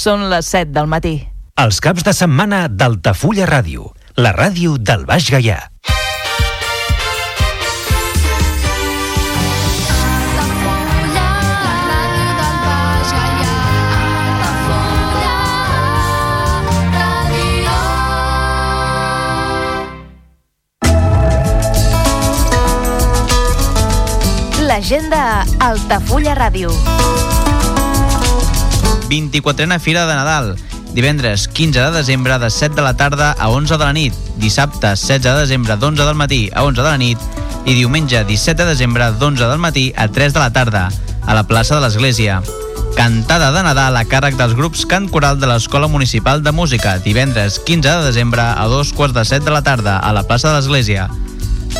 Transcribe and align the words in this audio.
Són 0.00 0.30
les 0.32 0.46
7 0.48 0.72
del 0.72 0.86
matí. 0.88 1.18
Els 1.60 1.76
caps 1.84 2.06
de 2.06 2.14
setmana 2.16 2.62
d'Altafulla 2.72 3.44
Ràdio, 3.50 3.90
la 4.16 4.32
ràdio 4.32 4.78
del 4.80 5.04
Baix 5.04 5.28
Gaià. 5.28 5.58
L'agenda 24.70 25.44
Altafulla 25.68 26.38
Ràdio. 26.40 26.72
24a 29.10 29.80
Fira 29.80 30.06
de 30.06 30.14
Nadal. 30.14 30.56
Divendres 30.94 31.48
15 31.48 31.80
de 31.80 31.90
desembre 31.90 32.38
de 32.38 32.50
7 32.50 32.76
de 32.76 32.82
la 32.82 32.96
tarda 32.96 33.32
a 33.32 33.48
11 33.48 33.76
de 33.76 33.84
la 33.84 33.92
nit. 33.92 34.14
Dissabte 34.38 34.86
16 34.86 35.22
de 35.22 35.34
desembre 35.34 35.76
d'11 35.76 36.06
del 36.06 36.14
matí 36.14 36.48
a 36.54 36.64
11 36.64 36.82
de 36.82 36.88
la 36.88 36.98
nit. 36.98 37.18
I 37.66 37.74
diumenge 37.74 38.24
17 38.24 38.62
de 38.62 38.68
desembre 38.70 39.10
d'11 39.12 39.50
del 39.50 39.58
matí 39.58 39.92
a 39.96 40.08
3 40.08 40.32
de 40.32 40.40
la 40.40 40.52
tarda 40.52 40.88
a 41.26 41.34
la 41.34 41.46
plaça 41.46 41.74
de 41.74 41.82
l'Església. 41.82 42.40
Cantada 42.96 43.52
de 43.52 43.62
Nadal 43.62 43.96
a 43.96 44.04
càrrec 44.06 44.38
dels 44.38 44.54
grups 44.54 44.86
Cant 44.86 45.08
Coral 45.10 45.38
de 45.40 45.46
l'Escola 45.50 45.88
Municipal 45.88 46.42
de 46.42 46.52
Música, 46.52 46.98
divendres 46.98 47.60
15 47.60 47.88
de 47.88 48.06
desembre 48.06 48.42
a 48.42 48.66
dos 48.66 48.92
quarts 48.92 49.14
de 49.14 49.24
set 49.24 49.44
de 49.44 49.54
la 49.54 49.62
tarda 49.62 49.98
a 49.98 50.12
la 50.12 50.24
plaça 50.26 50.50
de 50.50 50.58
l'Església. 50.58 51.08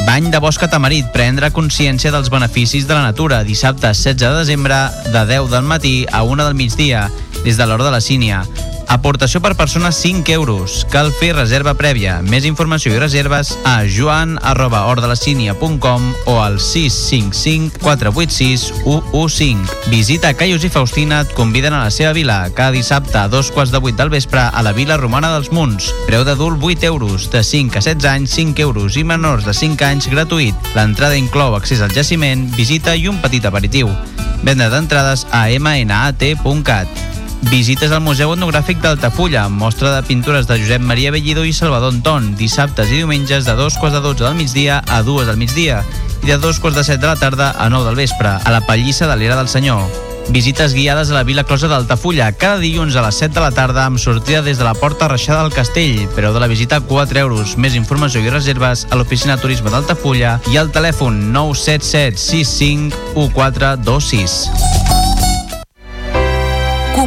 Bany 0.07 0.31
de 0.31 0.39
bosc 0.43 0.63
a 0.63 0.69
prendre 1.15 1.51
consciència 1.55 2.13
dels 2.15 2.31
beneficis 2.31 2.87
de 2.89 2.95
la 2.95 3.03
natura, 3.03 3.43
dissabte 3.45 3.93
16 3.93 4.17
de 4.21 4.33
desembre 4.39 4.79
de 5.13 5.25
10 5.27 5.51
del 5.51 5.65
matí 5.65 6.07
a 6.11 6.23
1 6.23 6.45
del 6.45 6.55
migdia, 6.55 7.09
des 7.45 7.57
de 7.57 7.67
l'hora 7.67 7.85
de 7.85 7.95
la 7.95 8.01
sínia. 8.01 8.45
Aportació 8.91 9.39
per 9.39 9.55
persona 9.55 9.93
5 9.95 10.33
euros. 10.35 10.85
Cal 10.91 11.13
fer 11.15 11.29
reserva 11.37 11.77
prèvia. 11.79 12.17
Més 12.27 12.43
informació 12.49 12.91
i 12.91 12.99
reserves 12.99 13.53
a 13.63 13.85
joan 13.87 14.33
arroba 14.43 14.81
ordelacínia.com 14.91 16.09
o 16.27 16.35
al 16.43 16.59
655 16.59 17.79
486 17.85 18.65
115. 18.83 19.79
Visita 19.95 20.33
Caius 20.35 20.67
i 20.67 20.73
Faustina 20.75 21.21
et 21.23 21.31
conviden 21.39 21.77
a 21.79 21.85
la 21.85 21.95
seva 21.95 22.11
vila 22.19 22.41
cada 22.51 22.75
dissabte 22.75 23.15
a 23.21 23.29
dos 23.31 23.53
quarts 23.55 23.71
de 23.71 23.79
vuit 23.79 23.95
del 23.95 24.11
vespre 24.11 24.43
a 24.43 24.65
la 24.67 24.75
Vila 24.75 24.99
Romana 24.99 25.31
dels 25.37 25.53
Munts. 25.55 25.93
Preu 26.11 26.27
d'adult 26.27 26.59
8 26.59 26.91
euros, 26.91 27.31
de 27.31 27.45
5 27.47 27.79
a 27.79 27.85
16 27.87 28.11
anys 28.11 28.35
5 28.43 28.67
euros 28.67 28.99
i 28.99 29.07
menors 29.07 29.47
de 29.47 29.55
5 29.55 29.87
anys 29.87 30.11
gratuït. 30.11 30.75
L'entrada 30.75 31.15
inclou 31.15 31.55
accés 31.55 31.79
al 31.79 31.95
jaciment, 31.95 32.49
visita 32.59 32.99
i 32.99 33.07
un 33.07 33.23
petit 33.23 33.47
aperitiu. 33.47 33.95
Venda 34.43 34.67
d'entrades 34.67 35.29
a 35.31 35.47
mnat.cat. 35.47 37.20
Visites 37.49 37.89
al 37.91 38.03
Museu 38.05 38.35
Etnogràfic 38.35 38.83
d'Altafulla, 38.83 39.47
mostra 39.49 39.95
de 39.95 40.03
pintures 40.05 40.47
de 40.47 40.59
Josep 40.61 40.83
Maria 40.85 41.11
Bellido 41.11 41.47
i 41.49 41.55
Salvador 41.57 41.95
Anton, 41.95 42.35
dissabtes 42.37 42.93
i 42.93 43.01
diumenges 43.01 43.49
de 43.49 43.55
dos 43.57 43.79
quarts 43.81 43.97
de 43.97 44.03
12 44.05 44.27
del 44.27 44.37
migdia 44.37 44.83
a 44.87 45.01
dues 45.03 45.27
del 45.27 45.41
migdia 45.41 45.81
i 46.21 46.29
de 46.29 46.37
dos 46.37 46.61
quarts 46.61 46.77
de 46.77 46.85
set 46.85 47.01
de 47.01 47.09
la 47.09 47.17
tarda 47.17 47.55
a 47.57 47.71
9 47.73 47.89
del 47.89 47.97
vespre, 47.97 48.29
a 48.29 48.53
la 48.53 48.61
Pallissa 48.69 49.09
de 49.09 49.17
l'Era 49.17 49.41
del 49.41 49.49
Senyor. 49.49 49.89
Visites 50.29 50.75
guiades 50.75 51.11
a 51.11 51.15
la 51.17 51.25
Vila 51.25 51.43
Closa 51.49 51.67
d'Altafulla, 51.67 52.31
cada 52.37 52.61
dilluns 52.61 52.95
a 52.95 53.03
les 53.03 53.19
7 53.25 53.35
de 53.35 53.41
la 53.41 53.51
tarda 53.57 53.87
amb 53.89 53.99
sortida 53.99 54.45
des 54.45 54.61
de 54.61 54.69
la 54.69 54.77
Porta 54.77 55.09
Reixada 55.09 55.43
del 55.43 55.57
Castell, 55.57 56.07
preu 56.15 56.37
de 56.37 56.45
la 56.45 56.47
visita 56.47 56.79
4 56.85 57.25
euros. 57.25 57.57
Més 57.57 57.75
informació 57.75 58.21
i 58.23 58.31
reserves 58.31 58.87
a 58.91 59.01
l'Oficina 59.01 59.41
Turisme 59.41 59.73
d'Altafulla 59.73 60.39
i 60.53 60.61
al 60.61 60.71
telèfon 60.77 61.33
977 61.33 62.21
65 62.21 63.15
1426. 63.17 65.00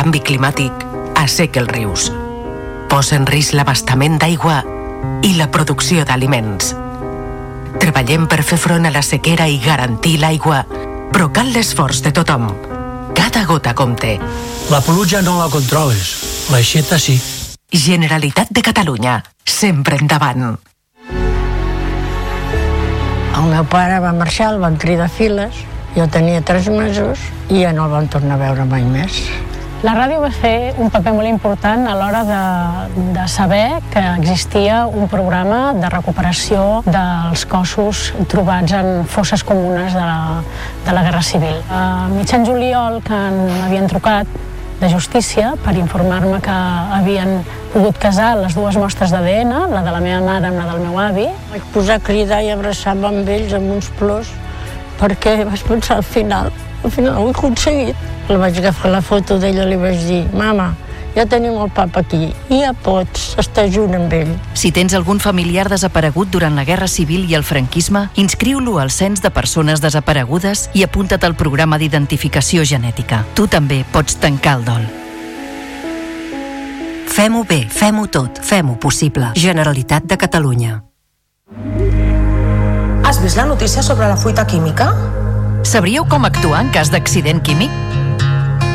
Canvi 0.00 0.22
climàtic 0.24 0.72
asseca 1.20 1.60
els 1.60 1.68
rius, 1.68 2.06
posa 2.88 3.18
en 3.20 3.26
risc 3.28 3.52
l'abastament 3.52 4.14
d'aigua 4.16 4.62
i 5.28 5.34
la 5.36 5.50
producció 5.52 6.06
d'aliments. 6.08 6.70
Treballem 7.82 8.24
per 8.24 8.38
fer 8.40 8.56
front 8.62 8.88
a 8.88 8.92
la 8.94 9.02
sequera 9.04 9.44
i 9.44 9.58
garantir 9.60 10.14
l'aigua, 10.22 10.62
però 11.12 11.26
cal 11.36 11.52
l'esforç 11.52 12.00
de 12.06 12.14
tothom. 12.16 12.46
Cada 13.12 13.42
gota 13.44 13.74
compte. 13.76 14.14
La 14.72 14.80
pluja 14.80 15.20
no 15.20 15.36
la 15.36 15.50
controles, 15.52 16.14
l'aixeta 16.48 16.96
sí. 16.96 17.18
Generalitat 17.68 18.48
de 18.56 18.64
Catalunya, 18.64 19.18
sempre 19.44 20.00
endavant. 20.00 20.56
El 23.36 23.52
meu 23.52 23.68
pare 23.68 24.00
va 24.00 24.16
marxar, 24.16 24.54
el 24.54 24.64
van 24.64 24.80
cridar 24.80 25.12
files, 25.12 25.60
jo 25.92 26.08
tenia 26.08 26.40
tres 26.40 26.72
mesos 26.72 27.20
i 27.50 27.66
ja 27.66 27.76
no 27.76 27.84
el 27.84 27.96
van 27.98 28.08
tornar 28.08 28.40
a 28.40 28.44
veure 28.48 28.64
mai 28.64 28.88
més. 28.88 29.26
La 29.80 29.94
ràdio 29.96 30.18
va 30.20 30.28
fer 30.28 30.74
un 30.76 30.90
paper 30.92 31.14
molt 31.16 31.28
important 31.30 31.86
a 31.88 31.94
l'hora 31.96 32.18
de, 32.28 32.40
de 33.14 33.22
saber 33.32 33.78
que 33.88 34.02
existia 34.18 34.82
un 34.84 35.08
programa 35.08 35.70
de 35.72 35.88
recuperació 35.88 36.82
dels 36.84 37.46
cossos 37.48 38.10
trobats 38.28 38.74
en 38.76 39.06
fosses 39.08 39.40
comunes 39.40 39.96
de 39.96 40.02
la, 40.04 40.42
de 40.84 40.96
la 40.98 41.04
Guerra 41.06 41.22
Civil. 41.24 41.56
A 41.72 42.10
mitjan 42.12 42.44
juliol, 42.44 43.00
que 43.06 43.22
m'havien 43.38 43.88
trucat 43.88 44.28
de 44.82 44.92
justícia 44.92 45.54
per 45.64 45.72
informar-me 45.80 46.42
que 46.44 46.58
havien 46.98 47.40
pogut 47.72 47.96
casar 48.04 48.34
les 48.36 48.52
dues 48.60 48.76
mostres 48.76 49.16
d'ADN, 49.16 49.56
la 49.72 49.80
de 49.80 49.96
la 49.96 50.04
meva 50.04 50.20
mare 50.28 50.52
amb 50.52 50.60
la 50.60 50.68
del 50.74 50.84
meu 50.84 51.00
avi. 51.00 51.24
Vaig 51.54 51.72
posar 51.72 52.02
a 52.02 52.04
cridar 52.04 52.44
i 52.44 52.52
abraçar-me 52.52 53.08
amb 53.14 53.32
ells 53.32 53.56
amb 53.56 53.72
uns 53.78 53.88
plors 53.96 54.28
perquè 55.00 55.40
vaig 55.48 55.64
pensar 55.66 55.98
al 56.00 56.06
final, 56.06 56.52
al 56.84 56.92
final 56.92 57.18
ho 57.18 57.28
he 57.28 57.34
aconseguit. 57.34 58.06
La 58.30 58.38
vaig 58.38 58.60
agafar 58.60 58.92
la 58.92 59.00
foto 59.02 59.40
d'ella 59.42 59.64
i 59.66 59.72
li 59.72 59.80
vaig 59.80 60.04
dir, 60.06 60.22
mama, 60.36 60.68
ja 61.16 61.24
tenim 61.26 61.56
el 61.58 61.70
papa 61.74 62.04
aquí, 62.04 62.30
i 62.48 62.60
ja 62.62 62.70
pots 62.84 63.34
estar 63.40 63.66
junt 63.72 63.96
amb 63.98 64.12
ell. 64.14 64.30
Si 64.54 64.70
tens 64.70 64.94
algun 64.94 65.18
familiar 65.22 65.66
desaparegut 65.72 66.30
durant 66.30 66.54
la 66.54 66.64
Guerra 66.68 66.88
Civil 66.88 67.26
i 67.30 67.34
el 67.34 67.46
franquisme, 67.46 68.06
inscriu-lo 68.14 68.78
al 68.78 68.92
Cens 68.94 69.22
de 69.24 69.32
Persones 69.34 69.82
Desaparegudes 69.82 70.68
i 70.74 70.84
apunta't 70.86 71.26
al 71.26 71.34
programa 71.34 71.80
d'identificació 71.80 72.64
genètica. 72.64 73.24
Tu 73.34 73.48
també 73.50 73.82
pots 73.92 74.20
tancar 74.22 74.60
el 74.60 74.66
dol. 74.68 74.90
Fem-ho 77.10 77.42
bé, 77.44 77.64
fem-ho 77.66 78.06
tot, 78.06 78.38
fem-ho 78.38 78.78
possible. 78.78 79.32
Generalitat 79.34 80.06
de 80.06 80.16
Catalunya. 80.16 80.78
Has 83.10 83.20
vist 83.20 83.36
la 83.36 83.44
notícia 83.44 83.82
sobre 83.82 84.06
la 84.06 84.16
fuita 84.16 84.46
química? 84.46 84.92
Sabríeu 85.66 86.04
com 86.06 86.22
actuar 86.28 86.60
en 86.62 86.68
cas 86.70 86.92
d'accident 86.94 87.40
químic? 87.42 87.72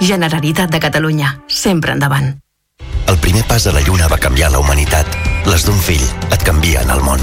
Generalitat 0.00 0.70
de 0.70 0.80
Catalunya. 0.80 1.40
Sempre 1.46 1.92
endavant. 1.92 2.38
El 3.06 3.18
primer 3.18 3.44
pas 3.46 3.66
a 3.66 3.72
la 3.72 3.80
Lluna 3.80 4.08
va 4.08 4.18
canviar 4.18 4.50
la 4.52 4.60
humanitat. 4.60 5.06
Les 5.46 5.64
d'un 5.64 5.78
fill 5.78 6.04
et 6.32 6.42
canvien 6.42 6.90
el 6.90 7.02
món. 7.04 7.20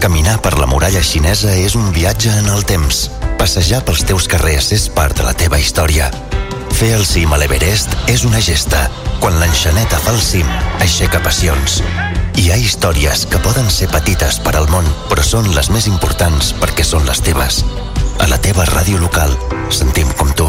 Caminar 0.00 0.38
per 0.40 0.56
la 0.58 0.66
muralla 0.66 1.02
xinesa 1.04 1.52
és 1.60 1.76
un 1.76 1.92
viatge 1.92 2.32
en 2.40 2.48
el 2.48 2.64
temps. 2.64 3.10
Passejar 3.38 3.82
pels 3.84 4.04
teus 4.08 4.28
carrers 4.28 4.72
és 4.72 4.88
part 4.88 5.16
de 5.16 5.26
la 5.26 5.34
teva 5.36 5.60
història. 5.60 6.10
Fer 6.72 6.94
el 6.96 7.04
cim 7.04 7.32
a 7.32 7.38
l'Everest 7.40 7.92
és 8.08 8.24
una 8.24 8.40
gesta. 8.40 8.86
Quan 9.20 9.36
l'enxaneta 9.40 9.98
fa 10.00 10.14
el 10.16 10.22
cim, 10.24 10.48
aixeca 10.80 11.20
passions. 11.20 11.82
Hi 12.40 12.48
ha 12.50 12.56
històries 12.56 13.26
que 13.28 13.42
poden 13.44 13.68
ser 13.68 13.90
petites 13.92 14.40
per 14.40 14.54
al 14.56 14.70
món, 14.72 14.88
però 15.10 15.24
són 15.26 15.50
les 15.54 15.68
més 15.68 15.90
importants 15.90 16.54
perquè 16.62 16.86
són 16.86 17.04
les 17.04 17.20
teves. 17.20 17.60
A 18.20 18.28
la 18.32 18.40
teva 18.40 18.64
ràdio 18.72 19.00
local, 19.02 19.36
sentim 19.68 20.08
com 20.16 20.32
tu. 20.32 20.48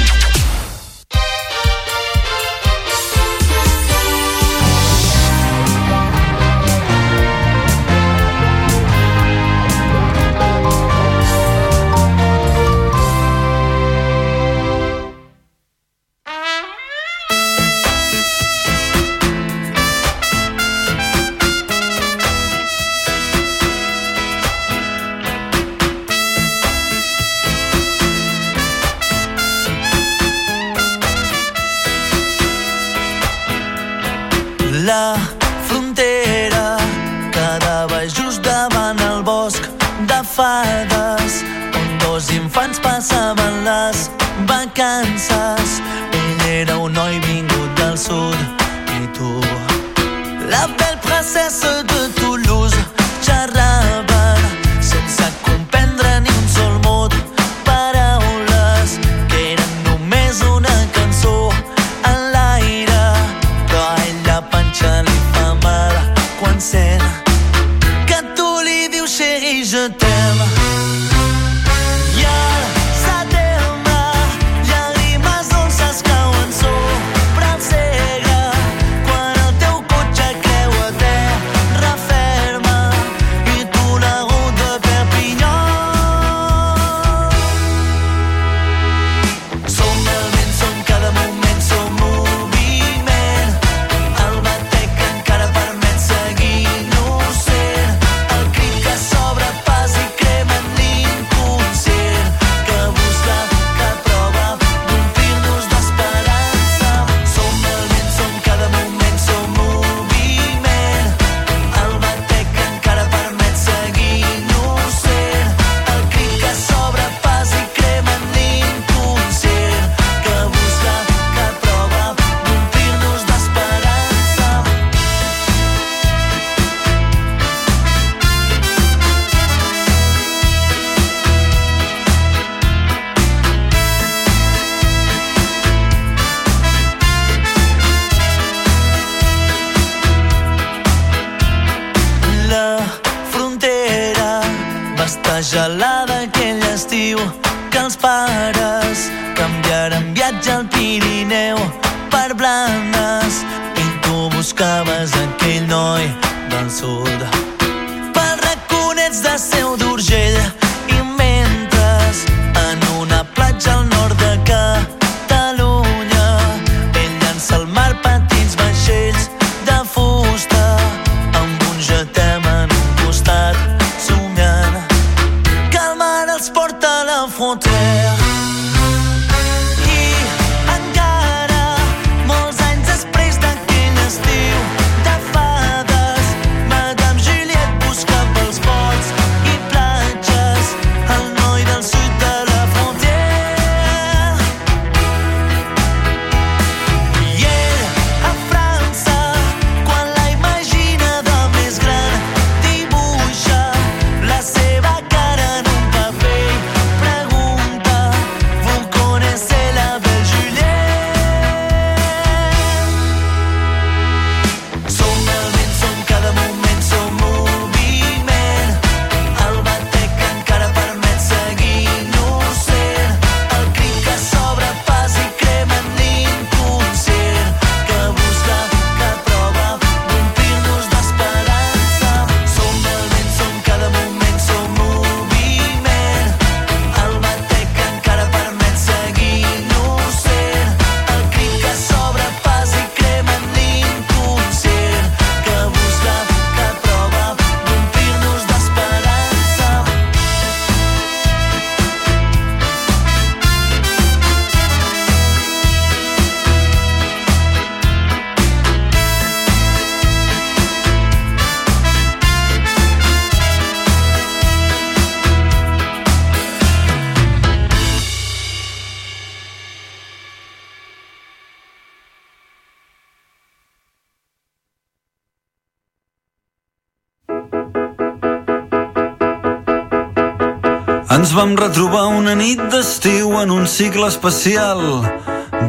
Ens 281.31 281.39
vam 281.39 281.53
retrobar 281.55 282.09
una 282.11 282.33
nit 282.35 282.59
d'estiu 282.73 283.37
en 283.39 283.53
un 283.55 283.63
cicle 283.63 284.03
especial 284.11 284.81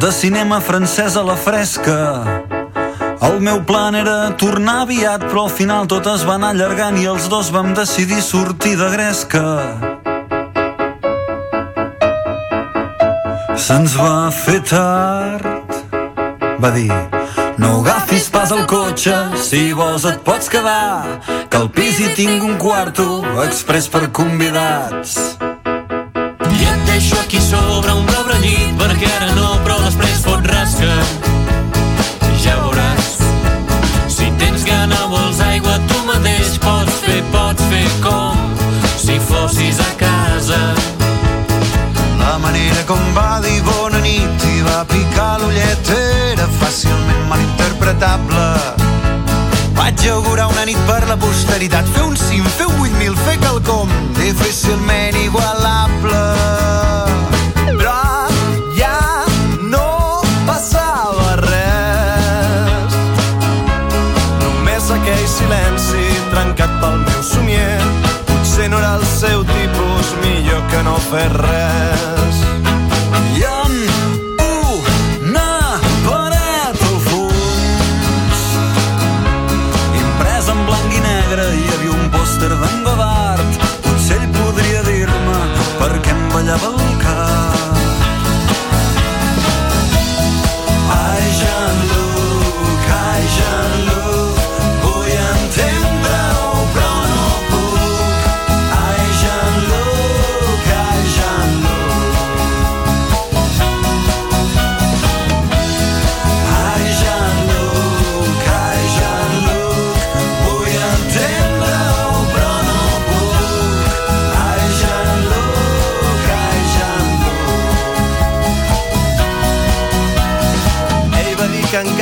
de 0.01 0.09
cinema 0.11 0.57
francès 0.59 1.15
a 1.15 1.21
la 1.23 1.37
fresca. 1.39 1.99
El 3.23 3.39
meu 3.39 3.61
plan 3.63 3.95
era 3.95 4.33
tornar 4.35 4.81
aviat, 4.81 5.23
però 5.23 5.45
al 5.45 5.53
final 5.55 5.87
tot 5.87 6.09
es 6.11 6.25
va 6.27 6.35
anar 6.35 6.49
allargant 6.51 6.97
i 6.99 7.07
els 7.07 7.29
dos 7.31 7.53
vam 7.55 7.71
decidir 7.77 8.19
sortir 8.19 8.73
de 8.81 8.89
gresca. 8.91 9.45
Se'ns 13.55 13.95
va 13.95 14.17
fer 14.35 14.59
tard, 14.67 15.79
va 16.59 16.73
dir, 16.75 16.91
no 17.55 17.77
agafis 17.77 18.27
pas 18.35 18.51
el 18.51 18.67
cotxe, 18.67 19.15
si 19.39 19.71
vols 19.71 20.11
et 20.11 20.19
pots 20.27 20.51
quedar, 20.51 21.23
que 21.47 21.63
al 21.63 21.71
pis 21.71 22.03
hi 22.03 22.11
tinc 22.19 22.43
un 22.43 22.59
quarto 22.59 23.23
express 23.47 23.87
per 23.87 24.09
convidats. 24.11 25.42
Deixo 26.93 27.19
aquí 27.19 27.41
sobre 27.41 27.91
un 27.91 28.05
pobre 28.05 28.35
llit 28.43 28.75
perquè 28.77 29.07
ara 29.15 29.31
no, 29.33 29.47
però 29.65 29.79
després 29.81 30.19
fot 30.21 30.45
rasca. 30.45 30.91
Ja 32.43 32.53
veuràs. 32.59 33.07
Si 34.13 34.29
tens 34.37 34.61
gana 34.67 34.99
vols 35.09 35.41
aigua, 35.41 35.73
tu 35.89 36.03
mateix 36.05 36.53
pots 36.61 37.01
fer, 37.01 37.17
pots 37.33 37.65
fer 37.73 37.87
com 38.05 38.37
si 38.93 39.17
fossis 39.25 39.81
a 39.81 39.89
casa. 40.03 40.61
La 42.21 42.37
manera 42.45 42.85
com 42.85 43.01
va 43.17 43.41
dir 43.41 43.57
bona 43.65 44.05
nit 44.05 44.47
i 44.53 44.61
va 44.69 44.85
picar 44.93 45.33
l'ullet 45.41 45.93
era 45.97 46.45
fàcilment 46.61 47.29
malinterpretable. 47.33 48.82
Vaig 49.83 49.99
augurar 50.07 50.45
una 50.47 50.61
nit 50.63 50.77
per 50.87 51.01
la 51.09 51.17
posteritat, 51.19 51.83
fer 51.91 52.05
un 52.07 52.13
cim, 52.15 52.45
fer 52.55 52.69
un 52.69 52.77
8.000, 52.85 53.17
fer 53.25 53.33
quelcom 53.41 53.89
difícilment 54.15 55.17
igualable. 55.19 56.21
Però 57.81 57.97
ja 58.77 58.93
no 59.73 60.23
passava 60.47 61.35
res. 61.41 62.95
Només 64.45 64.87
aquell 65.01 65.27
silenci 65.35 66.07
trencat 66.31 66.79
pel 66.79 67.03
meu 67.03 67.21
somier. 67.33 67.83
Potser 68.31 68.71
no 68.71 68.79
era 68.79 68.95
el 69.01 69.07
seu 69.19 69.43
tipus, 69.51 70.15
millor 70.23 70.63
que 70.71 70.87
no 70.87 70.95
fer 71.11 71.27
res. 71.43 72.12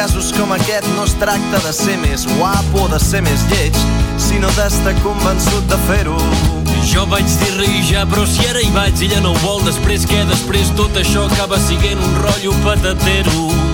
Casos 0.02 0.32
com 0.32 0.50
aquest 0.56 0.88
no 0.96 1.04
es 1.06 1.12
tracta 1.22 1.60
de 1.62 1.72
ser 1.78 1.94
més 2.02 2.24
guapo 2.40 2.86
o 2.86 2.88
de 2.90 2.98
ser 2.98 3.20
més 3.22 3.44
lleig, 3.52 3.76
sinó 4.18 4.50
d'estar 4.56 4.96
convençut 5.04 5.68
de 5.70 5.78
fer-ho. 5.86 6.16
Jo 6.90 7.06
vaig 7.12 7.30
dir 7.44 7.52
res 7.60 7.92
ja, 7.92 8.08
però 8.10 8.26
si 8.26 8.48
ara 8.50 8.64
hi 8.66 8.72
vaig, 8.74 8.98
ella 9.06 9.22
no 9.22 9.36
ho 9.36 9.44
vol. 9.44 9.62
Després 9.68 10.08
què? 10.10 10.24
Després 10.32 10.74
tot 10.80 10.98
això 10.98 11.28
acaba 11.30 11.62
siguent 11.68 12.02
un 12.02 12.18
rotllo 12.24 12.58
patatero. 12.66 13.71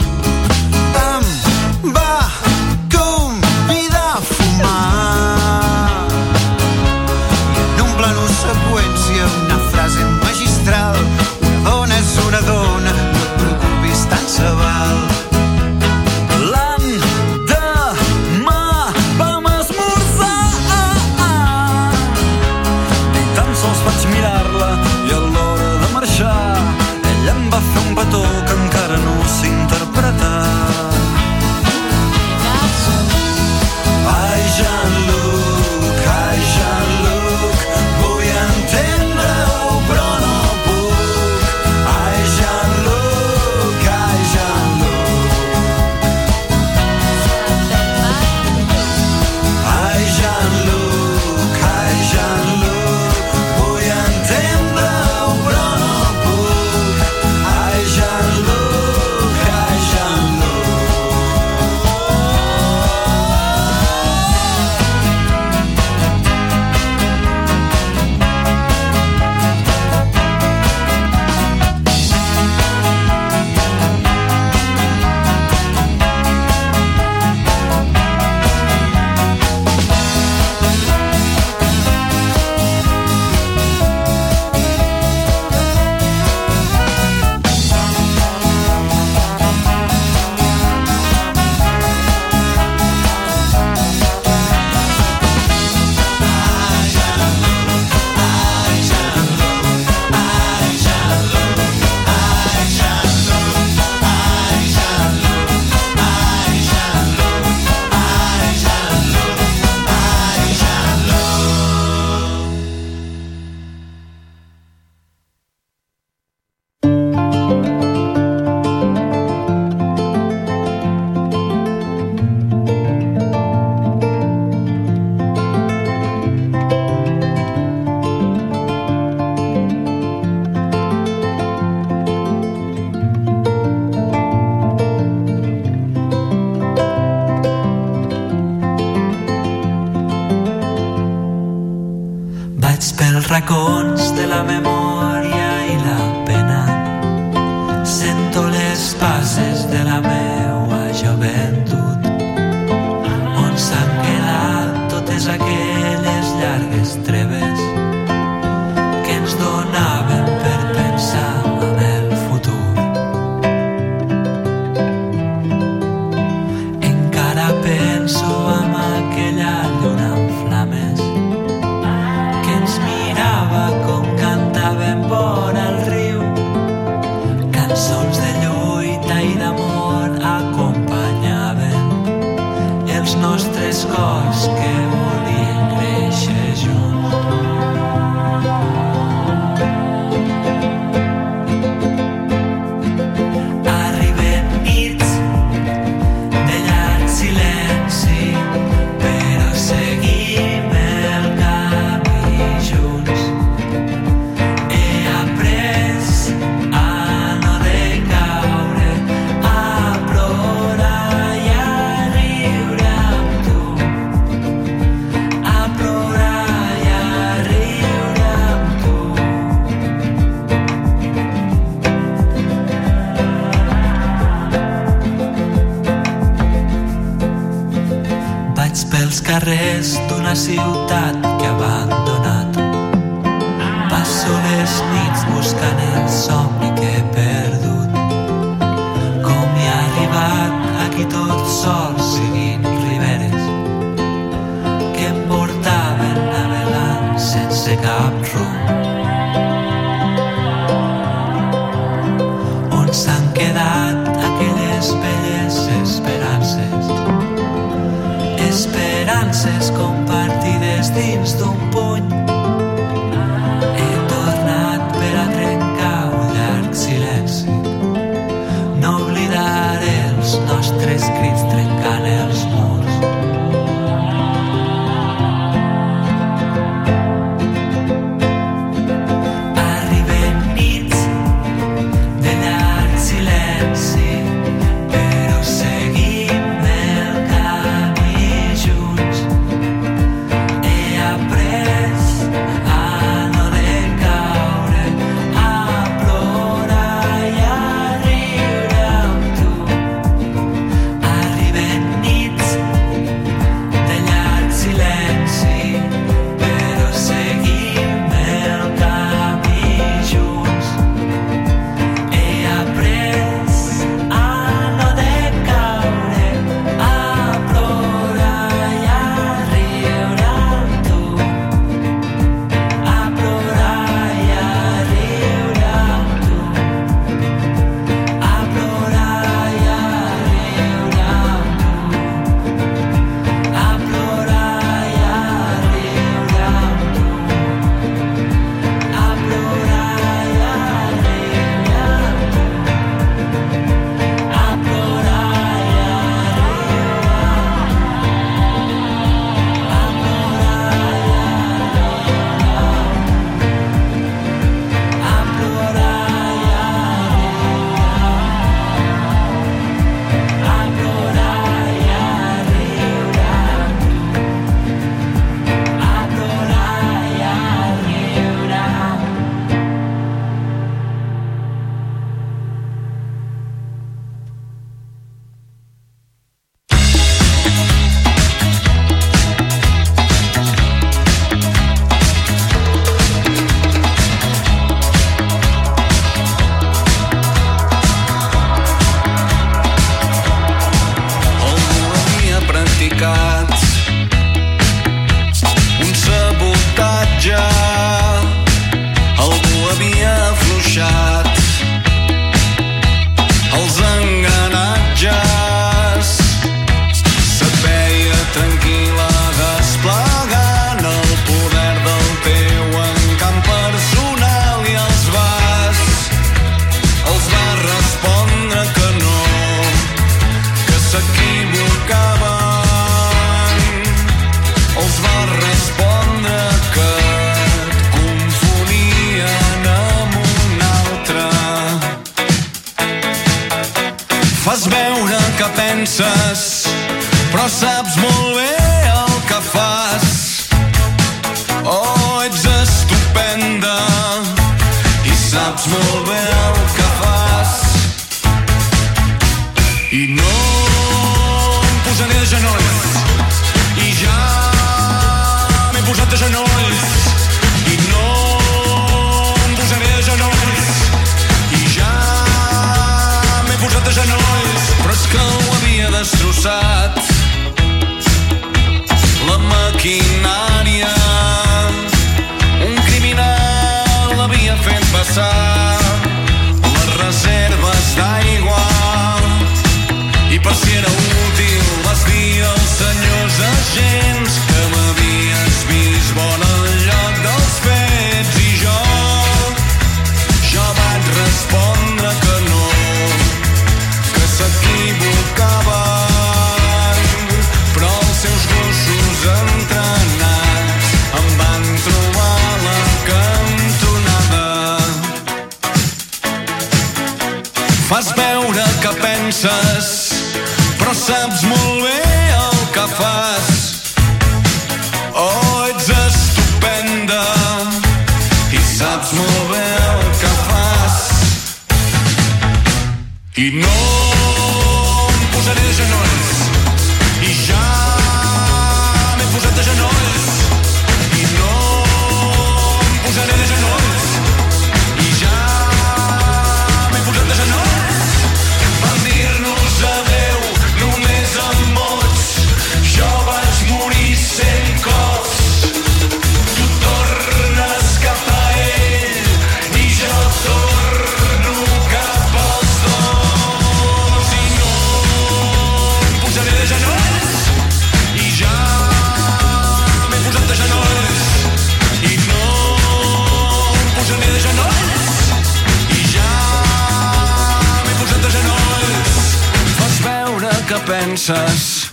penses, 571.27 571.91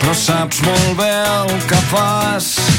però 0.00 0.14
saps 0.14 0.62
molt 0.62 0.94
bé 0.98 1.10
el 1.10 1.50
que 1.66 1.80
fas. 1.90 2.71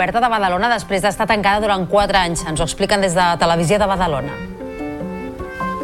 oberta 0.00 0.22
de 0.24 0.30
Badalona 0.32 0.70
després 0.72 1.02
d'estar 1.04 1.26
tancada 1.28 1.60
durant 1.60 1.84
4 1.90 2.22
anys. 2.22 2.46
Ens 2.48 2.62
ho 2.62 2.64
expliquen 2.64 3.04
des 3.04 3.12
de 3.18 3.26
Televisió 3.44 3.76
de 3.82 3.90
Badalona. 3.90 4.59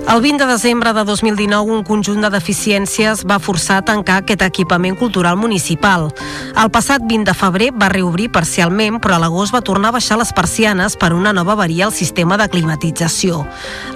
El 0.07 0.21
20 0.23 0.47
de 0.47 0.53
desembre 0.53 0.93
de 0.93 1.03
2019, 1.03 1.73
un 1.73 1.83
conjunt 1.83 2.23
de 2.23 2.29
deficiències 2.31 3.25
va 3.27 3.41
forçar 3.43 3.81
a 3.81 3.83
tancar 3.83 4.21
aquest 4.21 4.45
equipament 4.47 4.95
cultural 4.95 5.35
municipal. 5.37 6.13
El 6.55 6.71
passat 6.71 7.03
20 7.03 7.27
de 7.27 7.35
febrer 7.35 7.73
va 7.75 7.89
reobrir 7.91 8.29
parcialment, 8.31 9.01
però 9.03 9.17
a 9.17 9.19
l'agost 9.19 9.53
va 9.53 9.65
tornar 9.67 9.91
a 9.91 9.97
baixar 9.97 10.17
les 10.21 10.31
persianes 10.33 10.95
per 10.97 11.11
una 11.13 11.33
nova 11.35 11.57
avaria 11.57 11.89
al 11.89 11.93
sistema 11.93 12.39
de 12.39 12.47
climatització. 12.49 13.41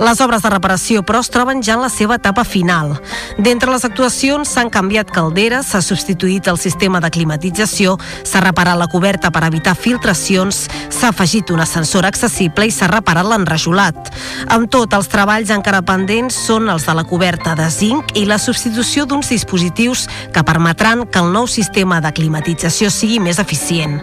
Les 0.02 0.20
obres 0.20 0.42
de 0.42 0.50
reparació, 0.50 1.04
però, 1.06 1.20
es 1.22 1.30
troben 1.30 1.62
ja 1.62 1.76
en 1.78 1.86
la 1.86 1.92
seva 1.94 2.18
etapa 2.18 2.42
final. 2.42 2.96
D'entre 3.38 3.70
les 3.70 3.86
actuacions 3.86 4.50
s'han 4.50 4.68
canviat 4.68 5.14
calderes, 5.14 5.70
s'ha 5.70 5.80
substituït 5.80 6.50
el 6.50 6.58
sistema 6.58 6.98
de 6.98 7.12
climatització, 7.14 7.94
s'ha 8.24 8.42
reparat 8.42 8.82
la 8.82 8.90
coberta 8.90 9.30
per 9.30 9.44
evitar 9.46 9.76
filtracions, 9.78 10.66
s'ha 10.90 11.14
afegit 11.14 11.54
un 11.54 11.62
ascensor 11.62 12.04
accessible 12.04 12.66
i 12.66 12.74
s'ha 12.74 12.90
reparat 12.90 13.30
l'enrajolat. 13.30 14.12
Amb 14.50 14.66
tot, 14.74 14.90
els 14.98 15.06
treballs 15.08 15.54
encara 15.54 15.80
pendents 15.86 15.99
pendents 16.00 16.32
són 16.46 16.70
els 16.72 16.86
de 16.88 16.94
la 16.96 17.02
coberta 17.04 17.52
de 17.58 17.66
zinc 17.68 18.14
i 18.16 18.22
la 18.24 18.38
substitució 18.40 19.04
d'uns 19.04 19.28
dispositius 19.28 20.06
que 20.32 20.42
permetran 20.48 21.02
que 21.04 21.20
el 21.20 21.28
nou 21.34 21.44
sistema 21.44 21.98
de 22.00 22.08
climatització 22.16 22.88
sigui 22.88 23.18
més 23.20 23.36
eficient. 23.42 23.98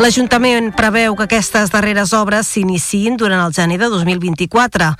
L'Ajuntament 0.00 0.70
preveu 0.72 1.16
que 1.18 1.26
aquestes 1.28 1.68
darreres 1.74 2.14
obres 2.16 2.48
s'iniciïn 2.48 3.18
durant 3.20 3.42
el 3.44 3.52
gener 3.52 3.76
de 3.82 3.90
2024. 3.92 4.94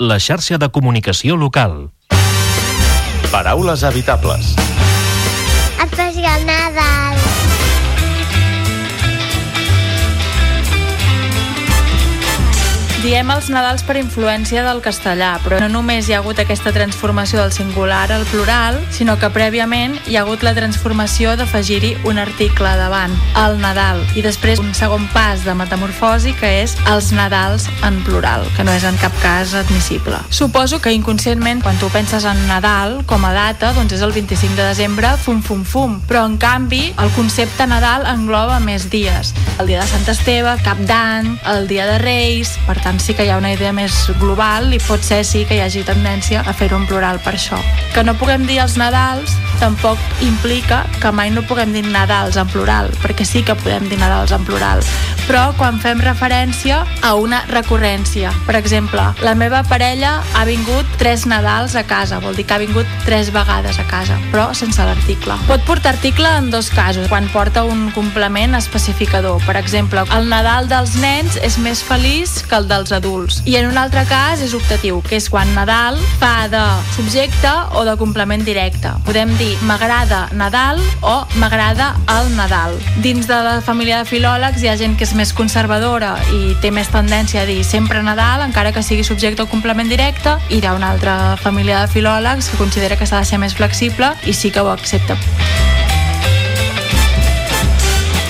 La 0.00 0.16
xarxa 0.16 0.56
de 0.56 0.70
comunicació 0.72 1.36
local. 1.36 1.90
Paraules 3.30 3.84
habitables. 3.84 4.54
Especial 5.84 6.46
Nadal. 6.48 7.13
Diem 13.04 13.28
els 13.28 13.50
Nadals 13.52 13.82
per 13.84 13.98
influència 14.00 14.62
del 14.64 14.78
castellà, 14.80 15.34
però 15.44 15.58
no 15.60 15.66
només 15.68 16.06
hi 16.08 16.14
ha 16.14 16.22
hagut 16.22 16.38
aquesta 16.40 16.70
transformació 16.72 17.42
del 17.42 17.50
singular 17.52 18.06
al 18.14 18.22
plural, 18.30 18.78
sinó 18.96 19.18
que 19.20 19.28
prèviament 19.28 19.98
hi 20.08 20.16
ha 20.16 20.22
hagut 20.22 20.40
la 20.40 20.54
transformació 20.56 21.34
d'afegir-hi 21.36 21.90
un 22.08 22.16
article 22.22 22.70
davant, 22.80 23.12
el 23.42 23.58
Nadal, 23.60 24.00
i 24.16 24.24
després 24.24 24.62
un 24.62 24.70
segon 24.72 25.04
pas 25.12 25.44
de 25.44 25.52
metamorfosi 25.52 26.32
que 26.38 26.48
és 26.62 26.78
els 26.88 27.10
Nadals 27.12 27.66
en 27.84 27.98
plural, 28.06 28.46
que 28.56 28.64
no 28.64 28.72
és 28.72 28.88
en 28.88 28.96
cap 29.02 29.12
cas 29.20 29.52
admissible. 29.60 30.22
Suposo 30.32 30.80
que 30.80 30.96
inconscientment, 30.96 31.60
quan 31.60 31.76
tu 31.76 31.92
penses 31.92 32.24
en 32.24 32.40
Nadal 32.48 33.02
com 33.04 33.28
a 33.28 33.34
data, 33.36 33.74
doncs 33.76 33.98
és 33.98 34.06
el 34.06 34.16
25 34.16 34.56
de 34.56 34.70
desembre, 34.70 35.12
fum, 35.20 35.44
fum, 35.44 35.60
fum, 35.68 36.00
però 36.08 36.24
en 36.24 36.40
canvi 36.40 36.86
el 36.96 37.12
concepte 37.20 37.68
Nadal 37.68 38.08
engloba 38.14 38.62
més 38.64 38.88
dies. 38.88 39.36
El 39.60 39.68
dia 39.68 39.84
de 39.84 39.92
Sant 39.92 40.08
Esteve, 40.08 40.56
Cap 40.64 40.80
d'Any, 40.88 41.34
el 41.52 41.68
dia 41.68 41.84
de 41.92 42.00
Reis, 42.00 42.56
per 42.64 42.80
tant 42.80 42.93
sí 43.00 43.14
que 43.14 43.26
hi 43.26 43.30
ha 43.32 43.38
una 43.38 43.52
idea 43.54 43.72
més 43.72 43.94
global 44.20 44.72
i 44.74 44.80
pot 44.82 45.02
ser 45.04 45.22
sí 45.24 45.44
que 45.48 45.58
hi 45.58 45.62
hagi 45.64 45.84
tendència 45.86 46.44
a 46.44 46.52
fer-ho 46.52 46.78
en 46.80 46.86
plural 46.90 47.20
per 47.24 47.34
això. 47.38 47.58
Que 47.94 48.04
no 48.04 48.16
puguem 48.18 48.46
dir 48.46 48.60
els 48.64 48.76
Nadals 48.80 49.34
tampoc 49.60 49.98
implica 50.20 50.84
que 51.00 51.12
mai 51.14 51.30
no 51.30 51.42
puguem 51.46 51.72
dir 51.72 51.84
Nadals 51.86 52.36
en 52.40 52.48
plural, 52.50 52.90
perquè 53.02 53.24
sí 53.26 53.42
que 53.46 53.54
podem 53.56 53.86
dir 53.88 53.98
Nadals 54.00 54.34
en 54.34 54.44
plural, 54.44 54.82
però 55.28 55.44
quan 55.58 55.78
fem 55.80 56.00
referència 56.02 56.82
a 57.02 57.14
una 57.20 57.42
recurrència. 57.50 58.32
Per 58.48 58.56
exemple, 58.58 59.04
la 59.24 59.34
meva 59.38 59.62
parella 59.68 60.16
ha 60.34 60.44
vingut 60.48 60.88
tres 61.00 61.24
Nadals 61.30 61.76
a 61.78 61.84
casa, 61.88 62.20
vol 62.20 62.36
dir 62.36 62.46
que 62.48 62.56
ha 62.56 62.62
vingut 62.62 62.90
tres 63.06 63.30
vegades 63.34 63.78
a 63.78 63.86
casa, 63.88 64.18
però 64.32 64.50
sense 64.54 64.84
l'article. 64.84 65.38
Pot 65.48 65.64
portar 65.68 65.94
article 65.94 66.28
en 66.38 66.50
dos 66.50 66.70
casos, 66.74 67.08
quan 67.08 67.28
porta 67.32 67.64
un 67.64 67.90
complement 67.94 68.58
especificador. 68.58 69.40
Per 69.46 69.56
exemple, 69.60 70.04
el 70.16 70.28
Nadal 70.28 70.68
dels 70.68 70.98
nens 71.00 71.38
és 71.40 71.58
més 71.62 71.82
feliç 71.84 72.40
que 72.48 72.58
el 72.58 72.68
dels 72.84 72.92
adults. 72.92 73.42
I 73.46 73.56
en 73.56 73.70
un 73.70 73.78
altre 73.80 74.04
cas 74.08 74.42
és 74.44 74.52
optatiu, 74.56 75.00
que 75.08 75.16
és 75.16 75.28
quan 75.32 75.48
Nadal 75.56 75.96
fa 76.20 76.46
de 76.52 76.62
subjecte 76.94 77.50
o 77.78 77.84
de 77.88 77.96
complement 77.96 78.44
directe. 78.44 78.92
Podem 79.06 79.32
dir 79.40 79.54
m'agrada 79.64 80.28
Nadal 80.36 80.80
o 81.00 81.16
m'agrada 81.40 81.94
el 82.18 82.30
Nadal. 82.36 82.76
Dins 83.02 83.26
de 83.30 83.40
la 83.46 83.56
família 83.64 84.02
de 84.02 84.10
filòlegs 84.10 84.62
hi 84.62 84.68
ha 84.68 84.76
gent 84.76 84.98
que 84.98 85.08
és 85.08 85.14
més 85.16 85.32
conservadora 85.32 86.14
i 86.36 86.54
té 86.60 86.70
més 86.74 86.92
tendència 86.92 87.42
a 87.42 87.48
dir 87.48 87.62
sempre 87.64 88.02
Nadal, 88.04 88.44
encara 88.44 88.72
que 88.72 88.84
sigui 88.84 89.06
subjecte 89.06 89.46
o 89.46 89.50
complement 89.50 89.88
directe, 89.88 90.36
i 90.50 90.60
hi 90.60 90.66
ha 90.66 90.76
una 90.76 90.92
altra 90.92 91.36
família 91.40 91.80
de 91.80 91.92
filòlegs 91.92 92.50
que 92.50 92.60
considera 92.60 93.00
que 93.00 93.08
s'ha 93.08 93.24
de 93.24 93.32
ser 93.32 93.40
més 93.40 93.56
flexible 93.56 94.12
i 94.26 94.36
sí 94.36 94.52
que 94.52 94.60
ho 94.60 94.70
accepta. 94.72 95.16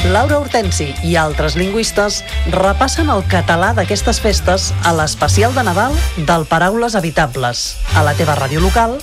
Laura 0.04 0.36
Hortensi 0.36 0.90
i 1.08 1.14
altres 1.16 1.54
lingüistes 1.56 2.18
repassen 2.52 3.08
el 3.08 3.22
català 3.30 3.70
d'aquestes 3.72 4.18
festes 4.20 4.66
a 4.84 4.92
l'especial 4.92 5.54
de 5.56 5.64
Nadal 5.64 5.96
del 6.28 6.44
Paraules 6.44 6.92
Habitables, 6.94 7.64
a 7.96 8.04
la 8.04 8.12
teva 8.18 8.36
ràdio 8.36 8.60
local 8.60 8.98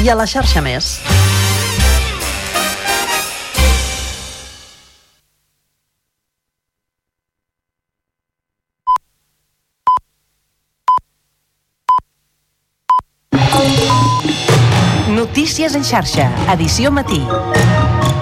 i 0.00 0.08
a 0.08 0.16
la 0.16 0.24
xarxa 0.24 0.64
més. 0.64 0.96
Notícies 15.12 15.76
en 15.76 15.84
xarxa, 15.84 16.30
edició 16.56 16.90
matí. 16.90 17.20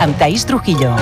Amb 0.03 0.19
Taís 0.19 0.43
Trujillo. 0.51 0.97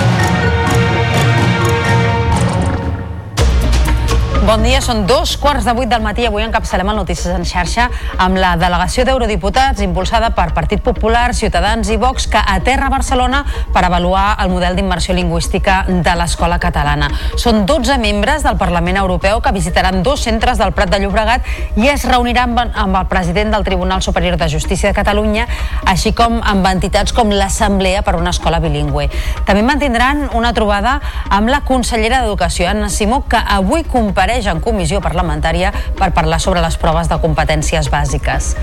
Bon 4.43 4.59
dia, 4.59 4.81
són 4.83 5.05
dos 5.07 5.37
quarts 5.39 5.63
de 5.63 5.71
vuit 5.71 5.87
del 5.87 6.01
matí. 6.03 6.25
Avui 6.27 6.43
encapçalem 6.43 6.89
el 6.91 6.97
Notícies 6.99 7.31
en 7.31 7.45
xarxa 7.47 7.85
amb 8.19 8.35
la 8.43 8.57
delegació 8.59 9.05
d'eurodiputats 9.07 9.79
impulsada 9.85 10.33
per 10.35 10.49
Partit 10.51 10.81
Popular, 10.83 11.29
Ciutadans 11.39 11.87
i 11.95 11.97
Vox 11.97 12.27
que 12.27 12.43
aterra 12.43 12.89
Barcelona 12.91 13.45
per 13.71 13.85
avaluar 13.87 14.33
el 14.43 14.51
model 14.51 14.75
d'immersió 14.75 15.15
lingüística 15.15 15.85
de 15.87 16.15
l'escola 16.19 16.59
catalana. 16.59 17.13
Són 17.39 17.63
12 17.71 18.01
membres 18.03 18.43
del 18.43 18.59
Parlament 18.59 18.99
Europeu 18.99 19.39
que 19.45 19.53
visitaran 19.55 20.03
dos 20.03 20.27
centres 20.27 20.59
del 20.59 20.75
Prat 20.75 20.91
de 20.91 20.99
Llobregat 21.05 21.47
i 21.79 21.87
es 21.95 22.03
reuniran 22.11 22.59
amb 22.59 22.99
el 22.99 23.07
president 23.07 23.55
del 23.55 23.63
Tribunal 23.63 24.03
Superior 24.03 24.41
de 24.43 24.51
Justícia 24.51 24.91
de 24.91 24.99
Catalunya, 24.99 25.47
així 25.87 26.11
com 26.19 26.41
amb 26.43 26.67
entitats 26.67 27.15
com 27.15 27.31
l'Assemblea 27.31 28.03
per 28.03 28.19
una 28.19 28.35
escola 28.35 28.59
bilingüe. 28.59 29.07
També 29.47 29.63
mantindran 29.63 30.27
una 30.35 30.51
trobada 30.53 30.99
amb 31.31 31.55
la 31.55 31.63
consellera 31.63 32.25
d'Educació, 32.25 32.67
Anna 32.75 32.91
Simó, 32.91 33.23
que 33.31 33.39
avui 33.39 33.87
compareix 33.87 34.32
en 34.41 34.61
comissió 34.65 35.01
parlamentària 35.05 35.73
per 35.99 36.13
parlar 36.17 36.41
sobre 36.41 36.63
les 36.65 36.79
proves 36.81 37.09
de 37.09 37.21
competències 37.21 37.91
bàsiques. 37.93 38.55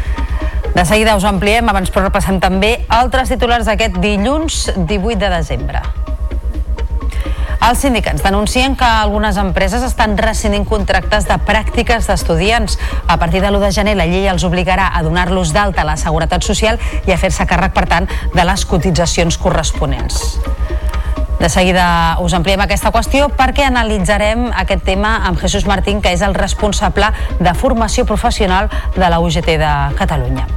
De 0.74 0.86
seguida 0.86 1.16
us 1.18 1.26
ampliem, 1.26 1.70
abans 1.70 1.90
però 1.94 2.08
repassem 2.08 2.40
també 2.42 2.80
altres 2.90 3.30
titulars 3.30 3.70
d'aquest 3.70 3.98
dilluns 4.02 4.70
18 4.78 5.20
de 5.22 5.30
desembre. 5.34 5.82
Els 7.60 7.82
sindicats 7.84 8.24
denuncien 8.24 8.76
que 8.80 8.88
algunes 8.88 9.38
empreses 9.38 9.84
estan 9.84 10.16
rescindint 10.18 10.64
contractes 10.66 11.28
de 11.28 11.36
pràctiques 11.46 12.08
d'estudiants. 12.08 12.80
A 13.06 13.20
partir 13.20 13.44
de 13.44 13.52
l'1 13.52 13.60
de 13.66 13.72
gener 13.76 13.98
la 14.00 14.08
llei 14.08 14.30
els 14.32 14.48
obligarà 14.48 14.90
a 14.96 15.04
donar-los 15.04 15.52
d'alta 15.54 15.84
a 15.84 15.90
la 15.92 15.98
Seguretat 16.00 16.46
Social 16.46 16.80
i 17.06 17.12
a 17.12 17.20
fer-se 17.20 17.46
càrrec, 17.46 17.76
per 17.76 17.86
tant, 17.92 18.08
de 18.34 18.48
les 18.48 18.66
cotitzacions 18.66 19.38
corresponents. 19.38 20.40
De 21.40 21.48
seguida 21.48 22.18
us 22.20 22.34
ampliem 22.36 22.60
aquesta 22.60 22.92
qüestió 22.92 23.30
perquè 23.32 23.64
analitzarem 23.70 24.50
aquest 24.60 24.84
tema 24.84 25.16
amb 25.28 25.40
Jesús 25.40 25.66
Martín, 25.66 26.02
que 26.04 26.12
és 26.12 26.22
el 26.26 26.36
responsable 26.36 27.14
de 27.40 27.54
formació 27.56 28.04
professional 28.06 28.68
de 28.98 29.08
la 29.08 29.22
UGT 29.24 29.56
de 29.62 29.72
Catalunya. 29.96 30.50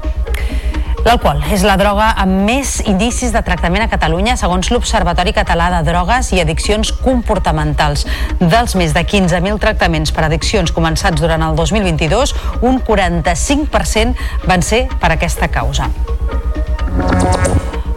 L'alcohol 1.02 1.40
és 1.50 1.64
la 1.66 1.74
droga 1.78 2.12
amb 2.22 2.44
més 2.46 2.76
indicis 2.86 3.32
de 3.34 3.42
tractament 3.42 3.82
a 3.82 3.88
Catalunya 3.90 4.36
segons 4.38 4.70
l'Observatori 4.70 5.34
Català 5.34 5.66
de 5.74 5.80
Drogues 5.88 6.30
i 6.34 6.38
Addiccions 6.42 6.92
Comportamentals. 7.02 8.06
Dels 8.38 8.76
més 8.78 8.94
de 8.94 9.02
15.000 9.02 9.58
tractaments 9.62 10.14
per 10.14 10.28
addiccions 10.28 10.74
començats 10.74 11.18
durant 11.18 11.42
el 11.42 11.58
2022, 11.58 12.36
un 12.62 12.78
45% 12.86 14.46
van 14.46 14.62
ser 14.62 14.86
per 15.02 15.14
aquesta 15.16 15.50
causa. 15.50 15.90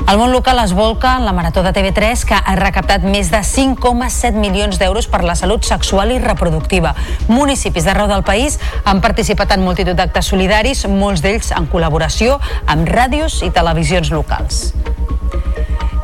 El 0.06 0.20
món 0.22 0.30
local 0.32 0.60
es 0.62 0.74
volca 0.78 1.16
en 1.18 1.26
la 1.26 1.32
Marató 1.34 1.64
de 1.64 1.72
TV3 1.74 2.26
que 2.30 2.38
ha 2.38 2.54
recaptat 2.60 3.02
més 3.02 3.32
de 3.34 3.40
5,7 3.42 4.38
milions 4.38 4.78
d'euros 4.78 5.08
per 5.10 5.24
la 5.26 5.34
salut 5.34 5.66
sexual 5.66 6.14
i 6.14 6.20
reproductiva. 6.22 6.92
Municipis 7.26 7.88
d'arreu 7.90 8.06
del 8.12 8.22
país 8.28 8.60
han 8.86 9.02
participat 9.02 9.56
en 9.58 9.66
multitud 9.66 9.98
d'actes 9.98 10.30
solidaris, 10.30 10.86
molts 10.86 11.26
d'ells 11.26 11.50
en 11.58 11.66
col·laboració 11.74 12.38
amb 12.70 12.86
ràdios 12.86 13.42
i 13.42 13.50
televisions 13.50 14.14
locals. 14.14 14.68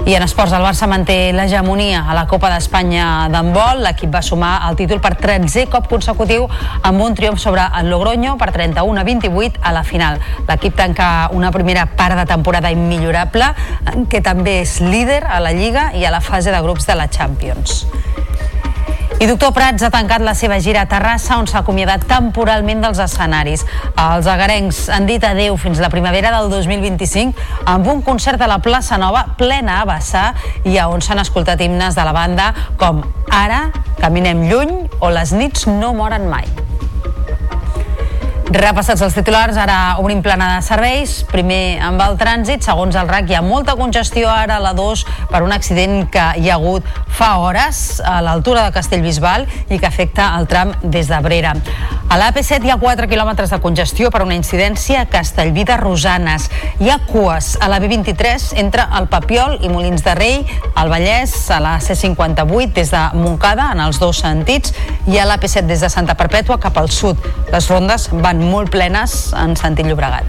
I 0.02 0.16
en 0.16 0.24
esports, 0.26 0.52
el 0.58 0.64
Barça 0.66 0.88
manté 0.90 1.30
l'hegemonia 1.32 2.00
a 2.10 2.16
la 2.18 2.24
Copa 2.28 2.50
d'Espanya 2.50 3.28
d'handbol. 3.30 3.84
L'equip 3.86 4.10
va 4.10 4.24
sumar 4.26 4.56
el 4.66 4.76
títol 4.80 4.98
per 5.00 5.14
13è 5.20 5.68
cop 5.70 5.86
consecutiu 5.92 6.48
amb 6.82 7.04
un 7.06 7.14
triomf 7.14 7.40
sobre 7.40 7.68
el 7.78 7.92
Logroño 7.94 8.34
per 8.42 8.50
31 8.52 9.00
a 9.00 9.06
28 9.06 9.62
a 9.62 9.76
la 9.76 9.84
final. 9.86 10.18
L'equip 10.50 10.76
tanca 10.76 11.30
una 11.38 11.52
primera 11.54 11.86
part 11.86 12.18
de 12.18 12.26
temporada 12.26 12.74
immillorable, 12.74 13.54
que 14.10 14.26
també 14.26 14.62
és 14.66 14.80
líder 14.82 15.22
a 15.30 15.40
la 15.40 15.54
Lliga 15.54 15.92
i 15.94 16.04
a 16.06 16.12
la 16.12 16.22
fase 16.26 16.50
de 16.50 16.66
grups 16.66 16.90
de 16.90 16.98
la 16.98 17.08
Champions. 17.08 17.86
I 19.22 19.28
Doctor 19.30 19.52
Prats 19.54 19.84
ha 19.86 19.92
tancat 19.94 20.24
la 20.26 20.32
seva 20.34 20.56
gira 20.66 20.82
a 20.82 20.88
Terrassa, 20.90 21.36
on 21.38 21.46
s'ha 21.46 21.60
acomiadat 21.60 22.08
temporalment 22.10 22.80
dels 22.82 22.98
escenaris. 23.04 23.62
Els 24.02 24.26
agarencs 24.26 24.80
han 24.90 25.06
dit 25.06 25.22
adeu 25.22 25.60
fins 25.62 25.78
la 25.84 25.92
primavera 25.94 26.32
del 26.34 26.50
2025 26.50 27.46
amb 27.70 27.92
un 27.94 28.02
concert 28.02 28.42
a 28.42 28.50
la 28.50 28.58
plaça 28.66 28.98
Nova 28.98 29.28
plena 29.38 29.78
a 29.84 29.86
vessar 29.92 30.26
i 30.66 30.80
a 30.82 30.88
on 30.90 31.06
s'han 31.06 31.22
escoltat 31.22 31.62
himnes 31.62 31.94
de 31.94 32.10
la 32.10 32.18
banda 32.18 32.50
com 32.82 33.06
Ara, 33.30 33.68
Caminem 34.02 34.48
lluny 34.50 34.76
o 34.98 35.14
Les 35.14 35.38
nits 35.38 35.70
no 35.70 35.94
moren 35.94 36.26
mai. 36.26 36.71
Repassats 38.52 39.00
els 39.06 39.14
titulars, 39.16 39.56
ara 39.56 39.96
obrim 40.02 40.20
plana 40.20 40.58
de 40.58 40.64
serveis. 40.66 41.14
Primer 41.32 41.80
amb 41.88 42.02
el 42.04 42.18
trànsit, 42.20 42.66
segons 42.68 42.98
el 43.00 43.08
RAC 43.08 43.30
hi 43.32 43.38
ha 43.38 43.42
molta 43.46 43.78
congestió 43.80 44.28
ara 44.28 44.58
a 44.58 44.64
la 44.64 44.74
2 44.76 45.06
per 45.32 45.40
un 45.46 45.56
accident 45.56 46.10
que 46.12 46.26
hi 46.36 46.50
ha 46.50 46.58
hagut 46.58 46.84
fa 47.08 47.38
hores 47.40 48.02
a 48.04 48.18
l'altura 48.26 48.66
de 48.66 48.74
Castellbisbal 48.76 49.48
i 49.70 49.80
que 49.80 49.88
afecta 49.88 50.34
el 50.36 50.50
tram 50.52 50.76
des 50.84 51.08
d'Abrera. 51.08 51.54
A 52.12 52.18
l'AP7 52.20 52.68
hi 52.68 52.74
ha 52.74 52.76
4 52.76 53.08
quilòmetres 53.08 53.54
de 53.54 53.62
congestió 53.64 54.10
per 54.12 54.26
una 54.26 54.36
incidència 54.36 55.00
a 55.00 55.08
Castellví 55.08 55.64
de 55.64 55.78
Rosanes. 55.80 56.50
Hi 56.84 56.92
ha 56.92 56.98
cues 57.08 57.54
a 57.56 57.70
la 57.72 57.80
B23 57.80 58.50
entre 58.60 58.84
el 59.00 59.08
Papiol 59.08 59.62
i 59.64 59.72
Molins 59.72 60.04
de 60.04 60.18
Rei, 60.20 60.42
al 60.76 60.92
Vallès, 60.92 61.38
a 61.56 61.62
la 61.64 61.78
C58 61.80 62.76
des 62.76 62.92
de 62.92 63.06
Montcada 63.16 63.70
en 63.72 63.80
els 63.86 64.02
dos 64.04 64.20
sentits 64.26 64.76
i 65.08 65.22
a 65.22 65.30
l'AP7 65.30 65.72
des 65.72 65.88
de 65.88 65.94
Santa 65.94 66.18
Perpètua 66.20 66.60
cap 66.60 66.84
al 66.84 66.92
sud. 66.92 67.16
Les 67.54 67.72
rondes 67.72 68.10
van 68.12 68.41
molt 68.44 68.72
plenes 68.74 69.32
en 69.38 69.56
sentit 69.60 69.88
Llobregat. 69.88 70.28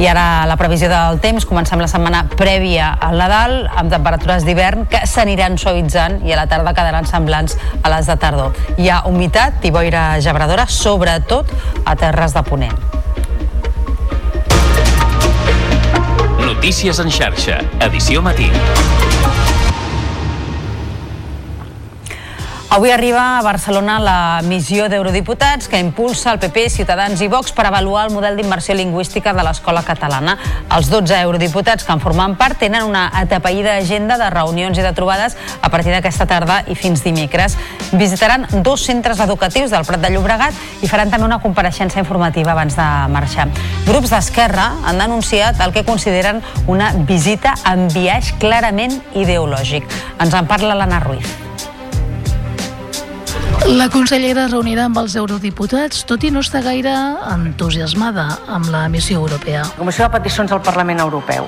I 0.00 0.06
ara 0.08 0.46
la 0.48 0.56
previsió 0.56 0.88
del 0.88 1.18
temps, 1.20 1.44
comencem 1.44 1.80
la 1.82 1.88
setmana 1.90 2.22
prèvia 2.32 2.86
al 3.04 3.18
Nadal, 3.20 3.66
amb 3.68 3.92
temperatures 3.92 4.46
d'hivern 4.48 4.86
que 4.88 5.02
s'aniran 5.04 5.58
suavitzant 5.60 6.22
i 6.24 6.32
a 6.32 6.38
la 6.40 6.46
tarda 6.48 6.72
quedaran 6.72 7.04
semblants 7.04 7.58
a 7.82 7.92
les 7.92 8.08
de 8.08 8.16
tardor. 8.16 8.56
Hi 8.80 8.88
ha 8.88 9.02
humitat 9.10 9.60
i 9.68 9.74
boira 9.74 10.14
gebradora, 10.24 10.64
sobretot 10.72 11.52
a 11.84 11.96
terres 12.00 12.32
de 12.32 12.44
Ponent. 12.48 12.80
Notícies 16.48 17.04
en 17.04 17.12
xarxa, 17.12 17.60
edició 17.84 18.24
matí. 18.24 18.48
Avui 22.70 22.92
arriba 22.92 23.36
a 23.36 23.42
Barcelona 23.42 23.96
la 23.98 24.42
missió 24.46 24.84
d'eurodiputats 24.86 25.66
que 25.66 25.80
impulsa 25.82 26.30
el 26.30 26.38
PP, 26.38 26.68
Ciutadans 26.70 27.18
i 27.18 27.26
Vox 27.26 27.50
per 27.50 27.64
avaluar 27.66 28.04
el 28.06 28.14
model 28.14 28.36
d'immersió 28.38 28.76
lingüística 28.78 29.32
de 29.34 29.42
l'escola 29.42 29.82
catalana. 29.82 30.36
Els 30.76 30.86
12 30.86 31.18
eurodiputats 31.18 31.82
que 31.82 31.90
en 31.90 31.98
formen 31.98 32.36
part 32.38 32.62
tenen 32.62 32.86
una 32.86 33.08
atapeïda 33.24 33.74
agenda 33.74 34.20
de 34.22 34.30
reunions 34.30 34.78
i 34.78 34.86
de 34.86 34.94
trobades 34.94 35.34
a 35.60 35.72
partir 35.74 35.90
d'aquesta 35.90 36.28
tarda 36.30 36.60
i 36.70 36.78
fins 36.78 37.02
dimecres. 37.02 37.58
Visitaran 37.90 38.46
dos 38.62 38.86
centres 38.86 39.18
educatius 39.18 39.74
del 39.74 39.84
Prat 39.84 40.06
de 40.06 40.14
Llobregat 40.14 40.54
i 40.78 40.86
faran 40.86 41.10
també 41.10 41.26
una 41.26 41.42
compareixença 41.42 41.98
informativa 41.98 42.54
abans 42.54 42.78
de 42.78 42.88
marxar. 43.10 43.50
Grups 43.90 44.14
d'Esquerra 44.14 44.70
han 44.86 45.02
denunciat 45.02 45.58
el 45.58 45.74
que 45.74 45.82
consideren 45.82 46.38
una 46.70 46.94
visita 46.94 47.58
amb 47.66 47.90
viatge 47.90 48.38
clarament 48.38 49.00
ideològic. 49.10 49.90
Ens 50.22 50.38
en 50.38 50.46
parla 50.46 50.78
l'Anna 50.78 51.02
Ruiz. 51.10 51.49
La 53.70 53.86
consellera 53.86 54.48
reunirà 54.48 54.88
amb 54.88 54.98
els 54.98 55.12
eurodiputats, 55.14 56.00
tot 56.02 56.24
i 56.26 56.30
no 56.34 56.40
estar 56.42 56.58
gaire 56.64 56.90
entusiasmada 57.30 58.24
amb 58.50 58.66
la 58.72 58.80
missió 58.90 59.20
europea. 59.20 59.60
La 59.62 59.78
Comissió 59.78 60.08
de 60.08 60.10
Peticions 60.16 60.50
del 60.50 60.62
Parlament 60.66 60.98
Europeu. 60.98 61.46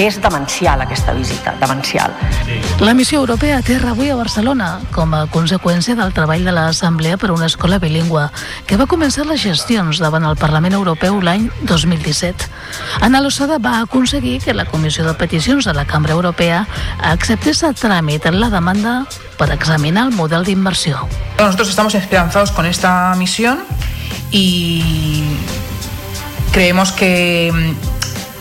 És 0.00 0.16
demencial 0.22 0.80
aquesta 0.80 1.12
visita, 1.12 1.52
demencial. 1.60 2.16
La 2.80 2.94
missió 2.96 3.20
europea 3.20 3.58
aterra 3.60 3.92
avui 3.92 4.08
a 4.08 4.16
Barcelona 4.16 4.70
com 4.96 5.12
a 5.12 5.26
conseqüència 5.28 5.98
del 5.98 6.16
treball 6.16 6.48
de 6.48 6.56
l'Assemblea 6.56 7.20
per 7.20 7.34
una 7.36 7.52
escola 7.52 7.76
bilingüe, 7.78 8.30
que 8.64 8.80
va 8.80 8.88
començar 8.88 9.28
les 9.28 9.44
gestions 9.44 10.00
davant 10.00 10.24
el 10.24 10.40
Parlament 10.40 10.80
Europeu 10.80 11.20
l'any 11.20 11.50
2017. 11.68 12.48
Ana 13.04 13.20
Losada 13.20 13.60
va 13.60 13.82
aconseguir 13.82 14.38
que 14.40 14.56
la 14.56 14.64
Comissió 14.64 15.04
de 15.04 15.18
Peticions 15.20 15.68
de 15.68 15.76
la 15.76 15.84
Cambra 15.84 16.16
Europea 16.16 16.64
acceptés 17.12 17.60
a 17.62 17.76
tràmit 17.76 18.24
la 18.32 18.48
demanda 18.48 19.02
per 19.38 19.52
examinar 19.54 20.08
el 20.08 20.14
model 20.14 20.44
d'inversió. 20.44 21.06
Nosotros 21.38 21.70
estamos 21.70 21.94
esperanzados 21.94 22.50
con 22.50 22.66
esta 22.66 23.14
misión 23.16 23.60
y 24.30 25.22
creemos 26.52 26.92
que, 26.92 27.74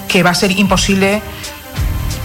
que 0.07 0.23
va 0.23 0.31
a 0.31 0.35
ser 0.35 0.51
imposible 0.51 1.21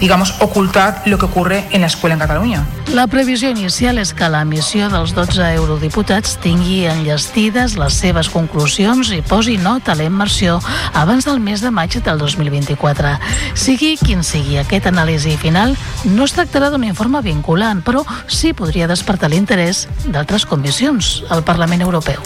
digamos, 0.03 0.35
ocultar 0.41 1.01
lo 1.05 1.17
que 1.17 1.27
ocurre 1.27 1.65
en 1.71 1.79
la 1.79 1.87
escuela 1.87 2.15
en 2.15 2.19
Cataluña. 2.19 2.65
La 2.91 3.07
previsió 3.07 3.49
inicial 3.49 3.95
és 3.97 4.11
que 4.11 4.27
la 4.27 4.41
missió 4.43 4.89
dels 4.91 5.13
12 5.15 5.45
eurodiputats 5.55 6.33
tingui 6.43 6.81
enllestides 6.91 7.77
les 7.79 7.95
seves 8.01 8.27
conclusions 8.27 9.13
i 9.15 9.21
posi 9.23 9.55
nota 9.55 9.93
a 9.93 9.95
la 9.95 10.03
immersió 10.03 10.57
abans 10.91 11.23
del 11.23 11.39
mes 11.39 11.63
de 11.63 11.71
maig 11.71 11.95
del 12.03 12.19
2024. 12.19 13.15
Sigui 13.55 13.95
quin 13.95 14.27
sigui 14.27 14.59
aquest 14.59 14.91
anàlisi 14.91 15.37
final, 15.39 15.77
no 16.03 16.27
es 16.27 16.35
tractarà 16.35 16.67
d'un 16.67 16.83
informe 16.83 17.23
vinculant, 17.23 17.79
però 17.79 18.03
sí 18.27 18.51
podria 18.51 18.91
despertar 18.91 19.31
l'interès 19.31 19.87
d'altres 20.03 20.43
comissions 20.43 21.21
al 21.31 21.47
Parlament 21.47 21.87
Europeu. 21.87 22.19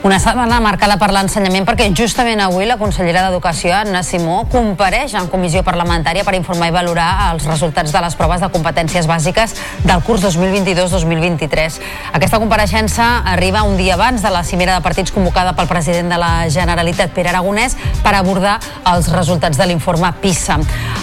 Una 0.00 0.16
setmana 0.16 0.62
marcada 0.64 0.94
per 0.96 1.10
l'ensenyament 1.12 1.66
perquè 1.68 1.90
justament 1.92 2.40
avui 2.40 2.64
la 2.64 2.78
consellera 2.80 3.26
d'Educació, 3.26 3.74
Anna 3.76 4.00
Simó, 4.00 4.46
compareix 4.48 5.12
en 5.18 5.26
comissió 5.28 5.60
parlamentària 5.60 6.24
per 6.24 6.32
informar 6.38 6.70
i 6.70 6.72
valorar 6.72 7.08
els 7.34 7.44
resultats 7.44 7.92
de 7.92 8.00
les 8.00 8.16
proves 8.16 8.40
de 8.40 8.48
competències 8.48 9.04
bàsiques 9.04 9.52
del 9.84 10.00
curs 10.06 10.24
2022-2023. 10.24 11.76
Aquesta 12.16 12.40
compareixença 12.40 13.10
arriba 13.28 13.60
un 13.68 13.76
dia 13.76 13.98
abans 13.98 14.24
de 14.24 14.30
la 14.32 14.40
cimera 14.40 14.78
de 14.78 14.86
partits 14.86 15.12
convocada 15.12 15.52
pel 15.52 15.68
president 15.68 16.08
de 16.08 16.20
la 16.22 16.48
Generalitat, 16.48 17.12
Pere 17.12 17.34
Aragonès, 17.34 17.76
per 18.00 18.14
abordar 18.16 18.56
els 18.94 19.12
resultats 19.12 19.60
de 19.60 19.68
l'informe 19.68 20.14
PISA. 20.24 20.56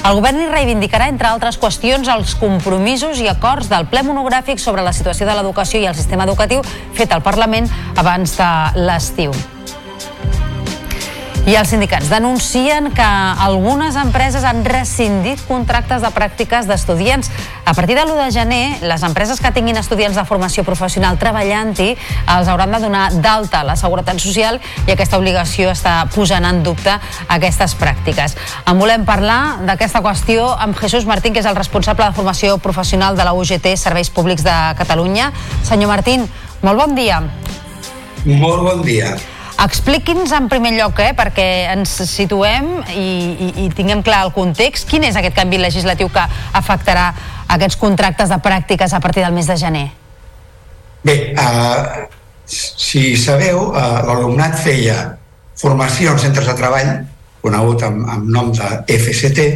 El 0.08 0.18
govern 0.18 0.42
hi 0.42 0.50
reivindicarà, 0.50 1.12
entre 1.14 1.30
altres 1.30 1.62
qüestions, 1.62 2.10
els 2.10 2.34
compromisos 2.42 3.22
i 3.22 3.30
acords 3.30 3.70
del 3.70 3.86
ple 3.94 4.02
monogràfic 4.10 4.58
sobre 4.58 4.82
la 4.82 4.96
situació 4.98 5.30
de 5.30 5.38
l'educació 5.38 5.86
i 5.86 5.86
el 5.86 5.94
sistema 5.94 6.26
educatiu 6.26 6.66
fet 6.98 7.14
al 7.14 7.22
Parlament 7.22 7.70
abans 7.94 8.34
de 8.42 8.52
l'estiu. 8.88 9.36
I 11.48 11.54
els 11.56 11.70
sindicats 11.72 12.10
denuncien 12.12 12.90
que 12.92 13.04
algunes 13.08 13.96
empreses 13.96 14.44
han 14.44 14.66
rescindit 14.68 15.40
contractes 15.48 16.02
de 16.04 16.10
pràctiques 16.12 16.66
d'estudiants. 16.68 17.30
A 17.64 17.72
partir 17.72 17.96
de 17.96 18.02
l'1 18.04 18.18
de 18.20 18.32
gener, 18.36 18.64
les 18.84 19.04
empreses 19.08 19.40
que 19.40 19.54
tinguin 19.56 19.80
estudiants 19.80 20.20
de 20.20 20.26
formació 20.28 20.66
professional 20.68 21.16
treballant-hi 21.16 21.94
els 22.34 22.52
hauran 22.52 22.76
de 22.76 22.82
donar 22.84 23.06
d'alta 23.24 23.62
la 23.64 23.78
Seguretat 23.80 24.20
Social 24.20 24.60
i 24.90 24.92
aquesta 24.92 25.22
obligació 25.22 25.72
està 25.72 26.02
posant 26.12 26.44
en 26.44 26.60
dubte 26.68 26.98
aquestes 27.32 27.78
pràctiques. 27.80 28.36
En 28.68 28.76
volem 28.76 29.06
parlar 29.08 29.62
d'aquesta 29.70 30.04
qüestió 30.04 30.50
amb 30.52 30.76
Jesús 30.76 31.08
Martín, 31.08 31.32
que 31.32 31.40
és 31.40 31.48
el 31.48 31.56
responsable 31.56 32.10
de 32.10 32.18
formació 32.18 32.58
professional 32.58 33.16
de 33.16 33.24
la 33.24 33.32
UGT 33.32 33.72
Serveis 33.80 34.12
Públics 34.12 34.44
de 34.44 34.58
Catalunya. 34.76 35.32
Senyor 35.64 35.96
Martín, 35.96 36.28
molt 36.60 36.84
bon 36.84 37.00
dia. 37.00 37.24
Molt 38.26 38.64
bon 38.66 38.82
dia. 38.86 39.14
Expliqui'ns 39.58 40.32
en 40.38 40.50
primer 40.50 40.76
lloc, 40.76 41.00
eh, 41.02 41.14
perquè 41.18 41.48
ens 41.74 41.96
situem 42.06 42.68
i, 42.94 43.08
i, 43.48 43.48
i 43.64 43.70
tinguem 43.74 44.04
clar 44.06 44.28
el 44.28 44.34
context, 44.36 44.86
quin 44.90 45.08
és 45.08 45.18
aquest 45.18 45.36
canvi 45.38 45.58
legislatiu 45.62 46.12
que 46.14 46.26
afectarà 46.60 47.08
aquests 47.56 47.80
contractes 47.82 48.30
de 48.30 48.38
pràctiques 48.44 48.94
a 48.94 49.02
partir 49.02 49.24
del 49.26 49.34
mes 49.34 49.50
de 49.50 49.58
gener? 49.58 49.88
Bé, 51.08 51.34
uh, 51.40 52.06
si 52.46 53.16
sabeu, 53.18 53.72
uh, 53.72 54.04
l'alumnat 54.06 54.60
feia 54.62 54.98
formació 55.58 56.14
en 56.14 56.22
centres 56.22 56.46
de 56.50 56.56
treball, 56.58 56.92
conegut 57.42 57.86
amb, 57.88 58.06
amb 58.14 58.30
nom 58.30 58.52
de 58.54 58.70
FCT, 58.94 59.48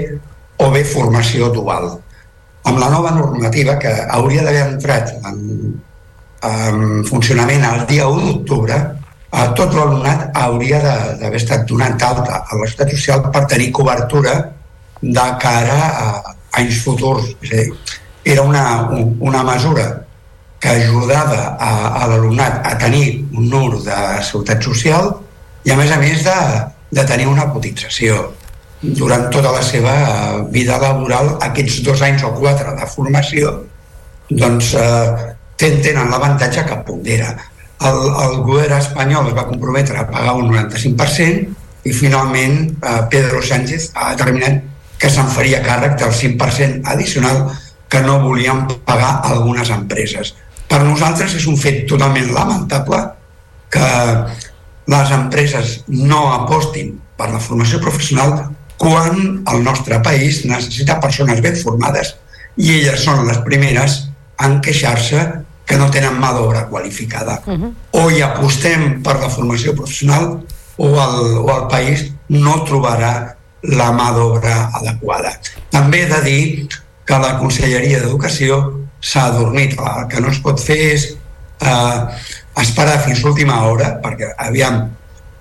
o 0.62 0.72
bé 0.74 0.82
formació 0.86 1.52
dual. 1.54 1.92
Amb 2.66 2.82
la 2.82 2.90
nova 2.94 3.14
normativa 3.14 3.78
que 3.82 3.92
hauria 4.18 4.46
d'haver 4.46 4.66
entrat 4.66 5.14
en, 5.30 5.78
en 6.42 7.06
funcionament 7.06 7.64
el 7.68 7.86
dia 7.88 8.08
1 8.10 8.28
d'octubre, 8.28 8.78
eh, 9.32 9.48
tot 9.56 9.74
l'alumnat 9.74 10.30
hauria 10.44 10.82
d'haver 10.84 11.40
estat 11.40 11.66
donat 11.70 11.98
d'alta 12.02 12.44
a 12.44 12.60
l'estat 12.62 12.90
social 12.96 13.26
per 13.32 13.46
tenir 13.46 13.72
cobertura 13.72 14.38
de 15.02 15.28
cara 15.42 15.80
a 16.04 16.36
anys 16.62 16.84
futurs. 16.84 17.34
És 17.42 17.52
a 17.52 17.56
dir, 17.64 17.98
era 18.24 18.42
una, 18.42 18.90
una 19.20 19.44
mesura 19.44 19.88
que 20.62 20.70
ajudava 20.70 21.58
a, 21.58 21.72
a 22.04 22.08
l'alumnat 22.08 22.62
a 22.68 22.78
tenir 22.78 23.26
un 23.34 23.50
número 23.50 23.82
de 23.82 23.98
seguretat 24.22 24.62
social 24.62 25.10
i 25.66 25.74
a 25.74 25.78
més 25.78 25.90
a 25.92 25.98
més 25.98 26.22
de, 26.26 26.38
de 26.94 27.06
tenir 27.10 27.26
una 27.32 27.48
cotització 27.50 28.28
durant 28.82 29.28
tota 29.34 29.52
la 29.54 29.62
seva 29.66 29.96
vida 30.54 30.78
laboral 30.82 31.36
aquests 31.48 31.82
dos 31.86 32.02
anys 32.06 32.24
o 32.26 32.32
quatre 32.38 32.76
de 32.78 32.88
formació 32.94 33.56
doncs 34.30 34.74
eh, 34.78 35.34
tenen 35.70 36.10
l'avantatge 36.10 36.66
que 36.66 36.78
pondera 36.88 37.36
el, 37.82 38.00
el 38.26 38.36
govern 38.46 38.78
espanyol 38.78 39.32
es 39.32 39.38
va 39.38 39.48
comprometre 39.50 39.98
a 39.98 40.08
pagar 40.10 40.36
un 40.38 40.52
95% 40.54 41.90
i 41.90 41.94
finalment 41.98 42.60
eh, 42.70 43.00
Pedro 43.10 43.42
Sánchez 43.42 43.90
ha 43.96 44.12
determinat 44.14 44.62
que 45.02 45.10
se'n 45.10 45.30
faria 45.34 45.64
càrrec 45.66 45.98
del 45.98 46.14
5% 46.14 46.86
addicional 46.94 47.48
que 47.90 48.02
no 48.06 48.20
volien 48.22 48.68
pagar 48.86 49.20
algunes 49.28 49.72
empreses. 49.74 50.36
Per 50.70 50.80
nosaltres 50.86 51.34
és 51.40 51.48
un 51.50 51.58
fet 51.58 51.84
totalment 51.90 52.30
lamentable 52.36 53.02
que 53.74 53.90
les 54.92 55.14
empreses 55.16 55.80
no 55.90 56.22
apostin 56.36 56.94
per 57.18 57.32
la 57.32 57.42
formació 57.42 57.82
professional 57.82 58.38
quan 58.82 59.42
el 59.50 59.64
nostre 59.66 60.00
país 60.06 60.44
necessita 60.46 61.02
persones 61.02 61.42
ben 61.42 61.58
formades 61.58 62.16
i 62.58 62.72
elles 62.78 63.04
són 63.04 63.26
les 63.28 63.42
primeres 63.46 64.04
en 64.42 64.60
queixar-se 64.62 65.26
que 65.72 65.78
no 65.80 65.88
tenen 65.88 66.18
mà 66.20 66.34
d'obra 66.36 66.66
qualificada. 66.68 67.40
Uh 67.48 67.54
-huh. 67.54 67.74
O 67.92 68.10
hi 68.12 68.22
apostem 68.22 69.02
per 69.02 69.16
la 69.20 69.30
formació 69.30 69.74
professional 69.74 70.44
o 70.76 70.88
el, 70.88 71.38
o 71.48 71.50
el 71.58 71.68
país 71.68 72.12
no 72.28 72.66
trobarà 72.66 73.36
la 73.62 73.92
mà 73.92 74.12
d'obra 74.14 74.70
adequada. 74.74 75.32
També 75.70 76.02
he 76.02 76.10
de 76.10 76.22
dir 76.22 76.68
que 77.06 77.18
la 77.18 77.38
Conselleria 77.38 78.00
d'Educació 78.02 78.74
s'ha 79.00 79.26
adormit. 79.26 79.80
El 79.80 80.08
que 80.08 80.20
no 80.20 80.28
es 80.30 80.40
pot 80.40 80.60
fer 80.60 80.80
és 80.96 81.08
eh, 81.62 82.00
esperar 82.62 83.00
fins 83.06 83.24
l'última 83.24 83.64
hora, 83.64 84.02
perquè, 84.04 84.34
aviam, 84.38 84.90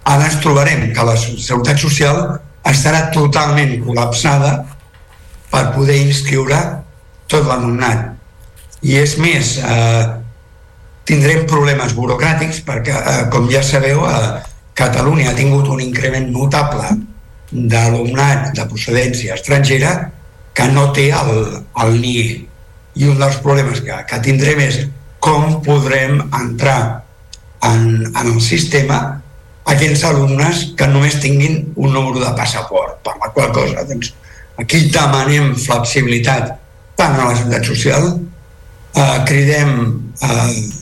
ara 0.04 0.24
ens 0.24 0.40
trobarem 0.40 0.92
que 0.92 1.02
la 1.02 1.16
Seguretat 1.16 1.78
Social 1.78 2.40
estarà 2.62 3.10
totalment 3.10 3.84
col·lapsada 3.84 4.64
per 5.50 5.72
poder 5.74 5.96
inscriure 6.06 6.58
tot 7.26 7.46
l'alumnat. 7.46 8.14
I 8.82 8.96
és 8.96 9.16
més, 9.18 9.58
eh, 9.58 10.19
tindrem 11.10 11.42
problemes 11.50 11.96
burocràtics 11.96 12.62
perquè, 12.66 12.94
eh, 12.94 13.26
com 13.32 13.50
ja 13.50 13.62
sabeu, 13.66 14.06
eh, 14.06 14.46
Catalunya 14.80 15.30
ha 15.30 15.36
tingut 15.36 15.66
un 15.68 15.80
increment 15.82 16.30
notable 16.32 16.94
d'alumnat 17.50 18.54
de 18.56 18.64
procedència 18.70 19.34
estrangera 19.34 19.90
que 20.54 20.68
no 20.70 20.86
té 20.96 21.10
el, 21.10 21.32
el 21.84 21.98
NIE. 22.00 22.46
I 22.96 23.10
un 23.10 23.18
dels 23.20 23.36
problemes 23.44 23.82
que, 23.84 23.98
que 24.08 24.20
tindrem 24.24 24.62
és 24.64 24.80
com 25.20 25.58
podrem 25.66 26.22
entrar 26.40 27.02
en, 27.66 28.06
en 28.08 28.24
el 28.24 28.40
sistema 28.40 29.20
aquells 29.68 30.02
alumnes 30.08 30.64
que 30.78 30.88
només 30.88 31.20
tinguin 31.20 31.74
un 31.76 31.92
número 31.92 32.22
de 32.22 32.32
passaport, 32.38 32.96
per 33.04 33.18
la 33.20 33.30
qual 33.34 33.52
cosa 33.54 33.84
doncs, 33.86 34.14
aquí 34.58 34.86
demanem 34.94 35.52
flexibilitat 35.60 36.54
tant 36.96 37.18
a 37.18 37.28
la 37.28 37.36
Seguretat 37.36 37.68
Social, 37.68 38.08
eh, 38.96 39.18
cridem 39.28 39.74
eh, 40.24 40.79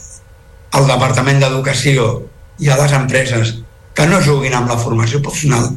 al 0.77 0.89
Departament 0.89 1.41
d'Educació 1.43 2.09
i 2.59 2.71
a 2.71 2.79
les 2.81 2.95
empreses 2.97 3.55
que 3.95 4.07
no 4.07 4.23
juguin 4.25 4.55
amb 4.55 4.71
la 4.71 4.79
formació 4.81 5.21
professional 5.25 5.71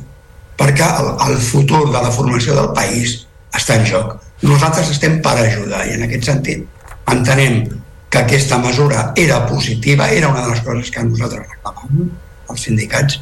perquè 0.59 0.87
el, 1.01 1.13
el 1.27 1.37
futur 1.41 1.87
de 1.89 2.01
la 2.01 2.11
formació 2.13 2.55
del 2.57 2.69
país 2.77 3.21
està 3.57 3.79
en 3.79 3.87
joc. 3.87 4.17
Nosaltres 4.45 4.91
estem 4.93 5.19
per 5.25 5.37
ajudar 5.39 5.85
i 5.87 5.95
en 5.95 6.05
aquest 6.05 6.29
sentit 6.29 6.67
entenem 7.11 7.63
que 8.11 8.19
aquesta 8.19 8.57
mesura 8.59 9.11
era 9.15 9.45
positiva, 9.47 10.09
era 10.11 10.29
una 10.29 10.43
de 10.43 10.51
les 10.51 10.61
coses 10.65 10.91
que 10.91 11.03
nosaltres 11.07 11.47
reclamàvem, 11.47 12.09
els 12.51 12.65
sindicats, 12.67 13.21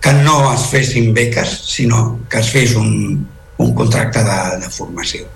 que 0.00 0.12
no 0.22 0.36
es 0.52 0.68
fessin 0.70 1.10
beques, 1.14 1.56
sinó 1.66 2.20
que 2.30 2.38
es 2.38 2.52
fes 2.54 2.76
un, 2.78 3.26
un 3.58 3.74
contracte 3.74 4.22
de, 4.22 4.38
de 4.62 4.70
formació. 4.70 5.26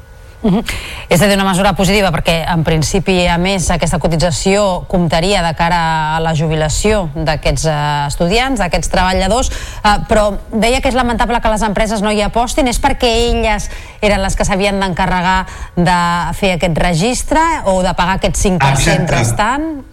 Uh 0.43 0.51
-huh. 0.51 0.65
És 1.09 1.23
a 1.23 1.27
dir, 1.27 1.37
una 1.37 1.45
mesura 1.45 1.73
positiva 1.73 2.11
perquè 2.11 2.43
en 2.53 2.65
principi 2.65 3.27
a 3.29 3.39
més 3.39 3.71
aquesta 3.71 3.99
cotització 3.99 4.85
comptaria 4.89 5.43
de 5.43 5.55
cara 5.55 6.17
a 6.17 6.21
la 6.21 6.35
jubilació 6.35 7.11
d'aquests 7.15 7.65
uh, 7.65 8.07
estudiants, 8.09 8.59
d'aquests 8.59 8.89
treballadors 8.89 9.51
uh, 9.51 10.03
però 10.09 10.39
deia 10.51 10.81
que 10.81 10.89
és 10.89 10.95
lamentable 10.95 11.41
que 11.41 11.49
les 11.49 11.63
empreses 11.63 12.03
no 12.03 12.11
hi 12.11 12.23
apostin, 12.23 12.67
és 12.67 12.81
perquè 12.81 13.07
elles 13.07 13.71
eren 14.01 14.23
les 14.23 14.35
que 14.35 14.45
s'havien 14.45 14.81
d'encarregar 14.81 15.47
de 15.77 16.35
fer 16.35 16.53
aquest 16.55 16.79
registre 16.79 17.41
o 17.65 17.83
de 17.83 17.95
pagar 17.95 18.15
aquest 18.15 18.37
5% 18.37 18.73
Exacte. 18.73 19.15
restant? 19.15 19.85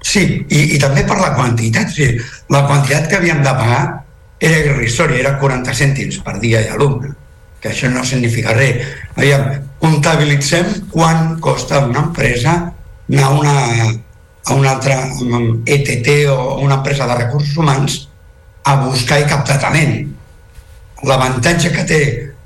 Sí, 0.00 0.46
i, 0.48 0.76
i 0.76 0.78
també 0.78 1.02
per 1.02 1.18
la 1.18 1.34
quantitat 1.34 1.90
sí, 1.90 2.18
la 2.48 2.66
quantitat 2.66 3.08
que 3.08 3.16
havíem 3.16 3.42
de 3.42 3.50
pagar 3.50 4.04
era 4.38 4.56
irrisòria, 4.58 5.18
era 5.18 5.38
40 5.38 5.74
cèntims 5.74 6.22
per 6.22 6.38
dia 6.38 6.60
i 6.60 6.68
alumne 6.68 7.21
que 7.62 7.70
això 7.70 7.88
no 7.90 8.02
significa 8.04 8.54
res. 8.56 8.82
Aviam, 9.14 9.46
comptabilitzem 9.82 10.88
quan 10.90 11.36
costa 11.40 11.84
una 11.86 12.08
empresa 12.08 12.56
anar 13.12 13.24
a 13.24 13.30
una, 13.38 13.56
a 14.46 14.54
una 14.54 14.70
altra 14.72 14.96
ETT 15.66 16.08
o 16.30 16.58
una 16.58 16.80
empresa 16.80 17.06
de 17.06 17.14
recursos 17.14 17.56
humans 17.56 18.08
a 18.64 18.76
buscar 18.86 19.20
i 19.20 19.28
captar 19.30 19.60
talent. 19.62 20.10
L'avantatge 21.06 21.72
que 21.74 21.84
té 21.86 22.02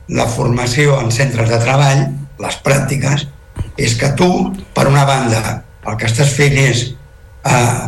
la 0.08 0.26
formació 0.28 1.00
en 1.00 1.10
centres 1.12 1.48
de 1.50 1.58
treball, 1.60 2.06
les 2.40 2.58
pràctiques, 2.64 3.26
és 3.76 3.96
que 4.00 4.12
tu, 4.16 4.28
per 4.74 4.86
una 4.88 5.04
banda, 5.08 5.62
el 5.86 5.96
que 6.00 6.08
estàs 6.08 6.32
fent 6.36 6.56
és 6.60 6.82
eh, 7.46 7.84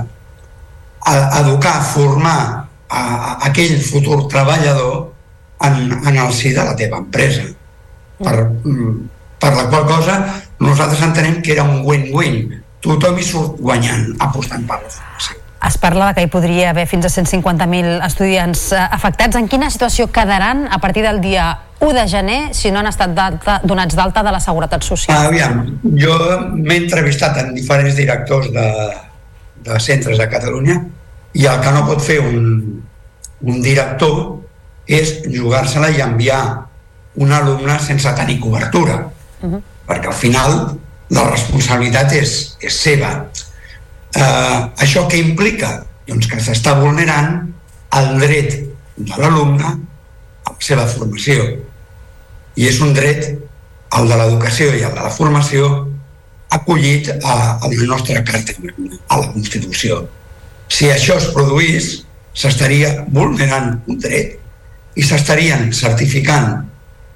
educar, 1.40 1.80
formar 1.92 2.40
a, 2.88 3.00
a 3.00 3.32
aquell 3.48 3.78
futur 3.84 4.26
treballador 4.28 5.07
en, 5.60 5.92
en 6.06 6.16
el 6.16 6.32
si 6.32 6.52
de 6.52 6.64
la 6.64 6.76
teva 6.76 6.98
empresa. 6.98 7.42
Per, 8.18 8.36
mm, 8.64 9.08
per 9.38 9.54
la 9.54 9.68
qual 9.70 9.86
cosa 9.86 10.18
nosaltres 10.58 11.02
entenem 11.02 11.42
que 11.42 11.52
era 11.54 11.62
un 11.62 11.82
win-win. 11.86 12.62
Tothom 12.82 13.18
hi 13.18 13.26
surt 13.26 13.58
guanyant 13.62 14.14
apostant 14.22 14.66
per 14.66 14.80
la 14.82 14.90
formació. 14.90 15.38
Es 15.66 15.74
parla 15.82 16.12
que 16.14 16.22
hi 16.22 16.28
podria 16.30 16.70
haver 16.70 16.84
fins 16.86 17.08
a 17.08 17.10
150.000 17.10 17.98
estudiants 18.06 18.68
eh, 18.72 18.78
afectats. 18.78 19.34
En 19.38 19.48
quina 19.50 19.70
situació 19.74 20.06
quedaran 20.14 20.68
a 20.70 20.78
partir 20.78 21.02
del 21.02 21.18
dia 21.20 21.48
1 21.80 21.94
de 21.94 22.04
gener 22.10 22.38
si 22.54 22.70
no 22.70 22.78
han 22.78 22.90
estat 22.90 23.14
donats 23.66 23.98
d'alta 23.98 24.22
de 24.22 24.34
la 24.34 24.40
Seguretat 24.42 24.86
Social? 24.86 25.26
Aviam, 25.26 25.64
jo 25.98 26.14
m'he 26.54 26.78
entrevistat 26.84 27.42
amb 27.42 27.58
diferents 27.58 27.98
directors 27.98 28.52
de, 28.54 28.68
de 29.66 29.80
centres 29.82 30.18
de 30.18 30.28
Catalunya 30.30 30.78
i 31.34 31.46
el 31.46 31.60
que 31.62 31.74
no 31.74 31.84
pot 31.90 32.02
fer 32.02 32.20
un, 32.22 32.78
un 33.42 33.62
director 33.62 34.37
és 34.88 35.18
jugar-se-la 35.28 35.90
i 35.92 36.00
enviar 36.00 36.42
un 37.20 37.32
alumne 37.32 37.76
sense 37.84 38.12
tenir 38.16 38.38
cobertura 38.40 38.96
uh 39.42 39.50
-huh. 39.50 39.62
perquè 39.86 40.06
al 40.06 40.14
final 40.14 40.78
la 41.10 41.30
responsabilitat 41.30 42.12
és, 42.12 42.56
és 42.60 42.74
seva 42.74 43.26
eh, 44.14 44.60
això 44.84 45.06
què 45.08 45.16
implica? 45.16 45.84
doncs 46.08 46.26
que 46.26 46.40
s'està 46.40 46.72
vulnerant 46.80 47.52
el 47.98 48.18
dret 48.18 48.54
de 48.96 49.14
l'alumne 49.18 49.64
a 49.64 50.50
la 50.50 50.56
seva 50.58 50.86
formació 50.86 51.44
i 52.56 52.66
és 52.66 52.80
un 52.80 52.94
dret 52.94 53.28
el 53.98 54.08
de 54.08 54.16
l'educació 54.16 54.72
i 54.74 54.82
el 54.82 54.94
de 54.94 55.04
la 55.04 55.10
formació 55.10 55.88
acollit 56.48 57.10
a, 57.22 57.58
a 57.60 57.68
la 57.68 57.86
nostra 57.92 58.24
carta 58.24 58.52
a 59.08 59.20
la 59.20 59.32
Constitució 59.32 60.08
si 60.68 60.88
això 60.92 61.16
es 61.16 61.28
produís 61.36 62.04
s'estaria 62.32 63.04
vulnerant 63.08 63.82
un 63.86 63.98
dret 64.00 64.38
i 64.98 65.04
s'estarien 65.06 65.70
certificant 65.72 66.64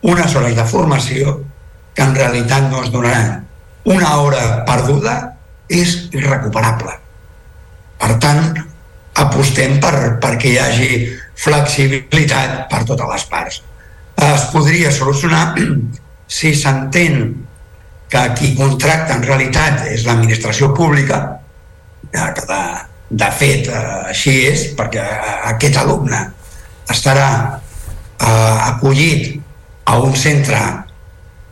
unes 0.07 0.35
hores 0.39 0.55
de 0.59 0.67
formació 0.67 1.39
que 1.95 2.05
en 2.05 2.15
realitat 2.15 2.69
no 2.71 2.83
es 2.83 2.91
donaran. 2.95 3.43
Una 3.85 4.17
hora 4.23 4.63
perduda 4.67 5.17
és 5.69 5.97
irrecuperable. 6.15 6.95
Per 7.99 8.13
tant, 8.23 8.43
apostem 9.23 9.79
per, 9.83 10.19
perquè 10.23 10.53
hi 10.53 10.59
hagi 10.63 10.91
flexibilitat 11.43 12.67
per 12.71 12.83
totes 12.89 13.11
les 13.13 13.27
parts. 13.31 13.63
Es 14.23 14.47
podria 14.55 14.93
solucionar 14.95 15.55
si 16.39 16.55
s'entén 16.55 17.19
que 18.13 18.23
qui 18.37 18.53
contracta 18.55 19.17
en 19.17 19.25
realitat 19.25 19.87
és 19.89 20.05
l'administració 20.07 20.71
pública, 20.77 21.21
que 22.13 22.47
de, 22.49 22.63
de 23.25 23.31
fet 23.39 23.71
eh, 23.73 23.83
així 24.13 24.35
és, 24.51 24.67
perquè 24.77 25.05
aquest 25.49 25.79
alumne 25.81 26.21
estarà 26.93 27.62
eh, 28.23 28.69
acollit 28.71 29.41
a 29.85 29.99
un 29.99 30.15
centre 30.17 30.61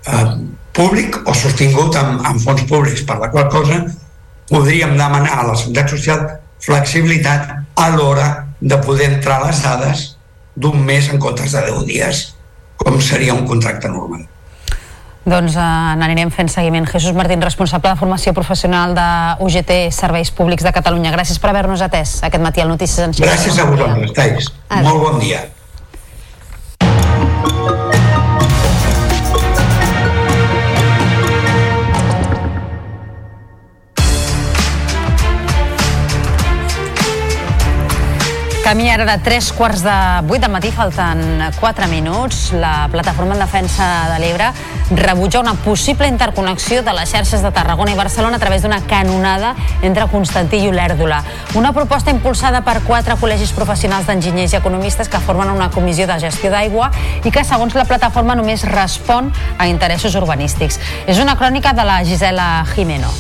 eh, 0.07 0.27
públic 0.73 1.19
o 1.27 1.35
sostingut 1.35 1.97
amb, 1.99 2.23
amb 2.27 2.43
fons 2.43 2.63
públics, 2.71 3.03
per 3.07 3.19
la 3.21 3.31
qual 3.33 3.51
cosa 3.53 3.83
podríem 4.51 4.97
demanar 4.99 5.41
a 5.41 5.49
la 5.51 5.59
Seguretat 5.59 5.93
Social 5.97 6.27
flexibilitat 6.61 7.53
a 7.77 7.89
l'hora 7.95 8.31
de 8.61 8.77
poder 8.85 9.11
entrar 9.15 9.41
les 9.47 9.63
dades 9.65 10.11
d'un 10.57 10.83
mes 10.85 11.09
en 11.09 11.19
comptes 11.19 11.53
de 11.53 11.63
10 11.71 11.87
dies, 11.89 12.27
com 12.77 13.01
seria 13.01 13.35
un 13.35 13.47
contracte 13.49 13.89
normal. 13.89 14.27
Doncs 15.31 15.55
eh, 15.55 15.69
n'anirem 16.01 16.31
fent 16.33 16.49
seguiment. 16.49 16.87
Jesús 16.89 17.15
Martín, 17.17 17.43
responsable 17.45 17.93
de 17.93 18.01
formació 18.01 18.33
professional 18.37 18.97
de 18.97 19.07
UGT 19.45 19.93
Serveis 19.93 20.33
Públics 20.33 20.65
de 20.65 20.73
Catalunya. 20.73 21.13
Gràcies 21.15 21.39
per 21.41 21.53
haver-nos 21.53 21.85
atès 21.85 22.19
aquest 22.27 22.43
matí 22.45 22.65
al 22.65 22.73
Notícies 22.73 23.05
en 23.05 23.15
Xarxa. 23.15 23.31
Gràcies 23.31 23.61
a 23.61 23.69
vosaltres, 23.69 24.15
Tais. 24.17 24.53
Molt 24.81 25.05
bon 25.05 25.21
dia. 25.23 25.45
Thank 27.43 27.85
you. 27.85 27.90
Camí 38.71 38.87
ara 38.89 39.03
de 39.03 39.19
3 39.19 39.53
quarts 39.59 39.81
de 39.83 39.91
8 40.31 40.39
del 40.39 40.51
matí, 40.53 40.71
falten 40.71 41.43
4 41.59 41.89
minuts. 41.89 42.53
La 42.53 42.87
plataforma 42.87 43.35
en 43.35 43.41
defensa 43.41 44.07
de 44.13 44.21
l'Ebre 44.23 44.53
rebutja 44.95 45.41
una 45.41 45.55
possible 45.55 46.07
interconnexió 46.07 46.85
de 46.87 46.93
les 46.95 47.11
xarxes 47.11 47.43
de 47.43 47.51
Tarragona 47.51 47.91
i 47.91 47.97
Barcelona 47.99 48.37
a 48.37 48.39
través 48.39 48.63
d'una 48.63 48.79
canonada 48.87 49.57
entre 49.83 50.07
Constantí 50.07 50.63
i 50.63 50.69
Olèrdola. 50.71 51.19
Una 51.59 51.73
proposta 51.73 52.15
impulsada 52.15 52.63
per 52.63 52.85
quatre 52.87 53.19
col·legis 53.19 53.51
professionals 53.59 54.07
d'enginyers 54.07 54.55
i 54.55 54.61
economistes 54.61 55.11
que 55.11 55.19
formen 55.19 55.51
una 55.51 55.73
comissió 55.75 56.07
de 56.07 56.21
gestió 56.23 56.55
d'aigua 56.55 56.93
i 57.25 57.35
que, 57.35 57.43
segons 57.43 57.75
la 57.75 57.89
plataforma, 57.91 58.39
només 58.39 58.63
respon 58.71 59.35
a 59.59 59.67
interessos 59.67 60.15
urbanístics. 60.15 60.79
És 61.11 61.19
una 61.19 61.35
crònica 61.35 61.75
de 61.75 61.91
la 61.91 62.05
Gisela 62.07 62.63
Jimeno. 62.77 63.11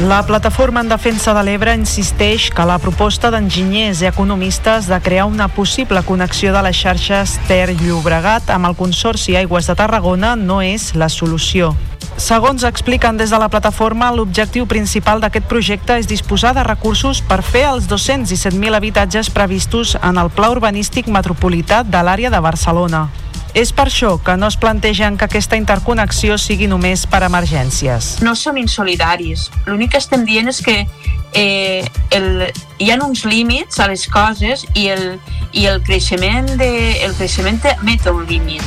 La 0.00 0.22
plataforma 0.26 0.80
en 0.80 0.88
defensa 0.88 1.34
de 1.36 1.42
l'Ebre 1.44 1.74
insisteix 1.76 2.48
que 2.50 2.64
la 2.66 2.78
proposta 2.82 3.30
d'enginyers 3.30 4.00
i 4.02 4.08
economistes 4.08 4.88
de 4.90 4.98
crear 5.04 5.28
una 5.28 5.46
possible 5.52 6.02
connexió 6.02 6.50
de 6.52 6.62
les 6.64 6.80
xarxes 6.80 7.36
Ter-Llobregat 7.46 8.50
amb 8.50 8.66
el 8.70 8.74
Consorci 8.74 9.36
Aigües 9.36 9.68
de 9.68 9.76
Tarragona 9.78 10.34
no 10.34 10.58
és 10.64 10.94
la 10.96 11.10
solució. 11.12 11.74
Segons 12.16 12.64
expliquen 12.64 13.16
des 13.16 13.30
de 13.30 13.38
la 13.38 13.48
plataforma, 13.52 14.10
l'objectiu 14.12 14.66
principal 14.66 15.20
d'aquest 15.20 15.46
projecte 15.48 15.96
és 16.00 16.08
disposar 16.08 16.52
de 16.56 16.64
recursos 16.66 17.22
per 17.22 17.42
fer 17.42 17.68
els 17.70 17.88
217.000 17.88 18.74
habitatges 18.74 19.30
previstos 19.30 19.96
en 20.02 20.18
el 20.18 20.30
Pla 20.30 20.50
Urbanístic 20.56 21.08
Metropolità 21.08 21.84
de 21.84 22.02
l'àrea 22.02 22.30
de 22.32 22.40
Barcelona. 22.40 23.08
És 23.54 23.68
per 23.76 23.84
això 23.90 24.14
que 24.24 24.36
no 24.40 24.48
es 24.48 24.56
plantegen 24.56 25.18
que 25.20 25.26
aquesta 25.28 25.58
interconnexió 25.60 26.38
sigui 26.40 26.66
només 26.70 27.04
per 27.06 27.22
emergències. 27.26 28.22
no 28.22 28.34
som 28.34 28.56
insolidaris. 28.56 29.50
L'únic 29.66 29.92
que 29.92 29.98
estem 29.98 30.24
dient 30.24 30.48
és 30.48 30.62
que 30.64 30.86
eh, 31.34 31.84
el, 32.10 32.46
hi 32.78 32.90
ha 32.90 32.96
uns 33.04 33.24
límits 33.24 33.78
a 33.80 33.88
les 33.88 34.06
coses 34.08 34.64
i 34.74 34.88
el, 34.88 35.18
i 35.52 35.66
el 35.66 35.82
creixement, 35.82 36.48
de, 36.56 37.02
el 37.04 37.12
creixement 37.14 37.60
té 37.60 37.76
un 38.10 38.24
límit. 38.26 38.62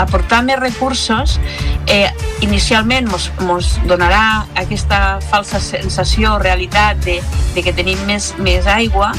Aportar 0.00 0.40
més 0.46 0.56
recursos 0.58 1.38
eh, 1.86 2.08
inicialment 2.40 3.10
mos 3.44 3.74
donarà 3.90 4.46
aquesta 4.56 5.20
falsa 5.20 5.60
sensació 5.60 6.36
o 6.36 6.38
realitat 6.38 7.04
de, 7.04 7.20
de 7.54 7.62
que 7.62 7.74
tenim 7.76 7.98
més, 8.06 8.32
més 8.38 8.66
aigua, 8.66 9.12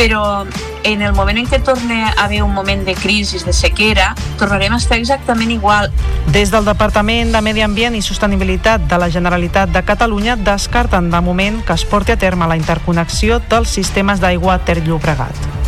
però 0.00 0.46
en 0.82 1.02
el 1.02 1.12
moment 1.12 1.36
en 1.36 1.44
què 1.44 1.58
torna 1.60 2.06
a 2.08 2.24
haver 2.24 2.38
un 2.40 2.54
moment 2.56 2.86
de 2.86 2.94
crisi, 2.96 3.36
de 3.44 3.52
sequera, 3.52 4.14
tornarem 4.40 4.72
a 4.72 4.78
estar 4.80 4.96
exactament 4.96 5.52
igual. 5.52 5.90
Des 6.32 6.48
del 6.48 6.64
Departament 6.64 7.36
de 7.36 7.44
Medi 7.44 7.60
Ambient 7.60 7.98
i 7.98 8.00
Sostenibilitat 8.00 8.88
de 8.88 8.96
la 8.96 9.10
Generalitat 9.12 9.76
de 9.76 9.84
Catalunya 9.84 10.40
descarten 10.40 11.12
de 11.12 11.20
moment 11.20 11.60
que 11.66 11.76
es 11.76 11.84
porti 11.84 12.16
a 12.16 12.18
terme 12.18 12.48
la 12.48 12.56
interconnexió 12.56 13.42
dels 13.52 13.76
sistemes 13.76 14.24
d'aigua 14.24 14.62
Ter-Llobregat. 14.64 15.59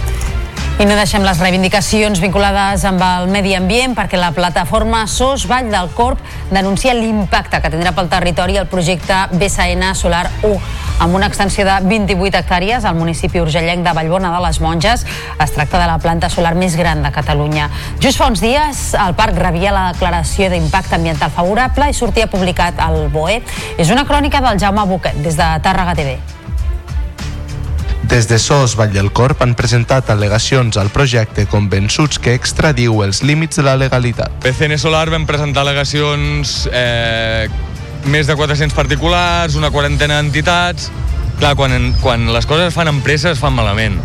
I 0.83 0.87
no 0.89 0.97
deixem 0.99 1.23
les 1.23 1.39
reivindicacions 1.39 2.19
vinculades 2.19 2.83
amb 2.89 2.99
el 3.07 3.29
medi 3.31 3.53
ambient 3.55 3.93
perquè 3.95 4.19
la 4.19 4.33
plataforma 4.35 5.05
SOS 5.07 5.45
Vall 5.47 5.69
del 5.71 5.93
Corp 5.95 6.19
denuncia 6.51 6.91
l'impacte 6.97 7.61
que 7.63 7.71
tindrà 7.71 7.93
pel 7.95 8.11
territori 8.11 8.59
el 8.59 8.67
projecte 8.67 9.21
BSN 9.31 9.93
Solar 9.95 10.25
1 10.43 10.59
amb 11.07 11.15
una 11.15 11.29
extensió 11.31 11.63
de 11.69 11.79
28 11.87 12.41
hectàrees 12.41 12.83
al 12.83 12.99
municipi 12.99 13.39
urgellenc 13.45 13.87
de 13.87 13.95
Vallbona 13.95 14.35
de 14.35 14.43
les 14.43 14.59
Monges. 14.59 15.07
Es 15.39 15.55
tracta 15.55 15.79
de 15.79 15.87
la 15.87 16.01
planta 16.03 16.33
solar 16.35 16.57
més 16.59 16.75
gran 16.75 17.07
de 17.07 17.15
Catalunya. 17.15 17.71
Just 18.03 18.19
fa 18.19 18.27
uns 18.35 18.43
dies 18.43 18.85
el 19.07 19.15
parc 19.15 19.39
rebia 19.39 19.71
la 19.71 19.89
declaració 19.95 20.51
d'impacte 20.51 20.99
ambiental 20.99 21.31
favorable 21.31 21.93
i 21.95 21.95
sortia 21.95 22.27
publicat 22.27 22.83
al 22.83 23.05
BOE. 23.15 23.39
És 23.79 23.95
una 23.95 24.03
crònica 24.03 24.43
del 24.43 24.59
Jaume 24.59 24.91
Buquet 24.91 25.23
des 25.23 25.39
de 25.39 25.53
Tàrrega 25.63 25.95
TV. 25.95 26.42
Des 28.11 28.27
de 28.29 28.39
SOS 28.39 28.75
Vall 28.77 28.93
del 28.93 29.13
Corp 29.15 29.43
han 29.45 29.55
presentat 29.59 30.11
al·legacions 30.13 30.77
al 30.81 30.91
projecte 30.95 31.47
convençuts 31.51 32.19
que 32.23 32.35
extradiu 32.35 33.03
els 33.07 33.23
límits 33.23 33.61
de 33.61 33.67
la 33.67 33.77
legalitat. 33.79 34.35
BCN 34.43 34.79
Solar 34.83 35.07
vam 35.13 35.25
presentar 35.29 35.63
al·legacions 35.63 36.67
eh, 36.73 37.47
més 38.11 38.27
de 38.27 38.37
400 38.37 38.75
particulars, 38.77 39.57
una 39.61 39.71
quarantena 39.71 40.21
d'entitats... 40.21 40.91
Clar, 41.43 41.57
quan, 41.59 41.73
quan 41.99 42.29
les 42.31 42.45
coses 42.47 42.69
es 42.69 42.75
fan 42.77 42.87
en 42.87 43.01
pressa 43.03 43.33
es 43.33 43.41
fan 43.43 43.57
malament 43.57 43.97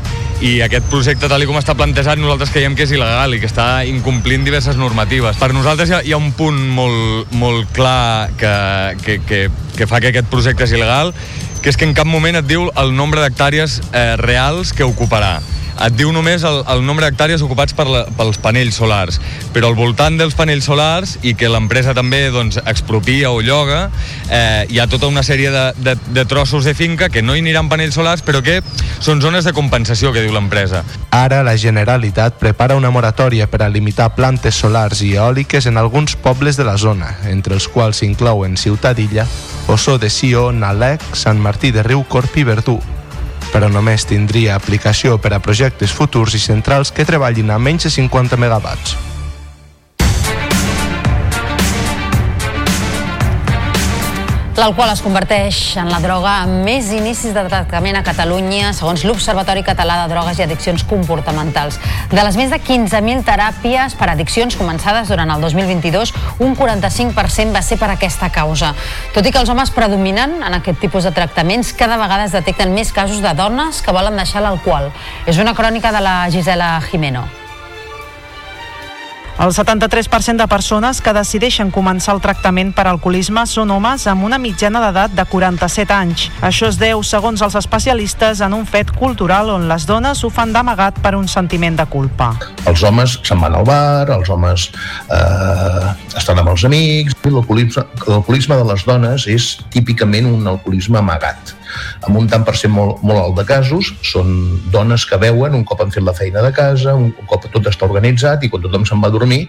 i 0.41 0.59
aquest 0.61 0.85
projecte 0.89 1.25
tal 1.29 1.41
com 1.49 1.57
està 1.57 1.73
plantejat 1.77 2.19
nosaltres 2.21 2.51
creiem 2.53 2.75
que 2.77 2.85
és 2.85 2.91
il·legal 2.93 3.33
i 3.33 3.39
que 3.41 3.49
està 3.49 3.83
incomplint 3.89 4.43
diverses 4.45 4.77
normatives. 4.77 5.37
Per 5.41 5.49
nosaltres 5.53 5.89
hi 5.89 5.95
ha, 5.97 6.01
hi 6.05 6.13
ha 6.13 6.19
un 6.21 6.29
punt 6.37 6.59
molt, 6.77 7.31
molt 7.41 7.71
clar 7.73 8.29
que, 8.37 8.53
que, 9.01 9.17
que, 9.25 9.39
que 9.77 9.89
fa 9.89 10.01
que 10.03 10.11
aquest 10.11 10.29
projecte 10.29 10.67
és 10.67 10.75
il·legal 10.77 11.13
que 11.61 11.73
és 11.73 11.77
que 11.77 11.87
en 11.87 11.95
cap 11.97 12.07
moment 12.07 12.37
et 12.39 12.47
diu 12.47 12.69
el 12.75 12.95
nombre 12.95 13.23
d'hectàrees 13.23 13.81
eh, 13.91 14.15
reals 14.21 14.73
que 14.73 14.87
ocuparà 14.87 15.37
et 15.85 15.93
diu 15.97 16.11
només 16.13 16.43
el, 16.47 16.61
el 16.73 16.83
nombre 16.85 17.05
d'hectàrees 17.05 17.43
ocupats 17.45 17.75
per 17.77 17.85
la, 17.89 18.03
pels 18.17 18.39
panells 18.41 18.77
solars. 18.79 19.19
Però 19.53 19.69
al 19.69 19.77
voltant 19.77 20.17
dels 20.19 20.35
panells 20.37 20.67
solars, 20.69 21.17
i 21.21 21.35
que 21.37 21.49
l'empresa 21.51 21.93
també 21.97 22.27
doncs, 22.33 22.59
expropia 22.65 23.31
o 23.33 23.41
lloga, 23.45 23.87
eh, 24.29 24.65
hi 24.69 24.79
ha 24.79 24.87
tota 24.89 25.09
una 25.11 25.23
sèrie 25.25 25.51
de, 25.53 25.65
de, 25.77 25.95
de 26.15 26.25
trossos 26.25 26.65
de 26.65 26.73
finca 26.77 27.11
que 27.13 27.21
no 27.21 27.35
hi 27.35 27.43
aniran 27.45 27.69
panells 27.69 27.97
solars, 27.97 28.25
però 28.25 28.41
que 28.45 28.59
són 28.99 29.21
zones 29.21 29.45
de 29.45 29.53
compensació, 29.57 30.13
que 30.13 30.23
diu 30.25 30.33
l'empresa. 30.33 30.83
Ara 31.13 31.43
la 31.45 31.57
Generalitat 31.57 32.39
prepara 32.41 32.77
una 32.77 32.91
moratòria 32.93 33.47
per 33.51 33.63
a 33.63 33.69
limitar 33.69 34.13
plantes 34.15 34.57
solars 34.57 35.03
i 35.05 35.15
eòliques 35.15 35.69
en 35.69 35.77
alguns 35.77 36.17
pobles 36.17 36.57
de 36.57 36.65
la 36.67 36.77
zona, 36.81 37.13
entre 37.29 37.57
els 37.57 37.69
quals 37.69 38.01
s'inclouen 38.01 38.57
Ciutadilla, 38.57 39.27
Ossó 39.67 39.97
de 39.97 40.09
Sió, 40.09 40.53
Nalec, 40.53 41.03
Sant 41.11 41.41
Martí 41.43 41.73
de 41.75 41.83
Riucorp 41.83 42.37
i 42.39 42.45
Verdú, 42.47 42.77
però 43.51 43.67
només 43.67 44.07
tindria 44.07 44.55
aplicació 44.55 45.17
per 45.19 45.33
a 45.35 45.41
projectes 45.43 45.91
futurs 45.91 46.37
i 46.39 46.39
centrals 46.39 46.93
que 46.95 47.05
treballin 47.05 47.51
a 47.51 47.59
menys 47.59 47.89
de 47.89 47.91
50 47.91 48.39
megawatts. 48.39 49.16
L'alcohol 54.57 54.89
es 54.89 55.03
converteix 55.05 55.57
en 55.77 55.91
la 55.93 55.99
droga 56.01 56.31
amb 56.41 56.63
més 56.65 56.87
inicis 56.89 57.35
de 57.35 57.43
tractament 57.45 57.99
a 57.99 58.01
Catalunya, 58.01 58.71
segons 58.73 59.03
l'Observatori 59.05 59.61
Català 59.61 59.99
de 59.99 60.07
Drogues 60.09 60.39
i 60.39 60.45
Addiccions 60.47 60.81
Comportamentals. 60.89 61.77
De 62.09 62.17
les 62.25 62.39
més 62.41 62.49
de 62.49 62.57
15.000 62.57 63.21
teràpies 63.27 63.93
per 63.99 64.09
addiccions 64.09 64.57
començades 64.57 65.13
durant 65.13 65.29
el 65.29 65.45
2022, 65.45 66.15
un 66.41 66.57
45% 66.57 67.53
va 67.53 67.61
ser 67.61 67.77
per 67.77 67.93
aquesta 67.93 68.33
causa. 68.33 68.73
Tot 69.13 69.29
i 69.29 69.31
que 69.31 69.45
els 69.45 69.53
homes 69.53 69.69
predominen 69.77 70.39
en 70.41 70.57
aquest 70.57 70.81
tipus 70.81 71.05
de 71.05 71.13
tractaments, 71.13 71.75
cada 71.77 72.01
vegada 72.01 72.25
es 72.25 72.33
detecten 72.33 72.73
més 72.73 72.89
casos 72.89 73.21
de 73.21 73.37
dones 73.37 73.85
que 73.85 73.93
volen 73.93 74.17
deixar 74.17 74.41
l'alcohol. 74.41 74.89
És 75.29 75.37
una 75.37 75.53
crònica 75.53 75.93
de 75.93 76.01
la 76.01 76.23
Gisela 76.33 76.79
Jimeno. 76.89 77.29
El 79.37 79.51
73% 79.53 80.41
de 80.41 80.47
persones 80.49 80.97
que 80.97 81.13
decideixen 81.13 81.69
començar 81.69 82.15
el 82.15 82.21
tractament 82.23 82.71
per 82.73 82.87
alcoholisme 82.89 83.43
són 83.45 83.69
homes 83.69 84.07
amb 84.09 84.25
una 84.25 84.39
mitjana 84.41 84.81
d'edat 84.81 85.13
de 85.13 85.25
47 85.29 85.93
anys. 85.93 86.23
Això 86.41 86.71
es 86.71 86.79
deu, 86.81 87.03
segons 87.05 87.43
els 87.45 87.57
especialistes, 87.59 88.41
en 88.41 88.55
un 88.57 88.65
fet 88.65 88.89
cultural 88.97 89.51
on 89.53 89.67
les 89.69 89.85
dones 89.85 90.23
ho 90.25 90.31
fan 90.33 90.55
d'amagat 90.55 90.97
per 91.05 91.13
un 91.19 91.29
sentiment 91.29 91.77
de 91.77 91.85
culpa. 91.85 92.31
Els 92.65 92.81
homes 92.81 93.19
se'n 93.21 93.45
van 93.45 93.59
al 93.59 93.67
bar, 93.69 94.09
els 94.17 94.33
homes 94.33 94.71
eh, 95.05 95.93
estan 96.17 96.41
amb 96.41 96.55
els 96.55 96.65
amics... 96.65 97.13
L'alcoholisme 97.27 98.57
de 98.57 98.65
les 98.71 98.87
dones 98.87 99.29
és 99.29 99.53
típicament 99.73 100.31
un 100.31 100.47
alcoholisme 100.49 100.97
amagat 100.97 101.56
amb 102.07 102.17
un 102.19 102.27
tant 102.29 102.45
per 102.47 102.55
cent 102.59 102.73
molt, 102.73 103.01
molt 103.05 103.21
alt 103.21 103.37
de 103.39 103.45
casos, 103.47 103.91
són 104.05 104.31
dones 104.73 105.05
que 105.07 105.19
veuen 105.21 105.55
un 105.57 105.65
cop 105.67 105.81
han 105.83 105.93
fet 105.93 106.05
la 106.05 106.15
feina 106.17 106.43
de 106.45 106.51
casa, 106.55 106.95
un 106.95 107.11
cop 107.29 107.47
tot 107.51 107.69
està 107.69 107.87
organitzat 107.87 108.43
i 108.43 108.51
quan 108.51 108.63
tothom 108.63 108.85
se'n 108.87 109.01
va 109.03 109.11
a 109.11 109.15
dormir, 109.15 109.47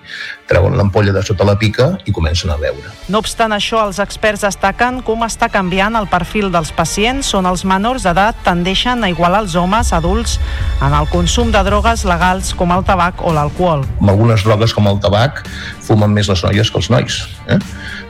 treuen 0.51 0.77
l'ampolla 0.79 1.15
de 1.15 1.23
sota 1.27 1.47
la 1.49 1.57
pica 1.59 1.91
i 2.07 2.15
comencen 2.15 2.53
a 2.55 2.59
beure. 2.61 2.93
No 3.09 3.23
obstant 3.23 3.55
això, 3.55 3.83
els 3.87 4.01
experts 4.03 4.45
destaquen 4.47 5.03
com 5.07 5.25
està 5.27 5.51
canviant 5.53 5.97
el 5.99 6.09
perfil 6.11 6.53
dels 6.55 6.73
pacients 6.75 7.33
on 7.39 7.49
els 7.51 7.65
menors 7.69 8.07
d'edat 8.07 8.39
tendeixen 8.47 9.05
a 9.05 9.13
igualar 9.13 9.45
els 9.47 9.57
homes 9.59 9.93
adults 9.97 10.39
en 10.85 10.95
el 10.95 11.09
consum 11.13 11.53
de 11.55 11.63
drogues 11.67 12.05
legals 12.09 12.55
com 12.59 12.73
el 12.75 12.85
tabac 12.89 13.23
o 13.25 13.35
l'alcohol. 13.35 13.85
Amb 14.01 14.15
algunes 14.15 14.45
drogues 14.47 14.75
com 14.77 14.89
el 14.91 15.01
tabac 15.03 15.45
fumen 15.87 16.13
més 16.15 16.31
les 16.31 16.45
noies 16.45 16.71
que 16.71 16.81
els 16.83 16.91
nois, 16.93 17.21
eh? 17.49 17.61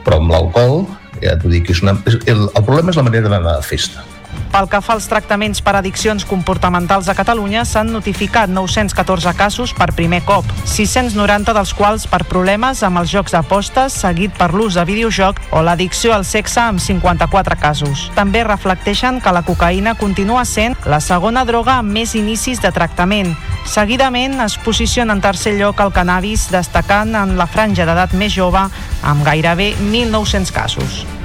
però 0.05 0.19
amb 0.21 0.33
l'alcohol 0.33 0.83
ja 1.23 1.35
t'ho 1.39 1.51
dic, 1.51 1.69
és 1.73 1.83
una, 1.85 1.95
és, 2.09 2.19
el, 2.31 2.47
el 2.47 2.65
problema 2.65 2.93
és 2.93 2.99
la 2.99 3.05
manera 3.07 3.31
d'anar 3.31 3.59
de 3.59 3.67
festa. 3.67 4.05
Pel 4.49 4.65
que 4.65 4.79
fa 4.81 4.95
als 4.97 5.05
tractaments 5.05 5.61
per 5.61 5.75
addiccions 5.77 6.23
comportamentals 6.25 7.05
a 7.11 7.13
Catalunya, 7.13 7.61
s'han 7.69 7.91
notificat 7.93 8.49
914 8.49 9.35
casos 9.37 9.73
per 9.77 9.91
primer 9.93 10.23
cop, 10.25 10.47
690 10.65 11.53
dels 11.53 11.73
quals 11.77 12.07
per 12.09 12.23
problemes 12.25 12.81
amb 12.83 12.97
els 13.01 13.13
jocs 13.13 13.35
d'apostes, 13.35 13.93
seguit 13.93 14.33
per 14.39 14.49
l'ús 14.55 14.79
de 14.79 14.87
videojoc 14.89 15.37
o 15.53 15.61
l'addicció 15.61 16.15
al 16.15 16.25
sexe 16.25 16.63
amb 16.63 16.81
54 16.81 17.59
casos. 17.61 18.07
També 18.17 18.41
reflecteixen 18.47 19.21
que 19.21 19.35
la 19.35 19.45
cocaïna 19.45 19.93
continua 20.01 20.47
sent 20.49 20.73
la 20.89 20.99
segona 20.99 21.45
droga 21.45 21.77
amb 21.83 21.93
més 21.93 22.17
inicis 22.17 22.63
de 22.65 22.73
tractament. 22.73 23.35
Seguidament 23.69 24.41
es 24.41 24.57
posiciona 24.57 25.13
en 25.13 25.21
tercer 25.21 25.59
lloc 25.59 25.85
el 25.85 25.93
cannabis, 25.93 26.49
destacant 26.49 27.13
en 27.13 27.37
la 27.37 27.45
franja 27.45 27.85
d'edat 27.85 28.17
més 28.17 28.33
jove 28.33 28.65
amb 28.65 29.25
gairebé 29.29 29.75
1.900 29.77 30.53
casos. 30.57 31.18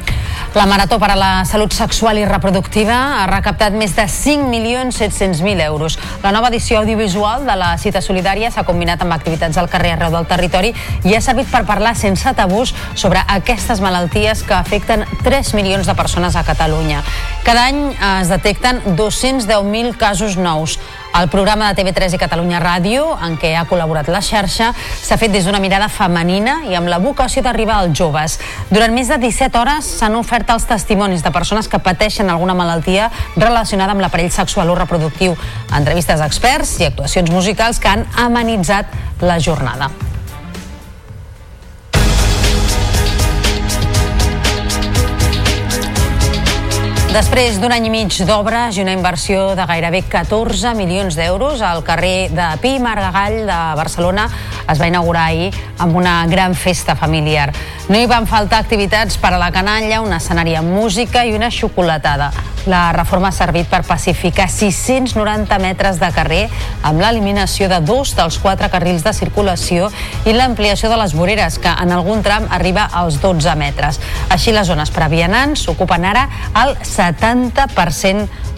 La 0.54 0.66
Marató 0.66 1.00
per 1.02 1.10
a 1.10 1.16
la 1.18 1.44
Salut 1.44 1.72
Sexual 1.74 2.20
i 2.20 2.26
Reproductiva 2.30 2.94
ha 3.18 3.24
recaptat 3.26 3.74
més 3.74 3.96
de 3.96 4.04
5.700.000 4.06 5.64
euros. 5.64 5.96
La 6.22 6.30
nova 6.30 6.52
edició 6.52 6.78
audiovisual 6.78 7.42
de 7.42 7.56
la 7.58 7.72
cita 7.82 7.98
solidària 7.98 8.52
s'ha 8.54 8.62
combinat 8.62 9.02
amb 9.02 9.16
activitats 9.16 9.58
al 9.58 9.66
carrer 9.72 9.96
arreu 9.96 10.14
del 10.14 10.28
territori 10.30 10.70
i 11.02 11.16
ha 11.18 11.22
servit 11.26 11.50
per 11.50 11.64
parlar 11.66 11.96
sense 11.98 12.30
tabús 12.38 12.70
sobre 12.94 13.24
aquestes 13.34 13.82
malalties 13.82 14.46
que 14.46 14.54
afecten 14.54 15.02
3 15.26 15.54
milions 15.58 15.90
de 15.90 15.98
persones 15.98 16.38
a 16.38 16.46
Catalunya. 16.46 17.02
Cada 17.42 17.66
any 17.72 17.88
es 18.20 18.30
detecten 18.30 18.78
210.000 18.94 19.96
casos 19.98 20.38
nous. 20.38 20.78
El 21.14 21.28
programa 21.28 21.72
de 21.72 21.78
TV3 21.78 22.16
i 22.16 22.18
Catalunya 22.18 22.58
Ràdio, 22.58 23.04
en 23.22 23.36
què 23.38 23.52
ha 23.54 23.62
col·laborat 23.70 24.08
la 24.10 24.18
xarxa, 24.18 24.72
s'ha 24.74 25.14
fet 25.14 25.30
des 25.30 25.44
d'una 25.46 25.60
mirada 25.62 25.86
femenina 25.86 26.56
i 26.66 26.74
amb 26.74 26.90
la 26.90 26.98
vocació 26.98 27.38
d'arribar 27.46 27.76
als 27.78 27.94
joves. 27.94 28.34
Durant 28.72 28.90
més 28.90 29.12
de 29.12 29.20
17 29.22 29.60
hores 29.60 29.92
s'han 30.00 30.16
ofert 30.18 30.50
els 30.50 30.66
testimonis 30.66 31.22
de 31.22 31.30
persones 31.30 31.70
que 31.70 31.78
pateixen 31.78 32.32
alguna 32.34 32.56
malaltia 32.58 33.12
relacionada 33.36 33.94
amb 33.94 34.02
l'aparell 34.02 34.32
sexual 34.34 34.72
o 34.74 34.74
reproductiu, 34.80 35.36
entrevistes 35.70 36.18
a 36.18 36.26
experts 36.26 36.80
i 36.80 36.88
actuacions 36.90 37.30
musicals 37.30 37.78
que 37.78 37.94
han 37.94 38.02
amenitzat 38.26 38.90
la 39.22 39.38
jornada. 39.38 39.92
Després 47.14 47.60
d'un 47.62 47.70
any 47.70 47.84
i 47.86 47.90
mig 47.92 48.16
d'obres 48.26 48.74
i 48.74 48.82
una 48.82 48.90
inversió 48.96 49.52
de 49.54 49.62
gairebé 49.70 50.00
14 50.10 50.72
milions 50.74 51.14
d'euros, 51.14 51.60
al 51.62 51.84
carrer 51.86 52.26
de 52.34 52.48
Pi 52.58 52.72
Margall 52.82 53.44
de 53.46 53.58
Barcelona 53.78 54.24
es 54.66 54.80
va 54.80 54.88
inaugurar 54.90 55.28
ahir 55.28 55.52
amb 55.78 55.94
una 55.94 56.24
gran 56.26 56.56
festa 56.58 56.96
familiar. 56.98 57.52
No 57.86 58.00
hi 58.00 58.08
van 58.10 58.26
faltar 58.26 58.64
activitats 58.64 59.20
per 59.20 59.30
a 59.34 59.38
la 59.38 59.52
canalla, 59.54 60.00
un 60.02 60.16
escenari 60.16 60.56
amb 60.58 60.74
música 60.74 61.22
i 61.22 61.36
una 61.36 61.52
xocolatada. 61.54 62.32
La 62.66 62.94
reforma 62.96 63.28
ha 63.28 63.36
servit 63.36 63.68
per 63.68 63.82
pacificar 63.84 64.46
690 64.48 65.58
metres 65.60 65.98
de 66.00 66.08
carrer 66.16 66.46
amb 66.82 67.02
l'eliminació 67.02 67.68
de 67.68 67.82
dos 67.84 68.14
dels 68.16 68.38
quatre 68.40 68.70
carrils 68.72 69.04
de 69.04 69.12
circulació 69.12 69.90
i 70.24 70.32
l'ampliació 70.32 70.88
de 70.88 70.96
les 70.96 71.12
voreres, 71.12 71.58
que 71.60 71.68
en 71.68 71.92
algun 71.92 72.24
tram 72.24 72.48
arriba 72.48 72.88
als 72.88 73.20
12 73.20 73.52
metres. 73.60 74.00
Així, 74.32 74.56
les 74.56 74.66
zones 74.66 74.90
per 74.90 75.04
a 75.04 75.10
vianants 75.12 75.68
ocupen 75.68 76.08
ara 76.08 76.24
el 76.64 76.72
70% 76.80 77.03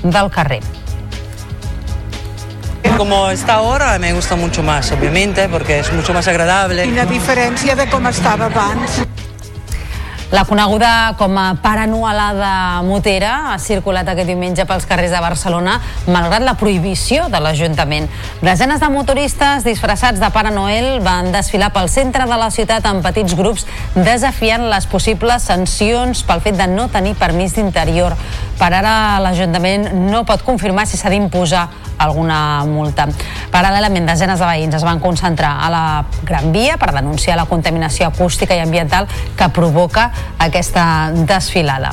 del 0.02 0.30
carrer. 0.30 0.62
Como 2.96 3.30
está 3.30 3.54
ahora 3.54 3.98
me 3.98 4.12
gusta 4.12 4.36
mucho 4.36 4.62
más, 4.62 4.90
obviamente, 4.92 5.48
porque 5.48 5.80
es 5.80 5.92
mucho 5.92 6.14
más 6.14 6.28
agradable. 6.28 6.84
Quina 6.84 7.04
diferència 7.04 7.76
de 7.76 7.84
com 7.90 8.06
estava 8.08 8.46
abans. 8.46 9.02
La 10.32 10.44
coneguda 10.44 11.14
com 11.18 11.38
a 11.38 11.54
paranualada 11.62 12.82
motera 12.82 13.52
ha 13.52 13.58
circulat 13.62 14.08
aquest 14.10 14.26
diumenge 14.26 14.64
pels 14.66 14.82
carrers 14.90 15.12
de 15.14 15.20
Barcelona 15.22 15.76
malgrat 16.10 16.42
la 16.42 16.56
prohibició 16.58 17.28
de 17.30 17.38
l'Ajuntament. 17.38 18.08
Desenes 18.42 18.82
de 18.82 18.88
motoristes 18.90 19.62
disfressats 19.62 20.18
de 20.18 20.32
Pare 20.34 20.50
Noel 20.50 20.98
van 21.06 21.30
desfilar 21.30 21.70
pel 21.70 21.86
centre 21.86 22.26
de 22.26 22.40
la 22.42 22.50
ciutat 22.50 22.90
en 22.90 23.04
petits 23.06 23.38
grups 23.38 23.68
desafiant 23.94 24.66
les 24.66 24.90
possibles 24.90 25.46
sancions 25.46 26.26
pel 26.26 26.42
fet 26.42 26.58
de 26.58 26.66
no 26.74 26.90
tenir 26.90 27.14
permís 27.14 27.54
d'interior. 27.54 28.18
Per 28.58 28.72
ara 28.74 29.20
l'Ajuntament 29.22 29.92
no 30.10 30.26
pot 30.26 30.42
confirmar 30.42 30.88
si 30.90 30.98
s'ha 30.98 31.12
d'imposar 31.12 31.68
alguna 31.98 32.64
multa. 32.68 33.06
Paral·lelament, 33.52 34.04
desenes 34.08 34.40
de 34.40 34.48
veïns 34.48 34.76
es 34.76 34.84
van 34.84 35.00
concentrar 35.00 35.54
a 35.64 35.70
la 35.72 35.84
Gran 36.28 36.50
Via 36.52 36.76
per 36.80 36.92
denunciar 36.92 37.38
la 37.38 37.46
contaminació 37.48 38.10
acústica 38.10 38.56
i 38.56 38.60
ambiental 38.60 39.08
que 39.36 39.48
provoca 39.54 40.10
aquesta 40.38 41.10
desfilada. 41.12 41.92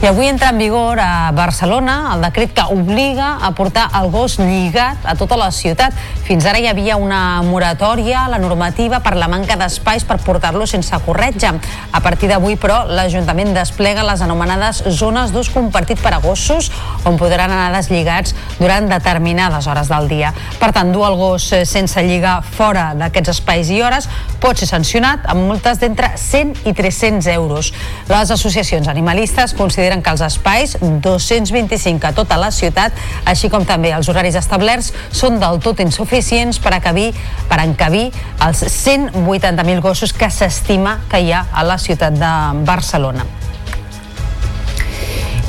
I 0.00 0.06
avui 0.06 0.28
entra 0.28 0.48
en 0.48 0.56
vigor 0.56 0.98
a 0.98 1.30
Barcelona 1.36 2.14
el 2.14 2.22
decret 2.24 2.54
que 2.56 2.62
obliga 2.72 3.34
a 3.44 3.50
portar 3.52 3.90
el 3.98 4.06
gos 4.08 4.38
lligat 4.40 5.04
a 5.04 5.12
tota 5.12 5.36
la 5.36 5.50
ciutat. 5.52 5.92
Fins 6.24 6.46
ara 6.48 6.56
hi 6.56 6.70
havia 6.70 6.96
una 6.96 7.42
moratòria 7.44 8.22
a 8.22 8.30
la 8.32 8.38
normativa 8.40 9.02
per 9.04 9.12
la 9.20 9.28
manca 9.28 9.58
d'espais 9.60 10.06
per 10.08 10.16
portar-lo 10.24 10.64
sense 10.64 10.96
corretja. 11.04 11.52
A 11.92 12.00
partir 12.00 12.30
d'avui, 12.32 12.56
però, 12.56 12.86
l'Ajuntament 12.88 13.52
desplega 13.52 14.06
les 14.08 14.22
anomenades 14.24 14.80
zones 14.88 15.34
d'ús 15.34 15.52
compartit 15.52 16.00
per 16.00 16.14
a 16.16 16.22
gossos, 16.24 16.70
on 17.04 17.20
podran 17.20 17.52
anar 17.52 17.68
deslligats 17.76 18.32
durant 18.56 18.88
determinades 18.88 19.68
hores 19.68 19.92
del 19.92 20.08
dia. 20.08 20.32
Per 20.56 20.72
tant, 20.72 20.94
dur 20.96 21.04
el 21.10 21.18
gos 21.20 21.50
sense 21.68 22.00
lligar 22.08 22.38
fora 22.40 22.94
d'aquests 22.96 23.34
espais 23.36 23.68
i 23.68 23.82
hores 23.84 24.08
pot 24.40 24.56
ser 24.56 24.70
sancionat 24.70 25.28
amb 25.28 25.44
multes 25.44 25.76
d'entre 25.76 26.14
100 26.16 26.64
i 26.64 26.72
300 26.72 27.28
euros. 27.36 27.74
Les 28.08 28.32
associacions 28.32 28.88
animalistes 28.88 29.52
consideren 29.52 29.89
que 29.98 30.14
els 30.14 30.22
espais, 30.22 30.76
225 31.02 32.06
a 32.06 32.14
tota 32.14 32.38
la 32.38 32.52
ciutat, 32.54 32.94
així 33.26 33.50
com 33.50 33.66
també 33.66 33.90
els 33.96 34.08
horaris 34.08 34.38
establerts, 34.38 34.92
són 35.10 35.42
del 35.42 35.58
tot 35.58 35.82
insuficients 35.82 36.62
per, 36.62 36.76
acabir, 36.78 37.10
per 37.50 37.58
encabir 37.66 38.06
els 38.46 38.62
180.000 38.70 39.82
gossos 39.82 40.14
que 40.14 40.30
s'estima 40.30 41.00
que 41.10 41.24
hi 41.26 41.34
ha 41.34 41.48
a 41.50 41.66
la 41.66 41.82
ciutat 41.82 42.14
de 42.14 42.34
Barcelona. 42.62 43.39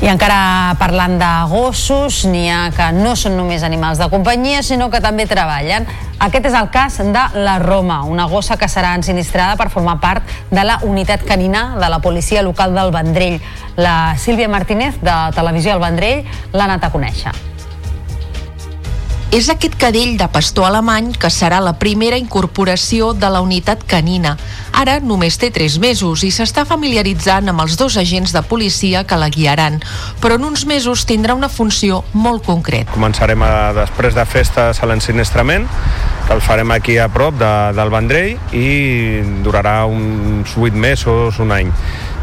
I 0.02 0.08
encara 0.10 0.74
parlant 0.80 1.12
de 1.20 1.28
gossos, 1.46 2.24
n'hi 2.26 2.48
ha 2.50 2.72
que 2.74 2.88
no 2.96 3.12
són 3.14 3.36
només 3.38 3.62
animals 3.62 4.00
de 4.02 4.08
companyia, 4.10 4.64
sinó 4.66 4.88
que 4.90 4.98
també 5.04 5.28
treballen. 5.30 5.86
Aquest 6.26 6.48
és 6.50 6.56
el 6.58 6.72
cas 6.74 6.98
de 6.98 7.22
la 7.38 7.54
Roma, 7.62 8.00
una 8.10 8.26
gossa 8.26 8.58
que 8.58 8.66
serà 8.66 8.96
ensinistrada 8.98 9.54
per 9.60 9.68
formar 9.70 10.00
part 10.02 10.26
de 10.50 10.66
la 10.66 10.80
unitat 10.82 11.22
canina 11.22 11.76
de 11.78 11.86
la 11.86 12.02
policia 12.02 12.42
local 12.42 12.74
del 12.74 12.90
Vendrell. 12.90 13.38
La 13.78 14.16
Sílvia 14.18 14.50
Martínez, 14.50 14.98
de 15.06 15.16
Televisió 15.38 15.78
al 15.78 15.86
Vendrell, 15.86 16.26
l'ha 16.50 16.66
anat 16.66 16.90
a 16.90 16.90
conèixer. 16.90 17.51
És 19.32 19.46
aquest 19.48 19.78
cadell 19.80 20.18
de 20.20 20.26
pastor 20.28 20.66
alemany 20.68 21.06
que 21.16 21.30
serà 21.32 21.56
la 21.64 21.72
primera 21.80 22.18
incorporació 22.20 23.14
de 23.16 23.30
la 23.32 23.40
unitat 23.40 23.80
canina. 23.88 24.34
Ara 24.76 24.98
només 25.00 25.38
té 25.40 25.48
3 25.48 25.78
mesos 25.80 26.20
i 26.28 26.28
s'està 26.28 26.66
familiaritzant 26.68 27.48
amb 27.48 27.64
els 27.64 27.78
dos 27.80 27.96
agents 27.96 28.36
de 28.36 28.42
policia 28.44 29.06
que 29.08 29.16
la 29.16 29.30
guiaran, 29.32 29.80
però 30.20 30.36
en 30.36 30.44
uns 30.50 30.66
mesos 30.68 31.06
tindrà 31.08 31.32
una 31.32 31.48
funció 31.48 32.02
molt 32.12 32.44
concreta. 32.44 32.92
Començarem 32.92 33.40
a, 33.40 33.72
després 33.80 34.12
de 34.12 34.28
festes 34.28 34.84
a 34.84 34.92
l'ensinistrament, 34.92 35.64
que 36.28 36.36
el 36.36 36.44
farem 36.44 36.76
aquí 36.76 37.00
a 37.00 37.08
prop 37.08 37.40
de, 37.40 37.52
del 37.72 37.88
Vendrell 37.96 38.36
i 38.52 38.68
durarà 39.40 39.86
uns 39.88 40.58
8 40.60 40.76
mesos, 40.76 41.40
un 41.40 41.56
any. 41.56 41.72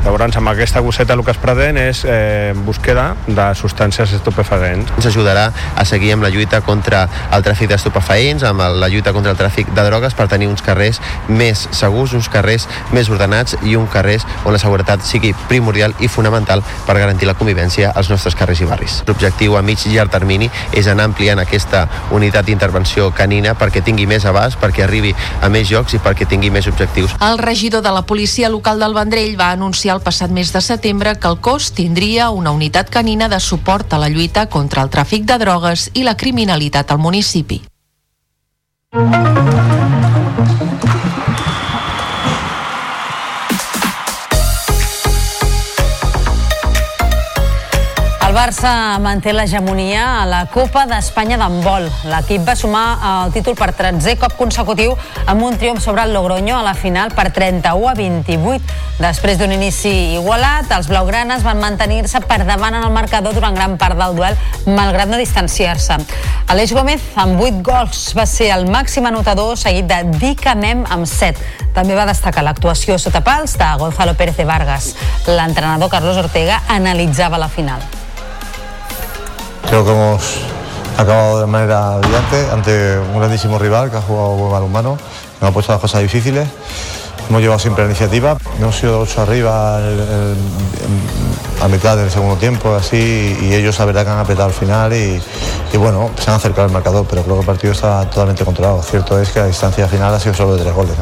Llavors, 0.03 0.37
amb 0.39 0.47
aquesta 0.47 0.79
gosseta 0.79 1.13
el 1.13 1.23
que 1.27 1.33
es 1.35 1.39
pretén 1.41 1.77
és 1.77 2.05
eh, 2.07 2.53
búsqueda 2.55 3.11
de 3.27 3.47
substàncies 3.59 4.13
estupefaents. 4.15 4.93
Ens 4.95 5.07
ajudarà 5.09 5.49
a 5.75 5.85
seguir 5.85 6.13
amb 6.15 6.23
la 6.23 6.31
lluita 6.31 6.61
contra 6.63 7.01
el 7.35 7.43
tràfic 7.43 7.67
d'estupefaents, 7.71 8.45
amb 8.47 8.63
la 8.79 8.87
lluita 8.87 9.11
contra 9.15 9.33
el 9.35 9.39
tràfic 9.39 9.73
de 9.75 9.85
drogues 9.85 10.15
per 10.15 10.29
tenir 10.31 10.47
uns 10.47 10.63
carrers 10.63 11.01
més 11.27 11.65
segurs, 11.75 12.13
uns 12.15 12.29
carrers 12.31 12.69
més 12.95 13.11
ordenats 13.11 13.57
i 13.67 13.75
un 13.75 13.89
carrers 13.91 14.23
on 14.45 14.55
la 14.55 14.61
seguretat 14.61 15.03
sigui 15.03 15.33
primordial 15.49 15.93
i 15.99 16.07
fonamental 16.07 16.63
per 16.87 16.97
garantir 16.97 17.27
la 17.27 17.35
convivència 17.35 17.91
als 17.91 18.09
nostres 18.09 18.37
carrers 18.39 18.63
i 18.63 18.69
barris. 18.69 19.01
L'objectiu 19.07 19.57
a 19.59 19.63
mig 19.65 19.83
i 19.85 19.93
llarg 19.97 20.15
termini 20.15 20.49
és 20.71 20.87
anar 20.87 21.09
ampliant 21.09 21.43
aquesta 21.43 21.85
unitat 22.15 22.47
d'intervenció 22.47 23.11
canina 23.15 23.55
perquè 23.59 23.83
tingui 23.83 24.07
més 24.07 24.25
abast, 24.29 24.59
perquè 24.63 24.87
arribi 24.87 25.13
a 25.41 25.51
més 25.51 25.71
llocs 25.73 25.99
i 25.99 26.01
perquè 26.03 26.27
tingui 26.29 26.53
més 26.55 26.71
objectius. 26.71 27.17
El 27.19 27.37
regidor 27.43 27.83
de 27.83 27.91
la 27.91 28.05
policia 28.07 28.49
local 28.49 28.79
del 28.79 28.95
Vendrell 28.95 29.35
va 29.39 29.51
anunciar 29.51 29.88
el 29.93 30.01
passat 30.05 30.31
mes 30.31 30.53
de 30.53 30.61
setembre 30.61 31.15
que 31.19 31.27
el 31.27 31.39
cos 31.41 31.71
tindria 31.77 32.29
una 32.29 32.51
unitat 32.51 32.89
canina 32.89 33.29
de 33.29 33.39
suport 33.39 33.93
a 33.93 33.99
la 34.01 34.09
lluita 34.09 34.47
contra 34.49 34.83
el 34.85 34.89
tràfic 34.89 35.25
de 35.29 35.37
drogues 35.41 35.89
i 35.93 36.03
la 36.07 36.17
criminalitat 36.17 36.91
al 36.91 36.99
municipi. 36.99 37.61
Barça 48.39 48.97
manté 49.03 49.33
l'hegemonia 49.35 50.21
a 50.21 50.25
la 50.25 50.45
Copa 50.47 50.85
d'Espanya 50.87 51.35
d'handbol. 51.41 51.89
L'equip 52.07 52.45
va 52.47 52.53
sumar 52.55 52.83
el 53.09 53.33
títol 53.35 53.57
per 53.59 53.73
13è 53.75 54.13
cop 54.21 54.37
consecutiu 54.39 54.93
amb 55.27 55.43
un 55.43 55.57
triomf 55.59 55.83
sobre 55.83 56.05
el 56.07 56.13
Logroño 56.15 56.55
a 56.55 56.63
la 56.63 56.71
final 56.71 57.11
per 57.11 57.33
31 57.35 57.89
a 57.91 57.97
28. 57.99 58.77
Després 59.03 59.41
d'un 59.41 59.51
inici 59.51 59.91
igualat, 60.15 60.71
els 60.71 60.87
blaugranes 60.87 61.43
van 61.43 61.59
mantenir-se 61.59 62.23
per 62.31 62.39
davant 62.47 62.79
en 62.79 62.87
el 62.87 62.95
marcador 62.95 63.35
durant 63.35 63.59
gran 63.59 63.75
part 63.75 63.99
del 63.99 64.15
duel, 64.15 64.39
malgrat 64.71 65.11
no 65.11 65.19
distanciar-se. 65.19 65.99
Aleix 66.47 66.71
Gómez, 66.71 67.03
amb 67.19 67.43
8 67.43 67.59
gols, 67.59 68.07
va 68.15 68.23
ser 68.23 68.53
el 68.55 68.69
màxim 68.71 69.11
anotador, 69.11 69.57
seguit 69.59 69.91
de 69.91 70.05
Dica 70.15 70.55
amb 70.55 71.03
7. 71.03 71.35
També 71.75 71.91
va 71.91 72.07
destacar 72.07 72.47
l'actuació 72.47 72.95
sota 73.03 73.19
pals 73.19 73.59
de 73.59 73.73
Gonzalo 73.83 74.15
Pérez 74.15 74.39
de 74.39 74.47
Vargas. 74.47 74.93
L'entrenador 75.27 75.91
Carlos 75.91 76.23
Ortega 76.23 76.63
analitzava 76.69 77.37
la 77.37 77.51
final. 77.51 77.98
Creo 79.69 79.85
que 79.85 79.91
hemos 79.91 80.21
acabado 80.97 81.41
de 81.41 81.45
manera 81.45 81.97
brillante 81.97 82.47
ante 82.51 82.97
un 82.99 83.19
grandísimo 83.19 83.59
rival 83.59 83.91
que 83.91 83.97
ha 83.97 84.01
jugado 84.01 84.29
buen 84.31 84.51
balonmano, 84.51 84.97
que 84.97 85.41
nos 85.41 85.51
ha 85.51 85.53
puesto 85.53 85.71
las 85.71 85.81
cosas 85.81 86.01
difíciles. 86.01 86.47
Hemos 87.29 87.41
llevado 87.41 87.59
siempre 87.59 87.83
la 87.83 87.91
iniciativa. 87.91 88.35
Hemos 88.59 88.75
sido 88.75 88.99
ocho 89.01 89.21
arriba 89.21 89.77
el- 89.79 89.99
el- 89.99 91.63
a 91.63 91.67
mitad 91.67 91.95
del 91.97 92.09
segundo 92.09 92.35
tiempo, 92.37 92.73
así, 92.73 93.37
y 93.41 93.53
ellos 93.53 93.77
la 93.77 93.85
verdad 93.85 94.03
que 94.05 94.09
han 94.11 94.19
apretado 94.19 94.47
al 94.47 94.53
final 94.55 94.91
y, 94.93 95.21
bueno, 95.77 96.09
se 96.17 96.31
han 96.31 96.37
acercado 96.37 96.63
al 96.65 96.71
marcador, 96.73 97.05
pero 97.07 97.21
creo 97.21 97.35
que 97.35 97.41
el 97.41 97.45
partido 97.45 97.73
está 97.73 98.09
totalmente 98.09 98.43
controlado. 98.43 98.81
Cierto 98.81 99.19
es 99.21 99.29
que 99.29 99.39
la 99.39 99.45
distancia 99.45 99.87
final 99.87 100.13
ha 100.13 100.19
sido 100.19 100.33
solo 100.33 100.55
de 100.55 100.63
tres 100.63 100.73
goles. 100.73 100.95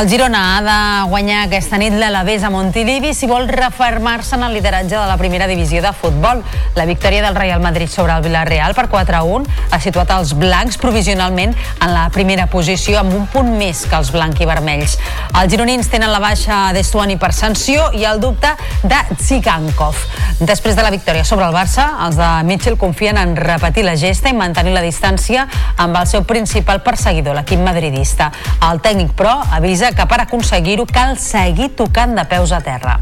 El 0.00 0.08
Girona 0.08 0.56
ha 0.56 0.60
de 0.64 1.10
guanyar 1.10 1.42
aquesta 1.44 1.76
nit 1.76 1.92
l'Alavés 1.92 2.40
a 2.40 2.48
Montilivi 2.48 3.10
si 3.12 3.26
vol 3.28 3.50
refermar-se 3.50 4.38
en 4.38 4.46
el 4.46 4.54
lideratge 4.56 4.94
de 4.94 5.02
la 5.04 5.18
primera 5.20 5.44
divisió 5.46 5.82
de 5.84 5.90
futbol. 5.92 6.40
La 6.74 6.86
victòria 6.88 7.20
del 7.20 7.36
Real 7.36 7.60
Madrid 7.60 7.90
sobre 7.92 8.14
el 8.16 8.22
Villarreal 8.24 8.72
per 8.72 8.86
4-1 8.88 9.44
ha 9.68 9.80
situat 9.84 10.14
els 10.16 10.32
blancs 10.40 10.78
provisionalment 10.80 11.52
en 11.52 11.92
la 11.92 12.06
primera 12.14 12.46
posició 12.48 13.02
amb 13.02 13.12
un 13.12 13.26
punt 13.28 13.52
més 13.58 13.82
que 13.84 13.98
els 13.98 14.08
blanc 14.14 14.40
i 14.40 14.48
vermells. 14.48 14.96
Els 15.34 15.52
gironins 15.52 15.92
tenen 15.92 16.14
la 16.14 16.22
baixa 16.24 16.70
d'Estuani 16.72 17.18
per 17.20 17.34
sanció 17.36 17.90
i 17.92 18.08
el 18.08 18.24
dubte 18.24 18.54
de 18.80 19.02
Tsigankov. 19.18 20.00
Després 20.40 20.80
de 20.80 20.86
la 20.86 20.94
victòria 20.94 21.26
sobre 21.28 21.44
el 21.44 21.52
Barça, 21.52 21.84
els 22.06 22.16
de 22.16 22.30
Mitchell 22.48 22.80
confien 22.80 23.20
en 23.20 23.36
repetir 23.36 23.84
la 23.84 23.98
gesta 24.00 24.32
i 24.32 24.38
mantenir 24.38 24.72
la 24.72 24.80
distància 24.80 25.44
amb 25.76 26.00
el 26.00 26.08
seu 26.08 26.24
principal 26.24 26.80
perseguidor, 26.80 27.36
l'equip 27.36 27.60
madridista. 27.60 28.32
El 28.70 28.80
tècnic, 28.80 29.12
però, 29.18 29.36
avisa 29.52 29.89
que 29.96 30.06
per 30.06 30.20
aconseguir-ho 30.22 30.86
cal 30.88 31.16
seguir 31.18 31.70
tocant 31.78 32.14
de 32.18 32.24
peus 32.30 32.52
a 32.52 32.60
terra. 32.64 32.98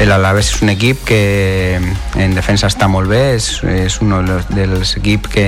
El 0.00 0.12
Alaves 0.12 0.48
és 0.48 0.62
un 0.64 0.70
equip 0.72 1.02
que 1.04 1.76
en 2.16 2.36
defensa 2.36 2.70
està 2.70 2.88
molt 2.88 3.10
bé, 3.10 3.34
és, 3.36 3.50
és 3.68 3.98
un 4.00 4.14
dels, 4.24 4.94
equips 4.96 5.28
que, 5.28 5.46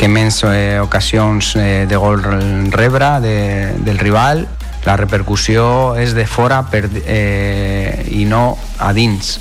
que 0.00 0.08
menys 0.08 0.40
eh, 0.48 0.78
ocasions 0.80 1.52
eh, 1.60 1.84
de 1.88 1.98
gol 2.00 2.24
rebre 2.72 3.10
de, 3.20 3.36
del 3.84 4.00
rival. 4.00 4.46
La 4.86 4.96
repercussió 4.96 5.96
és 6.00 6.14
de 6.16 6.24
fora 6.30 6.62
per, 6.72 6.86
eh, 7.04 8.06
i 8.16 8.24
no 8.24 8.56
a 8.78 8.92
dins. 8.96 9.36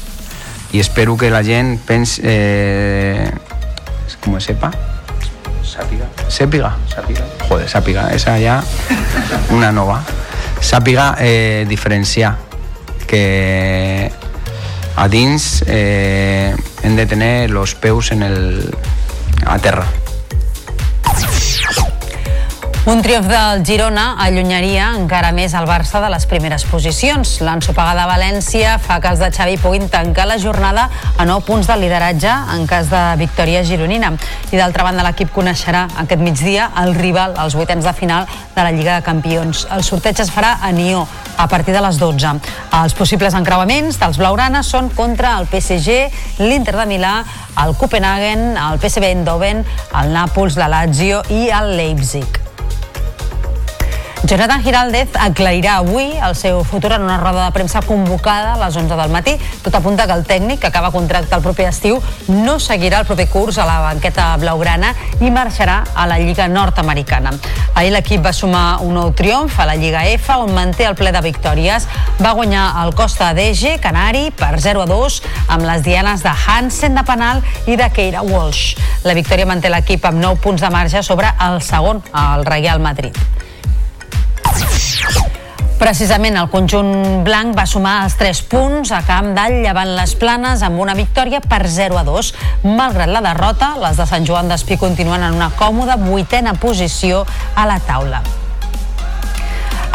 I 0.75 0.83
espero 0.83 1.15
que 1.15 1.31
la 1.31 1.43
gent 1.45 1.77
pensi... 1.87 2.19
Eh, 2.25 3.31
com 4.25 4.39
sepa? 4.41 4.73
Sàpiga. 5.63 6.04
Sàpiga. 6.29 6.73
Sàpiga. 6.91 7.25
Joder, 7.47 7.69
sàpiga. 7.69 8.09
Esa 8.15 8.37
ja 8.41 8.59
una 9.51 9.71
nova. 9.71 10.01
Sàpiga 10.61 11.15
eh, 11.19 11.65
diferenciar 11.69 12.35
que 13.07 14.11
a 14.95 15.07
dins 15.07 15.63
eh, 15.67 16.55
hem 16.83 16.95
de 16.95 17.05
tenir 17.05 17.33
els 17.51 17.75
peus 17.75 18.11
en 18.15 18.23
el, 18.23 18.39
a 19.45 19.59
terra. 19.59 19.85
Un 22.85 22.99
triomf 23.01 23.25
del 23.25 23.63
Girona 23.65 24.11
allunyaria 24.21 24.91
encara 24.93 25.31
més 25.33 25.55
el 25.57 25.65
Barça 25.65 25.97
de 26.03 26.09
les 26.13 26.27
primeres 26.29 26.61
posicions. 26.69 27.31
L'ensopegada 27.41 28.03
a 28.03 28.11
València 28.11 28.75
fa 28.77 28.99
que 29.01 29.09
els 29.09 29.23
de 29.23 29.31
Xavi 29.33 29.55
puguin 29.57 29.89
tancar 29.89 30.27
la 30.29 30.37
jornada 30.37 30.83
a 31.17 31.25
9 31.25 31.47
punts 31.47 31.65
de 31.65 31.79
lideratge 31.81 32.29
en 32.53 32.67
cas 32.69 32.91
de 32.93 33.01
victòria 33.17 33.63
gironina. 33.65 34.13
I 34.53 34.61
d'altra 34.61 34.85
banda 34.85 35.07
l'equip 35.07 35.33
coneixerà 35.33 35.87
aquest 36.03 36.21
migdia 36.21 36.69
el 36.83 36.93
rival 36.93 37.33
als 37.41 37.57
vuitens 37.57 37.89
de 37.89 37.95
final 37.97 38.29
de 38.53 38.61
la 38.61 38.69
Lliga 38.69 38.99
de 38.99 39.07
Campions. 39.09 39.65
El 39.73 39.81
sorteig 39.81 40.21
es 40.21 40.29
farà 40.29 40.59
a 40.61 40.69
Nió 40.69 41.07
a 41.41 41.49
partir 41.49 41.73
de 41.73 41.81
les 41.81 41.97
12. 41.97 42.37
Els 42.83 42.93
possibles 42.93 43.33
encreuaments 43.33 43.97
dels 43.97 44.21
blaugrana 44.21 44.61
són 44.61 44.93
contra 44.93 45.39
el 45.39 45.49
PSG, 45.49 46.01
l'Inter 46.45 46.77
de 46.77 46.89
Milà, 46.93 47.17
el 47.65 47.73
Copenhagen, 47.81 48.51
el 48.61 48.77
PSV 48.77 49.09
Eindhoven, 49.09 49.65
el 49.89 50.13
Nàpols, 50.13 50.61
la 50.61 50.69
Lazio 50.69 51.25
i 51.33 51.47
el 51.49 51.79
Leipzig. 51.81 52.44
Jonathan 54.23 54.63
Giraldez 54.63 55.09
aclarirà 55.19 55.75
avui 55.77 56.15
el 56.17 56.33
seu 56.35 56.63
futur 56.63 56.93
en 56.95 57.03
una 57.03 57.17
roda 57.19 57.43
de 57.45 57.51
premsa 57.53 57.81
convocada 57.85 58.53
a 58.55 58.57
les 58.57 58.75
11 58.75 58.95
del 58.95 59.11
matí. 59.11 59.35
Tot 59.61 59.75
apunta 59.75 60.07
que 60.07 60.13
el 60.13 60.23
tècnic, 60.25 60.59
que 60.61 60.67
acaba 60.67 60.91
contracte 60.91 61.35
el 61.35 61.43
proper 61.43 61.67
estiu, 61.69 61.99
no 62.27 62.55
seguirà 62.59 63.03
el 63.03 63.05
proper 63.05 63.27
curs 63.29 63.59
a 63.59 63.67
la 63.67 63.81
banqueta 63.83 64.31
blaugrana 64.41 64.95
i 65.21 65.29
marxarà 65.29 65.83
a 65.93 66.07
la 66.07 66.17
Lliga 66.17 66.47
nord-americana. 66.47 67.35
Ahir 67.75 67.91
l'equip 67.93 68.25
va 68.25 68.33
sumar 68.33 68.81
un 68.81 68.95
nou 68.97 69.13
triomf 69.13 69.59
a 69.59 69.67
la 69.69 69.75
Lliga 69.75 70.05
F, 70.15 70.33
on 70.33 70.55
manté 70.55 70.87
el 70.89 70.97
ple 70.97 71.11
de 71.13 71.21
victòries. 71.21 71.85
Va 72.17 72.33
guanyar 72.33 72.65
el 72.81 72.95
Costa 72.95 73.33
d'Ege, 73.37 73.77
Canari, 73.83 74.31
per 74.31 74.55
0 74.63 74.87
a 74.87 74.89
2, 74.89 75.21
amb 75.53 75.69
les 75.69 75.83
dianes 75.85 76.25
de 76.25 76.33
Hansen 76.33 76.97
de 76.97 77.05
penal 77.05 77.43
i 77.67 77.77
de 77.77 77.91
Keira 77.93 78.25
Walsh. 78.25 78.79
La 79.05 79.13
victòria 79.13 79.45
manté 79.45 79.69
l'equip 79.69 80.07
amb 80.07 80.23
9 80.23 80.41
punts 80.41 80.65
de 80.65 80.73
marge 80.73 81.03
sobre 81.03 81.29
el 81.45 81.61
segon, 81.61 82.01
el 82.15 82.45
Real 82.45 82.81
Madrid. 82.81 83.13
Precisament 85.75 86.37
el 86.39 86.47
conjunt 86.49 87.25
blanc 87.27 87.51
va 87.57 87.65
sumar 87.67 87.97
els 88.05 88.15
3 88.19 88.39
punts 88.49 88.93
a 88.95 89.01
camp 89.05 89.33
d'all 89.35 89.57
llevant 89.65 89.91
les 89.97 90.15
planes 90.17 90.63
amb 90.63 90.79
una 90.79 90.95
victòria 90.95 91.41
per 91.43 91.65
0 91.67 91.99
a 91.99 92.05
2. 92.07 92.31
Malgrat 92.63 93.11
la 93.11 93.21
derrota, 93.25 93.73
les 93.83 93.99
de 93.99 94.07
Sant 94.07 94.25
Joan 94.25 94.49
d'Espí 94.49 94.79
continuen 94.79 95.27
en 95.27 95.35
una 95.35 95.51
còmoda 95.59 95.99
vuitena 95.99 96.55
posició 96.55 97.25
a 97.55 97.67
la 97.67 97.77
taula. 97.83 98.23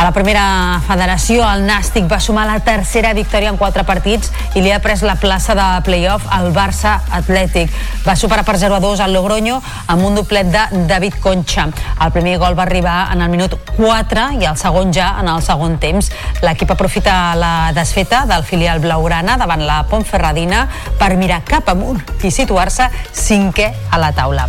A 0.01 0.05
la 0.05 0.15
primera 0.17 0.81
federació, 0.87 1.43
el 1.45 1.67
Nàstic 1.69 2.07
va 2.09 2.17
sumar 2.25 2.47
la 2.49 2.55
tercera 2.65 3.11
victòria 3.13 3.51
en 3.53 3.59
quatre 3.61 3.83
partits 3.85 4.31
i 4.57 4.63
li 4.65 4.71
ha 4.73 4.79
pres 4.81 5.03
la 5.05 5.19
plaça 5.21 5.53
de 5.59 5.67
playoff 5.85 6.25
al 6.33 6.49
Barça 6.57 6.95
Atlètic. 7.19 7.69
Va 8.07 8.15
superar 8.17 8.47
per 8.49 8.55
0 8.63 8.79
a 8.79 8.81
2 8.81 9.03
al 9.05 9.13
Logroño 9.13 9.59
amb 9.93 10.07
un 10.09 10.17
doblet 10.17 10.49
de 10.55 10.87
David 10.89 11.19
Concha. 11.21 11.67
El 12.01 12.15
primer 12.17 12.39
gol 12.41 12.57
va 12.57 12.65
arribar 12.65 13.11
en 13.13 13.21
el 13.21 13.29
minut 13.29 13.59
4 13.77 14.25
i 14.41 14.49
el 14.49 14.57
segon 14.57 14.89
ja 14.97 15.11
en 15.21 15.29
el 15.29 15.45
segon 15.45 15.77
temps. 15.85 16.09
L'equip 16.41 16.73
aprofita 16.73 17.35
la 17.37 17.53
desfeta 17.77 18.25
del 18.25 18.49
filial 18.49 18.81
blaugrana 18.81 19.37
davant 19.37 19.69
la 19.69 19.83
Pontferradina 19.93 20.65
per 20.97 21.13
mirar 21.21 21.43
cap 21.45 21.69
amunt 21.77 22.01
i 22.25 22.33
situar-se 22.33 22.89
cinquè 23.13 23.69
a 23.93 24.01
la 24.01 24.15
taula. 24.17 24.49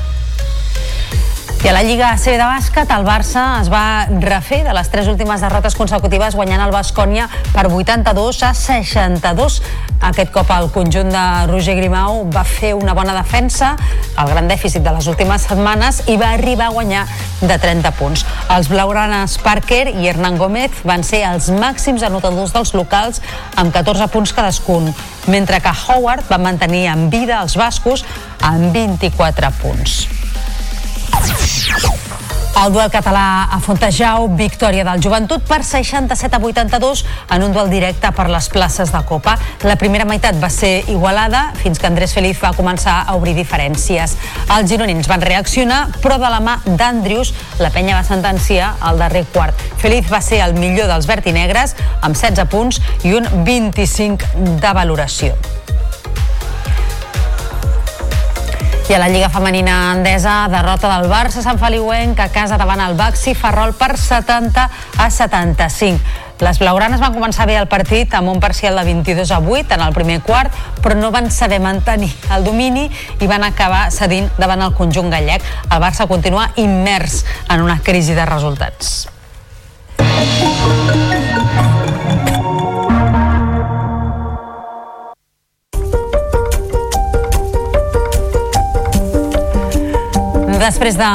I 1.61 1.67
a 1.67 1.73
la 1.73 1.83
Lliga 1.85 2.07
C 2.17 2.39
de 2.39 2.45
bàsquet, 2.49 2.89
el 2.89 3.03
Barça 3.05 3.41
es 3.61 3.67
va 3.69 4.07
refer 4.23 4.63
de 4.65 4.71
les 4.73 4.87
tres 4.89 5.05
últimes 5.05 5.43
derrotes 5.45 5.75
consecutives 5.77 6.33
guanyant 6.33 6.63
el 6.65 6.71
Bascònia 6.73 7.27
per 7.53 7.67
82 7.69 8.39
a 8.47 8.49
62. 8.57 9.59
Aquest 10.09 10.31
cop 10.33 10.49
el 10.55 10.71
conjunt 10.73 11.11
de 11.13 11.25
Roger 11.51 11.75
Grimau 11.77 12.23
va 12.33 12.41
fer 12.49 12.71
una 12.73 12.95
bona 12.97 13.13
defensa, 13.13 13.75
el 14.17 14.31
gran 14.33 14.49
dèficit 14.49 14.81
de 14.81 14.93
les 14.95 15.05
últimes 15.11 15.45
setmanes, 15.45 16.01
i 16.09 16.17
va 16.17 16.31
arribar 16.33 16.71
a 16.71 16.73
guanyar 16.73 17.03
de 17.43 17.59
30 17.61 17.93
punts. 17.99 18.25
Els 18.49 18.71
blaugranes 18.71 19.37
Parker 19.45 19.83
i 19.91 20.09
Hernán 20.09 20.41
Gómez 20.41 20.81
van 20.81 21.05
ser 21.05 21.21
els 21.29 21.51
màxims 21.53 22.01
anotadors 22.09 22.55
dels 22.57 22.73
locals 22.73 23.21
amb 23.53 23.69
14 23.69 24.09
punts 24.09 24.33
cadascun, 24.33 24.89
mentre 25.29 25.61
que 25.61 25.77
Howard 25.85 26.25
va 26.25 26.41
mantenir 26.41 26.87
en 26.89 27.11
vida 27.13 27.37
els 27.37 27.53
bascos 27.53 28.01
amb 28.49 28.73
24 28.73 29.53
punts. 29.61 30.01
El 32.61 32.73
duel 32.75 32.91
català 32.93 33.47
a 33.49 33.57
Fontejau, 33.63 34.27
victòria 34.37 34.83
del 34.85 34.99
Joventut 35.01 35.41
per 35.49 35.63
67 35.65 36.35
a 36.35 36.39
82 36.45 36.99
en 37.33 37.45
un 37.47 37.55
duel 37.55 37.71
directe 37.71 38.11
per 38.13 38.27
les 38.29 38.49
places 38.53 38.91
de 38.93 38.99
Copa. 39.07 39.33
La 39.65 39.77
primera 39.81 40.05
meitat 40.05 40.37
va 40.37 40.49
ser 40.53 40.83
igualada 40.91 41.47
fins 41.57 41.79
que 41.79 41.89
Andrés 41.89 42.13
Feliz 42.13 42.37
va 42.43 42.51
començar 42.53 42.99
a 43.07 43.15
obrir 43.17 43.33
diferències. 43.39 44.13
Els 44.57 44.69
gironins 44.69 45.09
van 45.09 45.25
reaccionar, 45.25 45.87
però 46.03 46.19
de 46.21 46.29
la 46.29 46.41
mà 46.43 46.59
d'Andrius, 46.67 47.33
la 47.63 47.71
penya 47.73 47.97
va 47.97 48.05
sentenciar 48.05 48.75
al 48.79 49.01
darrer 49.01 49.23
quart. 49.33 49.57
Feliz 49.81 50.11
va 50.11 50.21
ser 50.21 50.43
el 50.45 50.53
millor 50.53 50.91
dels 50.91 51.09
vertinegres 51.09 51.73
amb 52.01 52.13
16 52.13 52.45
punts 52.51 52.77
i 53.07 53.15
un 53.17 53.31
25 53.47 54.59
de 54.61 54.75
valoració. 54.77 55.33
I 58.89 58.93
a 58.93 58.99
la 58.99 59.07
Lliga 59.07 59.29
Femenina 59.29 59.93
Endesa, 59.93 60.47
derrota 60.51 60.89
del 60.91 61.09
Barça 61.09 61.39
Sant 61.43 61.59
Feliuenc 61.61 62.19
a 62.19 62.27
casa 62.33 62.57
davant 62.59 62.81
el 62.83 62.97
Baxi 62.99 63.31
Ferrol 63.37 63.71
per 63.77 63.93
70 63.95 64.65
a 64.97 65.07
75. 65.09 66.01
Les 66.41 66.59
blaugranes 66.59 66.99
van 66.99 67.13
començar 67.15 67.45
bé 67.47 67.55
el 67.61 67.69
partit 67.71 68.11
amb 68.17 68.33
un 68.33 68.41
parcial 68.43 68.75
de 68.75 68.83
22 68.89 69.31
a 69.31 69.39
8 69.39 69.77
en 69.77 69.85
el 69.85 69.93
primer 69.95 70.19
quart, 70.25 70.51
però 70.81 70.97
no 70.97 71.11
van 71.13 71.29
saber 71.31 71.61
mantenir 71.63 72.11
el 72.35 72.43
domini 72.43 72.89
i 73.21 73.29
van 73.29 73.45
acabar 73.47 73.85
cedint 73.93 74.27
davant 74.41 74.65
el 74.65 74.75
conjunt 74.75 75.13
gallec. 75.13 75.45
El 75.69 75.79
Barça 75.79 76.09
continua 76.09 76.49
immers 76.57 77.23
en 77.47 77.61
una 77.61 77.79
crisi 77.79 78.17
de 78.17 78.25
resultats. 78.25 79.07
Després 90.61 90.93
de 90.93 91.05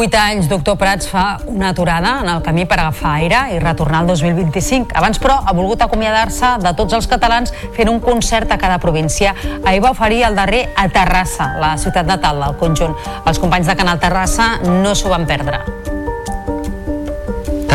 8 0.00 0.16
anys, 0.16 0.46
doctor 0.48 0.78
Prats 0.80 1.10
fa 1.12 1.24
una 1.50 1.74
aturada 1.74 2.14
en 2.22 2.30
el 2.32 2.40
camí 2.46 2.64
per 2.64 2.78
agafar 2.78 3.18
aire 3.18 3.42
i 3.52 3.58
retornar 3.60 4.00
al 4.00 4.08
2025. 4.08 4.96
Abans, 4.96 5.20
però, 5.20 5.36
ha 5.44 5.52
volgut 5.52 5.84
acomiadar-se 5.84 6.54
de 6.64 6.72
tots 6.78 6.96
els 6.96 7.10
catalans 7.10 7.52
fent 7.76 7.92
un 7.92 8.00
concert 8.00 8.56
a 8.56 8.56
cada 8.56 8.80
província. 8.80 9.36
Ahir 9.60 9.84
va 9.84 9.92
oferir 9.92 10.24
el 10.24 10.40
darrer 10.40 10.70
a 10.72 10.88
Terrassa, 10.88 11.52
la 11.60 11.76
ciutat 11.76 12.08
natal 12.08 12.40
del 12.46 12.56
conjunt. 12.56 12.96
Els 13.28 13.44
companys 13.44 13.68
de 13.68 13.76
Canal 13.76 14.00
Terrassa 14.00 14.54
no 14.64 14.96
s'ho 14.96 15.12
van 15.12 15.28
perdre. 15.28 15.83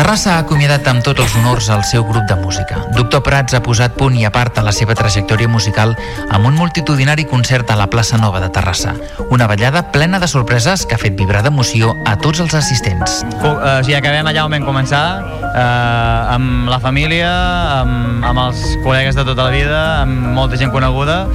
Terrassa 0.00 0.30
ha 0.38 0.40
acomiadat 0.40 0.86
amb 0.88 1.02
tots 1.04 1.20
els 1.20 1.34
honors 1.36 1.66
al 1.68 1.82
seu 1.84 2.06
grup 2.08 2.24
de 2.24 2.36
música. 2.40 2.78
Doctor 2.96 3.20
Prats 3.20 3.52
ha 3.52 3.58
posat 3.60 3.98
punt 3.98 4.14
i 4.16 4.24
a 4.24 4.30
part 4.32 4.56
a 4.56 4.62
la 4.64 4.72
seva 4.72 4.96
trajectòria 4.96 5.50
musical 5.52 5.92
amb 6.32 6.48
un 6.48 6.56
multitudinari 6.56 7.26
concert 7.28 7.68
a 7.68 7.76
la 7.76 7.90
plaça 7.92 8.16
Nova 8.16 8.40
de 8.40 8.48
Terrassa. 8.48 8.94
Una 9.28 9.44
ballada 9.50 9.84
plena 9.92 10.16
de 10.16 10.30
sorpreses 10.32 10.86
que 10.88 10.96
ha 10.96 11.02
fet 11.04 11.20
vibrar 11.20 11.44
d'emoció 11.44 11.92
a 12.08 12.16
tots 12.16 12.40
els 12.40 12.56
assistents. 12.56 13.20
O 13.44 13.52
sigui, 13.84 13.98
acabem 14.00 14.32
allà 14.32 14.48
on 14.48 14.56
vam 14.56 14.64
començar, 14.64 15.04
eh, 15.52 16.34
amb 16.38 16.72
la 16.72 16.80
família, 16.80 17.30
amb, 17.82 18.24
amb 18.24 18.46
els 18.48 18.64
col·legues 18.80 19.20
de 19.20 19.28
tota 19.28 19.50
la 19.50 19.52
vida, 19.52 19.82
amb 20.06 20.32
molta 20.32 20.56
gent 20.56 20.72
coneguda. 20.72 21.26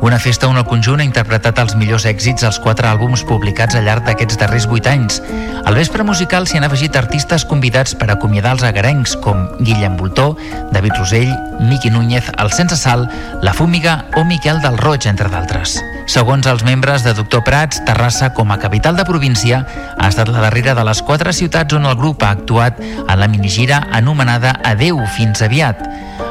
Una 0.00 0.18
festa 0.18 0.48
on 0.48 0.56
el 0.56 0.64
conjunt 0.64 1.02
ha 1.02 1.04
interpretat 1.04 1.58
els 1.60 1.74
millors 1.76 2.06
èxits 2.08 2.44
als 2.48 2.58
quatre 2.64 2.88
àlbums 2.88 3.20
publicats 3.28 3.76
al 3.76 3.84
llarg 3.84 4.06
d'aquests 4.06 4.38
darrers 4.40 4.64
vuit 4.68 4.86
anys. 4.88 5.20
Al 5.60 5.76
vespre 5.76 6.06
musical 6.08 6.48
s'hi 6.48 6.56
han 6.56 6.64
afegit 6.64 6.96
artistes 6.96 7.44
convidats 7.44 7.92
per 7.94 8.08
acomiadar 8.12 8.56
els 8.56 8.64
agarencs 8.66 9.16
com 9.24 9.46
Guillem 9.60 9.96
Voltó, 9.96 10.36
David 10.72 10.98
Rosell, 10.98 11.30
Miqui 11.60 11.90
Núñez, 11.90 12.30
el 12.38 12.52
Sense 12.52 12.76
Sal, 12.76 13.08
La 13.42 13.54
Fúmiga 13.54 14.06
o 14.16 14.24
Miquel 14.24 14.60
del 14.60 14.78
Roig, 14.78 15.06
entre 15.06 15.28
d'altres. 15.28 15.78
Segons 16.10 16.46
els 16.50 16.64
membres 16.66 17.04
de 17.06 17.14
Doctor 17.14 17.44
Prats, 17.46 17.82
Terrassa, 17.86 18.32
com 18.34 18.50
a 18.50 18.58
capital 18.58 18.96
de 18.98 19.04
província, 19.06 19.62
ha 19.96 20.08
estat 20.08 20.32
la 20.32 20.42
darrera 20.42 20.74
de 20.74 20.84
les 20.88 21.02
quatre 21.06 21.34
ciutats 21.36 21.76
on 21.76 21.86
el 21.86 21.94
grup 22.00 22.24
ha 22.24 22.32
actuat 22.34 22.80
en 22.82 23.14
la 23.20 23.28
minigira 23.28 23.84
anomenada 23.92 24.56
Adeu, 24.64 24.98
fins 25.16 25.44
aviat. 25.46 25.86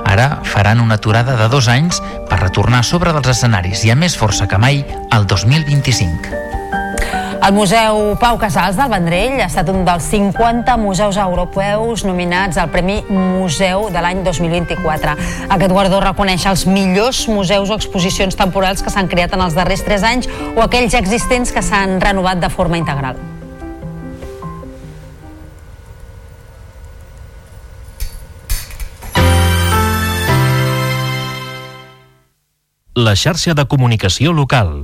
Ara 0.10 0.42
faran 0.44 0.82
una 0.82 1.00
aturada 1.00 1.38
de 1.40 1.48
dos 1.54 1.70
anys 1.72 2.02
per 2.30 2.42
retornar 2.44 2.84
sobre 2.84 3.16
dels 3.16 3.32
escenaris 3.38 3.86
i 3.86 3.94
amb 3.96 4.08
més 4.08 4.18
força 4.20 4.50
que 4.50 4.60
mai 4.60 4.84
el 5.16 5.28
2025. 5.30 6.49
El 7.50 7.56
Museu 7.56 8.16
Pau 8.22 8.38
Casals 8.38 8.76
del 8.78 8.92
Vendrell 8.94 9.40
ha 9.42 9.48
estat 9.48 9.72
un 9.72 9.80
dels 9.82 10.06
50 10.12 10.76
museus 10.78 11.18
europeus 11.18 12.04
nominats 12.06 12.60
al 12.62 12.68
Premi 12.70 13.00
Museu 13.10 13.88
de 13.90 14.04
l'any 14.06 14.20
2024. 14.22 15.16
Aquest 15.56 15.74
guardó 15.74 15.98
reconeix 16.04 16.46
els 16.46 16.68
millors 16.70 17.24
museus 17.26 17.72
o 17.74 17.80
exposicions 17.80 18.38
temporals 18.38 18.86
que 18.86 18.94
s'han 18.94 19.10
creat 19.10 19.34
en 19.34 19.42
els 19.48 19.58
darrers 19.58 19.82
3 19.82 20.06
anys 20.12 20.30
o 20.52 20.62
aquells 20.62 20.94
existents 21.00 21.50
que 21.50 21.66
s'han 21.66 21.98
renovat 22.06 22.38
de 22.38 22.52
forma 22.54 22.78
integral. 22.78 23.18
La 32.94 33.18
xarxa 33.18 33.58
de 33.58 33.66
comunicació 33.66 34.38
local. 34.38 34.84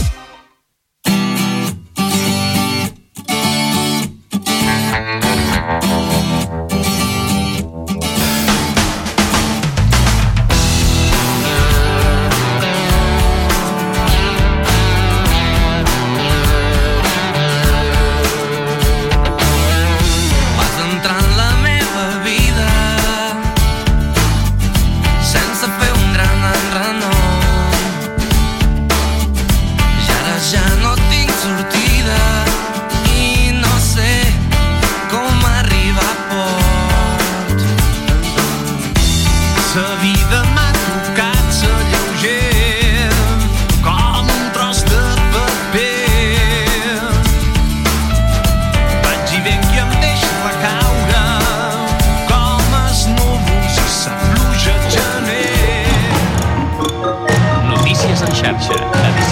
Notícies 58.51 58.81
en 58.81 59.30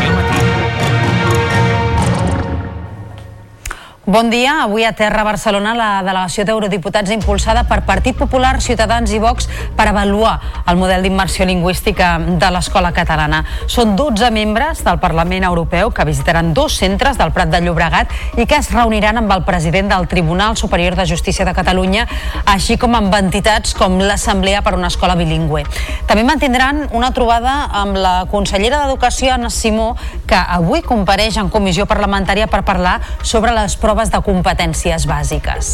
Bon 4.09 4.31
dia. 4.31 4.63
Avui 4.63 4.81
a 4.85 4.95
Terra 4.97 5.21
Barcelona 5.21 5.75
la 5.77 5.87
delegació 6.01 6.41
d'eurodiputats 6.41 7.11
impulsada 7.13 7.61
per 7.69 7.83
Partit 7.85 8.15
Popular, 8.17 8.55
Ciutadans 8.57 9.11
i 9.13 9.19
Vox 9.21 9.45
per 9.77 9.85
avaluar 9.85 10.63
el 10.65 10.79
model 10.81 11.03
d'immersió 11.05 11.45
lingüística 11.45 12.15
de 12.17 12.49
l'escola 12.49 12.89
catalana. 12.89 13.43
Són 13.69 13.93
12 13.93 14.31
membres 14.33 14.81
del 14.81 14.97
Parlament 14.97 15.45
Europeu 15.45 15.91
que 15.93 16.07
visitaran 16.09 16.55
dos 16.57 16.79
centres 16.81 17.19
del 17.21 17.29
Prat 17.35 17.51
de 17.53 17.59
Llobregat 17.61 18.39
i 18.41 18.47
que 18.49 18.57
es 18.57 18.71
reuniran 18.73 19.21
amb 19.21 19.35
el 19.35 19.43
president 19.45 19.93
del 19.93 20.07
Tribunal 20.09 20.57
Superior 20.57 20.97
de 20.97 21.05
Justícia 21.05 21.45
de 21.45 21.53
Catalunya, 21.53 22.07
així 22.49 22.79
com 22.81 22.97
amb 22.97 23.13
entitats 23.13 23.77
com 23.77 24.01
l'Assemblea 24.01 24.63
per 24.65 24.73
una 24.73 24.89
Escola 24.89 25.13
Bilingüe. 25.21 25.67
També 26.09 26.25
mantindran 26.25 26.87
una 26.97 27.13
trobada 27.13 27.69
amb 27.83 28.01
la 28.01 28.25
consellera 28.33 28.81
d'Educació, 28.81 29.35
Anna 29.37 29.53
Simó, 29.53 29.91
que 30.25 30.41
avui 30.57 30.81
compareix 30.81 31.37
en 31.37 31.53
comissió 31.53 31.85
parlamentària 31.85 32.49
per 32.49 32.65
parlar 32.65 32.97
sobre 33.21 33.53
les 33.53 33.77
proves 33.77 33.98
de 34.07 34.21
competències 34.23 35.03
bàsiques. 35.09 35.73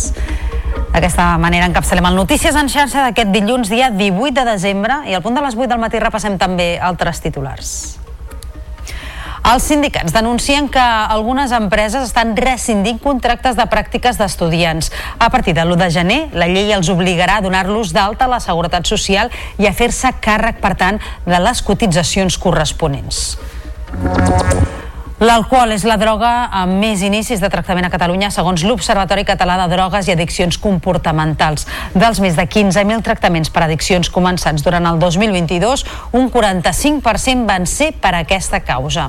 D'aquesta 0.96 1.28
manera 1.38 1.68
encapçalem 1.70 2.08
el 2.10 2.18
Notícies 2.18 2.58
en 2.58 2.72
xarxa 2.72 3.04
d'aquest 3.06 3.30
dilluns, 3.30 3.70
dia 3.70 3.92
18 3.94 4.34
de 4.40 4.48
desembre, 4.50 5.04
i 5.06 5.14
al 5.14 5.22
punt 5.22 5.38
de 5.38 5.46
les 5.46 5.54
8 5.54 5.70
del 5.70 5.84
matí 5.84 6.02
repassem 6.02 6.40
també 6.42 6.80
altres 6.82 7.22
titulars. 7.22 7.76
Els 9.46 9.62
sindicats 9.70 10.10
denuncien 10.10 10.66
que 10.74 10.82
algunes 10.82 11.52
empreses 11.54 12.08
estan 12.08 12.32
rescindint 12.40 12.98
contractes 13.04 13.54
de 13.60 13.68
pràctiques 13.70 14.18
d'estudiants. 14.18 14.90
A 15.22 15.30
partir 15.30 15.54
de 15.54 15.62
l'1 15.62 15.78
de 15.84 15.90
gener, 15.94 16.20
la 16.34 16.48
llei 16.50 16.74
els 16.74 16.90
obligarà 16.90 17.38
a 17.38 17.46
donar-los 17.46 17.94
d'alta 17.94 18.26
a 18.26 18.32
la 18.32 18.42
Seguretat 18.42 18.90
Social 18.90 19.30
i 19.62 19.70
a 19.70 19.74
fer-se 19.78 20.16
càrrec, 20.18 20.58
per 20.64 20.74
tant, 20.80 20.98
de 21.30 21.44
les 21.46 21.62
cotitzacions 21.62 22.40
corresponents. 22.42 23.36
L'alcohol 25.24 25.72
és 25.72 25.86
la 25.88 25.96
droga 25.96 26.30
amb 26.52 26.76
més 26.82 27.00
inicis 27.08 27.40
de 27.40 27.48
tractament 27.48 27.86
a 27.88 27.92
Catalunya 27.94 28.28
segons 28.36 28.66
l'Observatori 28.68 29.24
Català 29.24 29.56
de 29.62 29.70
Drogues 29.72 30.10
i 30.10 30.12
Addiccions 30.12 30.58
Comportamentals. 30.60 31.64
Dels 31.96 32.20
més 32.20 32.36
de 32.36 32.44
15.000 32.44 33.00
tractaments 33.06 33.48
per 33.48 33.64
addiccions 33.64 34.12
començats 34.12 34.66
durant 34.66 34.84
el 34.92 35.00
2022, 35.00 35.86
un 36.20 36.28
45% 36.34 37.48
van 37.48 37.64
ser 37.64 37.94
per 37.96 38.12
aquesta 38.20 38.60
causa. 38.60 39.08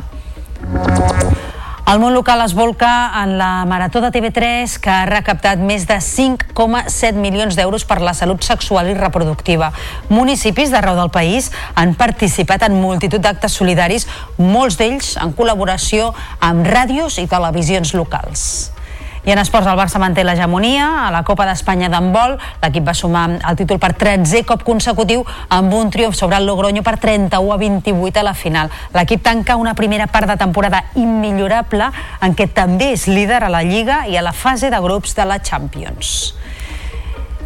El 1.87 2.01
món 2.03 2.17
local 2.17 2.41
es 2.43 2.51
volca 2.59 3.13
en 3.23 3.37
la 3.39 3.65
Marató 3.65 4.01
de 4.01 4.09
TV3 4.11 4.73
que 4.83 4.91
ha 4.91 5.05
recaptat 5.07 5.61
més 5.63 5.85
de 5.87 6.01
5,7 6.03 7.15
milions 7.15 7.55
d'euros 7.55 7.85
per 7.87 8.01
la 8.03 8.11
salut 8.11 8.43
sexual 8.43 8.91
i 8.91 8.97
reproductiva. 8.99 9.69
Municipis 10.11 10.75
d'arreu 10.75 10.99
del 10.99 11.15
país 11.15 11.53
han 11.79 11.95
participat 11.95 12.67
en 12.67 12.81
multitud 12.83 13.23
d'actes 13.23 13.55
solidaris, 13.55 14.09
molts 14.35 14.81
d'ells 14.83 15.15
en 15.23 15.31
col·laboració 15.39 16.11
amb 16.43 16.67
ràdios 16.67 17.23
i 17.23 17.31
televisions 17.31 17.95
locals. 17.95 18.76
I 19.27 19.33
en 19.33 19.41
esports, 19.43 19.67
el 19.67 19.75
Barça 19.75 19.99
manté 19.99 20.23
l'hegemonia. 20.23 20.85
A 21.03 21.11
la 21.11 21.25
Copa 21.27 21.49
d'Espanya 21.49 21.89
d'handbol, 21.91 22.37
l'equip 22.63 22.85
va 22.87 22.93
sumar 22.95 23.25
el 23.35 23.57
títol 23.59 23.81
per 23.83 23.91
13è 23.99 24.45
cop 24.47 24.63
consecutiu 24.63 25.25
amb 25.51 25.75
un 25.75 25.91
triomf 25.91 26.15
sobre 26.15 26.39
el 26.39 26.47
Logroño 26.47 26.85
per 26.87 26.95
31 27.03 27.51
a 27.51 27.59
28 27.59 28.23
a 28.23 28.23
la 28.23 28.37
final. 28.39 28.71
L'equip 28.95 29.27
tanca 29.27 29.59
una 29.59 29.75
primera 29.75 30.07
part 30.07 30.31
de 30.31 30.39
temporada 30.39 30.85
immillorable 30.95 31.91
en 32.23 32.39
què 32.39 32.47
també 32.55 32.93
és 32.95 33.09
líder 33.11 33.43
a 33.43 33.51
la 33.51 33.65
Lliga 33.67 34.05
i 34.07 34.15
a 34.15 34.23
la 34.23 34.31
fase 34.33 34.71
de 34.71 34.79
grups 34.79 35.19
de 35.19 35.27
la 35.27 35.43
Champions. 35.43 36.37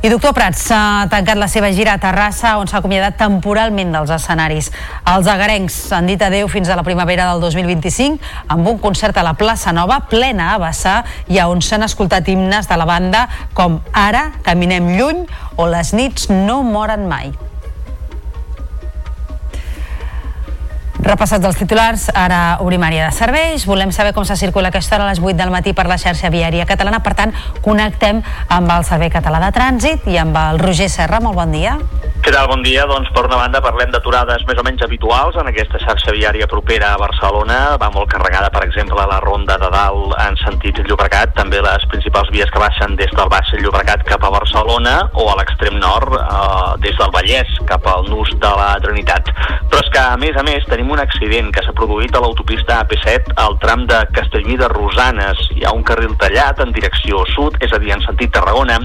I 0.00 0.08
Doctor 0.08 0.32
Prats 0.32 0.62
s'ha 0.64 1.08
tancat 1.12 1.36
la 1.36 1.44
seva 1.52 1.68
gira 1.76 1.92
a 1.92 2.00
Terrassa, 2.00 2.54
on 2.56 2.70
s'ha 2.70 2.78
acomiadat 2.78 3.18
temporalment 3.20 3.90
dels 3.92 4.08
escenaris. 4.14 4.70
Els 5.12 5.28
agarencs 5.28 5.76
han 5.92 6.08
dit 6.08 6.24
adeu 6.24 6.48
fins 6.48 6.70
a 6.72 6.78
la 6.78 6.84
primavera 6.86 7.26
del 7.28 7.44
2025 7.44 8.16
amb 8.56 8.70
un 8.72 8.80
concert 8.80 9.20
a 9.20 9.26
la 9.26 9.34
plaça 9.36 9.76
Nova, 9.76 10.00
plena 10.08 10.54
a 10.54 10.56
vessar, 10.64 11.02
i 11.28 11.36
a 11.36 11.50
on 11.52 11.60
s'han 11.60 11.84
escoltat 11.84 12.32
himnes 12.32 12.72
de 12.72 12.80
la 12.80 12.88
banda 12.88 13.26
com 13.52 13.82
Ara, 13.92 14.30
Caminem 14.40 14.94
lluny 14.96 15.26
o 15.60 15.68
Les 15.68 15.92
nits 15.92 16.30
no 16.32 16.62
moren 16.64 17.04
mai. 17.04 17.34
Repassats 21.00 21.46
els 21.48 21.56
titulars, 21.56 22.02
ara 22.12 22.58
obrim 22.60 22.82
àrea 22.84 23.06
de 23.08 23.16
serveis. 23.16 23.64
Volem 23.64 23.88
saber 23.92 24.12
com 24.12 24.26
se 24.28 24.36
circula 24.36 24.68
aquesta 24.68 24.98
hora 24.98 25.06
a 25.06 25.08
les 25.08 25.20
8 25.22 25.32
del 25.38 25.52
matí 25.54 25.72
per 25.72 25.86
la 25.88 25.96
xarxa 25.96 26.28
viària 26.28 26.66
catalana. 26.68 27.00
Per 27.00 27.14
tant, 27.16 27.32
connectem 27.64 28.20
amb 28.52 28.74
el 28.76 28.84
Servei 28.84 29.08
Català 29.08 29.40
de 29.46 29.48
Trànsit 29.56 30.04
i 30.12 30.18
amb 30.20 30.36
el 30.36 30.60
Roger 30.60 30.90
Serra. 30.92 31.22
Molt 31.24 31.40
bon 31.40 31.56
dia. 31.56 31.78
Què 32.20 32.34
tal? 32.34 32.50
Bon 32.50 32.60
dia. 32.60 32.84
Doncs 32.84 33.08
per 33.16 33.24
una 33.24 33.38
banda 33.40 33.62
parlem 33.64 33.94
d'aturades 33.94 34.44
més 34.44 34.58
o 34.60 34.64
menys 34.66 34.84
habituals 34.84 35.38
en 35.40 35.48
aquesta 35.48 35.80
xarxa 35.80 36.12
viària 36.12 36.48
propera 36.50 36.92
a 36.92 36.98
Barcelona. 37.00 37.78
Va 37.80 37.88
molt 37.94 38.10
carregada, 38.12 38.50
per 38.52 38.66
exemple, 38.66 39.00
la 39.08 39.22
ronda 39.24 39.56
de 39.62 39.70
dalt 39.72 40.12
en 40.20 40.36
sentit 40.42 40.82
Llobregat, 40.84 41.32
també 41.38 41.62
les 41.64 41.86
principals 41.88 42.28
vies 42.34 42.52
que 42.52 42.60
baixen 42.60 42.98
des 43.00 43.08
del 43.16 43.32
Baix 43.32 43.54
Llobregat 43.62 44.04
cap 44.04 44.24
a 44.26 44.32
Barcelona 44.36 44.94
o 45.16 45.30
a 45.32 45.38
l'extrem 45.40 45.80
nord 45.80 46.12
eh, 46.18 46.76
des 46.84 46.96
del 47.00 47.14
Vallès 47.14 47.56
cap 47.70 47.88
al 47.88 48.04
nus 48.12 48.36
de 48.36 48.52
la 48.60 48.74
Trinitat. 48.84 49.32
Però 49.70 49.80
és 49.80 49.88
que, 49.88 50.04
a 50.04 50.20
més 50.20 50.36
a 50.36 50.44
més, 50.44 50.68
tenim 50.68 50.89
un 50.90 50.98
accident 50.98 51.52
que 51.54 51.62
s'ha 51.62 51.74
produït 51.76 52.14
a 52.16 52.20
l'autopista 52.22 52.80
AP7 52.82 53.36
al 53.38 53.56
tram 53.62 53.84
de 53.86 54.00
Castellví 54.16 54.56
de 54.58 54.68
Rosanes. 54.72 55.40
Hi 55.54 55.64
ha 55.64 55.74
un 55.76 55.84
carril 55.86 56.16
tallat 56.18 56.58
en 56.64 56.74
direcció 56.74 57.22
sud, 57.34 57.58
és 57.62 57.72
a 57.72 57.78
dir, 57.82 57.92
en 57.94 58.02
sentit 58.02 58.32
Tarragona. 58.34 58.80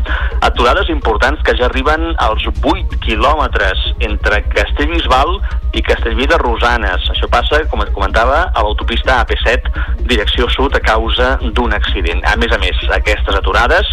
Aturades 0.45 0.91
importants 0.93 1.41
que 1.45 1.55
ja 1.57 1.65
arriben 1.69 2.11
als 2.21 2.45
8 2.51 2.99
quilòmetres 3.05 3.81
entre 4.05 4.43
Castellbisbal 4.53 5.39
i 5.75 5.83
Castellví 5.83 6.27
de 6.29 6.37
Rosanes. 6.41 7.09
Això 7.11 7.29
passa, 7.31 7.63
com 7.71 7.81
et 7.83 7.91
comentava, 7.95 8.45
a 8.53 8.63
l'autopista 8.63 9.17
AP7 9.23 10.05
direcció 10.05 10.47
sud 10.53 10.77
a 10.77 10.83
causa 10.85 11.35
d'un 11.41 11.73
accident. 11.73 12.21
A 12.29 12.35
més 12.39 12.53
a 12.53 12.61
més, 12.61 12.79
aquestes 12.99 13.35
aturades 13.41 13.89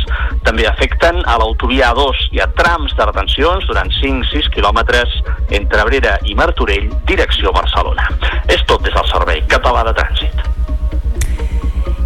també 0.47 0.69
afecten 0.69 1.23
a 1.25 1.39
l'autovia 1.41 1.93
A2. 1.93 2.29
Hi 2.37 2.45
ha 2.45 2.51
trams 2.61 2.95
de 2.99 3.09
retencions 3.09 3.67
durant 3.71 3.91
5-6 4.03 4.53
quilòmetres 4.55 5.19
entre 5.51 5.81
Abrera 5.83 6.19
i 6.29 6.37
Martorell, 6.39 6.91
direcció 7.09 7.53
Barcelona. 7.57 8.02
És 8.49 8.65
tot 8.67 8.83
des 8.85 8.95
del 8.95 9.09
Servei 9.13 9.45
Català 9.53 9.85
de 9.89 9.95
Trànsit. 9.99 10.62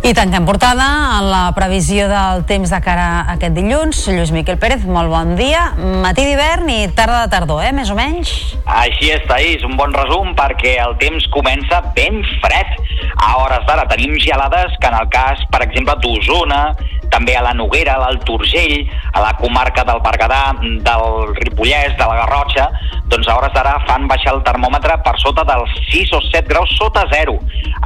I 0.07 0.13
tanquem 0.15 0.45
portada 0.47 0.85
en 1.19 1.25
la 1.33 1.49
previsió 1.51 2.05
del 2.07 2.45
temps 2.47 2.71
de 2.71 2.79
cara 2.79 3.07
a 3.25 3.33
aquest 3.33 3.57
dilluns. 3.57 4.05
Lluís 4.07 4.31
Miquel 4.31 4.55
Pérez, 4.63 4.85
molt 4.87 5.11
bon 5.11 5.33
dia. 5.35 5.65
Matí 6.05 6.23
d'hivern 6.29 6.71
i 6.71 6.87
tarda 6.95 7.25
de 7.25 7.33
tardor, 7.33 7.65
eh? 7.67 7.73
Més 7.75 7.91
o 7.91 7.97
menys. 7.99 8.31
Així 8.71 9.11
és, 9.11 9.25
Taís, 9.27 9.67
un 9.67 9.75
bon 9.75 9.91
resum 9.97 10.31
perquè 10.39 10.77
el 10.85 10.95
temps 11.03 11.27
comença 11.35 11.81
ben 11.99 12.23
fred. 12.45 12.71
A 13.19 13.33
hores 13.41 13.67
d'ara 13.67 13.89
tenim 13.91 14.15
gelades 14.23 14.79
que 14.79 14.93
en 14.93 14.95
el 14.95 15.11
cas, 15.11 15.43
per 15.51 15.65
exemple, 15.67 15.99
d'Osona, 15.99 16.63
també 17.11 17.35
a 17.35 17.43
la 17.43 17.55
Noguera, 17.55 17.97
a 17.97 18.05
l'Alt 18.05 18.31
Urgell, 18.31 18.87
a 19.13 19.23
la 19.25 19.35
comarca 19.41 19.83
del 19.87 20.03
Berguedà, 20.07 20.43
del 20.61 21.35
Ripollès, 21.41 21.99
de 21.99 22.07
la 22.07 22.21
Garrotxa, 22.23 22.69
doncs 23.11 23.27
a 23.27 23.37
hores 23.39 23.55
d'ara 23.55 23.77
fan 23.87 24.07
baixar 24.11 24.35
el 24.37 24.43
termòmetre 24.47 24.99
per 25.07 25.15
sota 25.23 25.45
dels 25.47 25.75
6 25.91 26.15
o 26.19 26.23
7 26.31 26.47
graus 26.51 26.75
sota 26.79 27.07
zero. 27.13 27.39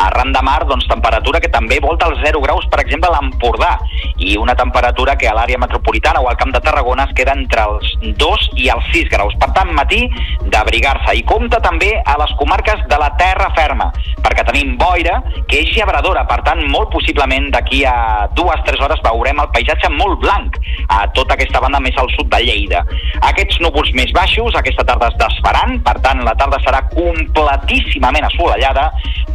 Arran 0.09 0.33
de 0.33 0.43
mar, 0.45 0.65
doncs 0.69 0.89
temperatura 0.89 1.41
que 1.41 1.53
també 1.53 1.81
volta 1.81 2.10
els 2.11 2.23
0 2.27 2.43
graus, 2.45 2.67
per 2.71 2.83
exemple, 2.83 3.11
a 3.11 3.17
l'Empordà, 3.19 3.73
i 4.21 4.37
una 4.37 4.57
temperatura 4.59 5.17
que 5.17 5.29
a 5.29 5.35
l'àrea 5.37 5.59
metropolitana 5.59 6.21
o 6.21 6.29
al 6.29 6.39
Camp 6.41 6.53
de 6.55 6.61
Tarragona 6.65 7.07
es 7.09 7.15
queda 7.17 7.37
entre 7.37 7.65
els 7.71 7.95
2 8.21 8.49
i 8.61 8.69
els 8.75 8.91
6 8.93 9.11
graus. 9.13 9.37
Per 9.41 9.51
tant, 9.57 9.73
matí 9.77 10.03
d'abrigar-se. 10.51 11.17
I 11.17 11.25
compta 11.29 11.61
també 11.65 11.93
a 12.05 12.17
les 12.21 12.35
comarques 12.41 12.85
de 12.91 12.99
la 13.01 13.11
terra 13.21 13.51
ferma, 13.57 13.91
perquè 14.25 14.45
tenim 14.47 14.77
boira, 14.81 15.21
que 15.49 15.63
és 15.63 15.73
gebradora, 15.75 16.27
per 16.29 16.41
tant, 16.47 16.63
molt 16.73 16.91
possiblement 16.93 17.51
d'aquí 17.55 17.83
a 17.89 18.29
dues, 18.37 18.63
tres 18.67 18.81
hores 18.83 19.03
veurem 19.05 19.41
el 19.43 19.51
paisatge 19.55 19.91
molt 19.95 20.21
blanc 20.23 20.59
a 20.91 21.05
tota 21.17 21.37
aquesta 21.37 21.63
banda 21.63 21.81
més 21.83 21.97
al 22.01 22.11
sud 22.17 22.31
de 22.33 22.43
Lleida. 22.45 22.83
Aquests 23.31 23.61
núvols 23.65 23.93
més 23.97 24.13
baixos 24.17 24.57
aquesta 24.59 24.85
tarda 24.87 25.11
es 25.11 25.19
desfaran, 25.21 25.79
per 25.87 25.97
tant 26.05 26.23
la 26.27 26.37
tarda 26.39 26.61
serà 26.65 26.83
completíssimament 26.93 28.27
assolellada, 28.29 28.89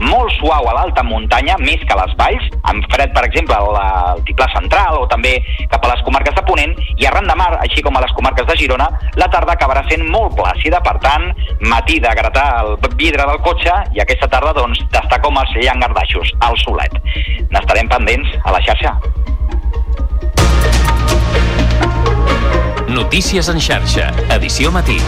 molt 0.03 0.34
suau 0.39 0.67
a 0.69 0.76
l'alta 0.78 1.03
muntanya, 1.05 1.57
més 1.61 1.82
que 1.86 1.95
a 1.95 2.01
les 2.03 2.15
valls, 2.19 2.49
amb 2.72 2.86
fred, 2.91 3.13
per 3.16 3.26
exemple, 3.28 3.55
al 3.55 3.78
altiplà 3.80 4.47
central 4.53 4.99
o 5.01 5.07
també 5.11 5.36
cap 5.72 5.84
a 5.86 5.91
les 5.93 6.03
comarques 6.07 6.36
de 6.36 6.43
Ponent, 6.47 6.76
i 6.97 7.07
arran 7.07 7.28
de 7.30 7.36
mar, 7.38 7.51
així 7.63 7.84
com 7.86 7.97
a 7.97 8.03
les 8.03 8.13
comarques 8.18 8.47
de 8.49 8.57
Girona, 8.59 8.89
la 9.20 9.30
tarda 9.34 9.55
acabarà 9.55 9.84
sent 9.89 10.05
molt 10.11 10.36
plàcida, 10.39 10.82
per 10.86 10.97
tant, 11.03 11.30
matí 11.72 11.99
de 12.03 12.13
gratar 12.20 12.47
el 12.63 12.76
vidre 12.95 13.26
del 13.26 13.41
cotxe 13.45 13.76
i 13.95 14.03
aquesta 14.03 14.30
tarda, 14.32 14.53
doncs, 14.57 14.84
d'estar 14.93 15.22
com 15.26 15.38
els 15.41 15.55
llangardaixos, 15.61 16.34
al 16.45 16.57
solet. 16.63 16.99
N'estarem 17.51 17.91
pendents 17.91 18.38
a 18.43 18.55
la 18.55 18.63
xarxa. 18.66 18.95
Notícies 22.95 23.49
en 23.51 23.59
xarxa, 23.59 24.11
edició 24.38 24.72
matí. 24.72 25.01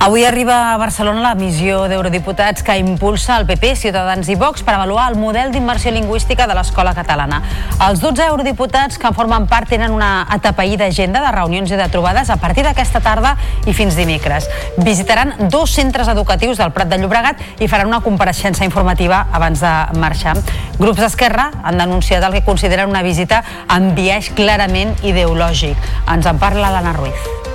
Avui 0.00 0.24
arriba 0.24 0.72
a 0.72 0.78
Barcelona 0.80 1.20
la 1.20 1.34
missió 1.36 1.82
d'eurodiputats 1.84 2.62
que 2.64 2.72
impulsa 2.80 3.34
el 3.36 3.44
PP, 3.44 3.74
Ciutadans 3.76 4.30
i 4.32 4.34
Vox 4.40 4.62
per 4.64 4.72
avaluar 4.72 5.10
el 5.10 5.18
model 5.20 5.50
d'immersió 5.52 5.92
lingüística 5.92 6.46
de 6.48 6.54
l'escola 6.56 6.94
catalana. 6.96 7.42
Els 7.84 8.00
12 8.00 8.30
eurodiputats 8.30 8.96
que 8.96 9.10
en 9.10 9.18
formen 9.18 9.44
part 9.50 9.68
tenen 9.68 9.92
una 9.92 10.24
atapeïda 10.24 10.86
agenda 10.88 11.20
de 11.20 11.34
reunions 11.36 11.68
i 11.68 11.76
de 11.76 11.90
trobades 11.92 12.32
a 12.32 12.38
partir 12.40 12.64
d'aquesta 12.64 13.02
tarda 13.04 13.34
i 13.68 13.76
fins 13.76 13.92
dimecres. 14.00 14.48
Visitaran 14.78 15.34
dos 15.52 15.76
centres 15.76 16.08
educatius 16.08 16.56
del 16.64 16.72
Prat 16.72 16.88
de 16.88 16.96
Llobregat 16.96 17.60
i 17.60 17.68
faran 17.68 17.92
una 17.92 18.00
compareixença 18.00 18.64
informativa 18.64 19.26
abans 19.36 19.60
de 19.60 19.74
marxar. 20.00 20.38
Grups 20.80 21.04
d'Esquerra 21.04 21.50
han 21.60 21.76
denunciat 21.76 22.24
el 22.24 22.40
que 22.40 22.46
consideren 22.48 22.88
una 22.88 23.04
visita 23.04 23.44
amb 23.68 23.92
biaix 23.92 24.32
clarament 24.32 24.96
ideològic. 25.04 25.76
Ens 26.08 26.24
en 26.24 26.40
parla 26.40 26.72
l'Anna 26.72 26.96
Ruiz. 26.96 27.49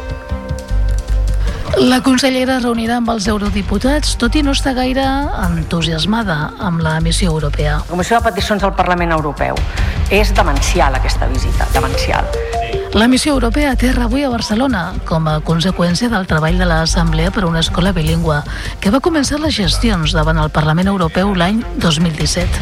La 1.76 1.98
consellera 2.00 2.62
reunirà 2.62 3.02
amb 3.02 3.10
els 3.12 3.26
eurodiputats, 3.28 4.14
tot 4.22 4.38
i 4.40 4.44
no 4.46 4.54
està 4.56 4.72
gaire 4.78 5.04
entusiasmada 5.44 6.38
amb 6.64 6.80
la 6.86 6.96
missió 7.04 7.34
europea. 7.34 7.82
La 7.82 7.92
Comissió 7.92 8.22
de 8.22 8.30
Peticions 8.30 8.64
del 8.64 8.76
Parlament 8.80 9.12
Europeu. 9.12 9.60
És 10.08 10.32
demencial 10.38 10.96
aquesta 10.96 11.28
visita, 11.28 11.68
demencial. 11.76 12.32
La 12.96 13.10
missió 13.12 13.34
europea 13.34 13.74
aterra 13.76 14.06
avui 14.06 14.24
a 14.24 14.30
Barcelona 14.32 14.94
com 15.04 15.26
a 15.28 15.42
conseqüència 15.44 16.08
del 16.08 16.28
treball 16.30 16.56
de 16.56 16.64
l'Assemblea 16.64 17.34
per 17.36 17.42
a 17.44 17.50
una 17.50 17.60
escola 17.60 17.92
bilingüe, 17.92 18.38
que 18.80 18.94
va 18.94 19.02
començar 19.04 19.42
les 19.44 19.52
gestions 19.58 20.14
davant 20.16 20.40
el 20.40 20.48
Parlament 20.56 20.88
Europeu 20.88 21.34
l'any 21.36 21.60
2017. 21.84 22.62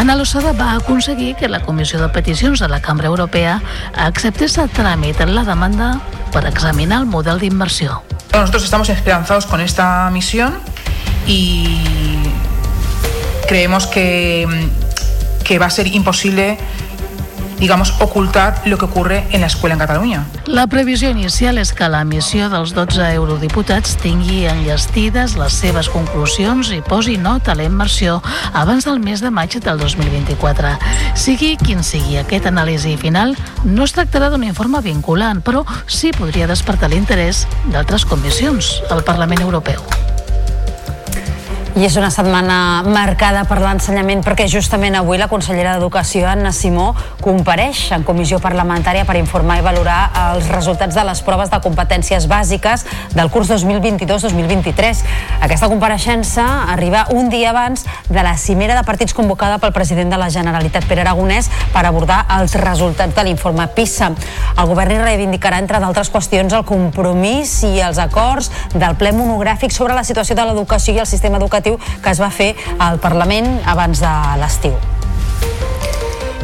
Ana 0.00 0.16
Losada 0.16 0.54
va 0.56 0.70
aconseguir 0.78 1.34
que 1.36 1.50
la 1.52 1.60
Comissió 1.60 2.00
de 2.00 2.08
Peticions 2.08 2.64
de 2.64 2.68
la 2.72 2.80
Cambra 2.80 3.12
Europea 3.12 3.58
acceptés 3.92 4.56
a 4.56 4.64
tràmit 4.64 5.20
la 5.28 5.44
demanda 5.44 6.00
per 6.32 6.46
examinar 6.48 7.02
el 7.02 7.06
model 7.06 7.38
d'immersió. 7.38 8.02
Nosotros 8.32 8.64
estamos 8.64 8.88
esperanzados 8.88 9.44
con 9.44 9.60
esta 9.60 10.08
misión 10.10 10.54
y 11.26 11.78
creemos 13.46 13.86
que, 13.86 14.70
que 15.44 15.58
va 15.58 15.66
a 15.66 15.70
ser 15.70 15.86
imposible 15.86 16.58
digamos, 17.58 17.94
ocultar 18.00 18.62
lo 18.64 18.78
que 18.78 18.84
ocurre 18.84 19.26
en 19.30 19.40
la 19.40 19.46
escuela 19.46 19.74
en 19.74 19.80
Cataluña. 19.80 20.26
La 20.46 20.66
previsió 20.66 21.10
inicial 21.10 21.58
és 21.58 21.72
que 21.74 21.88
la 21.90 22.04
missió 22.04 22.48
dels 22.52 22.74
12 22.76 23.08
eurodiputats 23.16 23.96
tingui 24.02 24.44
enllestides 24.46 25.36
les 25.40 25.58
seves 25.58 25.90
conclusions 25.90 26.70
i 26.74 26.82
posi 26.86 27.16
nota 27.18 27.52
a 27.52 27.58
la 27.58 27.66
immersió 27.66 28.20
abans 28.52 28.86
del 28.86 29.00
mes 29.00 29.20
de 29.20 29.30
maig 29.30 29.58
del 29.58 29.78
2024. 29.82 30.76
Sigui 31.18 31.56
quin 31.60 31.82
sigui 31.82 32.18
aquest 32.20 32.46
anàlisi 32.46 32.96
final, 33.00 33.36
no 33.64 33.84
es 33.84 33.96
tractarà 33.96 34.30
d'un 34.30 34.44
informe 34.46 34.82
vinculant, 34.84 35.42
però 35.42 35.64
sí 35.86 36.12
podria 36.16 36.46
despertar 36.50 36.92
l'interès 36.92 37.46
d'altres 37.72 38.06
comissions 38.06 38.76
al 38.90 39.02
Parlament 39.04 39.42
Europeu. 39.42 39.82
I 41.76 41.82
és 41.84 41.92
una 42.00 42.08
setmana 42.08 42.80
marcada 42.88 43.42
per 43.44 43.58
l'ensenyament 43.60 44.22
perquè 44.24 44.46
justament 44.48 44.94
avui 44.96 45.18
la 45.20 45.26
consellera 45.28 45.74
d'Educació, 45.74 46.22
Anna 46.24 46.48
Simó, 46.48 46.86
compareix 47.20 47.90
en 47.92 48.00
comissió 48.00 48.38
parlamentària 48.40 49.04
per 49.04 49.18
informar 49.20 49.58
i 49.60 49.64
valorar 49.66 49.98
els 50.22 50.48
resultats 50.48 50.96
de 50.96 51.04
les 51.04 51.20
proves 51.26 51.52
de 51.52 51.58
competències 51.60 52.24
bàsiques 52.30 52.86
del 53.12 53.28
curs 53.28 53.50
2022-2023. 53.52 55.02
Aquesta 55.44 55.68
compareixença 55.68 56.46
arriba 56.72 57.02
un 57.12 57.28
dia 57.28 57.50
abans 57.52 57.84
de 58.08 58.24
la 58.24 58.38
cimera 58.40 58.78
de 58.80 58.86
partits 58.88 59.12
convocada 59.12 59.60
pel 59.60 59.76
president 59.76 60.08
de 60.08 60.16
la 60.16 60.30
Generalitat, 60.32 60.88
Pere 60.88 61.04
Aragonès, 61.04 61.50
per 61.76 61.84
abordar 61.84 62.22
els 62.38 62.56
resultats 62.56 63.12
de 63.12 63.26
l'informe 63.28 63.68
PISA. 63.76 64.14
El 64.56 64.72
govern 64.72 64.96
hi 64.96 65.02
reivindicarà, 65.02 65.60
entre 65.60 65.84
d'altres 65.84 66.08
qüestions, 66.08 66.56
el 66.56 66.64
compromís 66.64 67.58
i 67.68 67.76
els 67.84 68.00
acords 68.00 68.48
del 68.72 68.96
ple 68.96 69.12
monogràfic 69.12 69.76
sobre 69.76 69.92
la 69.92 70.08
situació 70.08 70.40
de 70.40 70.48
l'educació 70.48 70.96
i 70.96 71.04
el 71.04 71.12
sistema 71.12 71.36
educatiu 71.36 71.65
que 71.74 72.12
es 72.14 72.22
va 72.22 72.30
fer 72.30 72.52
al 72.78 73.00
Parlament 73.02 73.56
abans 73.66 74.04
de 74.04 74.14
l'estiu. 74.42 74.78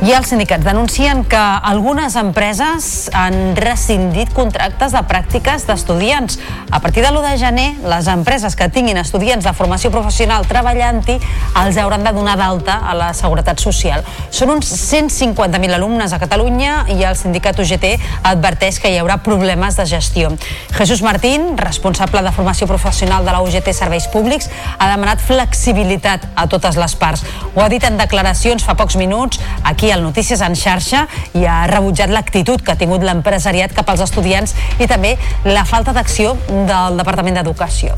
I 0.03 0.11
els 0.17 0.33
sindicats 0.33 0.65
denuncien 0.67 1.21
que 1.31 1.39
algunes 1.39 2.17
empreses 2.19 3.05
han 3.15 3.53
rescindit 3.55 4.33
contractes 4.35 4.97
de 4.97 5.03
pràctiques 5.07 5.63
d'estudiants. 5.69 6.41
A 6.75 6.81
partir 6.83 7.05
de 7.05 7.13
l'1 7.13 7.23
de 7.23 7.37
gener, 7.39 7.67
les 7.87 8.09
empreses 8.11 8.57
que 8.59 8.67
tinguin 8.67 8.99
estudiants 8.99 9.47
de 9.47 9.53
formació 9.55 9.93
professional 9.95 10.43
treballant-hi 10.51 11.21
els 11.61 11.79
hauran 11.79 12.03
de 12.03 12.13
donar 12.17 12.35
d'alta 12.41 12.81
a 12.83 12.97
la 12.99 13.13
Seguretat 13.15 13.63
Social. 13.63 14.03
Són 14.35 14.51
uns 14.51 14.73
150.000 14.75 15.79
alumnes 15.79 16.11
a 16.11 16.19
Catalunya 16.19 16.81
i 16.91 16.99
el 17.07 17.15
sindicat 17.15 17.63
UGT 17.63 17.95
adverteix 18.33 18.83
que 18.83 18.91
hi 18.91 18.99
haurà 18.99 19.21
problemes 19.23 19.79
de 19.79 19.87
gestió. 19.87 20.35
Jesús 20.81 21.07
Martín, 21.07 21.55
responsable 21.63 22.25
de 22.27 22.35
formació 22.35 22.67
professional 22.67 23.23
de 23.23 23.37
la 23.39 23.45
UGT 23.47 23.71
Serveis 23.71 24.11
Públics, 24.11 24.51
ha 24.81 24.91
demanat 24.97 25.23
flexibilitat 25.23 26.27
a 26.35 26.51
totes 26.51 26.75
les 26.75 26.99
parts. 26.99 27.23
Ho 27.55 27.63
ha 27.63 27.71
dit 27.71 27.87
en 27.87 28.03
declaracions 28.03 28.67
fa 28.67 28.75
pocs 28.75 28.99
minuts 28.99 29.39
aquí 29.63 29.92
al 29.93 30.03
Notícies 30.03 30.41
en 30.45 30.57
xarxa 30.59 31.07
i 31.39 31.45
ha 31.47 31.67
rebutjat 31.71 32.11
l'actitud 32.13 32.63
que 32.63 32.75
ha 32.75 32.79
tingut 32.81 33.05
l'empresariat 33.07 33.75
cap 33.77 33.89
als 33.93 34.03
estudiants 34.05 34.55
i 34.81 34.89
també 34.91 35.17
la 35.45 35.65
falta 35.69 35.95
d'acció 35.97 36.37
del 36.49 36.99
Departament 37.01 37.39
d'Educació. 37.41 37.95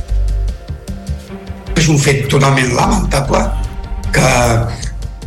És 1.75 1.89
un 1.91 1.99
fet 1.99 2.27
totalment 2.31 2.75
lamentable 2.77 3.41
que 4.15 4.31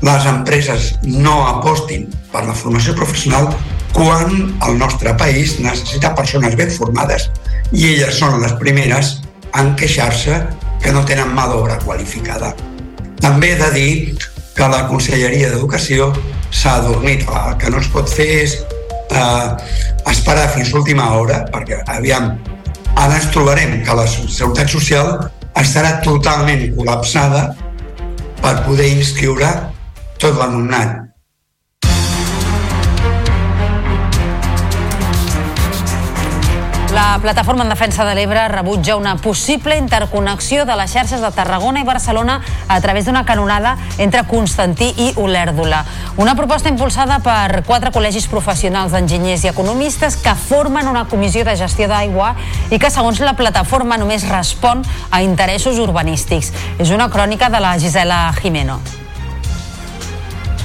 les 0.01 0.26
empreses 0.30 0.93
no 1.03 1.39
apostin 1.47 2.05
per 2.32 2.45
la 2.45 2.55
formació 2.55 2.93
professional 2.95 3.49
quan 3.93 4.53
el 4.68 4.78
nostre 4.78 5.13
país 5.18 5.57
necessita 5.59 6.13
persones 6.15 6.55
ben 6.55 6.70
formades 6.72 7.29
i 7.74 7.87
elles 7.93 8.20
són 8.20 8.39
les 8.43 8.54
primeres 8.62 9.17
en 9.58 9.74
queixar-se 9.79 10.37
que 10.83 10.93
no 10.93 11.04
tenen 11.05 11.33
mà 11.33 11.47
d'obra 11.50 11.79
qualificada. 11.82 12.54
També 13.20 13.54
he 13.54 13.59
de 13.59 13.70
dir 13.74 13.93
que 14.58 14.67
la 14.74 14.88
Conselleria 14.89 15.51
d'Educació 15.54 16.09
s'ha 16.50 16.78
adormit. 16.82 17.25
El 17.29 17.58
que 17.62 17.71
no 17.74 17.82
es 17.84 17.89
pot 17.93 18.09
fer 18.09 18.28
és 18.42 18.58
eh, 19.13 19.47
esperar 20.09 20.50
fins 20.55 20.74
l'última 20.74 21.12
hora, 21.17 21.43
perquè, 21.54 21.84
aviam, 21.93 22.34
ara 22.96 23.20
ens 23.20 23.29
trobarem 23.34 23.79
que 23.86 23.97
la 23.97 24.08
Seguretat 24.09 24.74
Social 24.74 25.13
estarà 25.58 25.97
totalment 26.05 26.63
col·lapsada 26.78 27.51
per 28.42 28.55
poder 28.66 28.92
inscriure 28.97 29.51
tot 30.21 30.38
l'alumnat. 30.38 31.07
La 36.97 37.19
plataforma 37.21 37.61
en 37.61 37.69
defensa 37.69 38.03
de 38.05 38.15
l'Ebre 38.17 38.47
rebutja 38.47 38.95
una 38.97 39.17
possible 39.21 39.78
interconnexió 39.78 40.63
de 40.65 40.74
les 40.79 40.89
xarxes 40.89 41.21
de 41.21 41.29
Tarragona 41.29 41.83
i 41.83 41.86
Barcelona 41.86 42.39
a 42.67 42.79
través 42.82 43.05
d'una 43.05 43.21
canonada 43.24 43.75
entre 44.01 44.24
Constantí 44.25 44.89
i 44.97 45.11
Olèrdola. 45.21 45.83
Una 46.17 46.33
proposta 46.33 46.74
impulsada 46.74 47.19
per 47.21 47.61
quatre 47.69 47.93
col·legis 47.93 48.25
professionals 48.33 48.97
d'enginyers 48.97 49.45
i 49.45 49.53
economistes 49.53 50.17
que 50.17 50.33
formen 50.49 50.89
una 50.89 51.05
comissió 51.05 51.45
de 51.45 51.53
gestió 51.61 51.86
d'aigua 51.86 52.33
i 52.74 52.82
que, 52.82 52.89
segons 52.89 53.21
la 53.21 53.37
plataforma, 53.37 54.01
només 54.01 54.25
respon 54.33 54.82
a 55.11 55.21
interessos 55.21 55.78
urbanístics. 55.78 56.49
És 56.82 56.89
una 56.89 57.13
crònica 57.13 57.53
de 57.53 57.61
la 57.61 57.78
Gisela 57.78 58.24
Jimeno. 58.41 58.82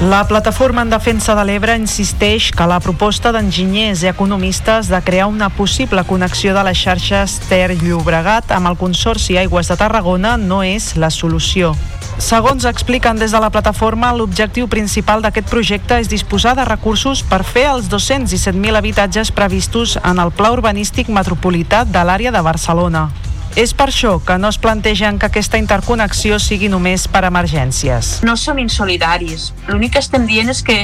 La 0.03 0.27
plataforma 0.27 0.83
en 0.83 0.91
defensa 0.91 1.37
de 1.39 1.45
l'Ebre 1.47 1.77
insisteix 1.79 2.49
que 2.51 2.65
la 2.67 2.81
proposta 2.83 3.31
d'enginyers 3.31 4.01
i 4.03 4.09
economistes 4.11 4.89
de 4.91 4.99
crear 5.07 5.29
una 5.31 5.47
possible 5.55 6.03
connexió 6.09 6.57
de 6.57 6.65
les 6.67 6.81
xarxes 6.81 7.37
Ter-Llobregat 7.47 8.51
amb 8.51 8.73
el 8.73 8.79
Consorci 8.81 9.39
Aigües 9.39 9.71
de 9.71 9.79
Tarragona 9.79 10.35
no 10.43 10.65
és 10.67 10.97
la 10.99 11.13
solució. 11.15 11.71
Segons 12.19 12.67
expliquen 12.67 13.23
des 13.23 13.31
de 13.31 13.39
la 13.39 13.55
plataforma, 13.55 14.11
l'objectiu 14.11 14.67
principal 14.67 15.23
d'aquest 15.23 15.47
projecte 15.47 16.01
és 16.03 16.11
disposar 16.11 16.57
de 16.59 16.67
recursos 16.67 17.23
per 17.23 17.45
fer 17.47 17.69
els 17.71 17.87
217.000 17.87 18.83
habitatges 18.83 19.31
previstos 19.31 20.01
en 20.03 20.19
el 20.19 20.35
Pla 20.35 20.51
Urbanístic 20.51 21.15
Metropolità 21.15 21.85
de 21.87 22.03
l'àrea 22.03 22.35
de 22.35 22.43
Barcelona. 22.43 23.13
És 23.53 23.75
per 23.77 23.91
això 23.91 24.15
que 24.25 24.39
no 24.41 24.49
es 24.49 24.57
plantegen 24.57 25.19
que 25.21 25.29
aquesta 25.29 25.59
interconnexió 25.61 26.39
sigui 26.41 26.71
només 26.73 27.05
per 27.13 27.27
emergències. 27.29 28.23
No 28.25 28.33
som 28.41 28.57
insolidaris. 28.63 29.51
L'únic 29.69 29.93
que 29.97 30.01
estem 30.01 30.25
dient 30.27 30.49
és 30.49 30.63
que 30.65 30.79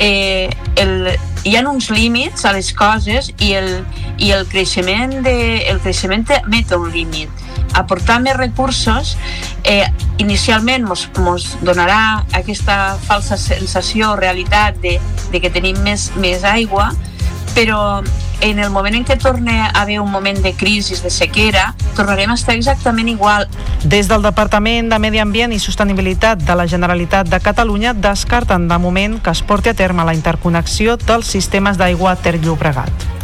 eh, 0.00 0.48
el, 0.80 1.10
hi 1.44 1.56
ha 1.56 1.64
uns 1.68 1.90
límits 1.92 2.46
a 2.48 2.54
les 2.56 2.72
coses 2.72 3.28
i 3.36 3.52
el, 3.58 3.68
i 4.16 4.32
el 4.32 4.46
creixement, 4.48 5.18
de, 5.26 5.36
el 5.68 5.82
creixement 5.84 6.24
també 6.30 6.62
té 6.64 6.78
un 6.80 6.88
límit. 6.94 7.44
Aportar 7.76 8.22
més 8.24 8.38
recursos 8.38 9.12
eh, 9.68 9.84
inicialment 10.22 10.86
ens 10.88 11.04
mos 11.20 11.50
donarà 11.60 12.24
aquesta 12.38 12.96
falsa 13.04 13.36
sensació 13.36 14.14
o 14.14 14.16
realitat 14.16 14.80
de, 14.80 14.96
de 15.34 15.42
que 15.42 15.52
tenim 15.52 15.82
més, 15.84 16.08
més 16.16 16.48
aigua, 16.48 16.94
però 17.56 18.04
en 18.42 18.58
el 18.58 18.68
moment 18.68 18.98
en 18.98 19.04
què 19.08 19.16
torna 19.16 19.70
a 19.70 19.80
haver 19.80 19.96
un 20.02 20.10
moment 20.12 20.42
de 20.44 20.52
crisi, 20.52 20.94
de 21.00 21.08
sequera, 21.08 21.70
tornarem 21.96 22.30
a 22.30 22.36
estar 22.36 22.54
exactament 22.54 23.08
igual. 23.08 23.48
Des 23.82 24.12
del 24.12 24.20
Departament 24.20 24.92
de 24.92 25.00
Medi 25.00 25.24
Ambient 25.24 25.56
i 25.56 25.62
Sostenibilitat 25.62 26.44
de 26.44 26.54
la 26.60 26.68
Generalitat 26.68 27.32
de 27.32 27.40
Catalunya 27.40 27.96
descarten 27.96 28.68
de 28.68 28.78
moment 28.78 29.22
que 29.24 29.32
es 29.32 29.40
porti 29.40 29.72
a 29.72 29.74
terme 29.74 30.04
la 30.04 30.14
interconnexió 30.14 31.00
dels 31.00 31.32
sistemes 31.32 31.80
d'aigua 31.80 32.18
Ter 32.20 32.36
Llobregat. 32.44 33.15